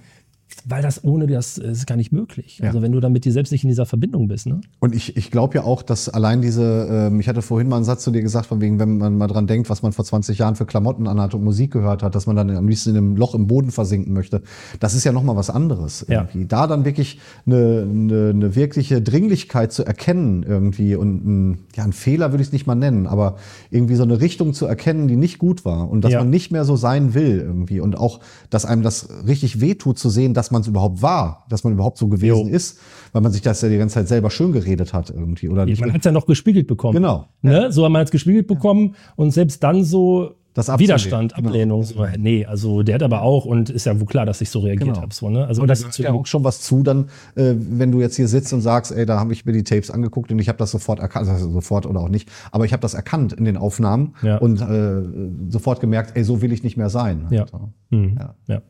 weil 0.66 0.82
das 0.82 1.04
ohne 1.04 1.28
das 1.28 1.58
ist 1.58 1.88
gar 1.88 1.96
nicht 1.96 2.12
möglich. 2.12 2.60
Ja. 2.60 2.68
Also 2.68 2.82
wenn 2.82 2.92
du 2.92 3.00
damit 3.00 3.26
dir 3.26 3.32
selbst 3.32 3.52
nicht 3.52 3.64
in 3.64 3.70
dieser 3.70 3.86
Verbindung 3.86 4.28
bist. 4.28 4.48
Ne? 4.48 4.62
Und 4.80 4.96
ich, 4.96 5.18
ich 5.18 5.32
glaube 5.32 5.56
ja 5.56 5.64
auch, 5.64 5.82
dass 5.82 6.10
allein 6.10 6.42
diese, 6.42 6.88
ähm, 6.90 7.20
ich 7.20 7.28
hatte 7.28 7.42
vorhin 7.42 7.68
mal 7.68 7.78
einen 7.78 7.86
Satz 7.86 8.04
zu 8.04 8.12
dir 8.12 8.22
gesagt, 8.22 8.46
von 8.46 8.62
wegen, 8.62 8.80
wenn 8.80 8.98
man 8.98 9.18
mal 9.18 9.28
dran 9.28 9.48
denkt, 9.48 9.70
was 9.70 9.82
man 9.82 9.92
vor 9.92 10.06
20 10.06 10.38
Jahren 10.38 10.56
für 10.56 10.66
Klamotten 10.66 11.08
anhat 11.08 11.34
und 11.34 11.44
Musik 11.44 11.72
gehört 11.72 12.04
hat, 12.04 12.16
dass 12.16 12.28
man 12.28 12.36
dann 12.36 12.50
am 12.56 12.68
liebsten 12.68 12.92
in 12.92 12.98
einem 12.98 13.16
Loch 13.16 13.36
im 13.36 13.48
Boden 13.48 13.72
versinken 13.72 14.14
möchte. 14.14 14.42
Das 14.80 14.94
ist 14.94 15.04
ja 15.04 15.12
nochmal 15.12 15.36
was 15.36 15.50
anderes. 15.50 16.04
Irgendwie. 16.08 16.42
Ja. 16.42 16.46
Da 16.48 16.68
dann 16.68 16.86
wirklich 16.86 17.20
eine, 17.46 17.88
eine, 17.90 18.30
eine 18.30 18.56
wirkliche 18.56 19.02
Dringlichkeit 19.02 19.72
zu 19.72 19.84
erkennen 19.84 20.44
irgendwie 20.44 20.96
und 20.96 21.26
ein, 21.26 21.58
ja, 21.76 21.84
ein 21.84 21.94
Fehler 21.94 22.32
würde 22.32 22.42
ich 22.42 22.50
es 22.50 22.54
nicht 22.54 22.68
mal 22.68 22.76
nennen, 22.76 23.08
aber 23.08 23.38
irgendwie 23.70 23.96
so 23.96 24.04
eine 24.04 24.22
Richtung 24.22 24.54
zu 24.54 24.66
erkennen, 24.66 25.08
die 25.08 25.16
nicht 25.16 25.40
gut 25.40 25.66
war 25.66 25.90
und 25.90 26.02
dass 26.04 26.14
ja. 26.14 26.20
man 26.20 26.30
nicht 26.30 26.52
mehr 26.52 26.66
so 26.66 26.76
sein 26.76 27.14
will 27.14 27.40
irgendwie 27.40 27.80
und 27.80 27.98
auch, 27.98 28.20
dass 28.50 28.66
einem 28.66 28.84
das 28.84 29.10
richtig 29.28 29.62
wehtut 29.62 29.98
zu 29.98 30.10
sehen, 30.10 30.34
dass 30.34 30.41
man 30.50 30.62
es 30.62 30.68
überhaupt 30.68 31.04
war, 31.04 31.46
dass 31.50 31.64
man 31.64 31.74
überhaupt 31.74 32.00
so 32.00 32.08
gewesen 32.08 32.48
jo. 32.48 32.56
ist, 32.56 32.80
weil 33.12 33.22
man 33.22 33.32
sich 33.32 33.42
das 33.42 33.62
ja 33.62 33.70
die 33.70 33.78
ganze 33.78 33.96
Zeit 33.96 34.08
selber 34.08 34.32
schön 34.32 34.54
geredet 34.54 34.94
hat 34.94 35.12
irgendwie. 35.12 35.50
Oder 35.50 35.66
nicht 35.66 35.82
man 35.82 35.94
hat 35.94 36.00
es 36.00 36.06
ja 36.06 36.12
noch 36.12 36.26
gespiegelt 36.26 36.66
bekommen. 36.66 36.96
Genau. 36.96 37.28
Ne? 37.44 37.72
So 37.72 37.86
hat 37.86 37.92
man 37.92 38.04
es 38.04 38.12
gespiegelt 38.12 38.48
bekommen 38.48 38.96
und 39.16 39.32
selbst 39.32 39.62
dann 39.62 39.84
so 39.84 40.36
das 40.54 40.68
Widerstand, 40.80 41.34
genau. 41.34 41.48
Ablehnung. 41.48 41.82
Genau. 41.82 42.06
So, 42.06 42.18
nee, 42.18 42.46
also 42.46 42.84
der 42.84 42.96
hat 42.96 43.04
aber 43.04 43.22
auch 43.22 43.46
und 43.46 43.70
ist 43.70 43.86
ja 43.86 43.98
wohl 44.00 44.08
klar, 44.08 44.26
dass 44.26 44.42
ich 44.42 44.50
so 44.50 44.60
reagiert 44.60 44.90
genau. 44.90 45.02
habe. 45.02 45.14
So, 45.14 45.30
ne? 45.30 45.46
Also, 45.48 45.62
und 45.62 45.70
das 45.70 45.82
ist 45.82 45.98
ja 45.98 46.12
auch 46.12 46.26
schon 46.26 46.44
was 46.44 46.62
zu, 46.62 46.84
dann, 46.84 47.06
äh, 47.36 47.54
wenn 47.56 47.92
du 47.92 48.02
jetzt 48.02 48.18
hier 48.18 48.28
sitzt 48.28 48.52
und 48.52 48.60
sagst, 48.60 48.92
ey, 48.92 49.06
da 49.06 49.18
habe 49.18 49.32
ich 49.32 49.46
mir 49.46 49.54
die 49.54 49.64
Tapes 49.64 49.90
angeguckt 49.90 50.30
und 50.32 50.40
ich 50.40 50.50
habe 50.50 50.58
das 50.58 50.72
sofort 50.72 51.00
erkannt, 51.00 51.30
also 51.30 51.50
sofort 51.52 51.86
oder 51.86 52.02
auch 52.02 52.10
nicht, 52.10 52.30
aber 52.52 52.66
ich 52.66 52.74
habe 52.74 52.82
das 52.82 52.94
erkannt 52.94 53.32
in 53.32 53.46
den 53.46 53.56
Aufnahmen 53.56 54.16
ja. 54.24 54.38
und 54.38 54.62
äh, 54.62 55.50
sofort 55.50 55.80
gemerkt, 55.80 56.18
ey, 56.18 56.24
so 56.24 56.42
will 56.42 56.52
ich 56.52 56.64
nicht 56.64 56.76
mehr 56.76 56.90
sein. 56.90 57.28
Ja. 57.30 57.44
Also, 57.44 57.70
mhm. 57.90 58.18
ja. 58.20 58.36
ja. 58.48 58.62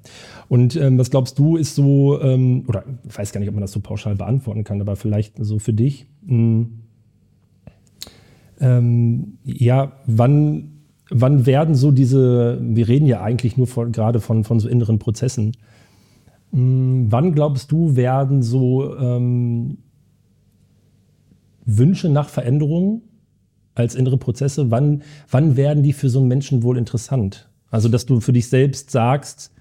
Und 0.49 0.75
ähm, 0.75 0.99
was 0.99 1.09
glaubst 1.09 1.39
du, 1.39 1.57
ist 1.57 1.73
so, 1.73 2.21
ähm, 2.21 2.63
oder 2.67 2.83
ich 3.07 3.17
weiß 3.17 3.31
gar 3.31 3.39
nicht, 3.39 3.49
ob 3.49 3.55
man 3.55 3.61
das 3.61 3.71
so 3.71 3.79
pauschal 3.79 4.15
beantworten 4.15 4.63
kann, 4.63 4.79
aber 4.81 4.95
vielleicht 4.95 5.33
so 5.43 5.57
für 5.57 5.73
dich, 5.73 6.05
mh, 6.25 6.35
hm, 6.35 6.77
ähm, 8.59 9.39
ja, 9.43 9.93
wann 10.05 10.80
wann 11.11 11.45
werden 11.45 11.75
so 11.75 11.91
diese, 11.91 12.57
wir 12.61 12.87
reden 12.87 13.05
ja 13.05 13.21
eigentlich 13.21 13.57
nur 13.57 13.67
von, 13.67 13.91
gerade 13.91 14.19
von, 14.19 14.43
von 14.43 14.59
so 14.59 14.67
inneren 14.67 14.97
Prozessen, 14.97 15.51
hm, 16.51 17.07
wann 17.09 17.33
glaubst 17.33 17.71
du, 17.71 17.95
werden 17.95 18.41
so 18.41 18.97
ähm, 18.97 19.77
Wünsche 21.65 22.09
nach 22.09 22.29
Veränderung 22.29 23.03
als 23.75 23.95
innere 23.95 24.17
Prozesse, 24.17 24.71
wann, 24.71 25.03
wann 25.29 25.55
werden 25.55 25.83
die 25.83 25.93
für 25.93 26.09
so 26.09 26.19
einen 26.19 26.27
Menschen 26.27 26.63
wohl 26.63 26.77
interessant? 26.77 27.49
Also, 27.69 27.87
dass 27.87 28.05
du 28.05 28.19
für 28.19 28.33
dich 28.33 28.49
selbst 28.49 28.91
sagst, 28.91 29.51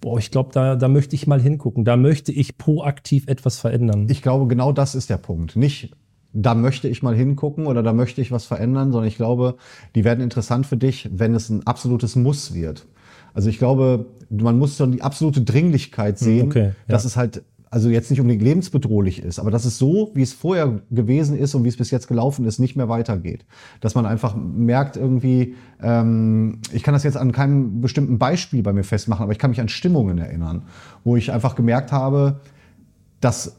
boah, 0.00 0.18
ich 0.18 0.30
glaube, 0.30 0.50
da, 0.52 0.74
da 0.74 0.88
möchte 0.88 1.14
ich 1.14 1.26
mal 1.26 1.40
hingucken, 1.40 1.84
da 1.84 1.96
möchte 1.96 2.32
ich 2.32 2.58
proaktiv 2.58 3.28
etwas 3.28 3.58
verändern. 3.58 4.06
Ich 4.10 4.22
glaube, 4.22 4.48
genau 4.48 4.72
das 4.72 4.94
ist 4.94 5.10
der 5.10 5.18
Punkt. 5.18 5.56
Nicht 5.56 5.92
da 6.32 6.54
möchte 6.54 6.88
ich 6.88 7.02
mal 7.02 7.14
hingucken 7.14 7.66
oder 7.66 7.82
da 7.82 7.92
möchte 7.92 8.20
ich 8.20 8.30
was 8.30 8.44
verändern, 8.44 8.92
sondern 8.92 9.08
ich 9.08 9.16
glaube, 9.16 9.56
die 9.94 10.04
werden 10.04 10.20
interessant 10.20 10.66
für 10.66 10.76
dich, 10.76 11.08
wenn 11.12 11.34
es 11.34 11.48
ein 11.50 11.66
absolutes 11.66 12.16
Muss 12.16 12.54
wird. 12.54 12.86
Also 13.34 13.48
ich 13.48 13.58
glaube, 13.58 14.06
man 14.28 14.58
muss 14.58 14.76
schon 14.76 14.92
die 14.92 15.02
absolute 15.02 15.42
Dringlichkeit 15.42 16.18
hm, 16.18 16.24
sehen, 16.24 16.46
okay, 16.46 16.64
ja. 16.64 16.72
dass 16.88 17.04
es 17.04 17.16
halt 17.16 17.42
also 17.72 17.88
jetzt 17.88 18.10
nicht 18.10 18.20
unbedingt 18.20 18.42
lebensbedrohlich 18.42 19.22
ist, 19.22 19.38
aber 19.38 19.52
dass 19.52 19.64
es 19.64 19.78
so, 19.78 20.10
wie 20.14 20.22
es 20.22 20.32
vorher 20.32 20.80
gewesen 20.90 21.38
ist 21.38 21.54
und 21.54 21.62
wie 21.62 21.68
es 21.68 21.76
bis 21.76 21.92
jetzt 21.92 22.08
gelaufen 22.08 22.44
ist, 22.44 22.58
nicht 22.58 22.74
mehr 22.74 22.88
weitergeht. 22.88 23.46
Dass 23.80 23.94
man 23.94 24.06
einfach 24.06 24.34
merkt 24.34 24.96
irgendwie, 24.96 25.54
ähm, 25.80 26.58
ich 26.72 26.82
kann 26.82 26.94
das 26.94 27.04
jetzt 27.04 27.16
an 27.16 27.30
keinem 27.30 27.80
bestimmten 27.80 28.18
Beispiel 28.18 28.64
bei 28.64 28.72
mir 28.72 28.82
festmachen, 28.82 29.22
aber 29.22 29.30
ich 29.30 29.38
kann 29.38 29.50
mich 29.50 29.60
an 29.60 29.68
Stimmungen 29.68 30.18
erinnern, 30.18 30.62
wo 31.04 31.14
ich 31.16 31.30
einfach 31.30 31.54
gemerkt 31.54 31.92
habe, 31.92 32.40
dass 33.20 33.56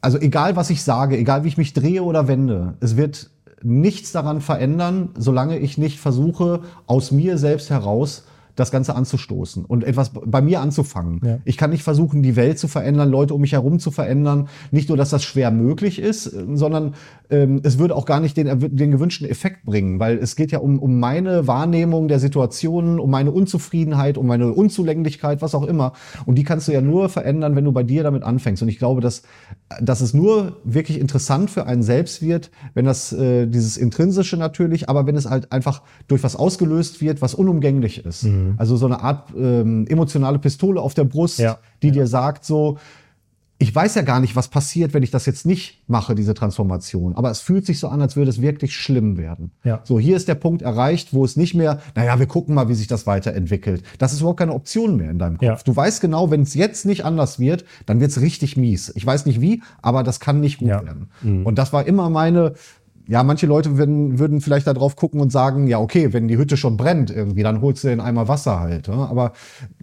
also 0.00 0.18
egal 0.18 0.56
was 0.56 0.70
ich 0.70 0.82
sage, 0.82 1.16
egal 1.16 1.44
wie 1.44 1.48
ich 1.48 1.58
mich 1.58 1.72
drehe 1.72 2.02
oder 2.02 2.28
wende, 2.28 2.74
es 2.80 2.96
wird 2.96 3.30
nichts 3.62 4.12
daran 4.12 4.40
verändern, 4.40 5.10
solange 5.16 5.58
ich 5.58 5.78
nicht 5.78 6.00
versuche, 6.00 6.60
aus 6.86 7.10
mir 7.10 7.36
selbst 7.38 7.70
heraus 7.70 8.24
das 8.56 8.70
Ganze 8.70 8.94
anzustoßen 8.94 9.64
und 9.64 9.84
etwas 9.84 10.10
bei 10.10 10.42
mir 10.42 10.60
anzufangen. 10.60 11.20
Ja. 11.24 11.38
Ich 11.44 11.56
kann 11.56 11.70
nicht 11.70 11.82
versuchen, 11.82 12.22
die 12.22 12.36
Welt 12.36 12.58
zu 12.58 12.68
verändern, 12.68 13.10
Leute 13.10 13.34
um 13.34 13.40
mich 13.40 13.52
herum 13.52 13.78
zu 13.78 13.90
verändern. 13.90 14.48
Nicht 14.70 14.88
nur, 14.88 14.98
dass 14.98 15.10
das 15.10 15.22
schwer 15.22 15.50
möglich 15.50 15.98
ist, 15.98 16.24
sondern 16.24 16.94
ähm, 17.30 17.60
es 17.62 17.78
würde 17.78 17.94
auch 17.94 18.06
gar 18.06 18.20
nicht 18.20 18.36
den, 18.36 18.76
den 18.76 18.90
gewünschten 18.90 19.28
Effekt 19.28 19.64
bringen, 19.64 20.00
weil 20.00 20.18
es 20.18 20.36
geht 20.36 20.52
ja 20.52 20.58
um, 20.58 20.78
um 20.78 20.98
meine 20.98 21.46
Wahrnehmung 21.46 22.08
der 22.08 22.18
Situationen, 22.18 22.98
um 22.98 23.10
meine 23.10 23.30
Unzufriedenheit, 23.30 24.18
um 24.18 24.26
meine 24.26 24.52
Unzulänglichkeit, 24.52 25.42
was 25.42 25.54
auch 25.54 25.64
immer. 25.66 25.92
Und 26.26 26.36
die 26.36 26.44
kannst 26.44 26.68
du 26.68 26.72
ja 26.72 26.80
nur 26.80 27.08
verändern, 27.08 27.56
wenn 27.56 27.64
du 27.64 27.72
bei 27.72 27.82
dir 27.82 28.02
damit 28.02 28.22
anfängst. 28.22 28.62
Und 28.62 28.68
ich 28.68 28.78
glaube, 28.78 29.00
dass, 29.00 29.22
dass 29.80 30.00
es 30.00 30.14
nur 30.14 30.56
wirklich 30.64 30.98
interessant 31.00 31.50
für 31.50 31.66
einen 31.66 31.82
selbst 31.82 32.22
wird, 32.22 32.50
wenn 32.74 32.84
das 32.84 33.12
äh, 33.12 33.46
dieses 33.46 33.76
Intrinsische 33.76 34.36
natürlich, 34.36 34.88
aber 34.88 35.06
wenn 35.06 35.16
es 35.16 35.28
halt 35.28 35.52
einfach 35.52 35.82
durch 36.08 36.22
was 36.22 36.36
ausgelöst 36.36 37.00
wird, 37.00 37.22
was 37.22 37.34
unumgänglich 37.34 38.04
ist. 38.04 38.24
Mhm. 38.24 38.54
Also 38.58 38.76
so 38.76 38.86
eine 38.86 39.00
Art 39.00 39.32
ähm, 39.36 39.86
emotionale 39.88 40.38
Pistole 40.38 40.80
auf 40.80 40.94
der 40.94 41.04
Brust, 41.04 41.38
ja. 41.38 41.58
die 41.82 41.88
ja. 41.88 41.92
dir 41.92 42.06
sagt 42.06 42.44
so, 42.44 42.78
ich 43.62 43.74
weiß 43.74 43.94
ja 43.94 44.00
gar 44.02 44.20
nicht, 44.20 44.36
was 44.36 44.48
passiert, 44.48 44.94
wenn 44.94 45.02
ich 45.02 45.10
das 45.10 45.26
jetzt 45.26 45.44
nicht 45.44 45.82
mache, 45.86 46.14
diese 46.14 46.32
Transformation. 46.32 47.14
Aber 47.14 47.30
es 47.30 47.40
fühlt 47.40 47.66
sich 47.66 47.78
so 47.78 47.88
an, 47.88 48.00
als 48.00 48.16
würde 48.16 48.30
es 48.30 48.40
wirklich 48.40 48.74
schlimm 48.74 49.18
werden. 49.18 49.50
Ja. 49.64 49.80
So, 49.84 50.00
hier 50.00 50.16
ist 50.16 50.28
der 50.28 50.34
Punkt 50.34 50.62
erreicht, 50.62 51.12
wo 51.12 51.26
es 51.26 51.36
nicht 51.36 51.54
mehr, 51.54 51.78
naja, 51.94 52.18
wir 52.18 52.24
gucken 52.24 52.54
mal, 52.54 52.70
wie 52.70 52.74
sich 52.74 52.86
das 52.86 53.06
weiterentwickelt. 53.06 53.82
Das 53.98 54.14
ist 54.14 54.20
überhaupt 54.20 54.38
keine 54.38 54.54
Option 54.54 54.96
mehr 54.96 55.10
in 55.10 55.18
deinem 55.18 55.36
Kopf. 55.36 55.46
Ja. 55.46 55.58
Du 55.62 55.76
weißt 55.76 56.00
genau, 56.00 56.30
wenn 56.30 56.40
es 56.40 56.54
jetzt 56.54 56.86
nicht 56.86 57.04
anders 57.04 57.38
wird, 57.38 57.66
dann 57.84 58.00
wird 58.00 58.12
es 58.12 58.22
richtig 58.22 58.56
mies. 58.56 58.92
Ich 58.94 59.04
weiß 59.04 59.26
nicht 59.26 59.42
wie, 59.42 59.62
aber 59.82 60.04
das 60.04 60.20
kann 60.20 60.40
nicht 60.40 60.60
gut 60.60 60.68
ja. 60.68 60.82
werden. 60.82 61.10
Mhm. 61.20 61.44
Und 61.44 61.58
das 61.58 61.74
war 61.74 61.86
immer 61.86 62.08
meine, 62.08 62.54
ja, 63.08 63.22
manche 63.24 63.46
Leute 63.46 63.76
würden, 63.76 64.18
würden 64.18 64.40
vielleicht 64.40 64.68
da 64.68 64.72
drauf 64.72 64.96
gucken 64.96 65.20
und 65.20 65.32
sagen, 65.32 65.66
ja, 65.66 65.78
okay, 65.80 66.14
wenn 66.14 66.28
die 66.28 66.38
Hütte 66.38 66.56
schon 66.56 66.78
brennt 66.78 67.10
irgendwie, 67.10 67.42
dann 67.42 67.60
holst 67.60 67.84
du 67.84 67.88
den 67.88 68.00
Eimer 68.00 68.26
Wasser 68.26 68.58
halt. 68.58 68.88
Aber 68.88 69.34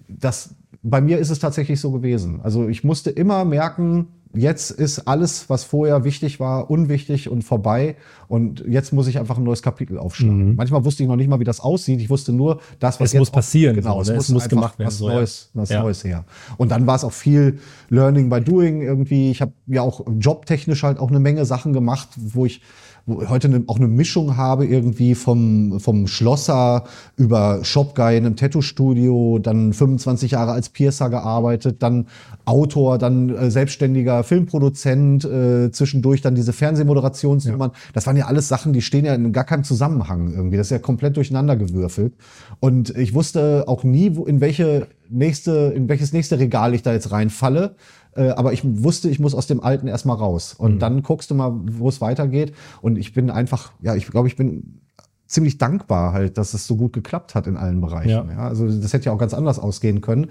das, 0.08 0.56
bei 0.90 1.02
mir 1.02 1.18
ist 1.18 1.30
es 1.30 1.40
tatsächlich 1.40 1.80
so 1.80 1.92
gewesen. 1.92 2.40
Also 2.42 2.68
ich 2.70 2.84
musste 2.84 3.10
immer 3.10 3.44
merken, 3.44 4.08
jetzt 4.34 4.72
ist 4.72 5.00
alles, 5.08 5.50
was 5.50 5.64
vorher 5.64 6.04
wichtig 6.04 6.40
war, 6.40 6.70
unwichtig 6.70 7.30
und 7.30 7.44
vorbei. 7.44 7.96
Und 8.28 8.64
jetzt 8.68 8.94
muss 8.94 9.08
ich 9.08 9.20
einfach 9.20 9.38
ein 9.38 9.44
neues 9.44 9.62
Kapitel 9.62 9.98
aufschlagen. 9.98 10.52
Mhm. 10.52 10.56
Manchmal 10.56 10.86
wusste 10.86 11.04
ich 11.04 11.10
noch 11.10 11.16
nicht 11.18 11.28
mal, 11.28 11.40
wie 11.40 11.46
das 11.46 11.60
aussieht. 11.60 12.00
Ich 12.00 12.10
wusste 12.10 12.32
nur, 12.32 12.62
das, 12.80 13.00
was 13.00 13.08
es 13.08 13.14
jetzt 13.14 13.20
muss 13.20 13.32
passieren. 13.32 13.76
Genau, 13.76 14.02
so, 14.04 14.14
es, 14.14 14.18
muss, 14.18 14.30
muss 14.30 14.50
gemacht 14.50 14.80
werden. 14.80 14.88
Was 14.88 14.98
so, 14.98 15.10
Neues, 15.10 15.50
was 15.54 15.70
ja. 15.70 15.82
Neues 15.82 16.04
her. 16.04 16.26
Und 16.58 16.72
dann 16.72 16.88
war 16.88 16.96
es 16.96 17.04
auch 17.04 17.12
viel 17.12 17.60
Learning 17.90 18.30
by 18.30 18.40
Doing 18.40 18.82
irgendwie. 18.82 19.32
Ich 19.32 19.42
habe 19.42 19.52
ja 19.68 19.82
auch 19.82 20.06
jobtechnisch 20.20 20.84
halt 20.84 21.00
auch 21.00 21.10
eine 21.10 21.20
Menge 21.20 21.46
Sachen 21.46 21.74
gemacht, 21.74 22.10
wo 22.16 22.46
ich 22.46 22.62
heute 23.08 23.48
eine, 23.48 23.64
auch 23.68 23.78
eine 23.78 23.88
Mischung 23.88 24.36
habe 24.36 24.66
irgendwie 24.66 25.16
vom, 25.16 25.80
vom 25.80 26.08
Schlosser 26.08 26.84
über 27.16 27.64
Shopguy 27.64 28.18
in 28.18 28.26
einem 28.26 28.36
Tattoo-Studio, 28.36 29.40
dann 29.40 29.72
25 29.72 30.32
Jahre 30.32 30.52
als 30.52 30.70
Piercer 30.70 31.10
gearbeitet, 31.10 31.82
dann 31.82 32.08
Autor, 32.46 32.98
dann 32.98 33.30
äh, 33.30 33.50
selbstständiger 33.50 34.24
Filmproduzent, 34.24 35.24
äh, 35.26 35.72
zwischendurch 35.72 36.22
dann 36.22 36.36
diese 36.36 36.54
Fernsehmoderationsnummern. 36.54 37.72
Ja. 37.74 37.78
Das 37.94 38.06
waren 38.08 38.18
ja 38.18 38.26
alles 38.26 38.48
Sachen, 38.50 38.74
die 38.74 38.82
stehen 38.82 39.06
ja 39.06 39.16
in 39.16 39.32
gar 39.32 39.46
keinem 39.46 39.64
Zusammenhang 39.64 40.34
irgendwie. 40.34 40.58
Das 40.58 40.68
ist 40.68 40.72
ja 40.72 40.80
komplett 40.80 41.16
durcheinander 41.16 41.56
gewürfelt. 41.56 42.14
Und 42.60 42.90
ich 42.98 43.14
wusste 43.14 43.66
auch 43.68 43.84
nie, 43.84 44.16
wo, 44.16 44.26
in 44.26 44.42
welche 44.42 44.88
nächste, 45.10 45.74
in 45.76 45.88
welches 45.88 46.14
nächste 46.14 46.40
Regal 46.40 46.74
ich 46.74 46.84
da 46.84 46.94
jetzt 46.94 47.12
reinfalle. 47.12 47.76
Äh, 48.18 48.30
aber 48.30 48.52
ich 48.52 48.62
wusste, 48.64 49.10
ich 49.10 49.20
muss 49.20 49.36
aus 49.36 49.48
dem 49.48 49.62
Alten 49.62 49.88
erstmal 49.88 50.18
raus. 50.18 50.56
Und 50.58 50.76
mhm. 50.76 50.80
dann 50.80 51.04
guckst 51.04 51.30
du 51.30 51.36
mal, 51.36 51.54
wo 51.54 51.88
es 51.88 52.02
weitergeht. 52.02 52.54
Und 52.82 52.98
ich 52.98 53.14
bin 53.14 53.30
einfach, 53.30 53.72
ja, 53.82 53.96
ich 53.96 54.08
glaube, 54.08 54.28
ich 54.28 54.36
bin 54.36 54.80
ziemlich 55.28 55.58
dankbar 55.58 56.14
halt, 56.14 56.38
dass 56.38 56.54
es 56.54 56.66
so 56.66 56.78
gut 56.78 56.94
geklappt 56.94 57.36
hat 57.36 57.48
in 57.48 57.58
allen 57.58 57.80
Bereichen. 57.80 58.10
Ja. 58.10 58.26
ja. 58.30 58.48
also 58.48 58.68
das 58.68 58.94
hätte 58.94 59.06
ja 59.06 59.12
auch 59.12 59.18
ganz 59.20 59.34
anders 59.34 59.60
ausgehen 59.60 60.02
können. 60.02 60.28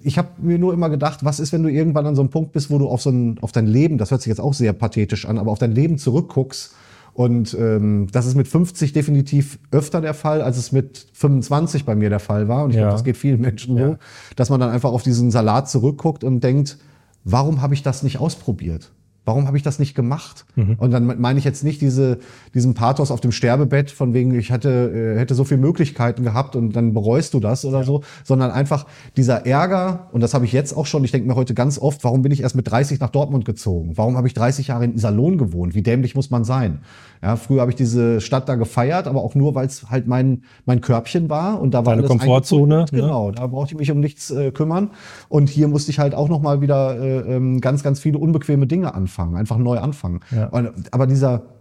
Ich 0.00 0.16
habe 0.16 0.28
mir 0.38 0.58
nur 0.58 0.72
immer 0.72 0.88
gedacht, 0.90 1.24
was 1.24 1.40
ist, 1.40 1.52
wenn 1.52 1.64
du 1.64 1.68
irgendwann 1.68 2.06
an 2.06 2.14
so 2.14 2.22
einem 2.22 2.30
Punkt 2.30 2.52
bist, 2.52 2.70
wo 2.70 2.78
du 2.78 2.88
auf 2.88 3.02
so 3.02 3.10
ein, 3.10 3.38
auf 3.40 3.50
dein 3.50 3.66
Leben, 3.66 3.98
das 3.98 4.12
hört 4.12 4.22
sich 4.22 4.30
jetzt 4.30 4.40
auch 4.40 4.54
sehr 4.54 4.72
pathetisch 4.72 5.26
an, 5.26 5.38
aber 5.38 5.50
auf 5.50 5.58
dein 5.58 5.72
Leben 5.72 5.98
zurückguckst 5.98 6.74
und 7.18 7.52
ähm, 7.58 8.06
das 8.12 8.26
ist 8.26 8.36
mit 8.36 8.46
50 8.46 8.92
definitiv 8.92 9.58
öfter 9.72 10.00
der 10.00 10.14
Fall, 10.14 10.40
als 10.40 10.56
es 10.56 10.70
mit 10.70 11.08
25 11.14 11.84
bei 11.84 11.96
mir 11.96 12.10
der 12.10 12.20
Fall 12.20 12.46
war. 12.46 12.62
Und 12.62 12.70
ich 12.70 12.76
ja. 12.76 12.82
glaube, 12.82 12.92
das 12.92 13.02
geht 13.02 13.16
vielen 13.16 13.40
Menschen 13.40 13.76
so, 13.76 13.82
ja. 13.82 13.98
dass 14.36 14.50
man 14.50 14.60
dann 14.60 14.70
einfach 14.70 14.92
auf 14.92 15.02
diesen 15.02 15.32
Salat 15.32 15.68
zurückguckt 15.68 16.22
und 16.22 16.44
denkt, 16.44 16.78
warum 17.24 17.60
habe 17.60 17.74
ich 17.74 17.82
das 17.82 18.04
nicht 18.04 18.20
ausprobiert? 18.20 18.92
Warum 19.28 19.46
habe 19.46 19.58
ich 19.58 19.62
das 19.62 19.78
nicht 19.78 19.94
gemacht? 19.94 20.46
Mhm. 20.56 20.76
Und 20.78 20.90
dann 20.90 21.20
meine 21.20 21.38
ich 21.38 21.44
jetzt 21.44 21.62
nicht 21.62 21.82
diese, 21.82 22.16
diesen 22.54 22.72
Pathos 22.72 23.10
auf 23.10 23.20
dem 23.20 23.30
Sterbebett, 23.30 23.90
von 23.90 24.14
wegen, 24.14 24.34
ich 24.34 24.48
hätte, 24.48 24.70
äh, 24.70 25.18
hätte 25.18 25.34
so 25.34 25.44
viele 25.44 25.60
Möglichkeiten 25.60 26.22
gehabt 26.22 26.56
und 26.56 26.74
dann 26.74 26.94
bereust 26.94 27.34
du 27.34 27.38
das 27.38 27.66
oder 27.66 27.80
ja. 27.80 27.84
so, 27.84 28.00
sondern 28.24 28.50
einfach 28.50 28.86
dieser 29.18 29.44
Ärger, 29.44 30.08
und 30.12 30.22
das 30.22 30.32
habe 30.32 30.46
ich 30.46 30.52
jetzt 30.52 30.74
auch 30.74 30.86
schon, 30.86 31.04
ich 31.04 31.12
denke 31.12 31.28
mir 31.28 31.34
heute 31.34 31.52
ganz 31.52 31.78
oft, 31.78 32.04
warum 32.04 32.22
bin 32.22 32.32
ich 32.32 32.40
erst 32.40 32.56
mit 32.56 32.70
30 32.70 33.00
nach 33.00 33.10
Dortmund 33.10 33.44
gezogen? 33.44 33.98
Warum 33.98 34.16
habe 34.16 34.28
ich 34.28 34.32
30 34.32 34.68
Jahre 34.68 34.86
in 34.86 34.94
Iserlohn 34.94 35.36
gewohnt? 35.36 35.74
Wie 35.74 35.82
dämlich 35.82 36.14
muss 36.14 36.30
man 36.30 36.44
sein? 36.44 36.78
Ja, 37.22 37.36
früher 37.36 37.60
habe 37.60 37.70
ich 37.70 37.76
diese 37.76 38.20
Stadt 38.20 38.48
da 38.48 38.54
gefeiert, 38.54 39.06
aber 39.06 39.22
auch 39.22 39.34
nur, 39.34 39.54
weil 39.54 39.66
es 39.66 39.90
halt 39.90 40.06
mein, 40.06 40.42
mein 40.66 40.80
Körbchen 40.80 41.28
war 41.28 41.60
und 41.60 41.74
da 41.74 41.84
war 41.84 41.96
Deine 41.96 42.06
Komfortzone. 42.06 42.76
Ne? 42.76 42.84
Genau, 42.90 43.30
da 43.32 43.46
brauchte 43.46 43.74
ich 43.74 43.78
mich 43.78 43.90
um 43.90 44.00
nichts 44.00 44.30
äh, 44.30 44.52
kümmern. 44.52 44.90
Und 45.28 45.48
hier 45.48 45.68
musste 45.68 45.90
ich 45.90 45.98
halt 45.98 46.14
auch 46.14 46.28
noch 46.28 46.40
mal 46.40 46.60
wieder 46.60 46.98
äh, 46.98 47.36
ähm, 47.36 47.60
ganz, 47.60 47.82
ganz 47.82 48.00
viele 48.00 48.18
unbequeme 48.18 48.66
Dinge 48.66 48.94
anfangen, 48.94 49.17
einfach 49.18 49.58
neu 49.58 49.78
anfangen. 49.78 50.20
Ja. 50.30 50.50
Aber 50.90 51.06
dieser 51.06 51.57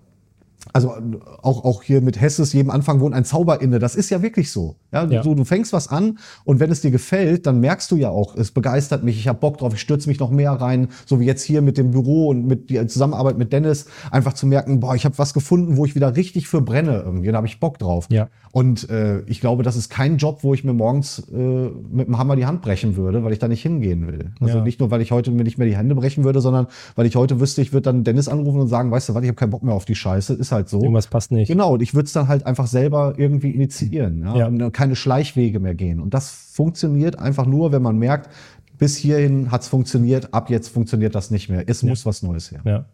also 0.73 0.95
auch, 1.41 1.63
auch 1.63 1.83
hier 1.83 2.01
mit 2.01 2.19
Hesses, 2.19 2.53
jedem 2.53 2.71
Anfang 2.71 2.99
wohnt 2.99 3.13
ein 3.13 3.25
Zauber 3.25 3.61
inne. 3.61 3.79
Das 3.79 3.95
ist 3.95 4.09
ja 4.09 4.21
wirklich 4.21 4.51
so. 4.51 4.75
Ja, 4.91 5.05
ja. 5.05 5.21
Du, 5.21 5.35
du 5.35 5.43
fängst 5.43 5.73
was 5.73 5.89
an 5.89 6.19
und 6.45 6.59
wenn 6.59 6.71
es 6.71 6.81
dir 6.81 6.91
gefällt, 6.91 7.45
dann 7.45 7.59
merkst 7.59 7.91
du 7.91 7.95
ja 7.95 8.09
auch, 8.09 8.35
es 8.35 8.51
begeistert 8.51 9.03
mich, 9.03 9.17
ich 9.17 9.27
habe 9.27 9.39
Bock 9.39 9.57
drauf, 9.57 9.73
ich 9.73 9.81
stürze 9.81 10.07
mich 10.07 10.19
noch 10.19 10.31
mehr 10.31 10.51
rein, 10.51 10.89
so 11.05 11.19
wie 11.19 11.25
jetzt 11.25 11.43
hier 11.43 11.61
mit 11.61 11.77
dem 11.77 11.91
Büro 11.91 12.27
und 12.29 12.45
mit 12.45 12.69
der 12.69 12.87
Zusammenarbeit 12.87 13.37
mit 13.37 13.53
Dennis, 13.53 13.87
einfach 14.11 14.33
zu 14.33 14.47
merken, 14.47 14.79
boah, 14.79 14.95
ich 14.95 15.05
habe 15.05 15.17
was 15.17 15.33
gefunden, 15.33 15.77
wo 15.77 15.85
ich 15.85 15.95
wieder 15.95 16.15
richtig 16.15 16.47
für 16.47 16.61
brenne 16.61 17.03
irgendwie, 17.05 17.31
da 17.31 17.37
habe 17.37 17.47
ich 17.47 17.59
Bock 17.59 17.77
drauf. 17.79 18.07
Ja. 18.09 18.29
Und 18.51 18.89
äh, 18.89 19.21
ich 19.27 19.39
glaube, 19.39 19.61
das 19.61 19.75
ist 19.75 19.89
kein 19.89 20.17
Job, 20.17 20.39
wo 20.41 20.55
ich 20.55 20.63
mir 20.63 20.73
morgens 20.73 21.19
äh, 21.31 21.35
mit 21.37 22.07
dem 22.07 22.17
Hammer 22.17 22.35
die 22.35 22.47
Hand 22.47 22.63
brechen 22.63 22.95
würde, 22.95 23.23
weil 23.23 23.31
ich 23.31 23.37
da 23.37 23.47
nicht 23.47 23.61
hingehen 23.61 24.07
will. 24.07 24.31
Also 24.39 24.57
ja. 24.57 24.63
nicht 24.63 24.79
nur, 24.79 24.89
weil 24.89 25.01
ich 25.01 25.11
heute 25.11 25.29
mir 25.29 25.43
nicht 25.43 25.59
mehr 25.59 25.67
die 25.67 25.77
Hände 25.77 25.93
brechen 25.93 26.23
würde, 26.23 26.41
sondern 26.41 26.65
weil 26.95 27.05
ich 27.05 27.15
heute 27.15 27.39
wüsste, 27.39 27.61
ich 27.61 27.71
würde 27.71 27.83
dann 27.83 28.03
Dennis 28.03 28.27
anrufen 28.27 28.61
und 28.61 28.67
sagen, 28.67 28.89
weißt 28.89 29.09
du 29.09 29.13
was, 29.13 29.21
ich 29.21 29.27
habe 29.27 29.35
keinen 29.35 29.51
Bock 29.51 29.61
mehr 29.61 29.75
auf 29.75 29.85
die 29.85 29.93
Scheiße, 29.93 30.33
ist 30.33 30.51
halt 30.51 30.56
so. 30.65 30.81
Irgendwas 30.81 31.07
passt 31.07 31.31
nicht. 31.31 31.47
Genau, 31.47 31.73
und 31.73 31.81
ich 31.81 31.93
würde 31.93 32.05
es 32.05 32.13
dann 32.13 32.27
halt 32.27 32.45
einfach 32.45 32.67
selber 32.67 33.15
irgendwie 33.17 33.51
initiieren 33.51 34.23
ja? 34.23 34.35
ja. 34.37 34.47
und 34.47 34.71
keine 34.71 34.95
Schleichwege 34.95 35.59
mehr 35.59 35.75
gehen. 35.75 35.99
Und 35.99 36.13
das 36.13 36.29
funktioniert 36.29 37.19
einfach 37.19 37.45
nur, 37.45 37.71
wenn 37.71 37.81
man 37.81 37.97
merkt, 37.97 38.29
bis 38.77 38.95
hierhin 38.95 39.51
hat 39.51 39.61
es 39.61 39.67
funktioniert, 39.67 40.33
ab 40.33 40.49
jetzt 40.49 40.69
funktioniert 40.69 41.15
das 41.15 41.31
nicht 41.31 41.49
mehr. 41.49 41.63
Es 41.67 41.81
ja. 41.81 41.89
muss 41.89 42.05
was 42.05 42.23
Neues 42.23 42.51
her. 42.51 42.61
Ja. 42.65 42.85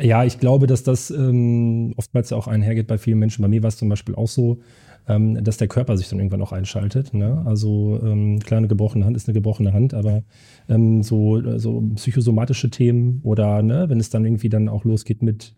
Ja, 0.00 0.24
ich 0.24 0.40
glaube, 0.40 0.66
dass 0.66 0.82
das 0.82 1.10
ähm, 1.10 1.94
oftmals 1.96 2.32
auch 2.32 2.48
einhergeht 2.48 2.88
bei 2.88 2.98
vielen 2.98 3.18
Menschen. 3.20 3.42
Bei 3.42 3.48
mir 3.48 3.62
war 3.62 3.68
es 3.68 3.76
zum 3.76 3.88
Beispiel 3.88 4.16
auch 4.16 4.26
so, 4.26 4.58
ähm, 5.06 5.42
dass 5.44 5.56
der 5.56 5.68
Körper 5.68 5.96
sich 5.96 6.08
dann 6.08 6.18
irgendwann 6.18 6.42
auch 6.42 6.52
einschaltet. 6.52 7.14
Ne? 7.14 7.42
Also 7.44 8.00
ähm, 8.02 8.40
klar, 8.40 8.58
eine 8.58 8.68
gebrochene 8.68 9.04
Hand 9.04 9.16
ist 9.16 9.28
eine 9.28 9.34
gebrochene 9.34 9.72
Hand, 9.72 9.94
aber 9.94 10.24
ähm, 10.68 11.02
so, 11.02 11.58
so 11.58 11.82
psychosomatische 11.94 12.70
Themen 12.70 13.20
oder 13.22 13.62
ne, 13.62 13.88
wenn 13.88 14.00
es 14.00 14.10
dann 14.10 14.24
irgendwie 14.24 14.48
dann 14.48 14.68
auch 14.68 14.84
losgeht 14.84 15.22
mit 15.22 15.54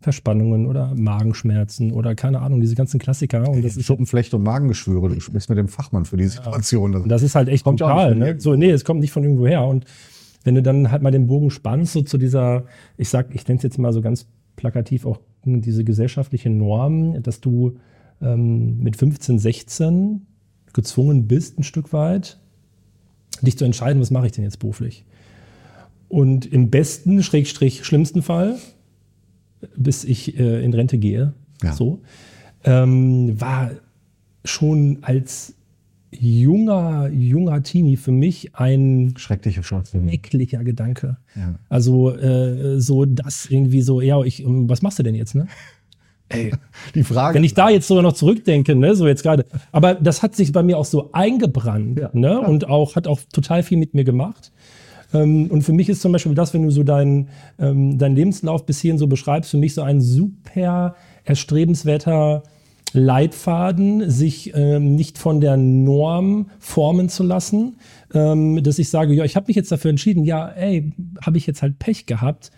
Verspannungen 0.00 0.66
oder 0.66 0.94
Magenschmerzen 0.94 1.92
oder 1.92 2.14
keine 2.14 2.40
Ahnung, 2.40 2.60
diese 2.60 2.76
ganzen 2.76 3.00
Klassiker. 3.00 3.48
Und 3.48 3.64
das 3.64 3.76
ist 3.76 3.84
Schuppenflechte 3.84 4.36
und 4.36 4.44
Magengeschwüre. 4.44 5.08
Du 5.08 5.20
sprichst 5.20 5.48
mit 5.48 5.58
dem 5.58 5.66
Fachmann 5.66 6.04
für 6.04 6.16
die 6.16 6.28
Situation. 6.28 6.92
Ja. 6.92 7.00
Das 7.00 7.22
ist 7.22 7.34
halt 7.34 7.48
echt 7.48 7.64
brutal. 7.64 8.14
Ne? 8.14 8.40
So, 8.40 8.54
nee, 8.54 8.70
es 8.70 8.84
kommt 8.84 9.00
nicht 9.00 9.10
von 9.10 9.24
irgendwo 9.24 9.46
her. 9.46 9.64
Und 9.66 9.86
wenn 10.44 10.54
du 10.54 10.62
dann 10.62 10.92
halt 10.92 11.02
mal 11.02 11.10
den 11.10 11.26
Bogen 11.26 11.50
spannst, 11.50 11.94
so 11.94 12.02
zu 12.02 12.16
dieser, 12.16 12.64
ich 12.96 13.08
sag, 13.08 13.34
ich 13.34 13.46
nenne 13.48 13.58
es 13.58 13.64
jetzt 13.64 13.78
mal 13.78 13.92
so 13.92 14.00
ganz 14.00 14.26
plakativ 14.54 15.04
auch 15.04 15.18
diese 15.44 15.82
gesellschaftliche 15.82 16.50
Norm, 16.50 17.20
dass 17.22 17.40
du 17.40 17.78
ähm, 18.22 18.78
mit 18.78 18.96
15, 18.96 19.38
16 19.38 20.26
gezwungen 20.72 21.26
bist, 21.26 21.58
ein 21.58 21.64
Stück 21.64 21.92
weit, 21.92 22.38
dich 23.42 23.58
zu 23.58 23.64
entscheiden, 23.64 24.00
was 24.00 24.10
mache 24.12 24.26
ich 24.26 24.32
denn 24.32 24.44
jetzt 24.44 24.60
beruflich. 24.60 25.04
Und 26.08 26.46
im 26.46 26.70
besten, 26.70 27.22
schrägstrich 27.22 27.84
schlimmsten 27.84 28.22
Fall 28.22 28.58
bis 29.76 30.04
ich 30.04 30.38
äh, 30.38 30.64
in 30.64 30.74
Rente 30.74 30.98
gehe. 30.98 31.32
Ja. 31.62 31.72
So. 31.72 32.00
Ähm, 32.64 33.40
war 33.40 33.70
schon 34.44 34.98
als 35.02 35.54
junger, 36.10 37.08
junger 37.08 37.62
Teenie 37.62 37.96
für 37.96 38.12
mich 38.12 38.54
ein 38.54 39.14
schrecklicher 39.16 39.62
schrecklicher 39.62 40.64
Gedanke. 40.64 41.18
Ja. 41.34 41.54
Also 41.68 42.14
äh, 42.16 42.80
so 42.80 43.04
das 43.04 43.46
irgendwie 43.46 43.82
so, 43.82 44.00
ja, 44.00 44.22
ich, 44.22 44.42
ähm, 44.42 44.68
was 44.68 44.82
machst 44.82 44.98
du 44.98 45.02
denn 45.02 45.14
jetzt, 45.14 45.34
ne? 45.34 45.46
Ey, 46.30 46.52
die 46.94 47.04
Frage. 47.04 47.36
Wenn 47.36 47.44
ich 47.44 47.54
da 47.54 47.70
jetzt 47.70 47.88
sogar 47.88 48.02
noch 48.02 48.12
zurückdenke, 48.12 48.74
ne, 48.74 48.94
so 48.94 49.06
jetzt 49.06 49.22
gerade. 49.22 49.46
Aber 49.72 49.94
das 49.94 50.22
hat 50.22 50.36
sich 50.36 50.52
bei 50.52 50.62
mir 50.62 50.76
auch 50.76 50.84
so 50.84 51.10
eingebrannt, 51.12 51.98
ja, 51.98 52.10
ne, 52.12 52.40
und 52.40 52.68
auch 52.68 52.96
hat 52.96 53.06
auch 53.06 53.20
total 53.32 53.62
viel 53.62 53.78
mit 53.78 53.94
mir 53.94 54.04
gemacht. 54.04 54.52
Ähm, 55.12 55.46
und 55.50 55.62
für 55.62 55.72
mich 55.72 55.88
ist 55.88 56.02
zum 56.02 56.12
Beispiel 56.12 56.34
das, 56.34 56.54
wenn 56.54 56.62
du 56.62 56.70
so 56.70 56.82
deinen 56.82 57.28
ähm, 57.58 57.98
dein 57.98 58.14
Lebenslauf 58.14 58.66
bis 58.66 58.80
hierhin 58.80 58.98
so 58.98 59.06
beschreibst, 59.06 59.50
für 59.50 59.56
mich 59.56 59.74
so 59.74 59.82
ein 59.82 60.00
super 60.00 60.94
erstrebenswerter 61.24 62.42
Leitfaden, 62.92 64.08
sich 64.10 64.52
ähm, 64.54 64.94
nicht 64.94 65.18
von 65.18 65.40
der 65.40 65.56
Norm 65.56 66.50
formen 66.58 67.08
zu 67.08 67.22
lassen, 67.22 67.76
ähm, 68.14 68.62
dass 68.62 68.78
ich 68.78 68.88
sage, 68.88 69.14
ja, 69.14 69.24
ich 69.24 69.36
habe 69.36 69.46
mich 69.48 69.56
jetzt 69.56 69.70
dafür 69.70 69.90
entschieden, 69.90 70.24
ja, 70.24 70.48
ey, 70.48 70.92
habe 71.20 71.36
ich 71.36 71.46
jetzt 71.46 71.60
halt 71.60 71.78
Pech 71.78 72.06
gehabt, 72.06 72.50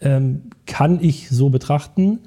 ähm, 0.00 0.42
kann 0.66 1.02
ich 1.02 1.30
so 1.30 1.48
betrachten, 1.48 2.20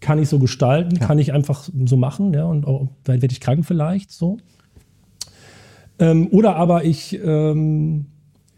kann 0.00 0.20
ich 0.20 0.28
so 0.28 0.38
gestalten, 0.38 0.96
ja. 0.96 1.06
kann 1.06 1.18
ich 1.18 1.32
einfach 1.32 1.68
so 1.84 1.96
machen, 1.96 2.32
ja, 2.34 2.44
und 2.44 2.66
auch, 2.66 2.88
werde 3.04 3.26
ich 3.26 3.40
krank 3.40 3.64
vielleicht, 3.66 4.12
so. 4.12 4.38
Ähm, 5.98 6.28
oder 6.30 6.56
aber 6.56 6.84
ich 6.84 7.18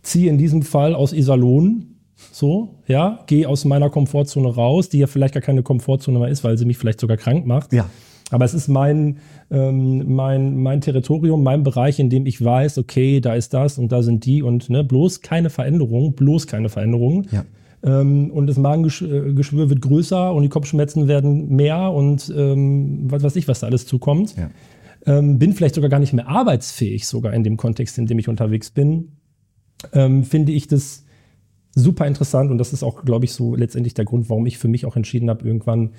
ziehe 0.09 0.31
in 0.31 0.39
diesem 0.39 0.63
Fall 0.63 0.95
aus 0.95 1.13
Iserlohn, 1.13 1.95
so, 2.33 2.81
ja, 2.87 3.21
gehe 3.27 3.49
aus 3.49 3.65
meiner 3.65 3.91
Komfortzone 3.91 4.49
raus, 4.49 4.89
die 4.89 4.99
ja 4.99 5.07
vielleicht 5.07 5.35
gar 5.35 5.43
keine 5.43 5.63
Komfortzone 5.63 6.19
mehr 6.19 6.29
ist, 6.29 6.43
weil 6.43 6.59
sie 6.59 6.65
mich 6.65 6.79
vielleicht 6.79 7.01
sogar 7.01 7.17
krank 7.17 7.47
macht. 7.47 7.73
Ja. 7.73 7.89
Aber 8.31 8.45
es 8.45 8.55
ist 8.55 8.69
mein, 8.69 9.19
ähm, 9.51 10.15
mein, 10.15 10.57
mein 10.59 10.81
Territorium, 10.81 11.43
mein 11.43 11.63
Bereich, 11.63 11.99
in 11.99 12.11
dem 12.11 12.27
ich 12.27 12.45
weiß, 12.45 12.79
okay, 12.79 13.21
da 13.21 13.35
ist 13.35 13.55
das 13.55 13.79
und 13.79 13.93
da 13.93 14.03
sind 14.03 14.27
die 14.27 14.43
und 14.43 14.69
ne, 14.69 14.85
bloß 14.85 15.23
keine 15.23 15.49
Veränderung, 15.49 16.15
bloß 16.15 16.47
keine 16.47 16.69
Veränderung. 16.69 17.27
Ja. 17.31 17.45
Ähm, 17.83 18.31
und 18.31 18.49
das 18.49 18.59
Magengeschwür 18.59 19.71
wird 19.71 19.81
größer 19.81 20.35
und 20.35 20.43
die 20.43 20.49
Kopfschmerzen 20.49 21.09
werden 21.09 21.55
mehr 21.55 21.93
und 21.93 22.33
ähm, 22.37 23.05
was 23.11 23.23
weiß 23.23 23.37
ich, 23.37 23.49
was 23.49 23.61
da 23.61 23.69
alles 23.69 23.87
zukommt. 23.87 24.35
Ja. 24.37 24.51
Ähm, 25.07 25.39
bin 25.39 25.55
vielleicht 25.55 25.77
sogar 25.77 25.89
gar 25.89 26.01
nicht 26.01 26.13
mehr 26.13 26.29
arbeitsfähig, 26.29 27.07
sogar 27.07 27.33
in 27.33 27.45
dem 27.45 27.57
Kontext, 27.57 27.97
in 27.97 28.07
dem 28.07 28.19
ich 28.19 28.29
unterwegs 28.29 28.71
bin 28.71 29.13
ähm, 29.93 30.25
finde 30.25 30.53
ich 30.53 30.69
das 30.69 31.05
super 31.75 32.07
interessant 32.07 32.51
und 32.51 32.59
das 32.59 32.73
ist 32.73 32.83
auch, 32.83 33.05
glaube 33.05 33.25
ich, 33.25 33.33
so 33.33 33.55
letztendlich 33.55 33.95
der 33.95 34.05
Grund, 34.05 34.29
warum 34.29 34.47
ich 34.47 34.59
für 34.59 34.69
mich 34.69 34.85
auch 34.85 34.97
entschieden 34.97 35.31
habe, 35.31 35.47
irgendwann, 35.47 35.91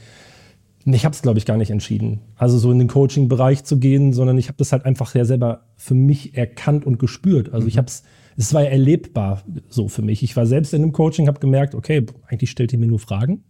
ich 0.86 1.06
habe 1.06 1.14
es, 1.14 1.22
glaube 1.22 1.40
ich, 1.40 1.46
gar 1.46 1.58
nicht 1.58 1.72
entschieden, 1.72 2.22
also 2.36 2.58
so 2.58 2.72
in 2.72 2.80
den 2.80 2.88
Coaching-Bereich 2.88 3.64
zu 3.64 3.80
gehen, 3.80 4.14
sondern 4.14 4.38
ich 4.38 4.48
habe 4.48 4.58
das 4.58 4.72
halt 4.72 4.86
einfach 4.86 5.14
ja 5.16 5.26
selber 5.26 5.66
für 5.76 5.94
mich 5.94 6.36
erkannt 6.36 6.86
und 6.86 7.00
gespürt. 7.00 7.50
Also 7.54 7.64
mhm. 7.64 7.70
ich 7.70 7.78
habe 7.78 7.88
es, 7.88 8.04
es 8.38 8.54
war 8.54 8.64
ja 8.64 8.70
erlebbar 8.70 9.44
so 9.68 9.88
für 9.88 10.02
mich. 10.02 10.24
Ich 10.24 10.36
war 10.36 10.46
selbst 10.46 10.74
in 10.74 10.82
einem 10.82 10.92
Coaching, 10.92 11.28
habe 11.28 11.40
gemerkt, 11.40 11.76
okay, 11.76 12.06
eigentlich 12.28 12.52
stellt 12.52 12.74
ihr 12.74 12.80
mir 12.80 12.88
nur 12.88 13.00
Fragen 13.00 13.44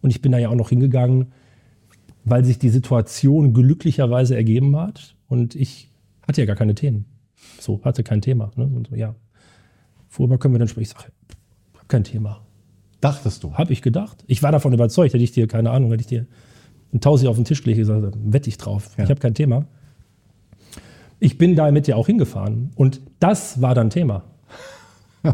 und 0.00 0.10
ich 0.10 0.22
bin 0.22 0.32
da 0.32 0.38
ja 0.38 0.48
auch 0.48 0.54
noch 0.54 0.68
hingegangen, 0.68 1.32
weil 2.24 2.44
sich 2.44 2.58
die 2.58 2.68
Situation 2.68 3.52
glücklicherweise 3.54 4.36
ergeben 4.36 4.76
hat 4.76 5.16
und 5.28 5.54
ich 5.54 5.90
hatte 6.26 6.42
ja 6.42 6.46
gar 6.46 6.56
keine 6.56 6.74
Themen. 6.74 7.06
So, 7.58 7.80
hatte 7.84 8.02
kein 8.02 8.20
Thema. 8.20 8.50
Ne? 8.56 8.66
Und 8.66 8.88
so, 8.88 8.96
ja, 8.96 9.14
Worüber 10.10 10.38
können 10.38 10.54
wir 10.54 10.58
dann 10.58 10.68
sprechen? 10.68 10.90
Ich 10.96 10.98
sage, 11.00 11.12
kein 11.88 12.04
Thema. 12.04 12.40
Dachtest 13.00 13.44
du? 13.44 13.54
Habe 13.54 13.72
ich 13.72 13.82
gedacht. 13.82 14.24
Ich 14.26 14.42
war 14.42 14.50
davon 14.52 14.72
überzeugt, 14.72 15.14
hätte 15.14 15.22
ich 15.24 15.32
dir, 15.32 15.46
keine 15.46 15.70
Ahnung, 15.70 15.90
hätte 15.90 16.00
ich 16.00 16.06
dir 16.08 16.26
ein 16.92 17.00
Tausi 17.00 17.28
auf 17.28 17.36
den 17.36 17.44
Tisch 17.44 17.62
gelegt 17.62 17.80
und 17.88 18.00
gesagt, 18.00 18.16
wette 18.24 18.48
ich 18.48 18.58
drauf. 18.58 18.90
Ja. 18.96 19.04
Ich 19.04 19.10
habe 19.10 19.20
kein 19.20 19.34
Thema. 19.34 19.66
Ich 21.20 21.38
bin 21.38 21.56
damit 21.56 21.86
ja 21.88 21.96
auch 21.96 22.06
hingefahren. 22.06 22.70
Und 22.76 23.00
das 23.20 23.60
war 23.60 23.74
dann 23.74 23.90
Thema. 23.90 24.24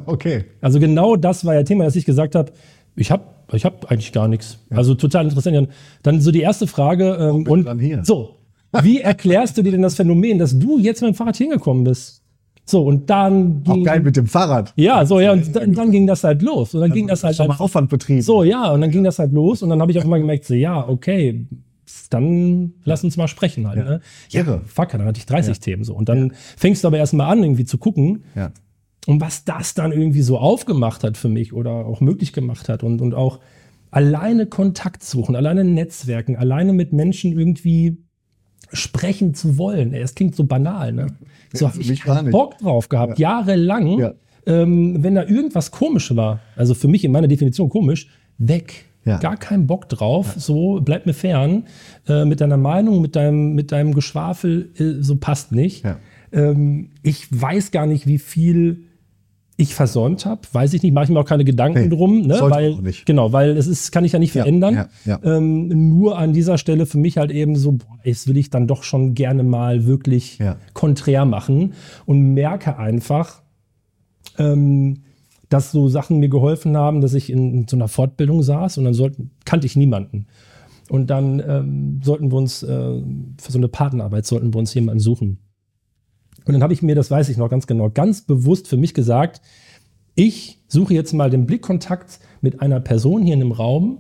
Okay. 0.07 0.47
Also 0.63 0.81
genau 0.81 1.15
das 1.15 1.45
war 1.45 1.55
ja 1.55 1.63
Thema, 1.63 1.85
dass 1.85 1.95
ich 1.95 2.07
gesagt 2.07 2.35
habe, 2.35 2.53
ich 2.97 3.11
habe 3.11 3.25
ich 3.53 3.67
hab 3.67 3.91
eigentlich 3.93 4.13
gar 4.13 4.29
nichts. 4.29 4.59
Also 4.71 4.95
total 4.95 5.25
interessant. 5.27 5.69
Dann- 6.03 6.21
so 6.23 6.31
die 6.33 6.41
erste 6.41 6.67
Frage. 6.67 7.15
Ähm, 7.21 7.47
und 7.47 7.61
ich 7.61 7.65
dann 7.67 7.79
hier? 7.79 8.03
so, 8.05 8.37
wie 8.83 9.03
erklärst 9.03 9.59
du 9.59 9.63
dir 9.63 9.73
denn 9.73 9.83
das 9.83 9.95
Phänomen, 9.95 10.39
dass 10.39 10.59
du 10.59 10.79
jetzt 10.79 11.03
mit 11.03 11.11
dem 11.13 11.15
Fahrrad 11.15 11.37
hingekommen 11.37 11.85
bist? 11.85 12.23
So, 12.67 12.83
und 12.85 13.11
dann 13.11 13.63
Auch 13.67 13.75
ging, 13.75 13.85
geil 13.85 14.01
mit 14.01 14.17
dem 14.17 14.27
Fahrrad. 14.27 14.73
ja, 14.77 15.05
so, 15.05 15.21
ja, 15.21 15.33
und 15.33 15.55
dann, 15.55 15.73
dann 15.75 15.91
ging 15.91 16.07
das 16.07 16.25
halt 16.25 16.41
los. 16.43 16.75
Und 16.75 16.81
dann 16.81 16.93
ging 16.93 17.07
das 17.07 17.23
halt, 17.23 17.37
Schon 17.37 17.47
mal 17.49 17.55
halt 17.55 17.61
Aufwand 17.61 17.91
betrieben. 17.91 18.23
so, 18.23 18.43
ja, 18.43 18.71
und 18.73 18.81
dann 18.81 18.91
ging 18.91 19.05
das 19.05 19.19
halt 19.19 19.33
los 19.33 19.63
und 19.63 19.69
dann 19.71 19.81
habe 19.83 19.93
ich 19.93 19.99
auch 19.99 20.05
immer 20.05 20.19
gemerkt, 20.19 20.45
so, 20.47 20.55
ja, 20.55 20.87
okay, 20.89 21.47
dann 22.11 22.73
lass 22.85 23.05
uns 23.05 23.17
mal 23.17 23.29
sprechen 23.29 23.69
halt. 23.69 23.79
Ja. 23.79 23.85
Ne? 23.85 24.01
Irre. 24.33 24.63
Fuck, 24.67 24.91
dann 24.91 25.05
hatte 25.05 25.19
ich 25.19 25.27
30 25.27 25.61
Themen 25.61 25.85
so. 25.85 25.95
Und 25.95 26.09
dann 26.09 26.33
fängst 26.57 26.83
du 26.85 26.89
aber 26.89 26.99
erstmal 26.99 27.31
an, 27.31 27.43
irgendwie 27.43 27.65
zu 27.65 27.77
gucken, 27.79 28.25
Ja. 28.35 28.51
und 29.07 29.21
was 29.21 29.45
das 29.45 29.75
dann 29.75 29.93
irgendwie 29.93 30.23
so 30.23 30.39
aufgemacht 30.39 31.05
hat 31.05 31.17
für 31.17 31.29
mich 31.29 31.53
oder 31.53 31.71
auch 31.71 32.01
möglich 32.01 32.33
gemacht 32.33 32.69
hat 32.69 32.83
und, 32.83 33.01
und 33.03 33.15
auch 33.15 33.41
alleine 33.91 34.47
Kontakt 34.47 35.05
suchen, 35.05 35.37
alleine 35.37 35.65
Netzwerken, 35.65 36.37
alleine 36.37 36.73
mit 36.73 36.93
Menschen 36.93 37.39
irgendwie 37.39 37.99
sprechen 38.73 39.35
zu 39.35 39.59
wollen. 39.59 39.95
Es 39.95 40.15
klingt 40.15 40.35
so 40.35 40.45
banal, 40.45 40.93
ne? 40.93 41.09
So 41.53 41.67
Ja, 41.67 41.73
habe 41.73 42.29
ich. 42.29 42.33
Bock 42.33 42.59
drauf 42.59 42.89
gehabt, 42.89 43.19
jahrelang. 43.19 43.99
Ja. 43.99 44.15
Ähm, 44.47 45.03
wenn 45.03 45.15
da 45.15 45.25
irgendwas 45.25 45.71
komisch 45.71 46.15
war, 46.15 46.41
also 46.57 46.75
für 46.75 46.89
mich 46.89 47.05
in 47.05 47.13
meiner 47.13 47.29
Definition 47.29 47.69
komisch, 47.69 48.09
weg. 48.39 48.87
Ja. 49.05 49.19
Gar 49.19 49.37
keinen 49.37 49.67
Bock 49.67 49.89
drauf, 49.89 50.35
so 50.39 50.81
bleib 50.83 51.05
mir 51.07 51.13
fern. 51.13 51.65
Äh, 52.09 52.25
mit 52.25 52.41
deiner 52.41 52.57
Meinung, 52.57 53.03
mit 53.03 53.17
deinem, 53.17 53.55
mit 53.55 53.71
deinem 53.71 53.95
Geschwafel, 53.95 54.71
äh, 54.79 55.03
so 55.03 55.17
passt 55.17 55.53
nicht. 55.53 55.85
Ja. 55.85 55.99
Ähm, 56.33 56.91
ich 57.03 57.27
weiß 57.31 57.71
gar 57.71 57.87
nicht, 57.87 58.07
wie 58.07 58.19
viel 58.19 58.85
ich 59.57 59.75
versäumt 59.75 60.27
habe. 60.27 60.41
Weiß 60.53 60.73
ich 60.75 60.83
nicht, 60.83 60.93
mache 60.93 61.05
ich 61.05 61.11
mir 61.11 61.21
auch 61.21 61.25
keine 61.27 61.45
Gedanken 61.45 61.83
Nee, 61.83 61.89
drum. 61.89 62.23
Ne? 62.23 62.37
Weil, 62.41 62.73
auch 62.75 62.81
nicht. 62.81 63.07
Genau, 63.07 63.33
weil 63.33 63.57
es 63.57 63.67
ist, 63.69 63.93
kann 63.93 64.05
ich 64.05 64.13
ja 64.13 64.19
nicht 64.19 64.35
Ja, 64.35 64.43
verändern. 64.43 64.75
ja, 64.75 64.89
ja. 65.05 65.21
Ähm, 65.23 65.69
nur 65.97 66.19
an 66.19 66.33
dieser 66.33 66.59
Stelle 66.59 66.87
für 66.87 66.99
mich 66.99 67.19
halt 67.19 67.31
eben 67.31 67.55
so, 67.55 67.73
boah, 67.73 67.99
jetzt 68.03 68.27
will 68.27 68.37
ich 68.37 68.51
dann 68.51 68.67
doch 68.67 68.83
schon 68.83 69.15
gerne 69.15 69.45
mal 69.45 69.87
wirklich 69.87 70.39
Ja. 70.39 70.57
konträr 70.73 71.25
machen 71.25 71.75
und 72.05 72.35
merke 72.35 72.79
einfach, 72.79 73.43
ähm, 74.39 75.03
dass 75.49 75.71
so 75.71 75.89
Sachen 75.89 76.19
mir 76.19 76.29
geholfen 76.29 76.77
haben, 76.77 77.01
dass 77.01 77.15
ich 77.15 77.31
in 77.31 77.67
so 77.69 77.77
einer 77.77 77.87
Fortbildung 77.89 78.43
saß 78.43 78.79
und 78.79 78.85
dann 78.85 78.95
sollten, 78.95 79.31
kannte 79.45 79.67
ich 79.67 79.77
niemanden. 79.77 80.27
Und 80.91 81.11
dann 81.11 81.41
ähm, 81.47 82.01
sollten 82.03 82.33
wir 82.33 82.37
uns, 82.39 82.63
äh, 82.63 82.67
für 83.41 83.53
so 83.53 83.59
eine 83.59 83.69
Partnerarbeit 83.69 84.27
sollten 84.27 84.53
wir 84.53 84.59
uns 84.59 84.75
jemanden 84.75 85.01
suchen. 85.01 85.39
Und 86.45 86.53
dann 86.53 86.63
habe 86.63 86.73
ich 86.73 86.83
mir, 86.83 86.95
das 86.95 87.11
weiß 87.11 87.29
ich 87.29 87.37
noch 87.37 87.49
ganz 87.49 87.67
genau, 87.67 87.89
ganz 87.91 88.23
bewusst 88.23 88.69
für 88.69 88.77
mich 88.77 88.95
gesagt, 88.95 89.41
ich 90.15 90.61
suche 90.69 90.95
jetzt 90.95 91.13
mal 91.13 91.31
den 91.31 91.47
Blickkontakt 91.47 92.21
mit 92.41 92.61
einer 92.61 92.81
Person 92.81 93.23
hier 93.23 93.35
in 93.35 93.41
dem 93.41 93.53
Raum, 93.53 93.99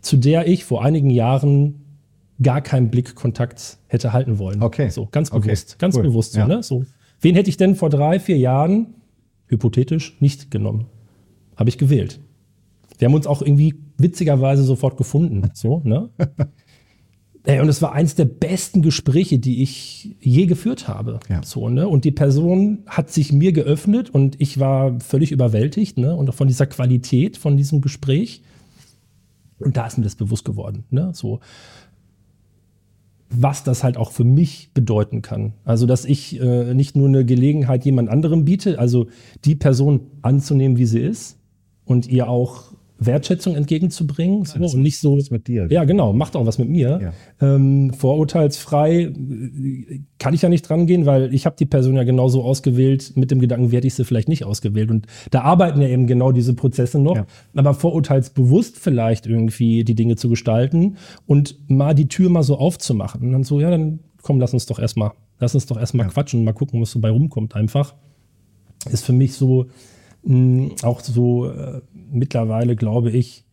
zu 0.00 0.16
der 0.16 0.46
ich 0.46 0.64
vor 0.64 0.84
einigen 0.84 1.10
Jahren 1.10 1.84
gar 2.40 2.60
keinen 2.60 2.90
Blickkontakt 2.90 3.78
hätte 3.88 4.12
halten 4.12 4.38
wollen. 4.38 4.62
Okay. 4.62 4.90
So, 4.90 5.08
ganz 5.10 5.32
Okay, 5.32 5.48
bewusst, 5.48 5.78
ganz 5.78 5.96
cool. 5.96 6.02
bewusst 6.02 6.32
so, 6.34 6.38
Ja. 6.40 6.46
ne? 6.46 6.62
So. 6.62 6.84
Wen 7.20 7.34
hätte 7.34 7.50
ich 7.50 7.56
denn 7.56 7.74
vor 7.74 7.90
drei, 7.90 8.20
vier 8.20 8.38
Jahren, 8.38 8.94
hypothetisch, 9.48 10.16
nicht 10.20 10.50
genommen? 10.50 10.86
Habe 11.56 11.68
ich 11.70 11.78
gewählt. 11.78 12.20
Wir 12.98 13.06
haben 13.08 13.14
uns 13.14 13.26
auch 13.26 13.42
irgendwie 13.42 13.74
witzigerweise 13.96 14.62
sofort 14.62 14.96
gefunden. 14.96 15.50
So, 15.54 15.80
ne? 15.84 16.10
Ey, 17.48 17.60
und 17.60 17.68
es 17.70 17.80
war 17.80 17.92
eins 17.92 18.14
der 18.14 18.26
besten 18.26 18.82
Gespräche, 18.82 19.38
die 19.38 19.62
ich 19.62 20.14
je 20.20 20.44
geführt 20.44 20.86
habe. 20.86 21.18
Ja. 21.30 21.42
So, 21.42 21.70
ne? 21.70 21.88
Und 21.88 22.04
die 22.04 22.10
Person 22.10 22.80
hat 22.86 23.08
sich 23.08 23.32
mir 23.32 23.52
geöffnet 23.52 24.10
und 24.10 24.38
ich 24.38 24.60
war 24.60 25.00
völlig 25.00 25.32
überwältigt 25.32 25.96
ne? 25.96 26.14
und 26.14 26.28
auch 26.28 26.34
von 26.34 26.46
dieser 26.46 26.66
Qualität 26.66 27.38
von 27.38 27.56
diesem 27.56 27.80
Gespräch. 27.80 28.42
Und 29.60 29.78
da 29.78 29.86
ist 29.86 29.96
mir 29.96 30.04
das 30.04 30.14
bewusst 30.14 30.44
geworden. 30.44 30.84
Ne? 30.90 31.12
So, 31.14 31.40
was 33.30 33.64
das 33.64 33.82
halt 33.82 33.96
auch 33.96 34.12
für 34.12 34.24
mich 34.24 34.68
bedeuten 34.74 35.22
kann. 35.22 35.54
Also, 35.64 35.86
dass 35.86 36.04
ich 36.04 36.38
äh, 36.38 36.74
nicht 36.74 36.96
nur 36.96 37.08
eine 37.08 37.24
Gelegenheit 37.24 37.82
jemand 37.86 38.10
anderem 38.10 38.44
biete, 38.44 38.78
also 38.78 39.06
die 39.46 39.54
Person 39.54 40.02
anzunehmen, 40.20 40.76
wie 40.76 40.84
sie 40.84 41.00
ist 41.00 41.38
und 41.86 42.08
ihr 42.08 42.28
auch 42.28 42.67
Wertschätzung 42.98 43.54
entgegenzubringen 43.54 44.44
so, 44.44 44.58
und 44.58 44.82
nicht 44.82 44.98
so 44.98 45.16
Was 45.16 45.30
mit 45.30 45.46
dir? 45.46 45.68
ja, 45.70 45.84
genau, 45.84 46.12
macht 46.12 46.34
auch 46.34 46.46
was 46.46 46.58
mit 46.58 46.68
mir. 46.68 47.12
Ähm, 47.40 47.92
vorurteilsfrei 47.92 49.02
äh, 49.02 50.00
kann 50.18 50.34
ich 50.34 50.42
ja 50.42 50.48
nicht 50.48 50.68
dran 50.68 50.86
gehen, 50.86 51.06
weil 51.06 51.32
ich 51.32 51.46
habe 51.46 51.56
die 51.56 51.66
Person 51.66 51.94
ja 51.94 52.02
genauso 52.02 52.42
ausgewählt, 52.42 53.12
mit 53.14 53.30
dem 53.30 53.40
Gedanken, 53.40 53.70
werde 53.70 53.86
ich 53.86 53.94
sie 53.94 54.04
vielleicht 54.04 54.28
nicht 54.28 54.44
ausgewählt. 54.44 54.90
Und 54.90 55.06
da 55.30 55.42
arbeiten 55.42 55.80
ja 55.80 55.88
eben 55.88 56.06
genau 56.06 56.32
diese 56.32 56.54
Prozesse 56.54 56.98
noch. 56.98 57.16
Ja. 57.16 57.26
Aber 57.54 57.74
vorurteilsbewusst 57.74 58.76
vielleicht 58.76 59.26
irgendwie 59.26 59.84
die 59.84 59.94
Dinge 59.94 60.16
zu 60.16 60.28
gestalten 60.28 60.96
und 61.26 61.56
mal 61.68 61.94
die 61.94 62.08
Tür 62.08 62.30
mal 62.30 62.42
so 62.42 62.58
aufzumachen. 62.58 63.22
Und 63.22 63.32
dann 63.32 63.44
so, 63.44 63.60
ja, 63.60 63.70
dann 63.70 64.00
komm, 64.22 64.40
lass 64.40 64.52
uns 64.52 64.66
doch 64.66 64.78
erstmal, 64.78 65.12
lass 65.38 65.54
uns 65.54 65.66
doch 65.66 65.78
erstmal 65.78 66.08
quatschen 66.08 66.40
und 66.40 66.44
mal 66.44 66.52
gucken, 66.52 66.80
was 66.80 66.90
so 66.90 67.00
bei 67.00 67.10
rumkommt 67.10 67.54
einfach. 67.54 67.94
Ist 68.90 69.04
für 69.04 69.12
mich 69.12 69.34
so 69.34 69.66
mh, 70.24 70.70
auch 70.82 71.00
so 71.00 71.50
äh, 71.50 71.80
mittlerweile, 72.10 72.76
glaube 72.76 73.10
ich, 73.10 73.44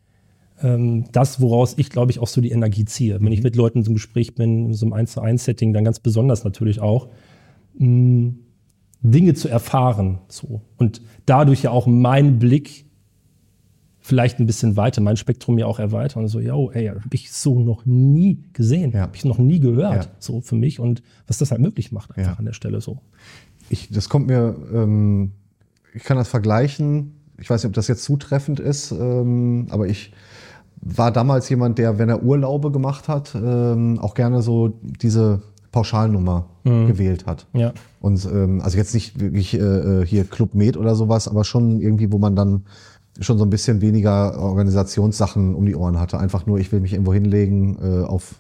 ähm, 0.61 1.05
das, 1.11 1.41
woraus 1.41 1.76
ich, 1.78 1.89
glaube 1.89 2.11
ich, 2.11 2.20
auch 2.20 2.28
so 2.28 2.41
die 2.41 2.51
Energie 2.51 2.86
ziehe. 2.86 3.20
Wenn 3.22 3.32
ich 3.32 3.43
mit 3.43 3.55
Leuten 3.55 3.84
im 3.84 3.93
Gespräch 3.93 4.36
bin, 4.36 4.68
in 4.68 4.74
so 4.74 4.86
einem 4.86 4.93
1 4.93 5.11
zu 5.13 5.22
1 5.22 5.43
Setting, 5.43 5.74
dann 5.74 5.84
ganz 5.84 5.99
besonders 5.99 6.43
natürlich 6.43 6.80
auch, 6.80 7.09
mh, 7.78 8.34
Dinge 9.01 9.34
zu 9.36 9.49
erfahren. 9.49 10.20
So. 10.30 10.61
Und 10.78 11.01
dadurch 11.26 11.61
ja 11.63 11.72
auch 11.72 11.86
mein 11.88 12.39
Blick 12.39 12.86
vielleicht 13.99 14.39
ein 14.39 14.45
bisschen 14.45 14.78
weiter, 14.78 15.01
mein 15.01 15.18
Spektrum 15.18 15.57
ja 15.57 15.66
auch 15.66 15.80
erweitern. 15.80 16.24
Und 16.24 16.30
so, 16.30 16.39
ja, 16.39 16.55
ey, 16.74 16.88
habe 16.88 16.99
ich 17.11 17.32
so 17.32 17.59
noch 17.59 17.86
nie 17.86 18.39
gesehen, 18.53 18.91
Ja. 18.93 19.01
habe 19.01 19.16
ich 19.16 19.26
noch 19.26 19.38
nie 19.39 19.59
gehört, 19.59 20.05
Ja. 20.05 20.11
so 20.20 20.41
für 20.41 20.55
mich 20.55 20.80
und 20.80 21.01
was 21.28 21.38
das 21.39 21.51
halt 21.51 21.59
möglich 21.61 21.91
macht 21.91 22.11
einfach 22.18 22.34
Ja. 22.34 22.38
an 22.39 22.45
der 22.45 22.53
Stelle 22.53 22.82
so. 22.82 22.99
Ich, 23.70 23.89
das 23.89 24.07
kommt 24.09 24.28
mir, 24.28 24.55
ähm, 24.74 25.32
ich 25.95 26.03
kann 26.03 26.17
das 26.17 26.27
vergleichen. 26.27 27.13
Ich 27.37 27.49
weiß 27.49 27.63
nicht, 27.63 27.69
ob 27.69 27.73
das 27.73 27.87
jetzt 27.87 28.03
zutreffend 28.03 28.59
ist, 28.59 28.91
ähm, 28.91 29.67
aber 29.69 29.87
ich 29.87 30.13
war 30.81 31.11
damals 31.11 31.49
jemand, 31.49 31.77
der, 31.79 31.97
wenn 31.97 32.09
er 32.09 32.21
Urlaube 32.23 32.71
gemacht 32.71 33.07
hat, 33.07 33.33
ähm, 33.35 33.97
auch 33.99 34.13
gerne 34.13 34.41
so 34.41 34.73
diese 35.01 35.41
Pauschalnummer 35.71 36.45
gewählt 36.63 37.25
hat. 37.27 37.45
Ja. 37.53 37.73
Und 37.99 38.25
ähm, 38.25 38.61
also 38.61 38.77
jetzt 38.77 38.93
nicht 38.93 39.19
wirklich 39.19 39.53
äh, 39.53 39.57
äh, 40.01 40.05
hier 40.05 40.23
Club 40.23 40.55
Med 40.55 40.77
oder 40.77 40.95
sowas, 40.95 41.27
aber 41.27 41.43
schon 41.43 41.79
irgendwie, 41.81 42.11
wo 42.11 42.17
man 42.17 42.35
dann 42.35 42.63
schon 43.19 43.37
so 43.37 43.45
ein 43.45 43.49
bisschen 43.49 43.81
weniger 43.81 44.39
Organisationssachen 44.39 45.53
um 45.53 45.65
die 45.65 45.75
Ohren 45.75 45.99
hatte. 45.99 46.17
Einfach 46.17 46.45
nur, 46.45 46.57
ich 46.59 46.71
will 46.71 46.79
mich 46.79 46.93
irgendwo 46.93 47.13
hinlegen, 47.13 47.77
äh, 47.81 48.03
auf 48.05 48.35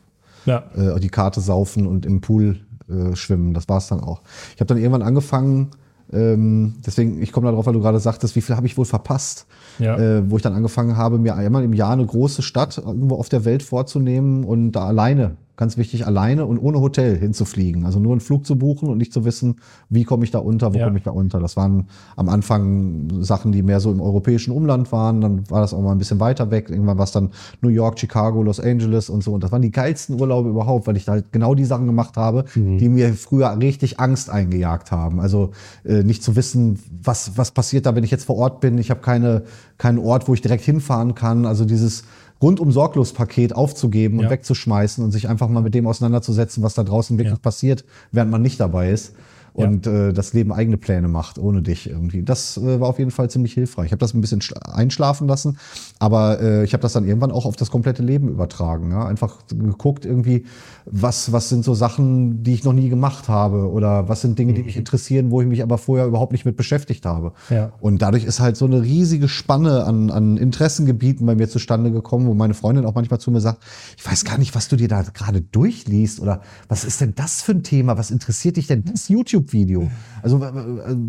Ja. 0.45 0.63
äh, 0.75 0.99
die 0.99 1.09
Karte 1.09 1.39
saufen 1.41 1.85
und 1.87 2.05
im 2.05 2.21
Pool 2.21 2.61
äh, 2.89 3.15
schwimmen. 3.15 3.53
Das 3.53 3.69
war's 3.69 3.87
dann 3.87 3.99
auch. 3.99 4.21
Ich 4.55 4.61
habe 4.61 4.67
dann 4.67 4.77
irgendwann 4.77 5.01
angefangen, 5.01 5.69
ähm, 6.15 6.75
deswegen, 6.85 7.21
ich 7.21 7.31
komme 7.31 7.49
darauf, 7.49 7.65
weil 7.65 7.73
du 7.73 7.81
gerade 7.81 7.99
sagtest, 7.99 8.35
wie 8.35 8.41
viel 8.41 8.55
habe 8.55 8.65
ich 8.67 8.77
wohl 8.77 8.85
verpasst, 8.85 9.45
Ja. 9.79 9.97
äh, 9.97 10.29
wo 10.29 10.37
ich 10.37 10.43
dann 10.43 10.53
angefangen 10.53 10.95
habe, 10.97 11.17
mir 11.19 11.35
einmal 11.35 11.63
im 11.63 11.73
Jahr 11.73 11.93
eine 11.93 12.05
große 12.05 12.41
Stadt 12.41 12.77
irgendwo 12.77 13.15
auf 13.15 13.29
der 13.29 13.45
Welt 13.45 13.61
vorzunehmen 13.63 14.43
und 14.43 14.71
da 14.71 14.85
alleine, 14.87 15.35
ganz 15.57 15.77
wichtig, 15.77 16.05
alleine 16.05 16.45
und 16.45 16.57
ohne 16.59 16.79
Hotel 16.81 17.17
hinzufliegen. 17.17 17.85
Also 17.85 17.99
nur 17.99 18.11
einen 18.13 18.21
Flug 18.21 18.45
zu 18.45 18.57
buchen 18.57 18.89
und 18.89 18.97
nicht 18.97 19.13
zu 19.13 19.25
wissen, 19.25 19.55
wie 19.89 20.03
komme 20.03 20.23
ich 20.23 20.31
da 20.31 20.39
unter, 20.39 20.73
wo 20.73 20.77
Ja. 20.77 20.85
komme 20.85 20.97
ich 20.97 21.03
da 21.03 21.11
unter. 21.11 21.39
Das 21.39 21.55
waren 21.57 21.87
am 22.15 22.29
Anfang 22.29 23.07
Sachen, 23.21 23.51
die 23.51 23.63
mehr 23.63 23.79
so 23.79 23.91
im 23.91 24.01
europäischen 24.01 24.51
Umland 24.51 24.91
waren. 24.91 25.21
Dann 25.21 25.49
war 25.49 25.61
das 25.61 25.73
auch 25.73 25.81
mal 25.81 25.91
ein 25.91 25.97
bisschen 25.97 26.19
weiter 26.19 26.51
weg. 26.51 26.69
Irgendwann 26.69 26.97
war 26.97 27.05
es 27.05 27.11
dann 27.11 27.31
New 27.61 27.69
York, 27.69 27.99
Chicago, 27.99 28.43
Los 28.43 28.59
Angeles 28.59 29.09
und 29.09 29.23
so. 29.23 29.33
Und 29.33 29.43
das 29.43 29.51
waren 29.51 29.61
die 29.61 29.71
geilsten 29.71 30.19
Urlaube 30.19 30.49
überhaupt, 30.49 30.87
weil 30.87 30.97
ich 30.97 31.05
da 31.05 31.13
halt 31.13 31.31
genau 31.31 31.55
die 31.55 31.65
Sachen 31.65 31.85
gemacht 31.87 32.17
habe, 32.17 32.45
die 32.55 32.89
mir 32.89 33.13
früher 33.13 33.57
richtig 33.59 33.99
Angst 33.99 34.29
eingejagt 34.29 34.91
haben. 34.91 35.19
Also 35.19 35.51
äh, 35.83 36.03
nicht 36.03 36.23
zu 36.23 36.35
wissen, 36.35 36.79
was, 37.03 37.37
was 37.37 37.51
passiert 37.51 37.85
da, 37.85 37.95
wenn 37.95 38.03
ich 38.03 38.11
jetzt 38.11 38.25
vor 38.25 38.37
Ort 38.37 38.59
bin. 38.59 38.77
Ich 38.77 38.89
habe 38.91 38.99
keine, 39.01 39.43
keinen 39.77 39.99
Ort, 39.99 40.27
wo 40.27 40.33
ich 40.33 40.41
direkt 40.41 40.63
hinfahren 40.63 41.15
kann. 41.15 41.45
Also 41.45 41.65
dieses 41.65 42.03
rundum 42.41 42.71
sorglos 42.71 43.13
Paket 43.13 43.55
aufzugeben 43.55 44.19
und 44.19 44.25
Ja. 44.25 44.29
wegzuschmeißen 44.31 45.03
und 45.03 45.11
sich 45.11 45.29
einfach 45.29 45.47
mal 45.47 45.61
mit 45.61 45.73
dem 45.73 45.87
auseinanderzusetzen, 45.87 46.63
was 46.63 46.73
da 46.73 46.83
draußen 46.83 47.17
wirklich 47.17 47.33
Ja. 47.35 47.39
passiert, 47.41 47.85
während 48.11 48.31
man 48.31 48.41
nicht 48.41 48.59
dabei 48.59 48.91
ist. 48.91 49.13
Und 49.55 49.87
äh, 49.87 50.11
das 50.11 50.33
Leben 50.33 50.51
eigene 50.51 50.75
Pläne 50.75 51.07
macht 51.07 51.39
ohne 51.39 51.61
dich 51.61 51.89
irgendwie. 51.89 52.23
Das 52.23 52.57
äh, 52.57 52.81
war 52.81 52.89
auf 52.89 52.99
jeden 52.99 53.11
Fall 53.11 53.29
ziemlich 53.29 53.53
hilfreich. 53.53 53.85
Ich 53.85 53.91
habe 53.93 53.99
das 53.99 54.13
ein 54.13 54.19
bisschen 54.19 54.41
einschlafen 54.65 55.29
lassen, 55.29 55.57
aber 55.97 56.41
äh, 56.41 56.63
ich 56.65 56.73
habe 56.73 56.81
das 56.81 56.91
dann 56.91 57.05
irgendwann 57.05 57.31
auch 57.31 57.45
auf 57.45 57.55
das 57.55 57.71
komplette 57.71 58.03
Leben 58.03 58.27
übertragen. 58.27 58.91
Ja? 58.91 59.05
Einfach 59.05 59.47
geguckt 59.47 60.03
irgendwie, 60.05 60.43
was, 60.85 61.31
was 61.31 61.47
sind 61.47 61.63
so 61.63 61.73
Sachen, 61.73 62.43
die 62.43 62.53
ich 62.53 62.65
noch 62.65 62.73
nie 62.73 62.89
gemacht 62.89 63.29
habe 63.29 63.71
oder 63.71 64.09
was 64.09 64.21
sind 64.21 64.37
Dinge, 64.37 64.53
die 64.53 64.63
mich 64.63 64.75
mhm. 64.75 64.79
interessieren, 64.79 65.31
wo 65.31 65.41
ich 65.41 65.47
mich 65.47 65.63
aber 65.63 65.77
vorher 65.77 66.05
überhaupt 66.05 66.33
nicht 66.33 66.43
mit 66.43 66.57
beschäftigt 66.57 67.05
habe. 67.05 67.31
Ja. 67.49 67.71
Und 67.79 68.01
dadurch 68.01 68.25
ist 68.25 68.41
halt 68.41 68.57
so 68.57 68.65
eine 68.65 68.81
riesige 68.81 69.29
Spanne 69.29 69.85
an, 69.85 70.11
an 70.11 70.35
Interessengebieten 70.35 71.25
bei 71.25 71.35
mir 71.35 71.47
zustande 71.47 71.91
gekommen, 71.91 72.27
wo 72.27 72.33
meine 72.33 72.55
Freundin 72.55 72.85
auch 72.85 72.95
manchmal 72.95 73.21
zu 73.21 73.31
mir 73.31 73.39
sagt, 73.39 73.63
ich 73.97 74.05
weiß 74.05 74.25
gar 74.25 74.37
nicht, 74.37 74.53
was 74.53 74.67
du 74.67 74.75
dir 74.75 74.89
da 74.89 75.01
gerade 75.01 75.39
durchliest 75.39 76.19
oder 76.19 76.41
was 76.67 76.83
ist 76.83 76.99
denn 76.99 77.15
das 77.15 77.41
für 77.41 77.53
ein 77.53 77.63
Thema? 77.63 77.97
Was 77.97 78.11
interessiert 78.11 78.57
dich 78.57 78.67
denn 78.67 78.83
das 78.83 79.07
YouTube-Video? 79.45 79.89
Also 80.21 80.39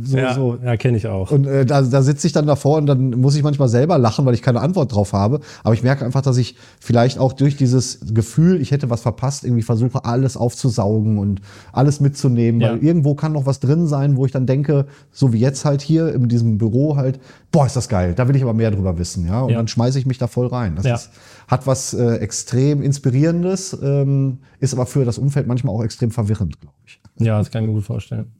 so, 0.02 0.16
ja, 0.16 0.34
so. 0.34 0.58
ja 0.62 0.76
kenne 0.76 0.98
ich 0.98 1.06
auch. 1.06 1.30
Und 1.30 1.46
äh, 1.46 1.64
da, 1.64 1.80
da 1.80 2.02
sitze 2.02 2.26
ich 2.26 2.34
dann 2.34 2.46
davor 2.46 2.76
und 2.76 2.86
dann 2.86 3.10
muss 3.10 3.34
ich 3.34 3.42
manchmal 3.42 3.68
selber 3.68 3.96
lachen, 3.96 4.26
weil 4.26 4.34
ich 4.34 4.42
keine 4.42 4.60
Antwort 4.60 4.94
drauf 4.94 5.14
habe. 5.14 5.40
Aber 5.64 5.72
ich 5.72 5.82
merke 5.82 6.04
einfach, 6.04 6.20
dass 6.20 6.36
ich 6.36 6.56
vielleicht 6.80 7.18
auch 7.18 7.32
durch 7.32 7.56
dieses 7.56 8.00
Gefühl, 8.12 8.60
ich 8.60 8.72
hätte 8.72 8.90
was 8.90 9.00
verpasst, 9.00 9.44
irgendwie 9.44 9.62
versuche, 9.62 10.04
alles 10.04 10.36
aufzusaugen 10.36 11.18
und 11.18 11.40
alles 11.72 12.00
mitzunehmen. 12.00 12.60
Ja. 12.60 12.72
Weil 12.72 12.84
irgendwo 12.84 13.14
kann 13.14 13.32
noch 13.32 13.46
was 13.46 13.60
drin 13.60 13.86
sein, 13.86 14.16
wo 14.16 14.26
ich 14.26 14.32
dann 14.32 14.44
denke, 14.44 14.86
so 15.12 15.32
wie 15.32 15.38
jetzt 15.38 15.64
halt 15.64 15.80
hier 15.80 16.12
in 16.14 16.28
diesem 16.28 16.58
Büro 16.58 16.96
halt, 16.96 17.18
boah, 17.52 17.64
ist 17.64 17.76
das 17.76 17.88
geil, 17.88 18.12
da 18.14 18.28
will 18.28 18.36
ich 18.36 18.42
aber 18.42 18.54
mehr 18.54 18.70
drüber 18.70 18.98
wissen. 18.98 19.26
Ja? 19.26 19.40
Und 19.42 19.50
ja. 19.50 19.56
dann 19.56 19.68
schmeiße 19.68 19.98
ich 19.98 20.04
mich 20.04 20.18
da 20.18 20.26
voll 20.26 20.48
rein. 20.48 20.76
Das 20.76 20.84
ja. 20.84 20.94
ist, 20.94 21.10
hat 21.48 21.66
was 21.66 21.94
äh, 21.94 22.16
extrem 22.16 22.82
Inspirierendes, 22.82 23.78
ähm, 23.82 24.40
ist 24.60 24.74
aber 24.74 24.84
für 24.84 25.06
das 25.06 25.16
Umfeld 25.16 25.46
manchmal 25.46 25.74
auch 25.74 25.82
extrem 25.82 26.10
verwirrend, 26.10 26.60
glaube 26.60 26.76
ich. 26.84 27.00
Ja, 27.18 27.38
das 27.38 27.50
kann 27.50 27.62
ich 27.62 27.68
mir 27.68 27.74
gut 27.74 27.84
vorstellen. 27.84 28.32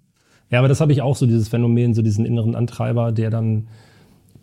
Ja, 0.51 0.61
aber 0.61 0.69
das 0.69 0.81
habe 0.81 0.93
ich 0.93 1.03
auch 1.03 1.17
so, 1.17 1.27
dieses 1.27 1.49
Phänomen, 1.49 1.95
so 1.95 2.03
diesen 2.03 2.25
inneren 2.25 2.55
Antreiber, 2.55 3.13
der 3.13 3.31
dann, 3.31 3.69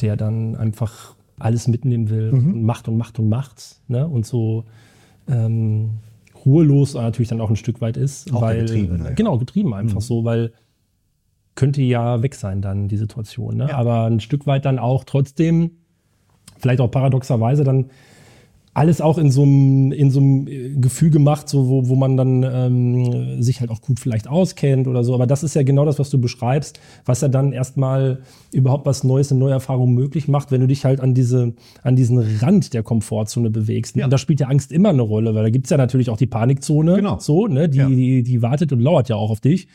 der 0.01 0.17
dann 0.17 0.55
einfach 0.55 1.15
alles 1.39 1.67
mitnehmen 1.67 2.09
will 2.09 2.31
mhm. 2.31 2.53
und 2.53 2.63
macht 2.63 2.87
und 2.87 2.97
macht 2.97 3.19
und 3.19 3.29
macht. 3.29 3.79
Ne? 3.87 4.07
Und 4.07 4.25
so 4.25 4.65
ähm, 5.29 5.91
ruhelos 6.45 6.95
natürlich 6.95 7.29
dann 7.29 7.41
auch 7.41 7.49
ein 7.49 7.55
Stück 7.55 7.81
weit 7.81 7.97
ist. 7.97 8.33
Auch 8.33 8.41
weil, 8.41 8.61
getrieben. 8.61 9.03
Ja. 9.03 9.11
Genau, 9.11 9.37
getrieben 9.37 9.73
einfach 9.73 9.95
mhm. 9.95 10.01
so, 10.01 10.25
weil 10.25 10.51
könnte 11.55 11.81
ja 11.81 12.21
weg 12.23 12.35
sein 12.35 12.61
dann 12.61 12.87
die 12.87 12.97
Situation. 12.97 13.57
Ne? 13.57 13.67
Ja. 13.69 13.77
Aber 13.77 14.05
ein 14.05 14.19
Stück 14.19 14.47
weit 14.47 14.65
dann 14.65 14.79
auch 14.79 15.03
trotzdem, 15.03 15.71
vielleicht 16.57 16.81
auch 16.81 16.89
paradoxerweise 16.89 17.63
dann 17.63 17.91
alles 18.73 19.01
auch 19.01 19.17
in 19.17 19.29
so 19.29 19.43
einem, 19.43 19.91
in 19.91 20.09
so 20.09 20.19
einem 20.19 20.47
äh, 20.47 20.69
Gefühl 20.75 21.11
gemacht, 21.11 21.47
so 21.47 21.67
wo, 21.67 21.87
wo 21.89 21.95
man 21.95 22.17
dann 22.17 22.43
ähm, 22.43 23.41
sich 23.41 23.59
halt 23.59 23.69
auch 23.69 23.81
gut 23.81 23.99
vielleicht 23.99 24.27
auskennt 24.27 24.87
oder 24.87 25.03
so. 25.03 25.13
Aber 25.13 25.27
das 25.27 25.43
ist 25.43 25.53
ja 25.53 25.63
genau 25.63 25.85
das, 25.85 25.99
was 25.99 26.09
du 26.09 26.19
beschreibst, 26.19 26.79
was 27.05 27.21
ja 27.21 27.27
dann 27.27 27.53
erstmal 27.53 28.21
überhaupt 28.51 28.85
was 28.85 29.03
Neues, 29.03 29.31
eine 29.31 29.39
neue 29.39 29.53
Erfahrung 29.53 29.93
möglich 29.93 30.27
macht, 30.27 30.51
wenn 30.51 30.61
du 30.61 30.67
dich 30.67 30.85
halt 30.85 31.01
an, 31.01 31.13
diese, 31.13 31.53
an 31.83 31.95
diesen 31.95 32.17
Rand 32.17 32.73
der 32.73 32.81
Komfortzone 32.81 33.51
bewegst. 33.51 33.95
Ja. 33.95 34.05
Und 34.05 34.11
da 34.11 34.17
spielt 34.17 34.39
ja 34.39 34.47
Angst 34.47 34.71
immer 34.71 34.89
eine 34.89 35.03
Rolle, 35.03 35.35
weil 35.35 35.43
da 35.43 35.49
gibt's 35.49 35.69
ja 35.69 35.77
natürlich 35.77 36.09
auch 36.09 36.17
die 36.17 36.27
Panikzone, 36.27 36.95
genau. 36.95 37.19
so, 37.19 37.47
ne, 37.47 37.69
die, 37.69 37.77
ja. 37.77 37.87
die, 37.87 38.23
die 38.23 38.41
wartet 38.41 38.73
und 38.73 38.79
lauert 38.79 39.07
ja 39.09 39.15
auch 39.15 39.29
auf 39.29 39.39
dich. 39.39 39.67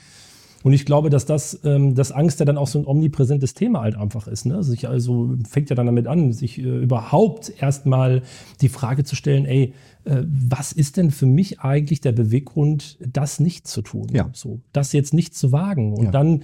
Und 0.64 0.72
ich 0.72 0.84
glaube, 0.84 1.08
dass 1.08 1.24
das, 1.24 1.60
ähm, 1.64 1.94
dass 1.94 2.10
Angst 2.10 2.40
ja 2.40 2.46
dann 2.46 2.58
auch 2.58 2.66
so 2.66 2.78
ein 2.80 2.86
omnipräsentes 2.86 3.54
Thema 3.54 3.82
halt 3.82 3.96
einfach 3.96 4.26
ist. 4.26 4.44
Ne? 4.44 4.62
Sich 4.62 4.88
also 4.88 5.36
fängt 5.48 5.70
ja 5.70 5.76
dann 5.76 5.86
damit 5.86 6.06
an, 6.06 6.32
sich 6.32 6.58
äh, 6.58 6.62
überhaupt 6.62 7.52
erstmal 7.60 8.22
die 8.60 8.68
Frage 8.68 9.04
zu 9.04 9.14
stellen, 9.14 9.44
ey, 9.44 9.72
äh, 10.04 10.22
was 10.26 10.72
ist 10.72 10.96
denn 10.96 11.10
für 11.10 11.26
mich 11.26 11.60
eigentlich 11.60 12.00
der 12.00 12.12
Beweggrund, 12.12 12.98
das 13.00 13.38
nicht 13.38 13.68
zu 13.68 13.82
tun? 13.82 14.08
Ja. 14.12 14.30
So, 14.32 14.60
das 14.72 14.92
jetzt 14.92 15.14
nicht 15.14 15.34
zu 15.34 15.52
wagen. 15.52 15.92
Und 15.92 16.06
ja. 16.06 16.10
dann 16.10 16.42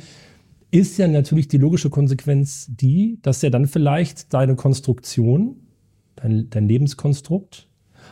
ist 0.71 0.97
ja 0.99 1.09
natürlich 1.09 1.49
die 1.49 1.59
logische 1.59 1.91
Konsequenz 1.91 2.69
die, 2.69 3.19
dass 3.23 3.43
ja 3.43 3.51
dann 3.51 3.67
vielleicht 3.67 4.33
deine 4.33 4.55
Konstruktion, 4.55 5.57
dein, 6.17 6.51
dein 6.51 6.69
Lebenskonstrukt, 6.69 7.69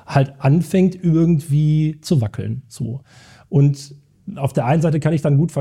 halt 0.06 0.34
anfängt 0.38 0.96
irgendwie 1.02 1.98
zu 2.00 2.20
wackeln. 2.20 2.62
So. 2.68 3.02
Und 3.48 3.94
auf 4.36 4.52
der 4.52 4.66
einen 4.66 4.82
Seite 4.82 5.00
kann 5.00 5.12
ich 5.12 5.22
dann 5.22 5.36
gut, 5.36 5.52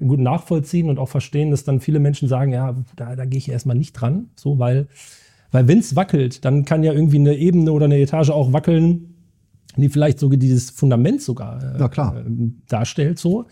gut 0.00 0.20
nachvollziehen 0.20 0.88
und 0.88 0.98
auch 0.98 1.08
verstehen, 1.08 1.50
dass 1.50 1.64
dann 1.64 1.80
viele 1.80 1.98
Menschen 1.98 2.28
sagen, 2.28 2.52
ja, 2.52 2.74
da, 2.96 3.16
da 3.16 3.24
gehe 3.24 3.38
ich 3.38 3.48
erstmal 3.48 3.76
nicht 3.76 3.92
dran, 3.92 4.30
so, 4.36 4.58
weil, 4.58 4.88
weil 5.52 5.68
wenn 5.68 5.78
es 5.78 5.96
wackelt, 5.96 6.44
dann 6.44 6.64
kann 6.64 6.82
ja 6.82 6.92
irgendwie 6.92 7.18
eine 7.18 7.34
Ebene 7.34 7.72
oder 7.72 7.84
eine 7.84 7.98
Etage 7.98 8.30
auch 8.30 8.52
wackeln, 8.52 9.14
die 9.76 9.88
vielleicht 9.88 10.18
sogar 10.18 10.38
dieses 10.38 10.70
Fundament 10.70 11.20
sogar 11.20 11.62
äh, 11.74 11.78
darstellt, 12.68 13.18
so. 13.18 13.46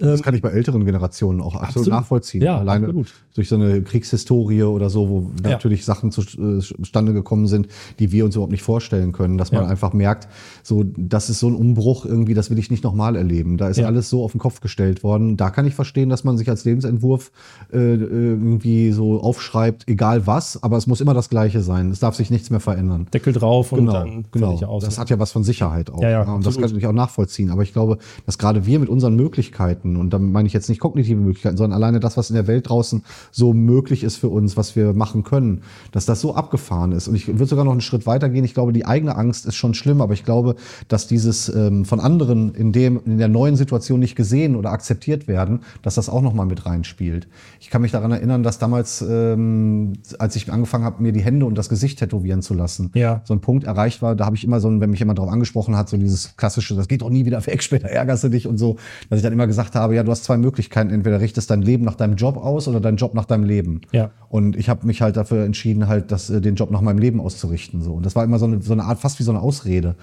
Das 0.00 0.20
ähm, 0.20 0.24
kann 0.24 0.34
ich 0.34 0.42
bei 0.42 0.48
älteren 0.48 0.84
Generationen 0.84 1.40
auch 1.40 1.54
absolut, 1.54 1.68
absolut. 1.68 1.88
nachvollziehen. 1.88 2.42
Ja, 2.42 2.58
Alleine 2.58 2.86
absolut. 2.86 3.12
durch 3.34 3.48
so 3.48 3.56
eine 3.56 3.82
Kriegshistorie 3.82 4.62
oder 4.62 4.88
so, 4.88 5.08
wo 5.08 5.30
ja. 5.44 5.50
natürlich 5.50 5.84
Sachen 5.84 6.10
äh, 6.10 6.60
zustande 6.60 7.12
gekommen 7.12 7.46
sind, 7.46 7.68
die 7.98 8.10
wir 8.10 8.24
uns 8.24 8.34
überhaupt 8.34 8.52
nicht 8.52 8.62
vorstellen 8.62 9.12
können, 9.12 9.36
dass 9.36 9.52
man 9.52 9.64
ja. 9.64 9.68
einfach 9.68 9.92
merkt, 9.92 10.28
so, 10.62 10.84
das 10.96 11.28
ist 11.28 11.40
so 11.40 11.48
ein 11.48 11.54
Umbruch 11.54 12.06
irgendwie, 12.06 12.34
das 12.34 12.50
will 12.50 12.58
ich 12.58 12.70
nicht 12.70 12.82
nochmal 12.82 13.14
erleben. 13.14 13.58
Da 13.58 13.68
ist 13.68 13.76
ja. 13.76 13.86
alles 13.86 14.08
so 14.08 14.24
auf 14.24 14.32
den 14.32 14.40
Kopf 14.40 14.60
gestellt 14.60 15.02
worden. 15.02 15.36
Da 15.36 15.50
kann 15.50 15.66
ich 15.66 15.74
verstehen, 15.74 16.08
dass 16.08 16.24
man 16.24 16.38
sich 16.38 16.48
als 16.48 16.64
Lebensentwurf 16.64 17.30
äh, 17.72 17.94
irgendwie 17.94 18.92
so 18.92 19.20
aufschreibt, 19.20 19.86
egal 19.86 20.26
was, 20.26 20.62
aber 20.62 20.78
es 20.78 20.86
muss 20.86 21.00
immer 21.00 21.14
das 21.14 21.28
Gleiche 21.28 21.60
sein. 21.60 21.90
Es 21.90 22.00
darf 22.00 22.16
sich 22.16 22.30
nichts 22.30 22.48
mehr 22.48 22.60
verändern. 22.60 23.06
Deckel 23.12 23.32
drauf 23.32 23.72
und 23.72 23.80
genau, 23.80 23.92
dann 23.92 24.24
genau. 24.32 24.50
Aus. 24.64 24.84
Das 24.84 24.98
hat 24.98 25.10
ja 25.10 25.18
was 25.18 25.32
von 25.32 25.44
Sicherheit 25.44 25.90
auch. 25.90 26.02
Ja, 26.02 26.10
ja, 26.10 26.22
und 26.22 26.44
das 26.44 26.58
kann 26.58 26.76
ich 26.76 26.86
auch 26.86 26.92
nachvollziehen. 26.92 27.50
Aber 27.50 27.62
ich 27.62 27.72
glaube, 27.72 27.98
dass 28.26 28.38
gerade 28.38 28.66
wir 28.66 28.78
mit 28.78 28.88
unseren 28.88 29.14
Möglichkeiten 29.16 29.89
Möglichkeiten. 29.90 29.96
Und 29.96 30.12
damit 30.12 30.32
meine 30.32 30.46
ich 30.46 30.52
jetzt 30.52 30.68
nicht 30.68 30.80
kognitive 30.80 31.20
Möglichkeiten, 31.20 31.56
sondern 31.56 31.76
alleine 31.76 32.00
das, 32.00 32.16
was 32.16 32.30
in 32.30 32.36
der 32.36 32.46
Welt 32.46 32.68
draußen 32.68 33.02
so 33.30 33.52
möglich 33.52 34.04
ist 34.04 34.16
für 34.16 34.28
uns, 34.28 34.56
was 34.56 34.76
wir 34.76 34.92
machen 34.92 35.22
können, 35.22 35.62
dass 35.92 36.06
das 36.06 36.20
so 36.20 36.34
abgefahren 36.34 36.92
ist. 36.92 37.08
Und 37.08 37.14
ich 37.14 37.26
würde 37.28 37.46
sogar 37.46 37.64
noch 37.64 37.72
einen 37.72 37.80
Schritt 37.80 38.06
weiter 38.06 38.28
gehen. 38.28 38.44
Ich 38.44 38.54
glaube, 38.54 38.72
die 38.72 38.86
eigene 38.86 39.16
Angst 39.16 39.46
ist 39.46 39.56
schon 39.56 39.74
schlimm, 39.74 40.00
aber 40.00 40.14
ich 40.14 40.24
glaube, 40.24 40.56
dass 40.88 41.06
dieses 41.06 41.48
ähm, 41.48 41.84
von 41.84 42.00
anderen 42.00 42.54
in 42.54 42.72
dem, 42.72 43.00
in 43.04 43.18
der 43.18 43.28
neuen 43.28 43.56
Situation 43.56 44.00
nicht 44.00 44.16
gesehen 44.16 44.56
oder 44.56 44.70
akzeptiert 44.70 45.28
werden, 45.28 45.60
dass 45.82 45.94
das 45.94 46.08
auch 46.08 46.22
nochmal 46.22 46.46
mit 46.46 46.66
reinspielt. 46.66 47.28
Ich 47.60 47.70
kann 47.70 47.82
mich 47.82 47.92
daran 47.92 48.12
erinnern, 48.12 48.42
dass 48.42 48.58
damals, 48.58 49.04
ähm, 49.08 49.94
als 50.18 50.36
ich 50.36 50.50
angefangen 50.52 50.84
habe, 50.84 51.02
mir 51.02 51.12
die 51.12 51.22
Hände 51.22 51.46
und 51.46 51.56
das 51.56 51.68
Gesicht 51.68 51.98
tätowieren 51.98 52.42
zu 52.42 52.54
lassen, 52.54 52.90
ja. 52.94 53.22
so 53.24 53.34
ein 53.34 53.40
Punkt 53.40 53.64
erreicht 53.64 54.02
war, 54.02 54.14
da 54.14 54.26
habe 54.26 54.36
ich 54.36 54.44
immer 54.44 54.60
so, 54.60 54.68
wenn 54.80 54.90
mich 54.90 55.00
jemand 55.00 55.18
darauf 55.18 55.32
angesprochen 55.32 55.76
hat, 55.76 55.88
so 55.88 55.96
dieses 55.96 56.36
klassische, 56.36 56.74
das 56.74 56.88
geht 56.88 57.02
doch 57.02 57.10
nie 57.10 57.24
wieder 57.24 57.44
weg, 57.46 57.62
später 57.70 57.88
ärgerst 57.88 58.24
du 58.24 58.28
dich 58.28 58.46
und 58.46 58.58
so, 58.58 58.76
dass 59.08 59.18
ich 59.18 59.22
dann 59.22 59.32
immer 59.32 59.46
gesagt 59.46 59.74
habe, 59.74 59.79
habe, 59.80 59.94
ja, 59.94 60.02
du 60.02 60.10
hast 60.10 60.24
zwei 60.24 60.36
Möglichkeiten. 60.36 60.90
Entweder 60.90 61.20
richtest 61.20 61.50
dein 61.50 61.62
Leben 61.62 61.84
nach 61.84 61.94
deinem 61.94 62.16
Job 62.16 62.36
aus 62.36 62.68
oder 62.68 62.80
dein 62.80 62.96
Job 62.96 63.14
nach 63.14 63.24
deinem 63.24 63.44
Leben. 63.44 63.80
Ja. 63.92 64.10
Und 64.28 64.56
ich 64.56 64.68
habe 64.68 64.86
mich 64.86 65.02
halt 65.02 65.16
dafür 65.16 65.44
entschieden, 65.44 65.88
halt 65.88 66.12
das, 66.12 66.30
äh, 66.30 66.40
den 66.40 66.54
Job 66.54 66.70
nach 66.70 66.80
meinem 66.80 66.98
Leben 66.98 67.20
auszurichten. 67.20 67.82
So. 67.82 67.94
Und 67.94 68.06
das 68.06 68.14
war 68.14 68.24
immer 68.24 68.38
so 68.38 68.46
eine, 68.46 68.62
so 68.62 68.72
eine 68.72 68.84
Art, 68.84 69.00
fast 69.00 69.18
wie 69.18 69.24
so 69.24 69.32
eine 69.32 69.40
Ausrede. 69.40 69.96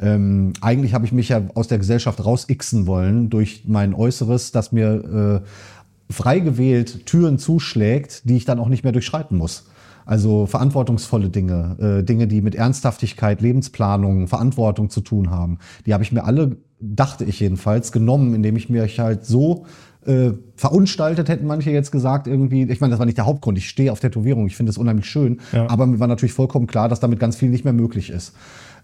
Ähm, 0.00 0.52
eigentlich 0.60 0.94
habe 0.94 1.04
ich 1.04 1.12
mich 1.12 1.28
ja 1.28 1.42
aus 1.54 1.68
der 1.68 1.78
Gesellschaft 1.78 2.24
rausixen 2.24 2.86
wollen 2.86 3.30
durch 3.30 3.64
mein 3.66 3.94
Äußeres, 3.94 4.52
das 4.52 4.72
mir 4.72 5.42
äh, 5.42 6.12
frei 6.12 6.40
gewählt 6.40 7.06
Türen 7.06 7.38
zuschlägt, 7.38 8.28
die 8.28 8.36
ich 8.36 8.44
dann 8.44 8.58
auch 8.58 8.68
nicht 8.68 8.84
mehr 8.84 8.92
durchschreiten 8.92 9.36
muss. 9.38 9.66
Also 10.06 10.46
verantwortungsvolle 10.46 11.30
Dinge, 11.30 11.76
äh, 12.00 12.04
Dinge, 12.04 12.26
die 12.26 12.40
mit 12.40 12.54
Ernsthaftigkeit, 12.54 13.40
Lebensplanung, 13.40 14.28
Verantwortung 14.28 14.90
zu 14.90 15.00
tun 15.00 15.30
haben. 15.30 15.58
Die 15.86 15.94
habe 15.94 16.04
ich 16.04 16.12
mir 16.12 16.24
alle, 16.24 16.56
dachte 16.80 17.24
ich 17.24 17.40
jedenfalls, 17.40 17.92
genommen, 17.92 18.34
indem 18.34 18.56
ich 18.56 18.68
mir 18.68 18.86
halt 18.98 19.24
so 19.24 19.64
äh, 20.06 20.32
verunstaltet, 20.56 21.28
hätten 21.28 21.46
manche 21.46 21.70
jetzt 21.70 21.90
gesagt, 21.90 22.26
irgendwie, 22.26 22.64
ich 22.64 22.80
meine, 22.80 22.90
das 22.90 22.98
war 22.98 23.06
nicht 23.06 23.18
der 23.18 23.26
Hauptgrund, 23.26 23.56
ich 23.58 23.68
stehe 23.68 23.90
auf 23.90 24.00
Tätowierung, 24.00 24.46
ich 24.46 24.56
finde 24.56 24.70
es 24.70 24.78
unheimlich 24.78 25.06
schön, 25.06 25.40
ja. 25.52 25.68
aber 25.68 25.86
mir 25.86 25.98
war 25.98 26.06
natürlich 26.06 26.34
vollkommen 26.34 26.66
klar, 26.66 26.88
dass 26.88 27.00
damit 27.00 27.18
ganz 27.18 27.36
viel 27.36 27.48
nicht 27.48 27.64
mehr 27.64 27.72
möglich 27.72 28.10
ist. 28.10 28.34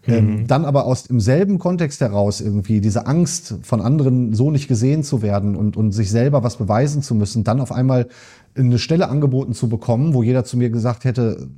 Ähm, 0.06 0.24
mhm. 0.24 0.38
Ähm, 0.38 0.46
dann 0.46 0.64
aber 0.64 0.86
aus 0.86 1.04
dem 1.04 1.20
selben 1.20 1.58
Kontext 1.58 2.00
heraus 2.00 2.40
irgendwie 2.40 2.80
diese 2.80 3.06
Angst 3.06 3.56
von 3.62 3.80
anderen 3.80 4.34
so 4.34 4.50
nicht 4.50 4.68
gesehen 4.68 5.02
zu 5.02 5.22
werden 5.22 5.56
und, 5.56 5.76
und 5.76 5.92
sich 5.92 6.10
selber 6.10 6.42
was 6.42 6.56
beweisen 6.56 7.02
zu 7.02 7.14
müssen, 7.14 7.44
dann 7.44 7.60
auf 7.60 7.72
einmal 7.72 8.08
eine 8.54 8.78
Stelle 8.78 9.08
angeboten 9.08 9.52
zu 9.52 9.68
bekommen, 9.68 10.14
wo 10.14 10.22
jeder 10.22 10.44
zu 10.44 10.56
mir 10.56 10.70
gesagt 10.70 11.04
hätte, 11.04 11.48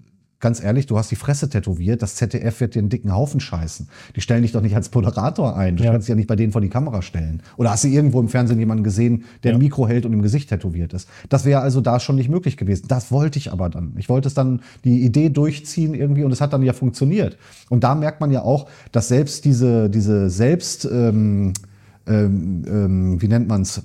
ganz 0.42 0.62
ehrlich, 0.62 0.86
du 0.86 0.98
hast 0.98 1.10
die 1.10 1.16
Fresse 1.16 1.48
tätowiert, 1.48 2.02
das 2.02 2.16
ZDF 2.16 2.60
wird 2.60 2.74
dir 2.74 2.80
einen 2.80 2.88
dicken 2.90 3.14
Haufen 3.14 3.40
scheißen. 3.40 3.88
Die 4.16 4.20
stellen 4.20 4.42
dich 4.42 4.52
doch 4.52 4.60
nicht 4.60 4.74
als 4.74 4.92
Moderator 4.92 5.56
ein. 5.56 5.76
Du 5.76 5.84
ja. 5.84 5.92
kannst 5.92 6.08
dich 6.08 6.10
ja 6.10 6.16
nicht 6.16 6.26
bei 6.26 6.36
denen 6.36 6.52
vor 6.52 6.60
die 6.60 6.68
Kamera 6.68 7.00
stellen. 7.00 7.42
Oder 7.56 7.70
hast 7.70 7.84
du 7.84 7.88
irgendwo 7.88 8.20
im 8.20 8.28
Fernsehen 8.28 8.58
jemanden 8.58 8.84
gesehen, 8.84 9.24
der 9.44 9.52
ja. 9.52 9.56
ein 9.56 9.62
Mikro 9.62 9.88
hält 9.88 10.04
und 10.04 10.12
im 10.12 10.20
Gesicht 10.20 10.50
tätowiert 10.50 10.92
ist? 10.92 11.08
Das 11.28 11.44
wäre 11.44 11.60
also 11.60 11.80
da 11.80 12.00
schon 12.00 12.16
nicht 12.16 12.28
möglich 12.28 12.56
gewesen. 12.56 12.86
Das 12.88 13.12
wollte 13.12 13.38
ich 13.38 13.52
aber 13.52 13.70
dann. 13.70 13.92
Ich 13.96 14.08
wollte 14.08 14.26
es 14.26 14.34
dann 14.34 14.60
die 14.84 15.04
Idee 15.04 15.30
durchziehen 15.30 15.94
irgendwie 15.94 16.24
und 16.24 16.32
es 16.32 16.40
hat 16.40 16.52
dann 16.52 16.62
ja 16.64 16.72
funktioniert. 16.72 17.38
Und 17.70 17.84
da 17.84 17.94
merkt 17.94 18.20
man 18.20 18.32
ja 18.32 18.42
auch, 18.42 18.68
dass 18.90 19.06
selbst 19.08 19.44
diese, 19.44 19.88
diese 19.88 20.28
selbst, 20.28 20.84
ähm, 20.84 21.52
ähm, 22.08 22.64
ähm, 22.66 23.22
wie 23.22 23.28
nennt 23.28 23.46
man's? 23.46 23.80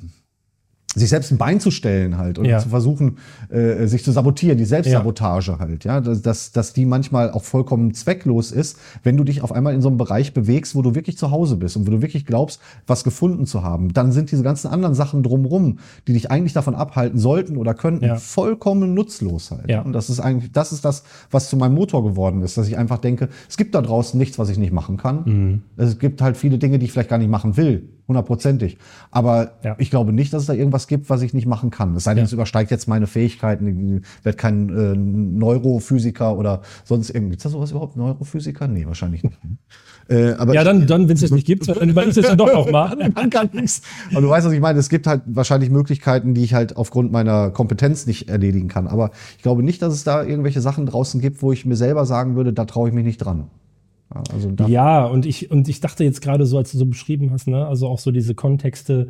Sich 0.98 1.10
selbst 1.10 1.32
ein 1.32 1.38
Bein 1.38 1.60
zu 1.60 1.72
stellen 1.72 2.18
halt 2.18 2.40
und 2.40 2.46
Ja. 2.46 2.60
zu 2.60 2.70
versuchen, 2.70 3.18
äh, 3.50 3.86
sich 3.88 4.04
zu 4.04 4.12
sabotieren, 4.12 4.58
die 4.58 4.66
Selbstsabotage 4.66 5.60
halt, 5.60 5.84
ja, 5.84 6.02
dass, 6.02 6.22
dass, 6.22 6.52
dass 6.52 6.74
die 6.74 6.86
manchmal 6.86 7.32
auch 7.32 7.44
vollkommen 7.44 7.94
zwecklos 7.94 8.52
ist, 8.52 8.78
wenn 9.04 9.16
du 9.18 9.24
dich 9.24 9.42
auf 9.42 9.52
einmal 9.52 9.74
in 9.74 9.82
so 9.82 9.90
einem 9.90 9.98
Bereich 9.98 10.34
bewegst, 10.34 10.76
wo 10.76 10.82
du 10.82 10.96
wirklich 10.96 11.18
zu 11.18 11.32
Hause 11.32 11.58
bist 11.58 11.78
und 11.78 11.86
wo 11.88 11.92
du 11.92 12.02
wirklich 12.02 12.26
glaubst, 12.26 12.60
was 12.88 13.04
gefunden 13.04 13.46
zu 13.46 13.64
haben, 13.64 13.94
dann 13.94 14.12
sind 14.12 14.32
diese 14.32 14.44
ganzen 14.44 14.68
anderen 14.70 14.96
Sachen 14.96 15.24
drumrum, 15.24 15.80
die 16.08 16.14
dich 16.14 16.32
eigentlich 16.32 16.54
davon 16.54 16.76
abhalten 16.76 17.20
sollten 17.20 17.58
oder 17.58 17.74
könnten, 17.74 18.06
Ja. 18.06 18.16
vollkommen 18.16 18.94
nutzlos 18.94 19.52
halt. 19.52 19.70
Ja. 19.70 19.82
Und 19.82 19.94
das 19.94 20.10
ist 20.10 20.20
eigentlich, 20.20 20.52
das 20.52 20.72
ist 20.72 20.84
das, 20.84 21.04
was 21.32 21.50
zu 21.50 21.58
meinem 21.58 21.76
Motor 21.76 22.04
geworden 22.04 22.42
ist, 22.42 22.58
dass 22.58 22.68
ich 22.68 22.78
einfach 22.78 22.98
denke, 22.98 23.30
es 23.48 23.58
gibt 23.58 23.76
da 23.76 23.82
draußen 23.82 24.18
nichts, 24.18 24.40
was 24.40 24.50
ich 24.50 24.58
nicht 24.58 24.74
machen 24.74 24.98
kann. 24.98 25.24
Mhm. 25.26 25.62
Es 25.78 26.00
gibt 26.00 26.22
halt 26.22 26.38
viele 26.38 26.58
Dinge, 26.58 26.80
die 26.80 26.86
ich 26.86 26.92
vielleicht 26.92 27.10
gar 27.10 27.18
nicht 27.20 27.30
machen 27.30 27.56
will, 27.58 27.90
hundertprozentig. 28.08 28.78
Aber 29.12 29.52
Ja. 29.64 29.76
ich 29.80 29.90
glaube 29.90 30.14
nicht, 30.14 30.34
dass 30.34 30.42
es 30.44 30.48
da 30.48 30.54
irgendwas 30.54 30.88
gibt, 30.88 31.10
was 31.10 31.22
ich 31.22 31.34
nicht 31.34 31.46
machen 31.48 31.70
kann. 31.70 31.96
Es 31.96 32.06
sei 32.06 32.12
denn, 32.14 32.20
Ja. 32.24 32.26
es 32.26 32.34
übersteigt 32.34 32.72
jetzt 32.72 32.88
meine 32.88 33.08
Fähigkeiten. 33.08 33.98
Ich 33.98 34.26
werde 34.26 34.38
kein 34.38 34.70
äh, 34.70 34.96
Neurophysiker 34.96 36.38
oder 36.38 36.62
sonst 36.86 37.10
irgendwie. 37.10 37.32
Gibt 37.32 37.40
es 37.40 37.44
da 37.44 37.50
sowas 37.50 37.72
überhaupt? 37.72 37.96
Neurophysiker? 37.98 38.68
Nee, 38.68 38.86
wahrscheinlich 38.86 39.24
nicht. 39.24 39.38
äh, 40.10 40.32
aber 40.34 40.54
Ja, 40.54 40.64
dann, 40.64 40.88
dann 40.88 41.08
wenn 41.08 41.16
es 41.16 41.22
jetzt 41.22 41.34
nicht 41.34 41.46
gibt, 41.48 41.68
dann 41.68 41.90
überleg 41.90 42.16
es 42.16 42.26
dann 42.26 42.38
doch 42.38 42.54
noch 42.54 42.72
mal. 42.72 42.96
man 43.16 43.30
kann 43.30 43.50
nichts. 43.54 43.82
Aber 44.12 44.22
du 44.22 44.30
weißt, 44.30 44.46
was 44.48 44.54
ich 44.54 44.60
meine. 44.62 44.80
Es 44.80 44.90
gibt 44.90 45.08
halt 45.08 45.22
wahrscheinlich 45.26 45.70
Möglichkeiten, 45.70 46.34
die 46.34 46.44
ich 46.44 46.54
halt 46.54 46.78
aufgrund 46.78 47.12
meiner 47.12 47.50
Kompetenz 47.52 48.06
nicht 48.06 48.30
erledigen 48.30 48.68
kann. 48.68 48.88
Aber 48.88 49.12
ich 49.38 49.44
glaube 49.44 49.64
nicht, 49.64 49.82
dass 49.82 49.94
es 49.94 50.04
da 50.04 50.24
irgendwelche 50.24 50.62
Sachen 50.62 50.86
draußen 50.86 51.20
gibt, 51.22 51.42
wo 51.42 51.52
ich 51.52 51.66
mir 51.66 51.76
selber 51.76 52.06
sagen 52.06 52.36
würde, 52.36 52.54
da 52.54 52.66
traue 52.66 52.90
ich 52.90 52.96
mich 52.96 53.06
nicht 53.06 53.18
dran. 53.18 53.50
Ja, 54.14 54.24
Also 54.32 54.50
Ja, 54.68 55.06
und 55.06 55.26
ich, 55.26 55.52
und 55.52 55.68
ich 55.68 55.80
dachte 55.80 56.04
jetzt 56.04 56.22
gerade 56.22 56.46
so, 56.46 56.58
als 56.58 56.72
du 56.72 56.78
so 56.78 56.86
beschrieben 56.86 57.32
hast, 57.32 57.48
ne, 57.48 57.66
also 57.66 57.88
auch 57.88 58.00
so 58.00 58.12
diese 58.12 58.36
Kontexte, 58.36 59.10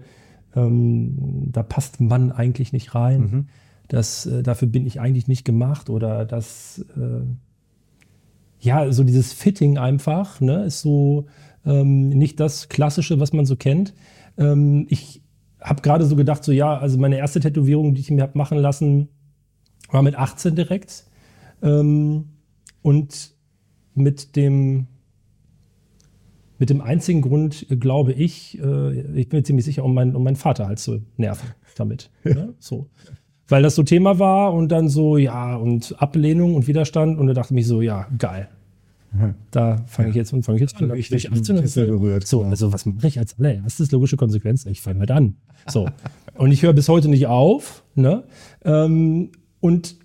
ähm, 0.55 1.49
da 1.51 1.63
passt 1.63 2.01
Mann 2.01 2.31
eigentlich 2.31 2.73
nicht 2.73 2.95
rein. 2.95 3.19
Mhm. 3.19 3.47
Das, 3.87 4.25
äh, 4.25 4.43
dafür 4.43 4.67
bin 4.67 4.85
ich 4.85 4.99
eigentlich 4.99 5.27
nicht 5.27 5.45
gemacht 5.45 5.89
oder 5.89 6.25
das, 6.25 6.85
äh, 6.97 7.25
ja, 8.59 8.91
so 8.91 9.03
dieses 9.03 9.33
Fitting 9.33 9.77
einfach, 9.77 10.41
ne, 10.41 10.63
ist 10.65 10.81
so 10.81 11.27
ähm, 11.65 12.09
nicht 12.09 12.39
das 12.39 12.69
Klassische, 12.69 13.19
was 13.19 13.33
man 13.33 13.45
so 13.45 13.55
kennt. 13.55 13.93
Ähm, 14.37 14.87
ich 14.89 15.21
habe 15.61 15.81
gerade 15.81 16.05
so 16.05 16.15
gedacht, 16.15 16.43
so 16.43 16.51
ja, 16.51 16.77
also 16.77 16.97
meine 16.97 17.17
erste 17.17 17.39
Tätowierung, 17.39 17.93
die 17.93 18.01
ich 18.01 18.11
mir 18.11 18.21
habe 18.21 18.37
machen 18.37 18.57
lassen, 18.57 19.09
war 19.91 20.01
mit 20.01 20.15
18 20.15 20.55
direkt. 20.55 21.05
Ähm, 21.61 22.29
und 22.81 23.36
mit 23.97 24.35
dem, 24.35 24.87
mit 26.59 26.69
dem 26.69 26.81
einzigen 26.81 27.21
Grund, 27.21 27.65
äh, 27.69 27.75
glaube 27.75 28.13
ich, 28.13 28.59
äh, 28.59 29.01
ich 29.19 29.29
bin 29.29 29.39
mir 29.39 29.43
ziemlich 29.43 29.65
sicher, 29.65 29.83
um, 29.83 29.93
mein, 29.93 30.15
um 30.15 30.23
meinen 30.23 30.35
Vater 30.35 30.67
halt 30.67 30.79
zu 30.79 31.01
nerven 31.17 31.49
damit. 31.75 32.09
Ne? 32.23 32.53
So. 32.59 32.87
Weil 33.47 33.63
das 33.63 33.75
so 33.75 33.83
Thema 33.83 34.19
war 34.19 34.53
und 34.53 34.69
dann 34.69 34.89
so, 34.89 35.17
ja, 35.17 35.55
und 35.55 35.95
Ablehnung 35.99 36.55
und 36.55 36.67
Widerstand 36.67 37.17
und 37.17 37.27
da 37.27 37.33
dachte 37.33 37.53
ich 37.53 37.55
mich 37.55 37.67
so, 37.67 37.81
ja, 37.81 38.07
geil. 38.17 38.49
Da 39.51 39.77
fange 39.87 40.09
ich 40.09 40.15
jetzt 40.15 40.33
und 40.33 40.43
fange 40.43 40.57
ich 40.57 40.61
jetzt 40.61 40.75
an. 40.75 40.81
Da 40.81 40.87
bin 40.87 40.95
Richtig 40.97 41.25
ich 41.25 41.31
18 41.31 41.57
und 41.57 41.73
berührt, 41.73 42.27
So, 42.27 42.43
ja. 42.43 42.49
also 42.49 42.73
was 42.73 42.85
mache 42.85 43.07
ich 43.07 43.17
als 43.17 43.39
allererstes? 43.39 43.91
Logische 43.91 44.17
Konsequenz, 44.17 44.65
ich 44.65 44.81
fange 44.81 44.99
halt 44.99 45.11
an. 45.11 45.35
So. 45.67 45.87
Und 46.35 46.51
ich 46.51 46.61
höre 46.61 46.73
bis 46.73 46.89
heute 46.89 47.07
nicht 47.07 47.27
auf, 47.27 47.83
ne? 47.95 48.23
Ähm, 48.63 49.31
und 49.59 49.95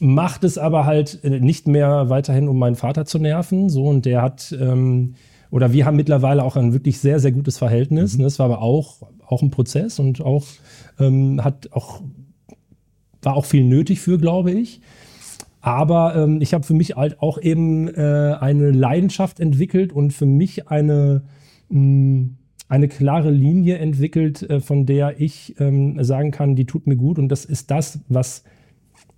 macht 0.00 0.44
es 0.44 0.58
aber 0.58 0.84
halt 0.84 1.20
äh, 1.22 1.40
nicht 1.40 1.68
mehr 1.68 2.08
weiterhin, 2.08 2.48
um 2.48 2.58
meinen 2.58 2.76
Vater 2.76 3.04
zu 3.04 3.18
nerven. 3.18 3.68
So, 3.68 3.84
und 3.84 4.04
der 4.04 4.22
hat, 4.22 4.54
ähm, 4.58 5.14
oder 5.50 5.72
wir 5.72 5.86
haben 5.86 5.96
mittlerweile 5.96 6.44
auch 6.44 6.56
ein 6.56 6.72
wirklich 6.72 6.98
sehr, 6.98 7.20
sehr 7.20 7.32
gutes 7.32 7.58
Verhältnis. 7.58 8.16
Ne? 8.16 8.24
Das 8.24 8.38
war 8.38 8.46
aber 8.46 8.62
auch, 8.62 9.02
auch 9.26 9.42
ein 9.42 9.50
Prozess 9.50 9.98
und 9.98 10.20
auch 10.20 10.44
ähm, 10.98 11.42
hat 11.44 11.70
auch, 11.72 12.00
war 13.22 13.36
auch 13.36 13.44
viel 13.44 13.64
nötig 13.64 14.00
für, 14.00 14.18
glaube 14.18 14.50
ich. 14.52 14.80
Aber 15.60 16.16
ähm, 16.16 16.40
ich 16.40 16.54
habe 16.54 16.64
für 16.64 16.74
mich 16.74 16.96
halt 16.96 17.22
auch 17.22 17.40
eben 17.40 17.86
äh, 17.88 18.36
eine 18.40 18.72
Leidenschaft 18.72 19.38
entwickelt 19.38 19.92
und 19.92 20.12
für 20.12 20.26
mich 20.26 20.68
eine, 20.68 21.22
mh, 21.68 22.30
eine 22.68 22.88
klare 22.88 23.30
Linie 23.30 23.78
entwickelt, 23.78 24.42
äh, 24.42 24.58
von 24.58 24.86
der 24.86 25.20
ich 25.20 25.54
ähm, 25.60 26.02
sagen 26.02 26.32
kann, 26.32 26.56
die 26.56 26.64
tut 26.64 26.88
mir 26.88 26.96
gut. 26.96 27.18
Und 27.20 27.28
das 27.28 27.44
ist 27.44 27.70
das, 27.70 28.00
was, 28.08 28.42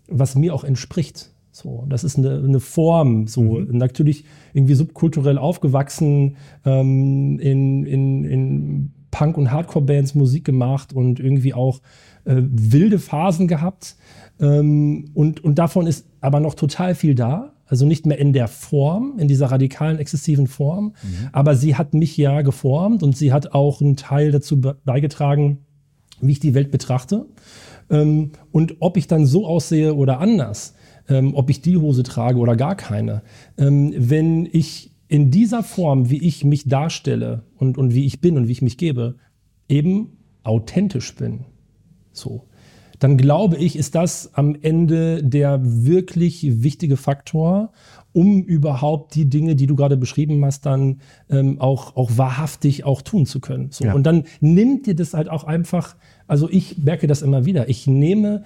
was 0.08 0.34
mir 0.34 0.54
auch 0.54 0.64
entspricht. 0.64 1.30
So, 1.50 1.86
das 1.88 2.02
ist 2.02 2.18
eine, 2.18 2.38
eine 2.38 2.58
Form, 2.60 3.28
so 3.28 3.60
natürlich 3.60 4.24
irgendwie 4.54 4.74
subkulturell 4.74 5.38
aufgewachsen, 5.38 6.36
ähm, 6.64 7.38
in, 7.38 7.84
in, 7.84 8.24
in 8.24 8.92
Punk- 9.12 9.38
und 9.38 9.52
Hardcore-Bands 9.52 10.16
Musik 10.16 10.44
gemacht 10.44 10.92
und 10.92 11.20
irgendwie 11.20 11.54
auch 11.54 11.80
äh, 12.24 12.42
wilde 12.42 12.98
Phasen 12.98 13.46
gehabt. 13.46 13.94
Ähm, 14.40 15.10
und, 15.14 15.44
und 15.44 15.60
davon 15.60 15.86
ist 15.86 16.06
aber 16.20 16.40
noch 16.40 16.54
total 16.54 16.96
viel 16.96 17.14
da. 17.14 17.52
Also 17.66 17.86
nicht 17.86 18.04
mehr 18.04 18.18
in 18.18 18.32
der 18.32 18.48
Form, 18.48 19.14
in 19.18 19.28
dieser 19.28 19.46
radikalen, 19.46 19.98
exzessiven 19.98 20.48
Form. 20.48 20.94
Aber 21.32 21.54
sie 21.54 21.76
hat 21.76 21.94
mich 21.94 22.16
ja 22.16 22.42
geformt 22.42 23.02
und 23.02 23.16
sie 23.16 23.32
hat 23.32 23.52
auch 23.52 23.80
einen 23.80 23.96
Teil 23.96 24.32
dazu 24.32 24.60
be- 24.60 24.76
beigetragen, 24.84 25.58
wie 26.20 26.32
ich 26.32 26.40
die 26.40 26.54
Welt 26.54 26.70
betrachte. 26.70 27.26
Ähm, 27.90 28.32
und 28.52 28.76
ob 28.80 28.96
ich 28.96 29.06
dann 29.06 29.26
so 29.26 29.46
aussehe 29.46 29.94
oder 29.94 30.20
anders, 30.20 30.74
ähm, 31.08 31.34
ob 31.34 31.50
ich 31.50 31.60
die 31.60 31.76
Hose 31.76 32.02
trage 32.02 32.38
oder 32.38 32.56
gar 32.56 32.76
keine, 32.76 33.22
ähm, 33.58 33.92
wenn 33.96 34.48
ich 34.50 34.92
in 35.08 35.30
dieser 35.30 35.62
Form, 35.62 36.10
wie 36.10 36.26
ich 36.26 36.44
mich 36.44 36.68
darstelle 36.68 37.42
und, 37.56 37.78
und 37.78 37.94
wie 37.94 38.06
ich 38.06 38.20
bin 38.20 38.36
und 38.36 38.48
wie 38.48 38.52
ich 38.52 38.62
mich 38.62 38.78
gebe, 38.78 39.16
eben 39.68 40.16
authentisch 40.42 41.14
bin, 41.14 41.44
so, 42.12 42.48
dann 42.98 43.16
glaube 43.16 43.56
ich, 43.56 43.76
ist 43.76 43.94
das 43.94 44.34
am 44.34 44.56
Ende 44.60 45.22
der 45.22 45.60
wirklich 45.62 46.62
wichtige 46.62 46.96
Faktor, 46.96 47.72
um 48.12 48.42
überhaupt 48.42 49.14
die 49.14 49.28
Dinge, 49.28 49.56
die 49.56 49.66
du 49.66 49.74
gerade 49.74 49.96
beschrieben 49.96 50.44
hast, 50.44 50.64
dann 50.64 51.00
ähm, 51.28 51.60
auch, 51.60 51.96
auch 51.96 52.16
wahrhaftig 52.16 52.84
auch 52.84 53.02
tun 53.02 53.26
zu 53.26 53.40
können. 53.40 53.68
So. 53.72 53.84
Ja. 53.84 53.94
Und 53.94 54.04
dann 54.04 54.24
nimmt 54.40 54.86
dir 54.86 54.94
das 54.94 55.14
halt 55.14 55.28
auch 55.28 55.44
einfach, 55.44 55.96
also 56.26 56.48
ich 56.50 56.78
merke 56.78 57.06
das 57.06 57.22
immer 57.22 57.44
wieder, 57.44 57.68
ich 57.68 57.86
nehme 57.86 58.44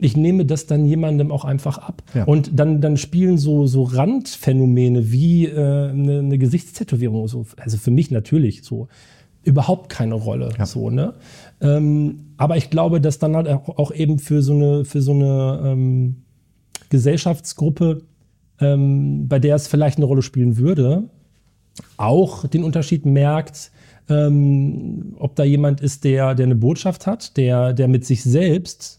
ich 0.00 0.16
nehme 0.16 0.46
das 0.46 0.66
dann 0.66 0.86
jemandem 0.86 1.32
auch 1.32 1.44
einfach 1.44 1.78
ab. 1.78 2.04
Ja. 2.14 2.22
Und 2.22 2.52
dann, 2.56 2.80
dann 2.80 2.96
spielen 2.96 3.36
so, 3.36 3.66
so 3.66 3.82
Randphänomene 3.82 5.10
wie 5.10 5.46
äh, 5.46 5.88
eine, 5.90 6.20
eine 6.20 6.38
Gesichtstätowierung, 6.38 7.26
so, 7.26 7.46
also 7.56 7.78
für 7.78 7.90
mich 7.90 8.12
natürlich 8.12 8.62
so, 8.62 8.86
überhaupt 9.48 9.88
keine 9.88 10.14
Rolle. 10.14 10.50
Ja. 10.58 10.66
So, 10.66 10.90
ne? 10.90 11.14
ähm, 11.60 12.26
aber 12.36 12.56
ich 12.56 12.70
glaube, 12.70 13.00
dass 13.00 13.18
dann 13.18 13.34
halt 13.34 13.48
auch, 13.48 13.90
eben 13.92 14.18
für 14.18 14.42
so 14.42 14.52
eine, 14.52 14.84
für 14.84 15.00
so 15.00 15.12
eine 15.12 15.62
ähm, 15.64 16.16
Gesellschaftsgruppe, 16.90 18.02
ähm, 18.60 19.26
bei 19.28 19.38
der 19.38 19.56
es 19.56 19.66
vielleicht 19.66 19.98
eine 19.98 20.06
Rolle 20.06 20.22
spielen 20.22 20.58
würde, 20.58 21.04
auch 21.96 22.46
den 22.46 22.62
Unterschied 22.62 23.06
merkt, 23.06 23.70
ähm, 24.08 25.14
ob 25.18 25.36
da 25.36 25.44
jemand 25.44 25.80
ist, 25.80 26.04
der, 26.04 26.34
der 26.34 26.46
eine 26.46 26.54
Botschaft 26.54 27.06
hat, 27.06 27.36
der, 27.36 27.72
der 27.72 27.88
mit 27.88 28.04
sich 28.04 28.22
selbst 28.22 28.98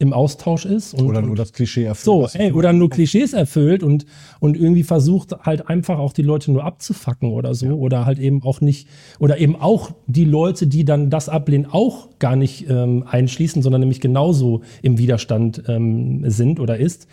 im 0.00 0.14
Austausch 0.14 0.64
ist. 0.64 0.94
Und, 0.94 1.06
Oder 1.06 1.20
nur 1.20 1.36
das 1.36 1.52
Klischee 1.52 1.84
erfüllt. 1.84 2.30
so, 2.30 2.38
ey, 2.38 2.52
oder 2.52 2.72
nur 2.72 2.88
Klischees 2.88 3.34
erfüllt 3.34 3.82
und, 3.82 4.06
und 4.40 4.56
irgendwie 4.56 4.82
versucht 4.82 5.32
halt 5.42 5.68
einfach 5.68 5.98
auch 5.98 6.14
die 6.14 6.22
Leute 6.22 6.50
nur 6.50 6.64
abzufacken 6.64 7.30
oder 7.30 7.54
so. 7.54 7.66
Oder 7.66 8.06
halt 8.06 8.18
eben 8.18 8.42
auch 8.42 8.62
nicht, 8.62 8.88
oder 9.18 9.38
eben 9.38 9.56
auch 9.56 9.90
die 10.06 10.24
Leute, 10.24 10.66
die 10.66 10.86
dann 10.86 11.10
das 11.10 11.28
ablehnen, 11.28 11.66
auch 11.70 12.08
gar 12.18 12.34
nicht 12.34 12.68
ähm, 12.70 13.04
einschließen, 13.06 13.60
sondern 13.60 13.80
nämlich 13.82 14.00
genauso 14.00 14.62
im 14.80 14.96
Widerstand 14.96 15.64
ähm, 15.68 16.24
sind 16.30 16.60
oder 16.60 16.78
ist. 16.78 17.06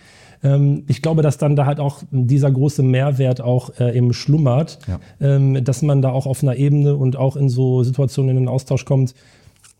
Ähm, 0.43 0.83
ich 0.87 1.01
glaube, 1.01 1.21
dass 1.21 1.37
dann 1.37 1.55
da 1.55 1.65
halt 1.65 1.79
auch 1.79 2.03
dieser 2.11 2.51
große 2.51 2.83
Mehrwert 2.83 3.41
auch 3.41 3.71
äh, 3.79 3.97
eben 3.97 4.13
schlummert, 4.13 4.79
Ja. 4.87 4.99
ähm, 5.19 5.63
dass 5.63 5.81
man 5.81 6.01
da 6.01 6.11
auch 6.11 6.25
auf 6.27 6.43
einer 6.43 6.55
Ebene 6.55 6.95
und 6.95 7.15
auch 7.15 7.35
in 7.35 7.49
so 7.49 7.83
Situationen 7.83 8.31
in 8.31 8.43
den 8.43 8.47
Austausch 8.47 8.85
kommt, 8.85 9.13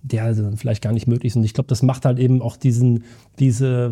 der 0.04 0.34
dann 0.34 0.58
vielleicht 0.58 0.82
gar 0.82 0.94
nicht 0.94 1.08
möglich 1.08 1.32
ist. 1.32 1.36
Und 1.36 1.44
ich 1.44 1.54
glaube, 1.54 1.68
das 1.68 1.84
macht 1.84 2.06
halt 2.06 2.20
eben 2.20 2.42
auch 2.42 2.56
diesen, 2.58 3.04
diese, 3.40 3.92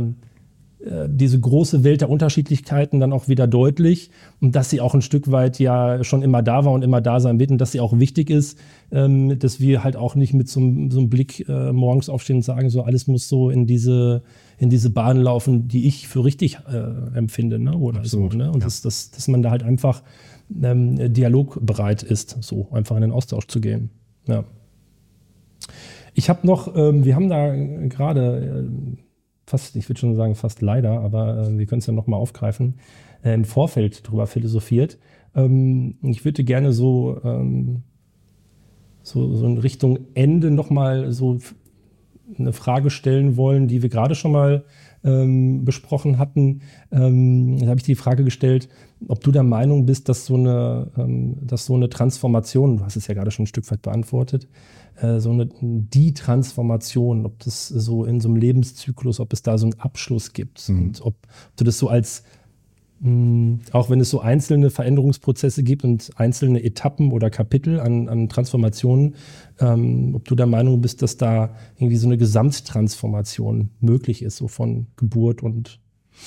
diese 1.08 1.40
große 1.40 1.84
Welt 1.84 2.02
der 2.02 2.10
Unterschiedlichkeiten 2.12 3.00
dann 3.00 3.12
auch 3.12 3.28
wieder 3.28 3.48
deutlich 3.48 4.12
und 4.40 4.56
dass 4.56 4.70
sie 4.70 4.82
auch 4.82 4.94
ein 4.94 5.02
Stück 5.02 5.32
weit 5.32 5.58
ja 5.58 6.04
schon 6.04 6.22
immer 6.22 6.44
da 6.44 6.64
war 6.64 6.74
und 6.74 6.84
immer 6.84 7.02
da 7.02 7.20
sein 7.20 7.40
wird 7.40 7.50
und 7.50 7.58
dass 7.60 7.72
sie 7.72 7.80
auch 7.80 7.98
wichtig 7.98 8.30
ist, 8.30 8.60
ähm, 8.92 9.40
dass 9.40 9.60
wir 9.60 9.84
halt 9.84 9.96
auch 9.96 10.14
nicht 10.14 10.34
mit 10.36 10.48
so, 10.48 10.60
einem- 10.60 10.92
so 10.92 11.00
einem 11.00 11.10
Blick 11.10 11.48
äh, 11.50 11.72
morgens 11.72 12.08
aufstehen 12.08 12.36
und 12.36 12.42
sagen, 12.44 12.70
so 12.70 12.84
alles 12.84 13.08
muss 13.08 13.28
so 13.28 13.50
in 13.50 13.66
diese, 13.66 14.22
in 14.60 14.70
diese 14.70 14.92
Bahn 14.92 15.18
laufen, 15.18 15.68
die 15.68 15.88
ich 15.88 16.08
für 16.08 16.24
richtig 16.24 16.60
äh, 16.72 17.18
empfinde, 17.18 17.58
ne? 17.58 17.76
oder 17.76 18.00
Absolut, 18.00 18.34
so. 18.34 18.38
Ne? 18.38 18.52
Und 18.52 18.60
ja. 18.60 18.66
dass, 18.66 18.82
dass, 18.82 19.10
dass 19.10 19.28
man 19.28 19.42
da 19.42 19.50
halt 19.50 19.64
einfach 19.64 20.04
ähm, 20.62 21.14
dialogbereit 21.14 22.04
ist, 22.04 22.38
so 22.44 22.68
einfach 22.72 22.96
in 22.96 23.02
den 23.02 23.12
Austausch 23.12 23.48
zu 23.48 23.60
gehen. 23.60 23.90
Ja. 24.28 24.44
Ich 26.14 26.30
habe 26.30 26.46
noch, 26.46 26.76
ähm, 26.76 27.06
wir 27.06 27.16
haben 27.16 27.30
da 27.30 27.56
gerade 27.88 28.68
äh, 28.68 29.05
fast, 29.46 29.76
ich 29.76 29.90
würde 29.90 30.00
schon 30.00 30.16
sagen 30.16 30.36
fast 30.36 30.62
leider, 30.62 31.00
aber 31.02 31.48
äh, 31.48 31.58
wir 31.58 31.66
können 31.66 31.80
es 31.80 31.88
ja 31.88 31.94
nochmal 31.94 32.20
aufgreifen, 32.20 32.76
äh, 33.24 33.34
im 33.34 33.46
Vorfeld 33.46 34.08
drüber 34.08 34.28
philosophiert. 34.28 34.98
Ähm, 35.36 35.98
ich 36.02 36.26
würde 36.26 36.44
gerne 36.44 36.74
so, 36.74 37.20
ähm, 37.24 37.84
so, 39.04 39.36
so 39.36 39.46
in 39.46 39.58
Richtung 39.58 40.00
Ende 40.14 40.52
nochmal 40.52 41.12
so 41.12 41.38
eine 42.38 42.54
Frage 42.54 42.90
stellen 42.90 43.38
wollen, 43.38 43.68
die 43.68 43.84
wir 43.84 43.90
gerade 43.90 44.16
schon 44.16 44.32
mal 44.32 44.66
ähm, 45.04 45.64
besprochen 45.64 46.18
hatten. 46.18 46.62
Ähm, 46.92 47.60
da 47.60 47.68
habe 47.68 47.78
ich 47.78 47.86
die 47.86 47.96
Frage 47.96 48.24
gestellt, 48.24 48.68
ob 49.08 49.22
du 49.22 49.32
der 49.32 49.44
Meinung 49.44 49.86
bist, 49.86 50.10
dass 50.10 50.26
so 50.26 50.36
eine, 50.36 50.92
ähm, 50.98 51.38
dass 51.46 51.66
so 51.66 51.76
eine 51.76 51.90
Transformation, 51.90 52.78
du 52.78 52.84
hast 52.84 52.96
es 52.96 53.08
ja 53.08 53.14
gerade 53.14 53.30
schon 53.30 53.44
ein 53.44 53.48
Stück 53.48 53.70
weit 53.70 53.84
beantwortet, 53.84 54.48
äh, 55.02 55.20
so 55.20 55.32
eine 55.32 55.50
die 55.62 56.14
Transformation, 56.14 57.26
ob 57.26 57.40
das 57.40 57.68
so 57.68 58.06
in 58.06 58.20
so 58.22 58.30
einem 58.30 58.38
Lebenszyklus, 58.38 59.20
ob 59.20 59.34
es 59.34 59.42
da 59.42 59.58
so 59.58 59.68
einen 59.68 59.80
Abschluss 59.80 60.34
gibt 60.34 60.68
mhm. 60.70 60.80
und 60.80 61.02
ob, 61.02 61.08
ob, 61.08 61.56
du 61.58 61.64
das 61.64 61.78
so 61.78 61.88
als 61.90 62.24
mh, 63.00 63.60
auch 63.72 63.90
wenn 63.90 64.00
es 64.00 64.10
so 64.10 64.20
einzelne 64.20 64.70
Veränderungsprozesse 64.70 65.64
gibt 65.64 65.84
und 65.84 66.12
einzelne 66.16 66.64
Etappen 66.64 67.12
oder 67.12 67.30
Kapitel 67.30 67.80
an, 67.80 68.10
an 68.10 68.30
Transformationen, 68.30 69.16
ähm, 69.60 70.16
ob 70.16 70.26
du 70.26 70.36
der 70.36 70.48
Meinung 70.48 70.82
bist, 70.82 71.02
dass 71.02 71.18
da 71.18 71.56
irgendwie 71.78 71.98
so 71.98 72.08
eine 72.08 72.18
Gesamttransformation 72.18 73.70
möglich 73.80 74.22
ist, 74.22 74.38
so 74.38 74.48
von 74.48 74.88
Geburt 74.96 75.44
und 75.44 75.80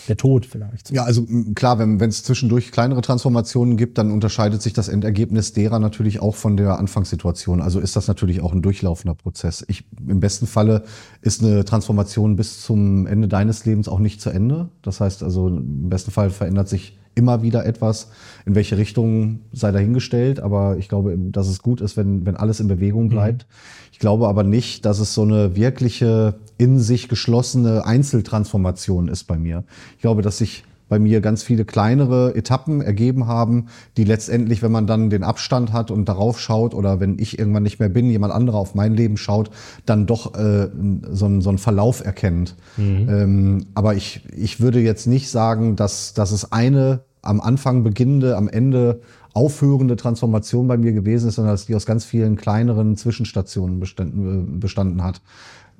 der 0.09 0.17
Tod 0.17 0.47
vielleicht. 0.47 0.91
Ja, 0.91 1.05
also 1.05 1.27
klar, 1.55 1.79
wenn 1.79 2.01
es 2.01 2.23
zwischendurch 2.23 2.73
kleinere 2.73 3.01
Transformationen 3.01 3.77
gibt, 3.77 3.99
dann 3.99 4.11
unterscheidet 4.11 4.63
sich 4.63 4.73
das 4.73 4.89
Endergebnis 4.89 5.53
derer 5.53 5.79
natürlich 5.79 6.21
auch 6.21 6.35
von 6.35 6.57
der 6.57 6.79
Anfangssituation. 6.79 7.61
Also 7.61 7.81
ist 7.81 7.97
das 7.97 8.09
natürlich 8.09 8.41
auch 8.41 8.53
ein 8.53 8.63
durchlaufender 8.63 9.15
Prozess. 9.15 9.65
Ich, 9.69 9.85
Im 10.07 10.21
besten 10.21 10.47
Falle 10.47 10.85
ist 11.21 11.43
eine 11.43 11.65
Transformation 11.65 12.37
bis 12.37 12.63
zum 12.63 13.07
Ende 13.07 13.29
deines 13.29 13.65
Lebens 13.65 13.89
auch 13.89 13.99
nicht 13.99 14.21
zu 14.21 14.31
Ende. 14.31 14.69
Das 14.83 15.01
heißt 15.01 15.23
also, 15.23 15.49
im 15.49 15.89
besten 15.89 16.11
Fall 16.11 16.31
verändert 16.31 16.69
sich 16.69 16.99
immer 17.19 17.43
wieder 17.43 17.67
etwas. 17.67 18.09
In 18.47 18.55
welche 18.55 18.79
Richtung 18.79 19.41
sei 19.53 19.73
dahingestellt. 19.73 20.41
Aber 20.41 20.77
ich 20.79 20.89
glaube, 20.89 21.19
dass 21.19 21.49
es 21.49 21.61
gut 21.61 21.81
ist, 21.81 21.97
wenn, 21.97 22.25
wenn 22.25 22.37
alles 22.37 22.61
in 22.61 22.69
Bewegung 22.69 23.07
mhm. 23.07 23.11
bleibt. 23.11 23.43
Mhm. 23.43 23.89
Ich 23.93 23.99
glaube 23.99 24.29
aber 24.29 24.45
nicht, 24.45 24.87
dass 24.87 25.01
es 25.01 25.13
so 25.13 25.23
eine 25.23 25.57
wirkliche 25.57 26.37
in 26.57 26.79
sich 26.79 27.09
geschlossene 27.09 27.85
Einzeltransformation 27.85 29.09
ist 29.09 29.25
bei 29.25 29.37
mir. 29.39 29.65
Ich 29.97 30.03
glaube, 30.03 30.23
dass 30.23 30.39
sich 30.39 30.65
bei 30.89 30.99
mir 30.99 31.21
ganz 31.21 31.43
viele 31.43 31.65
kleinere 31.65 32.35
Etappen 32.35 32.81
ergeben 32.81 33.27
haben, 33.27 33.67
die 33.97 34.05
letztendlich, 34.05 34.63
wenn 34.63 34.73
man 34.73 34.87
dann 34.87 35.11
den 35.11 35.23
Abstand 35.23 35.73
hat 35.73 35.91
und 35.91 36.09
darauf 36.09 36.41
schaut 36.41 36.75
oder 36.75 37.01
wenn 37.01 37.19
ich 37.19 37.39
irgendwann 37.39 37.63
nicht 37.63 37.79
mehr 37.79 37.89
bin, 37.89 38.11
jemand 38.11 38.33
anderer 38.33 38.57
auf 38.57 38.75
mein 38.75 38.95
Leben 38.95 39.17
schaut, 39.17 39.51
dann 39.85 40.07
doch 40.07 40.35
äh, 40.35 40.69
so, 41.11 41.27
ein, 41.27 41.41
so 41.41 41.51
einen 41.51 41.59
Verlauf 41.59 42.05
erkennt. 42.05 42.57
Mhm. 42.77 43.09
Ähm, 43.09 43.67
aber 43.75 43.95
ich, 43.95 44.23
ich 44.35 44.61
würde 44.61 44.81
jetzt 44.81 45.07
nicht 45.07 45.29
sagen, 45.29 45.77
dass, 45.77 46.15
dass 46.15 46.33
es 46.33 46.53
eine 46.53 47.01
am 47.23 47.41
Anfang 47.41 47.83
beginnende, 47.83 48.37
am 48.37 48.49
Ende 48.49 49.01
aufhörende 49.35 49.97
Transformation 49.97 50.67
bei 50.67 50.77
mir 50.77 50.93
gewesen 50.93 51.29
ist, 51.29 51.37
sondern 51.37 51.55
dass 51.55 51.67
die 51.67 51.75
aus 51.75 51.87
ganz 51.87 52.05
vielen 52.05 52.37
kleineren 52.37 52.97
Zwischenstationen 52.97 53.81
bestanden, 53.81 54.57
äh, 54.57 54.59
bestanden 54.59 55.03
hat. 55.03 55.21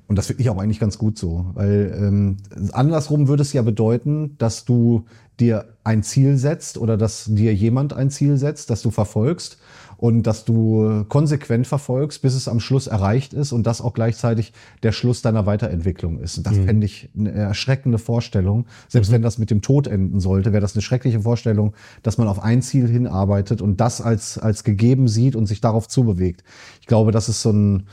Und 0.07 0.17
das 0.17 0.27
finde 0.27 0.41
ich 0.41 0.49
auch 0.49 0.57
eigentlich 0.57 0.79
ganz 0.79 0.97
gut 0.97 1.19
so, 1.19 1.51
weil 1.53 1.95
ähm, 1.95 2.37
andersrum 2.71 3.27
würde 3.27 3.43
es 3.43 3.53
ja 3.53 3.61
bedeuten, 3.61 4.35
dass 4.39 4.65
du 4.65 5.05
dir 5.39 5.65
ein 5.83 6.01
Ziel 6.01 6.37
setzt 6.37 6.79
oder 6.79 6.97
dass 6.97 7.25
dir 7.25 7.53
jemand 7.53 7.93
ein 7.93 8.09
Ziel 8.09 8.37
setzt, 8.37 8.71
das 8.71 8.81
du 8.81 8.89
verfolgst 8.89 9.58
und 9.99 10.23
dass 10.23 10.45
du 10.45 11.03
konsequent 11.09 11.67
verfolgst, 11.67 12.21
bis 12.21 12.33
es 12.33 12.47
am 12.47 12.61
Schluss 12.61 12.87
erreicht 12.87 13.33
ist 13.33 13.51
und 13.51 13.67
das 13.67 13.81
auch 13.81 13.93
gleichzeitig 13.93 14.53
der 14.81 14.93
Schluss 14.93 15.21
deiner 15.21 15.45
Weiterentwicklung 15.45 16.19
ist. 16.19 16.37
Und 16.37 16.47
das 16.47 16.55
mhm. 16.55 16.65
fände 16.65 16.85
ich 16.85 17.09
eine 17.17 17.31
erschreckende 17.31 17.97
Vorstellung. 17.97 18.65
Selbst 18.87 19.09
mhm. 19.09 19.15
wenn 19.15 19.21
das 19.23 19.37
mit 19.37 19.51
dem 19.51 19.61
Tod 19.61 19.87
enden 19.87 20.21
sollte, 20.21 20.53
wäre 20.53 20.61
das 20.61 20.73
eine 20.73 20.83
schreckliche 20.83 21.19
Vorstellung, 21.19 21.73
dass 22.01 22.17
man 22.17 22.29
auf 22.29 22.41
ein 22.41 22.61
Ziel 22.61 22.87
hinarbeitet 22.87 23.61
und 23.61 23.81
das 23.81 23.99
als, 23.99 24.37
als 24.37 24.63
gegeben 24.63 25.09
sieht 25.09 25.35
und 25.35 25.47
sich 25.47 25.59
darauf 25.59 25.89
zubewegt. 25.89 26.45
Ich 26.79 26.87
glaube, 26.87 27.11
das 27.11 27.27
ist 27.27 27.41
so 27.41 27.51
ein, 27.51 27.83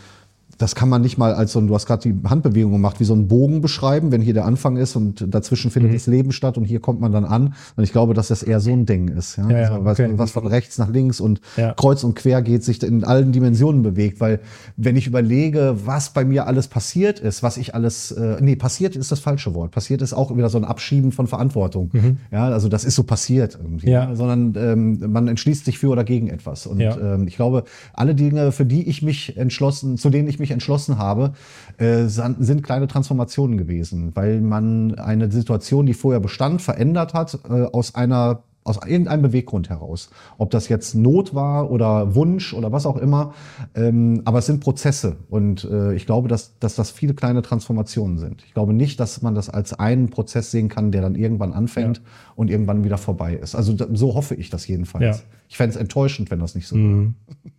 das 0.59 0.75
kann 0.75 0.89
man 0.89 1.03
nicht 1.03 1.19
mal 1.19 1.35
als 1.35 1.53
so 1.53 1.59
ein, 1.59 1.67
du 1.67 1.75
hast 1.75 1.87
gerade 1.87 2.11
die 2.11 2.29
Handbewegung 2.29 2.73
gemacht, 2.73 3.01
wie 3.01 3.05
so 3.05 3.15
ein 3.15 3.29
Bogen 3.29 3.61
beschreiben, 3.61 4.13
wenn 4.13 4.21
hier 4.21 4.35
der 4.35 4.45
Anfang 4.45 4.77
ist 4.77 4.97
und 4.97 5.25
dazwischen 5.29 5.71
findet 5.71 5.93
mhm. 5.93 5.97
das 5.97 6.07
Leben 6.07 6.33
statt 6.33 6.57
und 6.57 6.65
hier 6.65 6.81
kommt 6.81 7.01
man 7.01 7.13
dann 7.13 7.25
an. 7.25 7.55
Und 7.77 7.85
ich 7.85 7.93
glaube, 7.93 8.15
dass 8.15 8.29
das 8.29 8.43
eher 8.43 8.61
so 8.61 8.73
ein 8.73 8.87
Ding 8.87 9.09
ist, 9.09 9.37
ja, 9.37 9.51
ja, 9.51 9.59
ja 9.59 9.75
also, 9.75 10.05
okay. 10.05 10.13
was, 10.17 10.31
von 10.31 10.47
rechts 10.47 10.79
nach 10.79 10.89
links 10.89 11.21
und 11.21 11.41
ja. 11.57 11.75
kreuz 11.75 12.05
und 12.05 12.15
quer 12.15 12.43
geht, 12.43 12.65
sich 12.65 12.83
in 12.83 13.05
allen 13.05 13.33
Dimensionen 13.33 13.83
bewegt. 13.83 14.21
Weil 14.21 14.41
wenn 14.77 14.97
ich 14.97 15.07
überlege, 15.07 15.77
was 15.85 16.11
bei 16.11 16.25
mir 16.25 16.47
alles 16.47 16.69
passiert 16.69 17.21
ist, 17.21 17.43
was 17.43 17.57
ich 17.57 17.75
alles, 17.75 18.13
äh, 18.13 18.37
nee, 18.41 18.57
passiert 18.57 18.97
ist 18.97 19.13
das 19.13 19.21
falsche 19.21 19.55
Wort. 19.55 19.73
Passiert 19.73 20.03
ist 20.03 20.13
auch 20.13 20.35
wieder 20.37 20.49
so 20.49 20.59
ein 20.59 20.65
Abschieben 20.65 21.13
von 21.13 21.27
Verantwortung. 21.27 21.91
Mhm. 21.93 22.17
Ja, 22.31 22.49
also 22.49 22.69
das 22.69 22.85
ist 22.85 22.95
so 22.95 23.03
passiert 23.03 23.59
irgendwie. 23.61 23.91
Ja. 23.91 24.15
Sondern 24.15 24.55
ähm, 24.57 25.13
man 25.13 25.29
entschließt 25.29 25.65
sich 25.65 25.79
für 25.79 25.89
oder 25.89 26.05
gegen 26.05 26.29
etwas. 26.29 26.67
Und 26.67 26.81
ähm, 26.81 27.27
ich 27.29 27.37
glaube, 27.37 27.65
alle 27.93 28.15
Dinge, 28.15 28.53
für 28.53 28.65
die 28.65 28.89
ich 28.89 29.03
mich 29.03 29.37
entschlossen, 29.37 29.99
zu 29.99 30.11
denen 30.11 30.29
ich 30.29 30.39
mich 30.39 30.46
mich 30.47 30.53
entschlossen 30.53 30.99
habe, 30.99 31.33
äh, 31.79 32.05
sind 32.07 32.63
kleine 32.63 32.87
Transformationen 32.87 33.59
gewesen, 33.59 34.13
weil 34.15 34.41
man 34.41 34.95
eine 34.95 35.31
Situation, 35.31 35.87
die 35.87 35.95
vorher 35.95 36.21
bestand, 36.21 36.63
verändert 36.63 37.15
hat 37.15 37.39
äh, 37.49 37.65
aus 37.65 37.95
einer 37.95 38.43
aus 38.67 38.81
irgendeinem 38.85 39.23
Beweggrund 39.23 39.71
heraus. 39.71 40.11
Ob 40.39 40.51
das 40.51 40.69
jetzt 40.69 40.95
Not 40.95 41.35
war 41.35 41.71
oder 41.71 42.15
Wunsch 42.15 42.53
oder 42.53 42.73
was 42.73 42.85
auch 42.85 42.97
immer. 42.97 43.33
Ähm, 43.75 44.23
aber 44.25 44.41
es 44.41 44.47
sind 44.47 44.61
Prozesse. 44.61 45.17
Und 45.31 45.65
äh, 45.65 45.95
ich 45.95 46.05
glaube, 46.05 46.29
dass, 46.29 46.59
dass 46.59 46.75
das 46.75 46.91
viele 46.91 47.15
kleine 47.15 47.43
Transformationen 47.43 48.19
sind. 48.19 48.43
Ich 48.45 48.55
glaube 48.55 48.73
nicht, 48.73 48.99
dass 48.99 49.23
man 49.23 49.35
das 49.35 49.49
als 49.49 49.73
einen 49.73 50.11
Prozess 50.11 50.51
sehen 50.51 50.69
kann, 50.69 50.91
der 50.91 51.03
dann 51.03 51.15
irgendwann 51.15 51.53
anfängt 51.53 51.99
ja. 51.99 52.03
und 52.35 52.51
irgendwann 52.51 52.83
wieder 52.83 52.99
vorbei 52.99 53.35
ist. 53.35 53.55
Also 53.55 53.77
so 53.93 54.15
hoffe 54.15 54.35
ich 54.35 54.51
das 54.51 54.67
jedenfalls. 54.67 55.19
Ja. 55.19 55.25
Ich 55.49 55.57
fände 55.57 55.77
es 55.77 55.81
enttäuschend, 55.81 56.31
wenn 56.33 56.41
das 56.41 56.57
nicht 56.57 56.67
so 56.67 56.75
mhm. 56.75 57.15
wäre. 57.45 57.53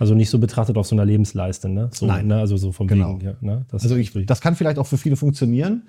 Also 0.00 0.14
nicht 0.14 0.30
so 0.30 0.38
betrachtet 0.38 0.78
auf 0.78 0.86
so 0.86 0.96
einer 0.96 1.04
Lebensleiste, 1.04 1.68
ne? 1.68 1.90
So, 1.92 2.06
Nein. 2.06 2.26
Ne? 2.26 2.36
Also 2.36 2.56
so 2.56 2.72
vom 2.72 2.86
genau. 2.86 3.16
Wegen, 3.16 3.20
ja, 3.20 3.34
ne? 3.42 3.66
Das 3.70 3.82
also 3.82 3.96
ich, 3.96 4.10
das 4.24 4.40
kann 4.40 4.56
vielleicht 4.56 4.78
auch 4.78 4.86
für 4.86 4.96
viele 4.96 5.14
funktionieren, 5.14 5.82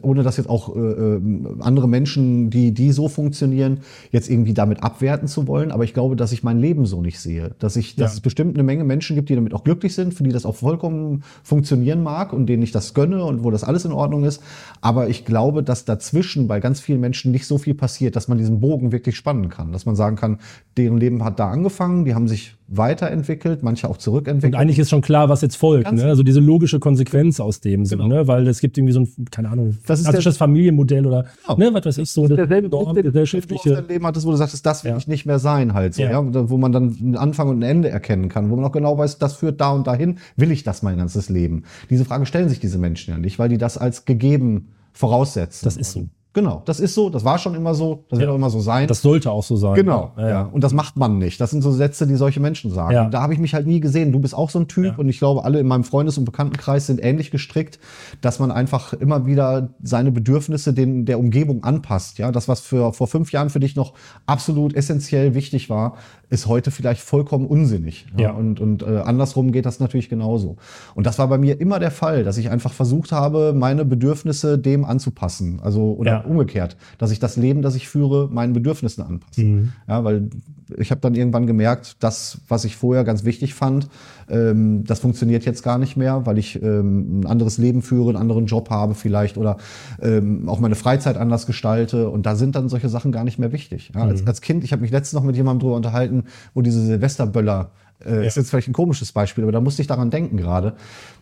ohne 0.00 0.22
dass 0.22 0.38
jetzt 0.38 0.48
auch 0.48 0.74
äh, 0.74 0.78
äh, 0.78 1.20
andere 1.60 1.86
Menschen, 1.86 2.48
die, 2.48 2.72
die 2.72 2.90
so 2.90 3.08
funktionieren, 3.08 3.80
jetzt 4.12 4.30
irgendwie 4.30 4.54
damit 4.54 4.82
abwerten 4.82 5.28
zu 5.28 5.46
wollen. 5.46 5.72
Aber 5.72 5.84
ich 5.84 5.92
glaube, 5.92 6.16
dass 6.16 6.32
ich 6.32 6.42
mein 6.42 6.58
Leben 6.58 6.86
so 6.86 7.02
nicht 7.02 7.20
sehe. 7.20 7.50
Dass 7.58 7.76
ich, 7.76 7.96
dass 7.96 8.12
ja. 8.12 8.14
es 8.14 8.20
bestimmt 8.20 8.56
eine 8.56 8.62
Menge 8.62 8.82
Menschen 8.82 9.14
gibt, 9.14 9.28
die 9.28 9.34
damit 9.34 9.52
auch 9.52 9.62
glücklich 9.62 9.94
sind, 9.94 10.14
für 10.14 10.22
die 10.22 10.32
das 10.32 10.46
auch 10.46 10.56
vollkommen 10.56 11.22
funktionieren 11.42 12.02
mag 12.02 12.32
und 12.32 12.46
denen 12.46 12.62
ich 12.62 12.72
das 12.72 12.94
gönne 12.94 13.22
und 13.26 13.44
wo 13.44 13.50
das 13.50 13.62
alles 13.62 13.84
in 13.84 13.92
Ordnung 13.92 14.24
ist. 14.24 14.42
Aber 14.80 15.10
ich 15.10 15.26
glaube, 15.26 15.62
dass 15.62 15.84
dazwischen 15.84 16.48
bei 16.48 16.60
ganz 16.60 16.80
vielen 16.80 17.00
Menschen 17.00 17.30
nicht 17.30 17.46
so 17.46 17.58
viel 17.58 17.74
passiert, 17.74 18.16
dass 18.16 18.26
man 18.26 18.38
diesen 18.38 18.60
Bogen 18.60 18.90
wirklich 18.90 19.16
spannen 19.16 19.50
kann. 19.50 19.70
Dass 19.70 19.84
man 19.84 19.96
sagen 19.96 20.16
kann, 20.16 20.38
deren 20.78 20.96
Leben 20.96 21.22
hat 21.24 21.38
da 21.38 21.50
angefangen, 21.50 22.06
die 22.06 22.14
haben 22.14 22.26
sich 22.26 22.56
weiterentwickelt, 22.70 23.64
manche 23.64 23.88
auch 23.88 23.96
zurückentwickelt. 23.96 24.54
Und 24.54 24.60
eigentlich 24.60 24.78
ist 24.78 24.90
schon 24.90 25.00
klar, 25.00 25.28
was 25.28 25.40
jetzt 25.42 25.56
folgt. 25.56 25.90
Ne? 25.92 26.04
Also 26.04 26.22
diese 26.22 26.38
logische 26.38 26.78
Konsequenz 26.78 27.40
aus 27.40 27.60
dem, 27.60 27.82
genau. 27.84 28.04
so, 28.04 28.08
ne? 28.08 28.28
weil 28.28 28.46
es 28.46 28.60
gibt 28.60 28.78
irgendwie 28.78 28.92
so 28.92 29.00
ein, 29.00 29.24
keine 29.30 29.50
Ahnung, 29.50 29.76
das 29.86 29.98
ist 29.98 30.06
klassisches 30.06 30.36
Familienmodell 30.36 31.04
oder 31.04 31.26
genau. 31.46 31.58
ne, 31.58 31.74
was 31.74 31.84
weiß 31.84 31.98
ich, 31.98 32.10
so 32.10 32.28
das 32.28 32.36
derselbe 32.36 32.68
Norm, 32.68 32.92
Blick, 32.92 33.06
gesellschaftliche. 33.06 33.82
Du 33.82 33.92
Leben 33.92 34.06
hattest, 34.06 34.24
wo 34.24 34.30
du 34.30 34.36
sagst, 34.36 34.64
das 34.64 34.84
will 34.84 34.92
ja. 34.92 34.96
ich 34.96 35.08
nicht 35.08 35.26
mehr 35.26 35.40
sein 35.40 35.74
halt, 35.74 35.94
so, 35.94 36.02
ja. 36.02 36.10
ja. 36.12 36.50
wo 36.50 36.56
man 36.58 36.70
dann 36.70 36.96
einen 37.00 37.16
Anfang 37.16 37.48
und 37.48 37.58
ein 37.58 37.68
Ende 37.68 37.88
erkennen 37.88 38.28
kann, 38.28 38.50
wo 38.50 38.56
man 38.56 38.64
auch 38.64 38.72
genau 38.72 38.96
weiß, 38.96 39.18
das 39.18 39.34
führt 39.34 39.60
da 39.60 39.72
und 39.72 39.88
dahin, 39.88 40.18
will 40.36 40.52
ich 40.52 40.62
das 40.62 40.82
mein 40.82 40.96
ganzes 40.96 41.28
Leben? 41.28 41.64
Diese 41.90 42.04
Frage 42.04 42.24
stellen 42.24 42.48
sich 42.48 42.60
diese 42.60 42.78
Menschen 42.78 43.10
ja 43.10 43.18
nicht, 43.18 43.40
weil 43.40 43.48
die 43.48 43.58
das 43.58 43.78
als 43.78 44.04
gegeben 44.04 44.68
voraussetzen. 44.92 45.64
Das 45.64 45.76
ist 45.76 45.92
so. 45.92 46.08
Genau, 46.32 46.62
das 46.64 46.78
ist 46.78 46.94
so, 46.94 47.10
das 47.10 47.24
war 47.24 47.38
schon 47.38 47.56
immer 47.56 47.74
so, 47.74 48.04
das 48.08 48.18
ja. 48.18 48.20
wird 48.20 48.30
auch 48.30 48.36
immer 48.36 48.50
so 48.50 48.60
sein. 48.60 48.86
Das 48.86 49.02
sollte 49.02 49.32
auch 49.32 49.42
so 49.42 49.56
sein. 49.56 49.74
Genau, 49.74 50.12
ja, 50.16 50.28
ja. 50.28 50.42
Und 50.42 50.62
das 50.62 50.72
macht 50.72 50.96
man 50.96 51.18
nicht. 51.18 51.40
Das 51.40 51.50
sind 51.50 51.60
so 51.60 51.72
Sätze, 51.72 52.06
die 52.06 52.14
solche 52.14 52.38
Menschen 52.38 52.70
sagen. 52.70 52.94
Ja. 52.94 53.08
Da 53.08 53.20
habe 53.20 53.34
ich 53.34 53.40
mich 53.40 53.52
halt 53.52 53.66
nie 53.66 53.80
gesehen. 53.80 54.12
Du 54.12 54.20
bist 54.20 54.36
auch 54.36 54.48
so 54.48 54.60
ein 54.60 54.68
Typ 54.68 54.98
und 54.98 55.08
ich 55.08 55.18
glaube, 55.18 55.44
alle 55.44 55.58
in 55.58 55.66
meinem 55.66 55.82
Freundes- 55.82 56.18
und 56.18 56.24
Bekanntenkreis 56.24 56.86
sind 56.86 57.02
ähnlich 57.02 57.32
gestrickt, 57.32 57.80
dass 58.20 58.38
man 58.38 58.52
einfach 58.52 58.92
immer 58.92 59.26
wieder 59.26 59.70
seine 59.82 60.12
Bedürfnisse 60.12 60.72
den, 60.72 61.04
der 61.04 61.18
Umgebung 61.18 61.64
anpasst. 61.64 62.18
Ja, 62.18 62.30
das, 62.30 62.46
was 62.46 62.60
für, 62.60 62.92
vor 62.92 63.08
fünf 63.08 63.32
Jahren 63.32 63.50
für 63.50 63.60
dich 63.60 63.74
noch 63.74 63.94
absolut 64.26 64.72
essentiell 64.74 65.34
wichtig 65.34 65.68
war, 65.68 65.96
ist 66.30 66.46
heute 66.46 66.70
vielleicht 66.70 67.02
vollkommen 67.02 67.46
unsinnig. 67.46 68.06
Ja. 68.16 68.30
Und, 68.30 68.60
und 68.60 68.82
äh, 68.82 68.98
andersrum 68.98 69.52
geht 69.52 69.66
das 69.66 69.80
natürlich 69.80 70.08
genauso. 70.08 70.56
Und 70.94 71.06
das 71.06 71.18
war 71.18 71.28
bei 71.28 71.38
mir 71.38 71.60
immer 71.60 71.78
der 71.80 71.90
Fall, 71.90 72.24
dass 72.24 72.38
ich 72.38 72.50
einfach 72.50 72.72
versucht 72.72 73.12
habe, 73.12 73.52
meine 73.52 73.84
Bedürfnisse 73.84 74.56
dem 74.56 74.84
anzupassen. 74.84 75.60
Also, 75.62 75.94
oder 75.98 76.24
umgekehrt, 76.26 76.76
dass 76.98 77.10
ich 77.10 77.18
das 77.18 77.36
Leben, 77.36 77.62
das 77.62 77.74
ich 77.74 77.88
führe, 77.88 78.28
meinen 78.30 78.52
Bedürfnissen 78.52 79.02
anpasse. 79.04 79.42
Mhm. 79.42 79.72
Ja, 79.88 80.04
weil 80.04 80.30
ich 80.78 80.90
habe 80.92 81.00
dann 81.00 81.14
irgendwann 81.14 81.46
gemerkt, 81.46 81.96
das, 82.00 82.38
was 82.48 82.64
ich 82.64 82.76
vorher 82.76 83.04
ganz 83.04 83.24
wichtig 83.24 83.54
fand, 83.54 83.88
ähm, 84.30 84.84
das 84.84 85.00
funktioniert 85.00 85.44
jetzt 85.44 85.62
gar 85.62 85.78
nicht 85.78 85.96
mehr, 85.96 86.24
weil 86.26 86.38
ich 86.38 86.62
ähm, 86.62 87.20
ein 87.20 87.26
anderes 87.26 87.58
Leben 87.58 87.82
führe, 87.82 88.10
einen 88.10 88.18
anderen 88.18 88.46
Job 88.46 88.70
habe 88.70 88.94
vielleicht 88.94 89.36
oder 89.36 89.56
ähm, 90.00 90.48
auch 90.48 90.60
meine 90.60 90.74
Freizeit 90.74 91.16
anders 91.16 91.46
gestalte. 91.46 92.08
Und 92.08 92.26
da 92.26 92.36
sind 92.36 92.54
dann 92.54 92.68
solche 92.68 92.88
Sachen 92.88 93.12
gar 93.12 93.24
nicht 93.24 93.38
mehr 93.38 93.52
wichtig. 93.52 93.90
Ja, 93.94 94.04
mhm. 94.04 94.10
als, 94.10 94.26
als 94.26 94.40
Kind, 94.40 94.64
ich 94.64 94.72
habe 94.72 94.82
mich 94.82 94.90
letztens 94.90 95.20
noch 95.20 95.26
mit 95.26 95.36
jemandem 95.36 95.60
drüber 95.60 95.76
unterhalten, 95.76 96.24
wo 96.54 96.62
diese 96.62 96.80
Silvesterböller 96.80 97.70
Äh, 98.02 98.26
Ist 98.26 98.38
jetzt 98.38 98.48
vielleicht 98.48 98.68
ein 98.68 98.72
komisches 98.72 99.12
Beispiel, 99.12 99.44
aber 99.44 99.52
da 99.52 99.60
musste 99.60 99.82
ich 99.82 99.88
daran 99.88 100.08
denken 100.08 100.38
gerade. 100.38 100.72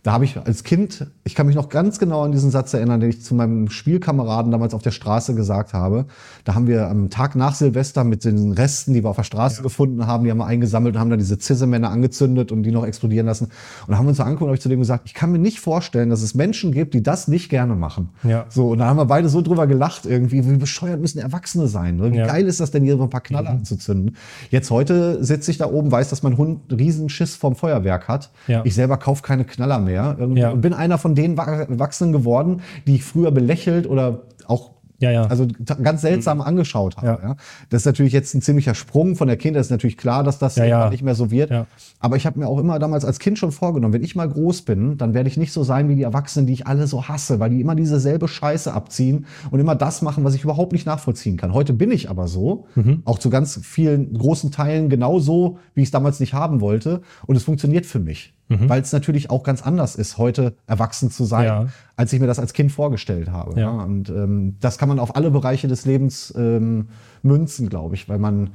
Da 0.03 0.13
habe 0.13 0.25
ich 0.25 0.37
als 0.37 0.65
Kind, 0.65 1.07
ich 1.25 1.35
kann 1.35 1.47
mich 1.47 1.57
noch 1.57 1.69
ganz 1.69 1.99
genau 1.99 2.23
an 2.23 2.33
diesen 2.33 2.51
Satz 2.51 2.73
erinnern, 2.75 3.01
den 3.01 3.11
ich 3.11 3.23
zu 3.23 3.35
meinem 3.35 3.69
Spielkameraden 3.69 4.53
damals 4.53 4.75
auf 4.75 4.83
der 4.83 4.91
Straße 4.91 5.35
gesagt 5.35 5.73
habe. 5.73 6.07
Da 6.45 6.55
haben 6.55 6.67
wir 6.67 6.89
am 6.89 7.11
Tag 7.11 7.35
nach 7.37 7.55
Silvester 7.55 8.05
mit 8.05 8.25
den 8.25 8.53
Resten, 8.53 8.95
die 8.95 9.03
wir 9.05 9.11
auf 9.11 9.17
der 9.17 9.25
Straße 9.25 9.63
gefunden 9.63 10.07
haben, 10.07 10.25
die 10.25 10.31
haben 10.31 10.39
wir 10.39 10.47
eingesammelt 10.47 10.95
und 10.95 11.01
haben 11.01 11.11
dann 11.11 11.19
diese 11.19 11.39
Zissemänner 11.39 11.91
angezündet 11.91 12.53
und 12.53 12.63
die 12.63 12.71
noch 12.71 12.87
explodieren 12.87 13.27
lassen. 13.27 13.45
Und 13.47 13.53
da 13.89 13.99
haben 13.99 14.05
wir 14.05 14.11
uns 14.11 14.19
so 14.19 14.23
angeguckt 14.23 14.43
und 14.43 14.49
habe 14.49 14.57
ich 14.57 14.63
zu 14.63 14.69
dem 14.69 14.79
gesagt, 14.79 15.03
ich 15.07 15.15
kann 15.15 15.33
mir 15.33 15.39
nicht 15.39 15.61
vorstellen, 15.61 16.11
dass 16.11 16.23
es 16.23 16.35
Menschen 16.35 16.73
gibt, 16.73 16.95
die 16.95 17.03
das 17.03 17.29
nicht 17.29 17.49
gerne 17.49 17.75
machen. 17.75 18.11
Ja. 18.23 18.47
So, 18.49 18.69
und 18.69 18.79
da 18.79 18.87
haben 18.87 18.97
wir 18.97 19.07
beide 19.07 19.29
so 19.29 19.43
drüber 19.43 19.67
gelacht 19.67 20.07
irgendwie, 20.07 20.49
wie 20.49 20.57
bescheuert 20.57 21.01
müssen 21.01 21.19
Erwachsene 21.19 21.67
sein. 21.69 21.97
Ne? 21.97 22.13
Wie 22.13 22.19
Ja. 22.19 22.27
geil 22.27 22.47
ist 22.47 22.61
das 22.61 22.71
denn, 22.71 22.85
hier 22.85 22.97
so 22.97 23.03
ein 23.03 23.11
paar 23.11 23.21
Knaller 23.21 23.51
anzuzünden? 23.51 24.17
Jetzt 24.51 24.71
heute 24.71 25.23
sitze 25.25 25.51
ich 25.51 25.59
da 25.59 25.67
oben, 25.67 25.91
weiß, 25.91 26.09
dass 26.11 26.23
mein 26.23 26.37
Hund 26.37 26.61
einen 26.69 26.79
riesen 26.79 27.09
Schiss 27.09 27.37
vom 27.37 27.57
Feuerwerk 27.57 28.09
hat. 28.09 28.31
Ja. 28.47 28.63
Ich 28.65 28.75
selber 28.75 28.97
kaufe 28.97 29.23
keine 29.23 29.45
Knaller 29.45 29.79
mehr. 29.79 29.88
Irgendwie 30.19 30.41
Ja. 30.41 30.51
Und 30.51 30.61
bin 30.61 30.73
einer 30.75 30.99
von 30.99 31.15
den 31.15 31.37
Wa- 31.37 31.45
Erwachsenen 31.63 32.13
geworden, 32.13 32.61
die 32.87 32.97
ich 32.97 33.05
früher 33.05 33.31
belächelt 33.31 33.87
oder 33.89 34.23
auch 34.47 34.73
Ja, 35.01 35.13
ja. 35.13 35.27
also 35.27 35.47
ganz 35.81 36.01
seltsam 36.01 36.41
angeschaut 36.41 36.97
habe. 36.97 37.07
Ja. 37.07 37.19
Ja. 37.23 37.37
Das 37.71 37.83
ist 37.83 37.87
natürlich 37.87 38.13
jetzt 38.13 38.35
ein 38.35 38.43
ziemlicher 38.43 38.75
Sprung 38.75 39.15
von 39.15 39.29
der 39.29 39.37
Kindheit. 39.37 39.61
Ist 39.61 39.71
natürlich 39.71 39.97
klar, 39.97 40.25
dass 40.25 40.41
das 40.41 40.57
Ja, 40.57 40.65
ja. 40.65 40.91
nicht 40.91 41.05
mehr 41.05 41.15
so 41.15 41.31
wird. 41.31 41.51
Ja. 41.51 41.67
Aber 42.01 42.17
ich 42.17 42.27
habe 42.27 42.41
mir 42.41 42.49
auch 42.49 42.59
immer 42.59 42.81
damals 42.81 43.05
als 43.05 43.21
Kind 43.21 43.39
schon 43.39 43.53
vorgenommen, 43.53 43.95
wenn 43.95 44.03
ich 44.03 44.17
mal 44.17 44.29
groß 44.29 44.63
bin, 44.63 44.99
dann 44.99 45.15
werde 45.15 45.29
ich 45.29 45.37
nicht 45.37 45.53
so 45.53 45.63
sein 45.63 45.89
wie 45.89 45.95
die 45.95 46.03
Erwachsenen, 46.03 46.47
die 46.49 46.53
ich 46.53 46.67
alle 46.67 46.89
so 46.89 47.07
hasse, 47.07 47.39
weil 47.39 47.51
die 47.51 47.61
immer 47.61 47.77
diese 47.77 48.01
selbe 48.01 48.27
Scheiße 48.27 48.73
abziehen 48.75 49.27
und 49.53 49.61
immer 49.61 49.77
das 49.77 50.03
machen, 50.03 50.25
was 50.25 50.35
ich 50.35 50.43
überhaupt 50.43 50.73
nicht 50.73 50.87
nachvollziehen 50.87 51.37
kann. 51.37 51.55
Heute 51.55 51.75
bin 51.75 51.93
ich 51.93 52.11
aber 52.11 52.27
so, 52.27 52.67
Mhm. 52.75 53.03
auch 53.05 53.21
zu 53.21 53.31
ganz 53.31 53.61
vielen 53.63 54.13
großen 54.15 54.51
Teilen 54.51 54.89
genauso, 54.89 55.59
wie 55.75 55.83
ich 55.83 55.89
es 55.89 55.93
damals 55.93 56.19
nicht 56.19 56.35
haben 56.35 56.61
wollte. 56.61 57.03
Und 57.27 57.37
es 57.37 57.45
funktioniert 57.45 57.87
für 57.87 58.01
mich, 58.01 58.35
weil 58.49 58.81
es 58.81 58.93
natürlich 58.93 59.29
auch 59.31 59.43
ganz 59.43 59.63
anders 59.63 59.95
ist, 59.95 60.17
heute 60.17 60.55
erwachsen 60.67 61.11
zu 61.11 61.25
sein, 61.25 61.43
Mhm. 61.43 61.47
Ja. 61.47 61.67
als 61.97 62.13
ich 62.13 62.21
mir 62.21 62.27
das 62.27 62.39
als 62.39 62.53
Kind 62.55 62.73
vorgestellt 62.73 63.31
habe. 63.31 63.61
Ja. 63.61 63.71
Und 63.71 64.09
ähm, 64.09 64.57
das 64.61 64.79
kann 64.79 64.89
man 64.89 64.99
auf 64.99 65.17
alle 65.17 65.31
Bereiche 65.31 65.69
des 65.69 65.85
Lebens 65.85 66.33
ähm, 66.37 66.89
münzen, 67.23 67.69
glaube 67.69 67.95
ich, 67.95 68.09
weil 68.09 68.19
man 68.19 68.51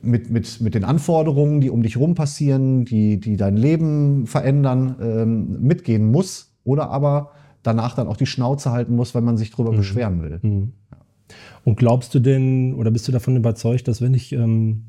mit, 0.00 0.30
mit, 0.30 0.60
mit 0.60 0.74
den 0.74 0.84
Anforderungen, 0.84 1.60
die 1.60 1.70
um 1.70 1.82
dich 1.82 1.96
rum 1.96 2.14
passieren, 2.14 2.84
die, 2.84 3.18
die 3.20 3.36
dein 3.36 3.56
Leben 3.56 4.26
verändern, 4.26 4.96
ähm, 5.00 5.60
mitgehen 5.60 6.10
muss 6.10 6.54
oder 6.64 6.88
aber 6.90 7.32
danach 7.62 7.94
dann 7.96 8.06
auch 8.06 8.16
die 8.16 8.26
Schnauze 8.26 8.70
halten 8.70 8.94
muss, 8.96 9.14
weil 9.14 9.22
man 9.22 9.36
sich 9.36 9.50
drüber 9.50 9.72
beschweren 9.72 10.22
will. 10.22 10.70
Und 11.64 11.76
glaubst 11.76 12.14
du 12.14 12.20
denn, 12.20 12.72
oder 12.74 12.90
bist 12.90 13.06
du 13.08 13.12
davon 13.12 13.36
überzeugt, 13.36 13.88
dass 13.88 14.00
wenn 14.00 14.14
ich 14.14 14.32
ähm, 14.32 14.84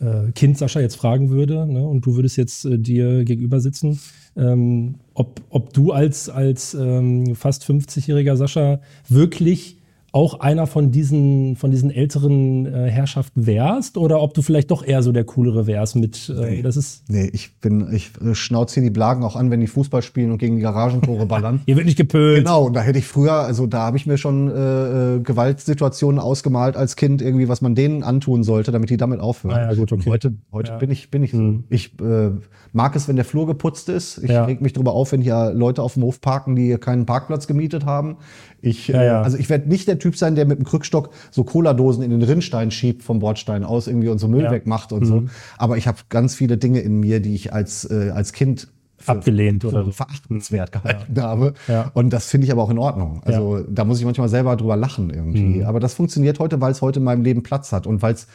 äh, 0.00 0.32
Kind 0.32 0.58
Sascha 0.58 0.80
jetzt 0.80 0.96
fragen 0.96 1.30
würde, 1.30 1.66
ne, 1.66 1.86
und 1.86 2.06
du 2.06 2.16
würdest 2.16 2.36
jetzt 2.36 2.64
äh, 2.64 2.78
dir 2.78 3.24
gegenüber 3.24 3.60
sitzen, 3.60 4.00
ähm, 4.36 4.96
ob, 5.14 5.40
ob 5.50 5.72
du 5.72 5.92
als, 5.92 6.28
als 6.28 6.74
ähm, 6.74 7.34
fast 7.34 7.64
50-jähriger 7.64 8.36
Sascha 8.36 8.80
wirklich 9.08 9.79
auch 10.12 10.40
einer 10.40 10.66
von 10.66 10.90
diesen, 10.90 11.56
von 11.56 11.70
diesen 11.70 11.90
älteren 11.90 12.66
äh, 12.66 12.90
Herrschaften 12.90 13.46
wärst 13.46 13.96
oder 13.96 14.20
ob 14.20 14.34
du 14.34 14.42
vielleicht 14.42 14.70
doch 14.70 14.84
eher 14.84 15.02
so 15.02 15.12
der 15.12 15.24
coolere 15.24 15.66
wärst 15.66 15.96
mit, 15.96 16.28
äh, 16.36 16.50
Nee. 16.56 16.62
das 16.62 16.76
ist, 16.76 17.04
Nee, 17.08 17.30
ich 17.32 17.56
bin, 17.60 17.92
ich 17.92 18.10
äh, 18.20 18.34
schnauze 18.34 18.74
hier 18.74 18.82
die 18.82 18.90
Blagen 18.90 19.22
auch 19.24 19.36
an, 19.36 19.50
wenn 19.50 19.60
die 19.60 19.66
Fußball 19.66 20.02
spielen 20.02 20.30
und 20.32 20.38
gegen 20.38 20.56
die 20.56 20.62
Garagentore 20.62 21.26
ballern. 21.26 21.60
hier 21.66 21.76
wird 21.76 21.86
nicht 21.86 21.96
gepölt. 21.98 22.38
Genau, 22.38 22.66
und 22.66 22.74
da 22.74 22.80
hätte 22.82 22.98
ich 22.98 23.06
früher, 23.06 23.32
also 23.32 23.66
da 23.66 23.80
habe 23.82 23.96
ich 23.96 24.06
mir 24.06 24.18
schon 24.18 24.48
äh, 24.48 25.16
äh, 25.16 25.20
Gewaltsituationen 25.20 26.18
ausgemalt 26.20 26.76
als 26.76 26.96
Kind, 26.96 27.22
irgendwie, 27.22 27.48
was 27.48 27.60
man 27.60 27.74
denen 27.74 28.02
antun 28.02 28.42
sollte, 28.42 28.72
damit 28.72 28.90
die 28.90 28.96
damit 28.96 29.20
aufhören. 29.20 29.54
Ah 29.56 29.70
ja, 29.70 29.74
gut, 29.74 29.92
okay. 29.92 30.02
Und 30.06 30.12
Heute, 30.12 30.34
heute 30.52 30.72
Ja. 30.72 30.78
bin 30.78 30.90
ich, 30.90 31.10
bin 31.10 31.22
ich 31.22 31.32
so. 31.32 31.60
Ich 31.68 31.92
äh, 32.00 32.30
mag 32.72 32.94
es, 32.96 33.08
wenn 33.08 33.16
der 33.16 33.24
Flur 33.24 33.46
geputzt 33.46 33.88
ist. 33.88 34.18
Ich 34.18 34.30
Ja. 34.30 34.44
reg 34.44 34.60
mich 34.60 34.72
drüber 34.72 34.92
auf, 34.92 35.12
wenn 35.12 35.20
hier 35.22 35.52
Leute 35.54 35.82
auf 35.82 35.94
dem 35.94 36.02
Hof 36.02 36.20
parken, 36.20 36.56
die 36.56 36.76
keinen 36.78 37.06
Parkplatz 37.06 37.46
gemietet 37.46 37.84
haben. 37.84 38.16
Ich, 38.62 38.88
Ja, 38.88 39.02
ja. 39.02 39.22
also 39.22 39.36
ich 39.38 39.48
werde 39.48 39.68
nicht 39.68 39.88
der 39.88 39.98
Typ 39.98 40.16
sein, 40.16 40.34
der 40.34 40.46
mit 40.46 40.58
dem 40.58 40.64
Krückstock 40.64 41.10
so 41.30 41.44
Cola-Dosen 41.44 42.02
in 42.02 42.10
den 42.10 42.22
Rinnstein 42.22 42.70
schiebt 42.70 43.02
vom 43.02 43.18
Bordstein 43.20 43.64
aus 43.64 43.86
irgendwie 43.86 44.08
und 44.08 44.18
so 44.18 44.28
Müll 44.28 44.42
Ja. 44.42 44.48
Mhm. 44.50 44.54
wegmacht 44.54 44.92
und 44.92 45.04
so. 45.06 45.24
Aber 45.58 45.76
ich 45.76 45.86
habe 45.86 45.98
ganz 46.08 46.34
viele 46.34 46.56
Dinge 46.58 46.80
in 46.80 47.00
mir, 47.00 47.20
die 47.20 47.34
ich 47.34 47.52
als, 47.52 47.84
äh, 47.90 48.10
als 48.14 48.32
Kind 48.32 48.68
für- 48.98 49.12
Abgelehnt 49.12 49.64
oder 49.64 49.84
so. 49.84 49.92
verachtenswert 49.92 50.72
gehalten 50.72 51.22
habe. 51.22 51.54
Ja. 51.68 51.90
Und 51.94 52.10
das 52.12 52.26
finde 52.26 52.44
ich 52.46 52.52
aber 52.52 52.62
auch 52.62 52.70
in 52.70 52.76
Ordnung. 52.78 53.22
Also 53.24 53.60
da 53.68 53.84
muss 53.86 53.98
ich 53.98 54.04
manchmal 54.04 54.28
selber 54.28 54.56
drüber 54.56 54.76
lachen 54.76 55.08
irgendwie. 55.08 55.64
Aber 55.64 55.80
das 55.80 55.94
funktioniert 55.94 56.38
heute, 56.38 56.60
weil 56.60 56.72
es 56.72 56.82
heute 56.82 56.98
in 56.98 57.04
meinem 57.04 57.22
Leben 57.22 57.42
Platz 57.42 57.72
hat 57.72 57.86
und 57.86 58.02
weil 58.02 58.12
es, 58.12 58.26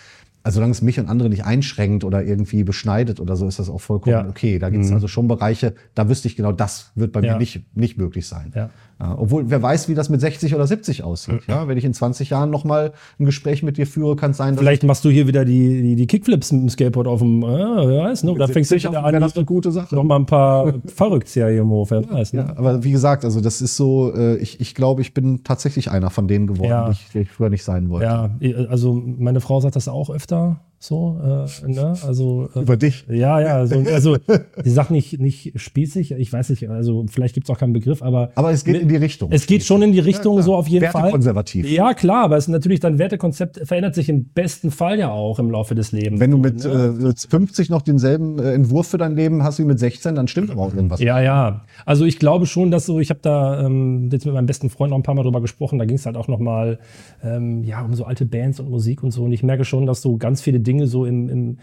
also 0.42 0.56
solange 0.56 0.72
es 0.72 0.82
mich 0.82 1.00
und 1.00 1.08
andere 1.08 1.30
nicht 1.30 1.46
einschränkt 1.46 2.04
oder 2.04 2.24
irgendwie 2.24 2.64
beschneidet 2.64 3.20
oder 3.20 3.36
so, 3.36 3.48
ist 3.48 3.60
das 3.60 3.70
auch 3.70 3.82
vollkommen 3.82 4.14
Ja. 4.16 4.28
okay. 4.28 4.58
Da 4.58 4.70
gibt 4.72 4.86
es 4.86 4.92
also 4.92 5.08
schon 5.08 5.28
Bereiche, 5.28 5.76
da 5.94 6.10
wüsste 6.10 6.28
ich 6.28 6.36
genau, 6.36 6.52
das 6.52 6.92
wird 6.96 7.12
bei 7.12 7.22
Ja. 7.22 7.34
mir 7.34 7.40
nicht, 7.40 7.62
nicht 7.76 7.98
möglich 8.00 8.28
sein. 8.28 8.52
Ja. 9.00 9.18
Obwohl, 9.18 9.50
wer 9.50 9.62
weiß, 9.62 9.90
wie 9.90 9.94
das 9.94 10.08
mit 10.10 10.22
60 10.22 10.56
oder 10.56 10.66
70 10.66 11.04
aussieht. 11.04 11.42
Ja, 11.48 11.68
wenn 11.68 11.78
ich 11.78 11.84
in 11.84 11.94
20 11.94 12.30
Jahren 12.30 12.50
nochmal 12.50 12.94
ein 13.20 13.26
Gespräch 13.26 13.62
mit 13.62 13.76
dir 13.78 13.86
führe, 13.88 14.16
kann 14.16 14.32
es 14.32 14.38
sein, 14.38 14.56
dass 14.56 14.62
Vielleicht 14.62 14.84
machst 14.84 15.04
du 15.04 15.10
hier 15.10 15.28
wieder 15.28 15.44
die, 15.44 15.82
die, 15.82 15.96
die 15.98 16.08
Kickflips 16.08 16.54
mit 16.54 16.62
dem 16.62 16.70
Skateboard 16.70 17.06
auf 17.08 17.20
dem, 17.20 17.44
äh, 17.44 17.46
wer 17.48 18.04
weiß, 18.06 18.24
ne? 18.24 18.32
Oder 18.32 18.48
fängst 18.48 18.72
du 18.72 18.76
70 18.76 18.92
wieder 18.92 19.04
wäre 19.04 19.16
an, 19.16 19.22
das 19.22 19.36
eine 19.36 19.44
gute 19.46 19.72
Sache. 19.72 19.94
noch 19.96 20.04
mal 20.06 20.16
ein 20.16 20.26
paar 20.26 20.74
Verrücktzieher 20.86 21.50
hier 21.50 21.62
im 21.62 21.70
Hof, 21.70 21.92
wer 21.92 22.10
weiß, 22.10 22.34
ne? 22.34 22.46
Ja, 22.48 22.58
aber 22.58 22.84
wie 22.86 22.92
gesagt, 22.92 23.26
also 23.26 23.42
das 23.42 23.62
ist 23.62 23.76
so, 23.76 24.14
äh, 24.16 24.38
ich, 24.38 24.62
ich 24.62 24.74
glaube, 24.76 25.02
ich 25.02 25.14
bin 25.14 25.44
tatsächlich 25.44 25.92
einer 25.92 26.10
von 26.10 26.28
denen 26.30 26.48
geworden, 26.48 26.70
Ja. 26.70 26.86
die, 26.86 26.92
ich, 26.94 27.10
die 27.12 27.20
ich 27.20 27.30
früher 27.32 27.50
nicht 27.50 27.64
sein 27.66 27.90
wollte. 27.90 28.06
Ja, 28.06 28.30
also 28.70 28.94
meine 28.94 29.42
Frau 29.42 29.60
sagt 29.60 29.76
das 29.76 29.88
auch 29.90 30.10
öfter 30.10 30.62
so, 30.86 31.20
äh, 31.22 31.72
ne? 31.72 31.94
Also 32.06 32.50
äh, 32.56 32.60
Über 32.62 32.78
dich. 32.78 33.06
ja, 33.10 33.40
ja, 33.40 33.56
also, 33.58 33.80
also 33.80 34.18
die 34.64 34.70
sagt 34.70 34.92
nicht, 34.92 35.20
nicht 35.20 35.54
spießig, 35.56 36.12
ich 36.12 36.32
weiß 36.32 36.50
nicht, 36.50 36.70
also 36.70 37.06
vielleicht 37.10 37.34
gibt 37.34 37.50
es 37.50 37.56
auch 37.56 37.60
keinen 37.60 37.74
Begriff, 37.74 38.02
aber 38.02 38.32
Aber 38.36 38.52
es 38.52 38.64
geht 38.64 38.82
in 38.82 38.90
die 38.90 38.96
Richtung. 38.96 39.32
es 39.32 39.48
geht 39.48 39.64
schon 39.64 39.82
in 39.82 39.92
die 39.92 40.00
Richtung, 40.00 40.36
klar. 40.36 40.44
so 40.44 40.56
auf 40.56 40.68
jeden 40.68 40.86
Fall. 40.88 41.04
Wertekonservativ. 41.04 41.70
Ja, 41.70 41.94
klar, 41.94 42.26
aber 42.26 42.38
es 42.38 42.46
ist 42.46 42.50
natürlich 42.50 42.80
dein 42.80 43.00
Wertekonzept 43.00 43.62
verändert 43.68 43.96
sich 43.96 44.10
im 44.10 44.26
besten 44.26 44.72
Fall 44.72 45.00
ja 45.00 45.12
auch 45.12 45.40
im 45.40 45.50
Laufe 45.50 45.76
des 45.76 45.92
Lebens. 45.92 46.20
Wenn 46.20 46.32
du 46.32 46.38
mit 46.38 46.64
äh, 46.66 47.14
50 47.30 47.70
noch 47.70 47.82
denselben 47.82 48.40
äh, 48.40 48.54
Entwurf 48.54 48.88
für 48.88 48.98
dein 48.98 49.16
Leben 49.16 49.44
hast 49.44 49.60
wie 49.60 49.66
mit 49.66 49.80
16, 49.80 50.16
dann 50.16 50.28
stimmt 50.28 50.52
aber 50.52 50.62
auch 50.62 50.74
irgendwas. 50.74 51.00
Ja, 51.00 51.20
ja. 51.20 51.66
Also 51.86 52.06
ich 52.06 52.20
glaube 52.20 52.46
schon, 52.46 52.72
dass 52.72 52.86
so, 52.86 53.00
ich 53.00 53.10
habe 53.10 53.20
da 53.22 53.66
ähm, 53.66 54.10
jetzt 54.12 54.26
mit 54.26 54.34
meinem 54.34 54.46
besten 54.46 54.70
Freund 54.70 54.92
noch 54.92 54.98
ein 54.98 55.04
paar 55.04 55.16
Mal 55.16 55.24
drüber 55.24 55.42
gesprochen, 55.42 55.80
da 55.80 55.86
ging 55.86 55.98
es 55.98 56.06
halt 56.06 56.18
auch 56.18 56.28
nochmal 56.28 56.80
ähm, 57.24 57.64
ja, 57.64 57.84
um 57.84 57.94
so 57.94 58.06
alte 58.06 58.26
Bands 58.26 58.60
und 58.60 58.70
Musik 58.70 59.04
und 59.04 59.12
so. 59.12 59.24
Und 59.24 59.32
ich 59.32 59.44
merke 59.44 59.66
schon, 59.66 59.86
dass 59.86 60.02
so 60.02 60.18
ganz 60.18 60.42
viele 60.42 60.60
Dinge 60.60 60.75
so 60.84 61.06
im, 61.06 61.30
im 61.30 61.58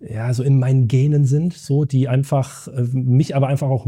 ja, 0.00 0.32
so 0.34 0.42
in 0.42 0.58
meinen 0.58 0.88
Genen 0.88 1.24
sind, 1.24 1.54
so, 1.54 1.84
die 1.84 2.08
einfach 2.08 2.68
äh, 2.68 2.82
mich 2.92 3.34
aber 3.34 3.48
einfach 3.48 3.68
auch 3.68 3.86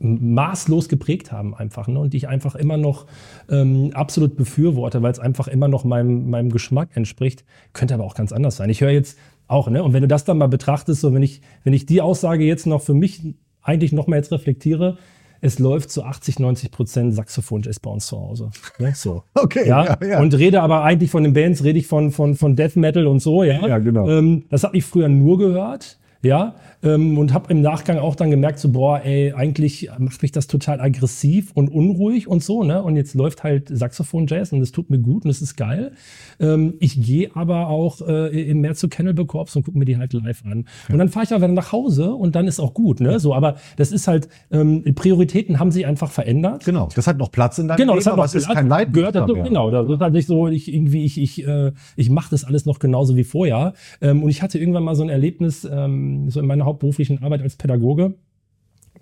maßlos 0.00 0.88
geprägt 0.88 1.32
haben 1.32 1.54
einfach 1.54 1.88
ne? 1.88 1.98
und 1.98 2.12
die 2.12 2.18
ich 2.18 2.28
einfach 2.28 2.54
immer 2.54 2.76
noch 2.76 3.06
ähm, 3.50 3.90
absolut 3.94 4.36
befürworte, 4.36 5.02
weil 5.02 5.10
es 5.10 5.18
einfach 5.18 5.48
immer 5.48 5.68
noch 5.68 5.84
meinem, 5.84 6.30
meinem 6.30 6.50
Geschmack 6.50 6.90
entspricht. 6.94 7.44
Könnte 7.72 7.94
aber 7.94 8.04
auch 8.04 8.14
ganz 8.14 8.32
anders 8.32 8.56
sein. 8.56 8.70
Ich 8.70 8.80
höre 8.80 8.90
jetzt 8.90 9.18
auch, 9.48 9.68
ne? 9.68 9.82
und 9.82 9.92
wenn 9.92 10.02
du 10.02 10.08
das 10.08 10.24
dann 10.24 10.38
mal 10.38 10.46
betrachtest, 10.46 11.00
so 11.00 11.12
wenn 11.14 11.22
ich, 11.22 11.40
wenn 11.64 11.72
ich 11.72 11.86
die 11.86 12.00
Aussage 12.00 12.44
jetzt 12.44 12.66
noch 12.66 12.82
für 12.82 12.94
mich 12.94 13.34
eigentlich 13.60 13.92
noch 13.92 14.06
mal 14.06 14.16
jetzt 14.16 14.30
reflektiere, 14.30 14.98
es 15.40 15.58
läuft 15.58 15.90
zu 15.90 16.04
80, 16.04 16.38
90 16.38 16.70
Prozent 16.70 17.14
Saxophon-Jazz 17.14 17.80
bei 17.80 17.90
uns 17.90 18.06
zu 18.06 18.18
Hause. 18.18 18.50
Ne? 18.78 18.92
So. 18.94 19.22
Okay, 19.34 19.68
Ja, 19.68 19.84
ja, 19.84 20.06
ja. 20.06 20.20
und 20.20 20.34
rede 20.34 20.62
aber 20.62 20.82
eigentlich 20.82 21.10
von 21.10 21.22
den 21.22 21.32
Bands, 21.32 21.62
rede 21.64 21.78
ich 21.78 21.86
von, 21.86 22.10
von, 22.10 22.34
von 22.34 22.56
Death 22.56 22.76
Metal 22.76 23.06
und 23.06 23.20
so, 23.20 23.44
ja. 23.44 23.66
Ja, 23.66 23.78
genau. 23.78 24.08
Ähm, 24.08 24.44
das 24.50 24.64
habe 24.64 24.76
ich 24.76 24.84
früher 24.84 25.08
nur 25.08 25.38
gehört, 25.38 25.98
ja, 26.22 26.54
ähm, 26.82 27.18
und 27.18 27.32
habe 27.32 27.50
im 27.52 27.60
Nachgang 27.60 27.98
auch 27.98 28.14
dann 28.14 28.30
gemerkt, 28.30 28.58
so, 28.58 28.70
boah, 28.70 29.00
ey, 29.04 29.32
eigentlich 29.32 29.90
macht 29.98 30.22
mich 30.22 30.32
das 30.32 30.46
total 30.46 30.80
aggressiv 30.80 31.50
und 31.54 31.68
unruhig 31.68 32.28
und 32.28 32.42
so, 32.42 32.62
ne? 32.62 32.82
Und 32.82 32.96
jetzt 32.96 33.14
läuft 33.14 33.42
halt 33.42 33.68
Saxophon-Jazz 33.68 34.52
und 34.52 34.60
es 34.60 34.72
tut 34.72 34.90
mir 34.90 34.98
gut 34.98 35.24
und 35.24 35.30
es 35.30 35.42
ist 35.42 35.56
geil. 35.56 35.92
Ähm, 36.40 36.74
ich 36.78 37.00
gehe 37.00 37.30
aber 37.34 37.68
auch 37.68 38.00
äh, 38.06 38.54
mehr 38.54 38.74
zu 38.74 38.88
Cannibal 38.88 39.26
Corpse 39.26 39.58
und 39.58 39.64
gucke 39.64 39.78
mir 39.78 39.84
die 39.84 39.96
halt 39.96 40.12
live 40.12 40.44
an. 40.44 40.66
Und 40.90 40.98
dann 40.98 41.08
fahre 41.08 41.24
ich 41.24 41.32
aber 41.32 41.42
wieder 41.42 41.52
nach 41.52 41.72
Hause 41.72 42.14
und 42.14 42.36
dann 42.36 42.46
ist 42.46 42.60
auch 42.60 42.74
gut, 42.74 43.00
ne? 43.00 43.18
So, 43.18 43.34
aber 43.34 43.56
das 43.76 43.90
ist 43.90 44.06
halt, 44.06 44.28
ähm, 44.50 44.84
Prioritäten 44.94 45.58
haben 45.58 45.70
sich 45.70 45.86
einfach 45.86 46.10
verändert. 46.10 46.64
Genau, 46.64 46.88
das 46.94 47.06
hat 47.06 47.18
noch 47.18 47.32
Platz 47.32 47.58
in 47.58 47.68
deinem 47.68 47.78
Genau, 47.78 47.92
Leben, 47.94 48.04
das 48.04 48.12
hat 48.12 48.16
noch 48.16 48.24
es 48.24 48.34
ist 48.34 48.44
Platz, 48.44 48.56
kein 48.56 48.68
Leid. 48.68 48.92
gehört 48.92 49.14
dazu, 49.16 49.34
genau. 49.34 49.70
Das 49.70 49.88
ist 49.88 50.00
halt 50.00 50.12
nicht 50.12 50.26
so, 50.26 50.48
ich 50.48 50.72
irgendwie, 50.72 51.04
ich, 51.04 51.20
ich, 51.20 51.46
äh, 51.46 51.72
ich 51.96 52.10
mache 52.10 52.30
das 52.30 52.44
alles 52.44 52.66
noch 52.66 52.78
genauso 52.78 53.16
wie 53.16 53.24
vorher. 53.24 53.74
Ähm, 54.00 54.22
und 54.22 54.30
ich 54.30 54.42
hatte 54.42 54.58
irgendwann 54.58 54.84
mal 54.84 54.94
so 54.94 55.02
ein 55.02 55.08
Erlebnis, 55.08 55.68
ähm, 55.70 56.30
so 56.30 56.38
in 56.40 56.46
meiner 56.46 56.67
hauptberuflichen 56.68 57.22
Arbeit 57.22 57.42
als 57.42 57.56
Pädagoge. 57.56 58.14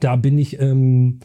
Da 0.00 0.16
bin 0.16 0.38
ich 0.38 0.60
ähm, 0.60 1.20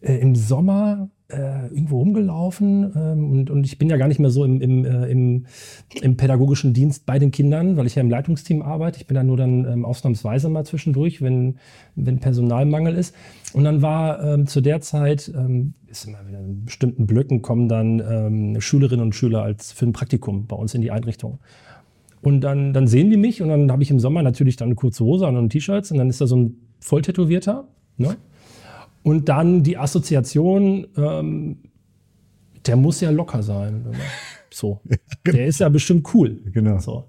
äh, 0.00 0.14
im 0.14 0.34
Sommer 0.34 1.10
äh, 1.28 1.66
irgendwo 1.66 1.98
rumgelaufen 1.98 2.92
ähm, 2.94 3.30
und, 3.30 3.50
und 3.50 3.66
ich 3.66 3.78
bin 3.78 3.90
ja 3.90 3.96
gar 3.96 4.06
nicht 4.06 4.20
mehr 4.20 4.30
so 4.30 4.44
im, 4.44 4.60
im, 4.60 4.84
äh, 4.84 5.06
im, 5.06 5.46
im 6.00 6.16
pädagogischen 6.16 6.72
Dienst 6.72 7.04
bei 7.04 7.18
den 7.18 7.32
Kindern, 7.32 7.76
weil 7.76 7.86
ich 7.86 7.96
ja 7.96 8.02
im 8.02 8.10
Leitungsteam 8.10 8.62
arbeite. 8.62 9.00
Ich 9.00 9.06
bin 9.06 9.16
da 9.16 9.24
nur 9.24 9.36
dann 9.36 9.64
ähm, 9.64 9.84
ausnahmsweise 9.84 10.48
mal 10.48 10.64
zwischendurch, 10.64 11.22
wenn, 11.22 11.58
wenn 11.96 12.20
Personalmangel 12.20 12.94
ist. 12.94 13.14
Und 13.52 13.64
dann 13.64 13.82
war 13.82 14.22
ähm, 14.22 14.46
zu 14.46 14.60
der 14.60 14.80
Zeit, 14.80 15.32
ähm, 15.34 15.74
ist 15.88 16.06
immer 16.06 16.26
wieder 16.28 16.38
in 16.38 16.64
bestimmten 16.64 17.06
Blöcken 17.06 17.42
kommen 17.42 17.68
dann 17.68 18.00
ähm, 18.00 18.60
Schülerinnen 18.60 19.04
und 19.04 19.14
Schüler 19.14 19.42
als 19.42 19.72
für 19.72 19.86
ein 19.86 19.92
Praktikum 19.92 20.46
bei 20.46 20.56
uns 20.56 20.74
in 20.74 20.80
die 20.80 20.92
Einrichtung. 20.92 21.40
Und 22.26 22.40
dann, 22.40 22.72
dann 22.72 22.88
sehen 22.88 23.08
die 23.08 23.16
mich 23.16 23.40
und 23.40 23.50
dann 23.50 23.70
habe 23.70 23.84
ich 23.84 23.90
im 23.92 24.00
Sommer 24.00 24.20
natürlich 24.20 24.56
dann 24.56 24.66
eine 24.66 24.74
kurze 24.74 25.04
Hose 25.04 25.28
an 25.28 25.36
und 25.36 25.50
T-Shirts 25.50 25.92
und 25.92 25.98
dann 25.98 26.10
ist 26.10 26.20
da 26.20 26.26
so 26.26 26.34
ein 26.34 26.56
Volltätowierter. 26.80 27.68
Ne? 27.98 28.16
Und 29.04 29.28
dann 29.28 29.62
die 29.62 29.78
Assoziation, 29.78 30.88
ähm, 30.96 31.58
der 32.66 32.74
muss 32.74 33.00
ja 33.00 33.10
locker 33.10 33.44
sein. 33.44 33.86
So. 34.50 34.80
Der 35.26 35.46
ist 35.46 35.60
ja 35.60 35.68
bestimmt 35.68 36.08
cool. 36.14 36.40
Genau. 36.52 36.78
So. 36.78 37.04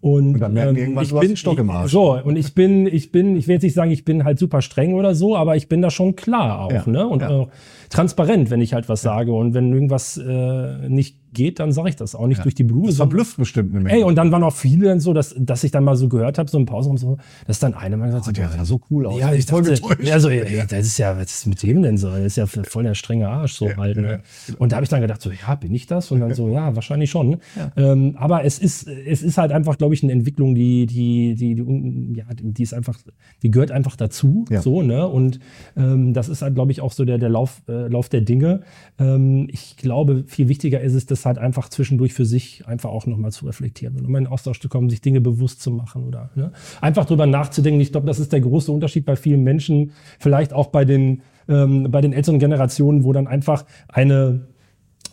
Und, 0.00 0.34
Und 0.34 0.40
dann 0.40 0.54
merken 0.54 0.76
ähm, 0.76 0.82
irgendwann, 0.82 1.04
ich 1.04 1.12
bin, 1.12 1.36
Stock 1.36 1.58
im 1.58 1.68
Arsch. 1.68 1.92
So, 1.92 2.18
und 2.18 2.36
ich 2.36 2.54
bin, 2.54 2.86
ich 2.86 3.12
bin, 3.12 3.36
ich 3.36 3.46
will 3.46 3.54
jetzt 3.54 3.64
nicht 3.64 3.74
sagen, 3.74 3.90
ich 3.90 4.04
bin 4.04 4.24
halt 4.24 4.38
super 4.38 4.62
streng 4.62 4.94
oder 4.94 5.14
so, 5.14 5.36
aber 5.36 5.56
ich 5.56 5.68
bin 5.68 5.82
da 5.82 5.90
schon 5.90 6.16
klar 6.16 6.60
auch, 6.62 6.72
Ja, 6.72 6.82
ne? 6.86 7.06
Und 7.06 7.20
ja. 7.20 7.28
auch 7.28 7.50
transparent, 7.90 8.50
wenn 8.50 8.62
ich 8.62 8.72
halt 8.72 8.88
was 8.88 9.02
sage. 9.02 9.32
Und 9.32 9.52
wenn 9.52 9.72
irgendwas 9.72 10.16
äh, 10.16 10.88
nicht 10.88 11.19
geht, 11.32 11.58
dann 11.58 11.72
sage 11.72 11.88
ich 11.88 11.96
das 11.96 12.14
auch 12.14 12.26
nicht 12.26 12.44
durch 12.44 12.54
die 12.54 12.64
Blume. 12.64 12.86
Das 12.88 12.96
verblüfft 12.96 13.36
bestimmt 13.36 13.72
eine 13.72 13.82
Menge. 13.82 13.98
Ey, 13.98 14.04
und 14.04 14.16
dann 14.16 14.32
waren 14.32 14.42
auch 14.42 14.54
viele 14.54 14.86
dann 14.86 15.00
so, 15.00 15.12
dass, 15.12 15.34
dass 15.38 15.64
ich 15.64 15.70
dann 15.70 15.84
mal 15.84 15.96
so 15.96 16.08
gehört 16.08 16.38
habe, 16.38 16.50
so 16.50 16.58
in 16.58 16.66
Pausen 16.66 16.90
und 16.92 16.98
so, 16.98 17.18
dass 17.46 17.58
dann 17.58 17.74
einer 17.74 17.96
mal 17.96 18.06
gesagt 18.06 18.26
hat, 18.26 18.34
Oh, 18.34 18.40
der 18.40 18.48
sah 18.50 18.64
so 18.64 18.80
cool 18.90 19.06
aus. 19.06 19.18
ja, 19.20 19.32
ich 19.32 19.46
voll 19.46 19.62
dachte, 19.62 20.02
ja, 20.02 20.18
so, 20.20 20.28
ey, 20.28 20.64
das 20.68 20.86
ist 20.86 20.98
ja, 20.98 21.16
was 21.16 21.26
ist 21.30 21.46
mit 21.46 21.62
dem 21.62 21.82
denn 21.82 21.98
so? 21.98 22.08
Das 22.10 22.20
ist 22.20 22.36
ja 22.36 22.46
voll 22.46 22.82
der 22.84 22.94
strenge 22.94 23.28
Arsch 23.28 23.54
so 23.54 23.68
halt. 23.76 23.96
Ne? 23.96 24.20
Und 24.58 24.72
da 24.72 24.76
habe 24.76 24.84
ich 24.84 24.90
dann 24.90 25.00
gedacht, 25.00 25.20
so, 25.20 25.30
ja, 25.30 25.54
bin 25.54 25.74
ich 25.74 25.86
das? 25.86 26.10
Und 26.10 26.20
dann 26.20 26.34
so, 26.34 26.48
ja, 26.48 26.74
wahrscheinlich 26.74 27.10
schon. 27.10 27.38
Ähm, 27.76 28.14
aber 28.16 28.44
es 28.44 28.58
ist, 28.58 28.86
es 28.88 29.22
ist 29.22 29.38
halt 29.38 29.52
einfach, 29.52 29.78
glaube 29.78 29.94
ich, 29.94 30.02
eine 30.02 30.12
Entwicklung, 30.12 30.54
die, 30.54 30.86
die, 30.86 31.34
die, 31.34 31.54
die, 31.54 32.18
ja, 32.18 32.24
die 32.34 32.62
ist 32.62 32.74
einfach, 32.74 32.98
die 33.42 33.50
gehört 33.50 33.70
einfach 33.70 33.96
dazu. 33.96 34.44
Ja. 34.50 34.62
So, 34.62 34.82
ne? 34.82 35.06
Und 35.06 35.40
ähm, 35.76 36.12
das 36.12 36.28
ist 36.28 36.42
halt, 36.42 36.54
glaube 36.54 36.72
ich, 36.72 36.80
auch 36.80 36.92
so 36.92 37.04
der, 37.04 37.18
der 37.18 37.28
Lauf, 37.28 37.62
äh, 37.68 37.88
Lauf 37.88 38.08
der 38.08 38.20
Dinge. 38.20 38.60
Ähm, 38.98 39.48
ich 39.50 39.76
glaube, 39.76 40.24
viel 40.26 40.48
wichtiger 40.48 40.80
ist 40.80 40.94
es, 40.94 41.06
das 41.20 41.26
halt 41.26 41.38
einfach 41.38 41.68
zwischendurch 41.68 42.12
für 42.14 42.24
sich 42.24 42.66
einfach 42.66 42.90
auch 42.90 43.06
nochmal 43.06 43.30
zu 43.32 43.46
reflektieren 43.46 43.96
und 43.96 44.02
nochmal 44.02 44.20
in 44.20 44.24
den 44.24 44.32
Austausch 44.32 44.60
zu 44.60 44.68
kommen, 44.68 44.90
sich 44.90 45.00
Dinge 45.00 45.20
bewusst 45.20 45.60
zu 45.62 45.70
machen 45.70 46.04
oder 46.04 46.30
ne? 46.34 46.52
einfach 46.80 47.04
drüber 47.04 47.26
nachzudenken. 47.26 47.80
Ich 47.80 47.92
glaube, 47.92 48.06
das 48.06 48.18
ist 48.18 48.32
der 48.32 48.40
große 48.40 48.72
Unterschied 48.72 49.04
bei 49.04 49.16
vielen 49.16 49.42
Menschen, 49.42 49.92
vielleicht 50.18 50.52
auch 50.52 50.68
bei 50.68 50.84
den, 50.84 51.22
ähm, 51.48 51.90
bei 51.90 52.00
den 52.00 52.12
älteren 52.12 52.38
Generationen, 52.38 53.04
wo 53.04 53.12
dann 53.12 53.26
einfach 53.26 53.64
eine 53.88 54.48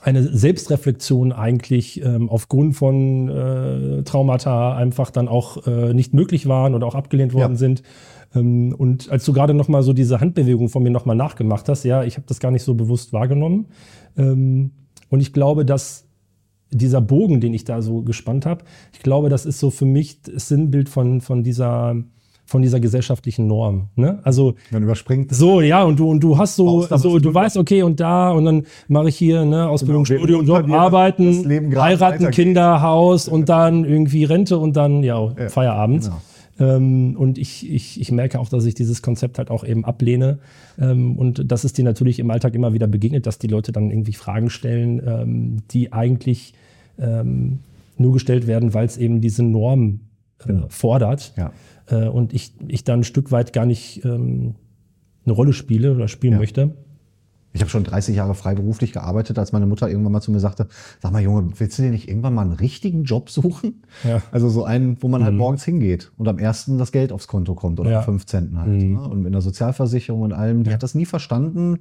eine 0.01 0.23
Selbstreflexion 0.23 1.31
eigentlich 1.31 2.03
ähm, 2.03 2.29
aufgrund 2.29 2.75
von 2.75 3.29
äh, 3.29 4.03
Traumata 4.03 4.75
einfach 4.75 5.09
dann 5.09 5.27
auch 5.27 5.65
äh, 5.65 5.93
nicht 5.93 6.13
möglich 6.13 6.47
waren 6.47 6.75
oder 6.75 6.85
auch 6.85 6.93
abgelehnt 6.95 7.33
worden 7.33 7.53
Ja. 7.53 7.57
sind. 7.57 7.81
Ähm, 8.35 8.75
und 8.77 9.09
als 9.09 9.25
du 9.25 9.33
gerade 9.33 9.55
noch 9.55 9.67
mal 9.67 9.81
so 9.81 9.93
diese 9.93 10.21
Handbewegung 10.21 10.69
von 10.69 10.83
mir 10.83 10.91
noch 10.91 11.05
mal 11.05 11.15
nachgemacht 11.15 11.67
hast, 11.67 11.83
ja, 11.83 12.03
ich 12.03 12.15
habe 12.17 12.27
das 12.27 12.39
gar 12.39 12.51
nicht 12.51 12.63
so 12.63 12.75
bewusst 12.75 13.11
wahrgenommen. 13.11 13.67
Ähm, 14.17 14.71
und 15.09 15.19
ich 15.19 15.33
glaube, 15.33 15.65
dass 15.65 16.05
dieser 16.71 17.01
Bogen, 17.01 17.39
den 17.39 17.53
ich 17.53 17.63
da 17.63 17.81
so 17.81 18.01
gespannt 18.01 18.45
habe, 18.45 18.63
ich 18.93 18.99
glaube, 18.99 19.29
das 19.29 19.45
ist 19.45 19.59
so 19.59 19.69
für 19.69 19.85
mich 19.85 20.21
das 20.21 20.49
Sinnbild 20.49 20.89
von, 20.89 21.21
von, 21.21 21.43
dieser, 21.43 21.95
von 22.45 22.61
dieser 22.61 22.79
gesellschaftlichen 22.79 23.47
Norm. 23.47 23.87
Ne? 23.95 24.19
Also 24.23 24.55
Dann 24.71 24.83
überspringt 24.83 25.33
so, 25.33 25.61
ja, 25.61 25.83
und 25.83 25.97
du, 25.97 26.09
und 26.09 26.21
du 26.21 26.37
hast 26.37 26.55
so, 26.55 26.85
Baust 26.87 27.01
so 27.01 27.19
du 27.19 27.33
weißt, 27.33 27.57
okay, 27.57 27.83
und 27.83 27.99
da, 27.99 28.31
und 28.31 28.45
dann 28.45 28.63
mache 28.89 29.09
ich 29.09 29.15
hier, 29.15 29.45
ne, 29.45 29.69
Ausbildung, 29.69 30.03
Genau, 30.03 30.19
Studium, 30.19 30.45
Job, 30.45 30.69
arbeiten, 30.69 31.47
heiraten. 31.75 32.31
Kinder, 32.31 32.81
Haus 32.81 33.29
und 33.29 33.47
dann 33.47 33.85
irgendwie 33.85 34.25
Rente 34.25 34.57
und 34.57 34.75
dann, 34.75 35.03
ja, 35.03 35.29
Feierabend. 35.47 36.03
genau. 36.03 36.21
Ähm, 36.59 37.15
und 37.17 37.37
ich, 37.37 37.69
ich, 37.69 37.99
ich 38.01 38.11
merke 38.11 38.39
auch, 38.39 38.49
dass 38.49 38.65
ich 38.65 38.73
dieses 38.73 39.01
Konzept 39.01 39.37
halt 39.37 39.51
auch 39.51 39.63
eben 39.63 39.85
ablehne. 39.85 40.39
Ähm, 40.79 41.17
und 41.17 41.51
dass 41.51 41.63
es 41.63 41.73
dir 41.73 41.83
natürlich 41.83 42.19
im 42.19 42.31
Alltag 42.31 42.55
immer 42.55 42.73
wieder 42.73 42.87
begegnet, 42.87 43.25
dass 43.25 43.39
die 43.39 43.47
Leute 43.47 43.71
dann 43.71 43.91
irgendwie 43.91 44.13
Fragen 44.13 44.49
stellen, 44.49 45.01
ähm, 45.05 45.57
die 45.71 45.93
eigentlich 45.93 46.53
nur 46.99 48.13
gestellt 48.13 48.47
werden, 48.47 48.73
weil 48.73 48.87
es 48.87 48.97
eben 48.97 49.21
diese 49.21 49.43
Norm 49.43 49.99
äh, 50.47 50.53
fordert. 50.69 51.31
Ja. 51.37 51.51
Äh, 51.85 52.07
und 52.07 52.33
ich, 52.33 52.53
ich 52.67 52.83
da 52.83 52.93
ein 52.93 53.03
Stück 53.03 53.31
weit 53.31 53.53
gar 53.53 53.67
nicht 53.67 54.03
eine 54.03 54.55
Rolle 55.27 55.53
spiele 55.53 55.93
oder 55.93 56.07
spielen 56.07 56.33
Ja. 56.33 56.39
möchte. 56.39 56.71
Ich 57.57 57.61
habe 57.61 57.71
schon 57.71 57.83
30 57.83 58.15
Jahre 58.15 58.35
freiberuflich 58.35 58.93
gearbeitet, 58.93 59.39
als 59.39 59.51
meine 59.51 59.65
Mutter 59.65 59.89
irgendwann 59.89 60.11
mal 60.11 60.21
zu 60.21 60.31
mir 60.31 60.39
sagte, 60.39 60.67
sag 61.01 61.11
mal 61.11 61.23
Junge, 61.23 61.49
willst 61.57 61.75
du 61.79 61.81
dir 61.81 61.89
nicht 61.89 62.07
irgendwann 62.07 62.35
mal 62.35 62.43
einen 62.43 62.51
richtigen 62.51 63.03
Job 63.03 63.31
suchen? 63.31 63.81
Ja. 64.03 64.21
Also 64.31 64.47
so 64.47 64.63
einen, 64.63 65.01
wo 65.01 65.07
man 65.07 65.23
halt 65.23 65.33
morgens 65.33 65.63
hingeht 65.63 66.11
und 66.17 66.27
am 66.27 66.37
ersten 66.37 66.77
das 66.77 66.91
Geld 66.91 67.11
aufs 67.11 67.27
Konto 67.27 67.55
kommt 67.55 67.79
oder 67.79 67.89
Ja. 67.89 67.97
am 67.99 68.05
15. 68.05 68.59
halt. 68.59 68.69
Ne? 68.71 69.01
Und 69.01 69.25
in 69.25 69.31
der 69.31 69.41
Sozialversicherung 69.41 70.21
und 70.21 70.33
allem, 70.33 70.63
die 70.65 70.71
hat 70.71 70.83
das 70.83 70.93
nie 70.93 71.05
verstanden, 71.07 71.79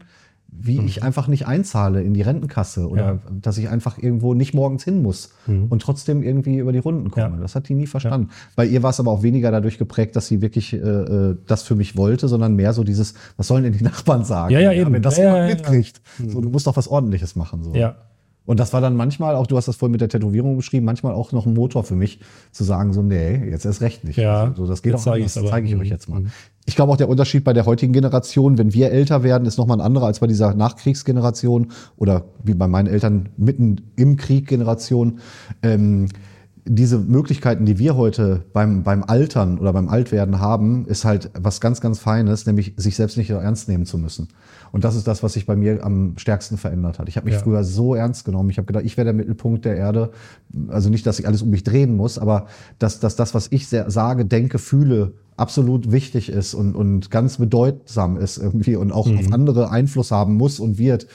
wie 0.48 0.80
ich 0.80 1.02
einfach 1.02 1.28
nicht 1.28 1.46
einzahle 1.46 2.02
in 2.02 2.14
die 2.14 2.22
Rentenkasse 2.22 2.88
oder 2.88 3.02
Ja. 3.14 3.18
dass 3.42 3.58
ich 3.58 3.68
einfach 3.68 3.98
irgendwo 3.98 4.32
nicht 4.32 4.54
morgens 4.54 4.84
hin 4.84 5.02
muss 5.02 5.30
und 5.46 5.80
trotzdem 5.82 6.22
irgendwie 6.22 6.58
über 6.58 6.72
die 6.72 6.78
Runden 6.78 7.10
komme. 7.10 7.36
Ja. 7.36 7.40
Das 7.42 7.54
hat 7.54 7.68
die 7.68 7.74
nie 7.74 7.86
verstanden. 7.86 8.30
Bei 8.56 8.64
ihr 8.64 8.82
war 8.82 8.90
es 8.90 8.98
aber 9.00 9.10
auch 9.10 9.22
weniger 9.22 9.50
dadurch 9.50 9.76
geprägt, 9.76 10.16
dass 10.16 10.28
sie 10.28 10.40
wirklich 10.40 10.72
äh, 10.72 10.76
äh, 10.78 11.36
das 11.46 11.62
für 11.62 11.74
mich 11.74 11.96
wollte, 11.96 12.26
sondern 12.28 12.54
mehr 12.56 12.72
so 12.72 12.84
dieses, 12.84 13.14
was 13.36 13.48
sollen 13.48 13.64
denn 13.64 13.72
die 13.74 13.84
Nachbarn 13.84 14.24
sagen? 14.24 14.52
Ja, 14.52 14.60
ja, 14.60 14.72
eben. 14.72 14.92
Wenn 14.92 15.02
das 15.02 15.18
Ja, 15.18 15.24
jemand 15.24 15.38
ja, 15.38 15.46
ja, 15.46 15.50
ja. 15.50 15.56
mitkriegt. 15.56 16.00
So, 16.26 16.40
du 16.40 16.48
musst 16.48 16.66
doch 16.66 16.76
was 16.76 16.88
ordentliches 16.88 17.36
machen. 17.36 17.62
So. 17.62 17.74
Ja. 17.74 17.96
Und 18.46 18.60
das 18.60 18.72
war 18.72 18.80
dann 18.80 18.96
manchmal 18.96 19.34
auch, 19.34 19.46
du 19.46 19.56
hast 19.56 19.66
das 19.68 19.76
vorhin 19.76 19.92
mit 19.92 20.00
der 20.00 20.08
Tätowierung 20.08 20.56
beschrieben, 20.56 20.86
manchmal 20.86 21.12
auch 21.12 21.32
noch 21.32 21.46
ein 21.46 21.54
Motor 21.54 21.84
für 21.84 21.96
mich, 21.96 22.20
zu 22.52 22.64
sagen, 22.64 22.92
so, 22.92 23.02
nee, 23.02 23.50
jetzt 23.50 23.66
erst 23.66 23.80
recht 23.82 24.04
nicht. 24.04 24.16
Ja, 24.16 24.44
Also, 24.44 24.66
das 24.66 24.82
geht 24.82 24.94
auch 24.94 25.06
anders, 25.06 25.34
das 25.34 25.44
zeige 25.44 25.66
ich 25.66 25.74
euch 25.74 25.88
Mhm. 25.88 25.92
jetzt 25.92 26.08
mal. 26.08 26.22
Ich 26.64 26.74
glaube 26.76 26.92
auch 26.92 26.96
der 26.96 27.08
Unterschied 27.08 27.44
bei 27.44 27.52
der 27.52 27.66
heutigen 27.66 27.92
Generation, 27.92 28.56
wenn 28.58 28.72
wir 28.72 28.90
älter 28.90 29.22
werden, 29.22 29.46
ist 29.46 29.58
nochmal 29.58 29.78
ein 29.78 29.84
anderer 29.84 30.06
als 30.06 30.20
bei 30.20 30.26
dieser 30.26 30.54
Nachkriegsgeneration 30.54 31.68
oder 31.96 32.24
wie 32.42 32.54
bei 32.54 32.66
meinen 32.68 32.86
Eltern 32.86 33.28
mitten 33.36 33.82
im 33.96 34.16
Krieg 34.16 34.46
Generation. 34.48 35.18
Ähm, 35.62 36.08
diese 36.68 36.98
Möglichkeiten, 36.98 37.64
die 37.64 37.78
wir 37.78 37.96
heute 37.96 38.44
beim, 38.52 38.82
beim 38.82 39.04
Altern 39.04 39.58
oder 39.58 39.72
beim 39.72 39.88
Altwerden 39.88 40.40
haben, 40.40 40.84
ist 40.86 41.04
halt 41.04 41.30
was 41.38 41.60
ganz, 41.60 41.80
ganz 41.80 42.00
Feines, 42.00 42.44
nämlich 42.46 42.74
sich 42.76 42.96
selbst 42.96 43.16
nicht 43.16 43.28
so 43.28 43.34
ernst 43.34 43.68
nehmen 43.68 43.86
zu 43.86 43.98
müssen. 43.98 44.26
Und 44.76 44.84
das 44.84 44.94
ist 44.94 45.06
das, 45.08 45.22
was 45.22 45.32
sich 45.32 45.46
bei 45.46 45.56
mir 45.56 45.82
am 45.84 46.12
stärksten 46.16 46.56
verändert 46.56 46.98
hat. 46.98 47.08
Ich 47.08 47.16
habe 47.16 47.24
mich 47.26 47.34
Ja. 47.34 47.40
früher 47.40 47.64
so 47.64 47.94
ernst 47.94 48.24
genommen. 48.24 48.50
Ich 48.50 48.58
habe 48.58 48.66
gedacht, 48.66 48.84
ich 48.84 48.96
wäre 48.96 49.06
der 49.06 49.14
Mittelpunkt 49.14 49.64
der 49.64 49.76
Erde. 49.76 50.10
Also 50.68 50.90
nicht, 50.90 51.06
dass 51.06 51.18
ich 51.18 51.26
alles 51.26 51.42
um 51.42 51.50
mich 51.50 51.64
drehen 51.64 51.96
muss, 51.96 52.18
aber 52.18 52.46
dass, 52.78 53.00
dass 53.00 53.16
das, 53.16 53.34
was 53.34 53.48
ich 53.50 53.66
sehr 53.68 53.90
sage, 53.90 54.24
denke, 54.26 54.58
fühle, 54.58 55.14
absolut 55.36 55.90
wichtig 55.92 56.28
ist 56.30 56.54
und, 56.54 56.74
und 56.74 57.10
ganz 57.10 57.38
bedeutsam 57.38 58.16
ist 58.16 58.38
irgendwie 58.38 58.76
und 58.76 58.92
auch 58.92 59.06
Mhm. 59.08 59.18
auf 59.18 59.32
andere 59.32 59.70
Einfluss 59.70 60.10
haben 60.10 60.34
muss 60.34 60.60
und 60.60 60.78
wird. 60.78 61.06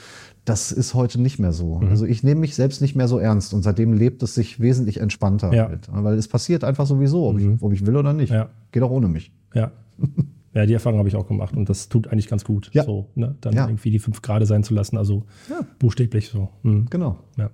Das 0.44 0.72
ist 0.72 0.94
heute 0.94 1.20
nicht 1.20 1.38
mehr 1.38 1.52
so. 1.52 1.78
Mhm. 1.78 1.88
Also 1.88 2.04
ich 2.04 2.24
nehme 2.24 2.40
mich 2.40 2.56
selbst 2.56 2.80
nicht 2.82 2.96
mehr 2.96 3.06
so 3.06 3.18
ernst 3.18 3.54
und 3.54 3.62
seitdem 3.62 3.92
lebt 3.92 4.22
es 4.24 4.34
sich 4.34 4.58
wesentlich 4.60 4.98
entspannter 5.00 5.52
Ja. 5.54 5.68
mit. 5.68 5.88
Weil 5.92 6.14
es 6.18 6.26
passiert 6.26 6.64
einfach 6.64 6.86
sowieso, 6.86 7.28
ob, 7.28 7.38
ich, 7.38 7.48
ob 7.60 7.72
ich 7.72 7.86
will 7.86 7.96
oder 7.96 8.12
nicht. 8.12 8.32
Ja. 8.32 8.48
Geht 8.72 8.82
auch 8.82 8.90
ohne 8.90 9.06
mich. 9.06 9.32
Ja. 9.54 9.70
Ja, 10.54 10.66
die 10.66 10.74
Erfahrung 10.74 10.98
habe 10.98 11.08
ich 11.08 11.16
auch 11.16 11.26
gemacht 11.26 11.56
und 11.56 11.68
das 11.70 11.88
tut 11.88 12.08
eigentlich 12.08 12.28
ganz 12.28 12.44
gut, 12.44 12.70
Ja. 12.74 12.84
so, 12.84 13.08
ne? 13.14 13.36
dann 13.40 13.54
Ja. 13.54 13.66
irgendwie 13.68 13.90
die 13.90 13.98
fünf 13.98 14.20
Grade 14.20 14.44
sein 14.46 14.62
zu 14.64 14.74
lassen, 14.74 14.98
also 14.98 15.24
Ja. 15.48 15.60
buchstäblich 15.78 16.28
so. 16.28 16.50
Mhm. 16.62 16.86
Genau. 16.90 17.18
Ja. 17.38 17.50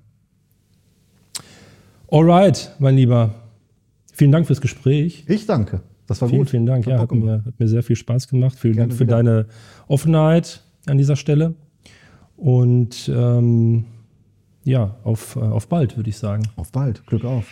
Alright, 2.11 2.75
mein 2.79 2.97
Lieber. 2.97 3.35
Vielen 4.13 4.33
Dank 4.33 4.47
fürs 4.47 4.61
Gespräch. 4.61 5.25
Ich 5.29 5.47
danke. 5.47 5.83
Das 6.07 6.21
war 6.23 6.29
Vielen, 6.29 6.41
gut. 6.41 6.51
vielen 6.51 6.67
Dank. 6.67 6.87
Hat 6.87 6.93
Ja, 6.93 6.99
hat 7.01 7.13
mir, 7.13 7.45
hat 7.45 7.61
mir 7.61 7.69
sehr 7.69 7.83
viel 7.83 7.95
Spaß 7.97 8.29
gemacht. 8.29 8.59
Vielen 8.59 8.75
Gerne 8.75 8.89
Dank 8.89 8.99
für 8.99 9.05
wieder. 9.07 9.17
deine 9.17 9.47
Offenheit 9.87 10.63
an 10.87 10.97
dieser 10.99 11.17
Stelle. 11.17 11.55
Und 12.37 13.11
ähm, 13.15 13.85
ja, 14.65 14.97
auf, 15.05 15.37
äh, 15.37 15.41
auf 15.41 15.69
bald, 15.69 15.97
würde 15.97 16.09
ich 16.09 16.17
sagen. 16.17 16.45
Auf 16.57 16.73
bald. 16.73 17.07
Glück 17.07 17.25
auf. 17.25 17.47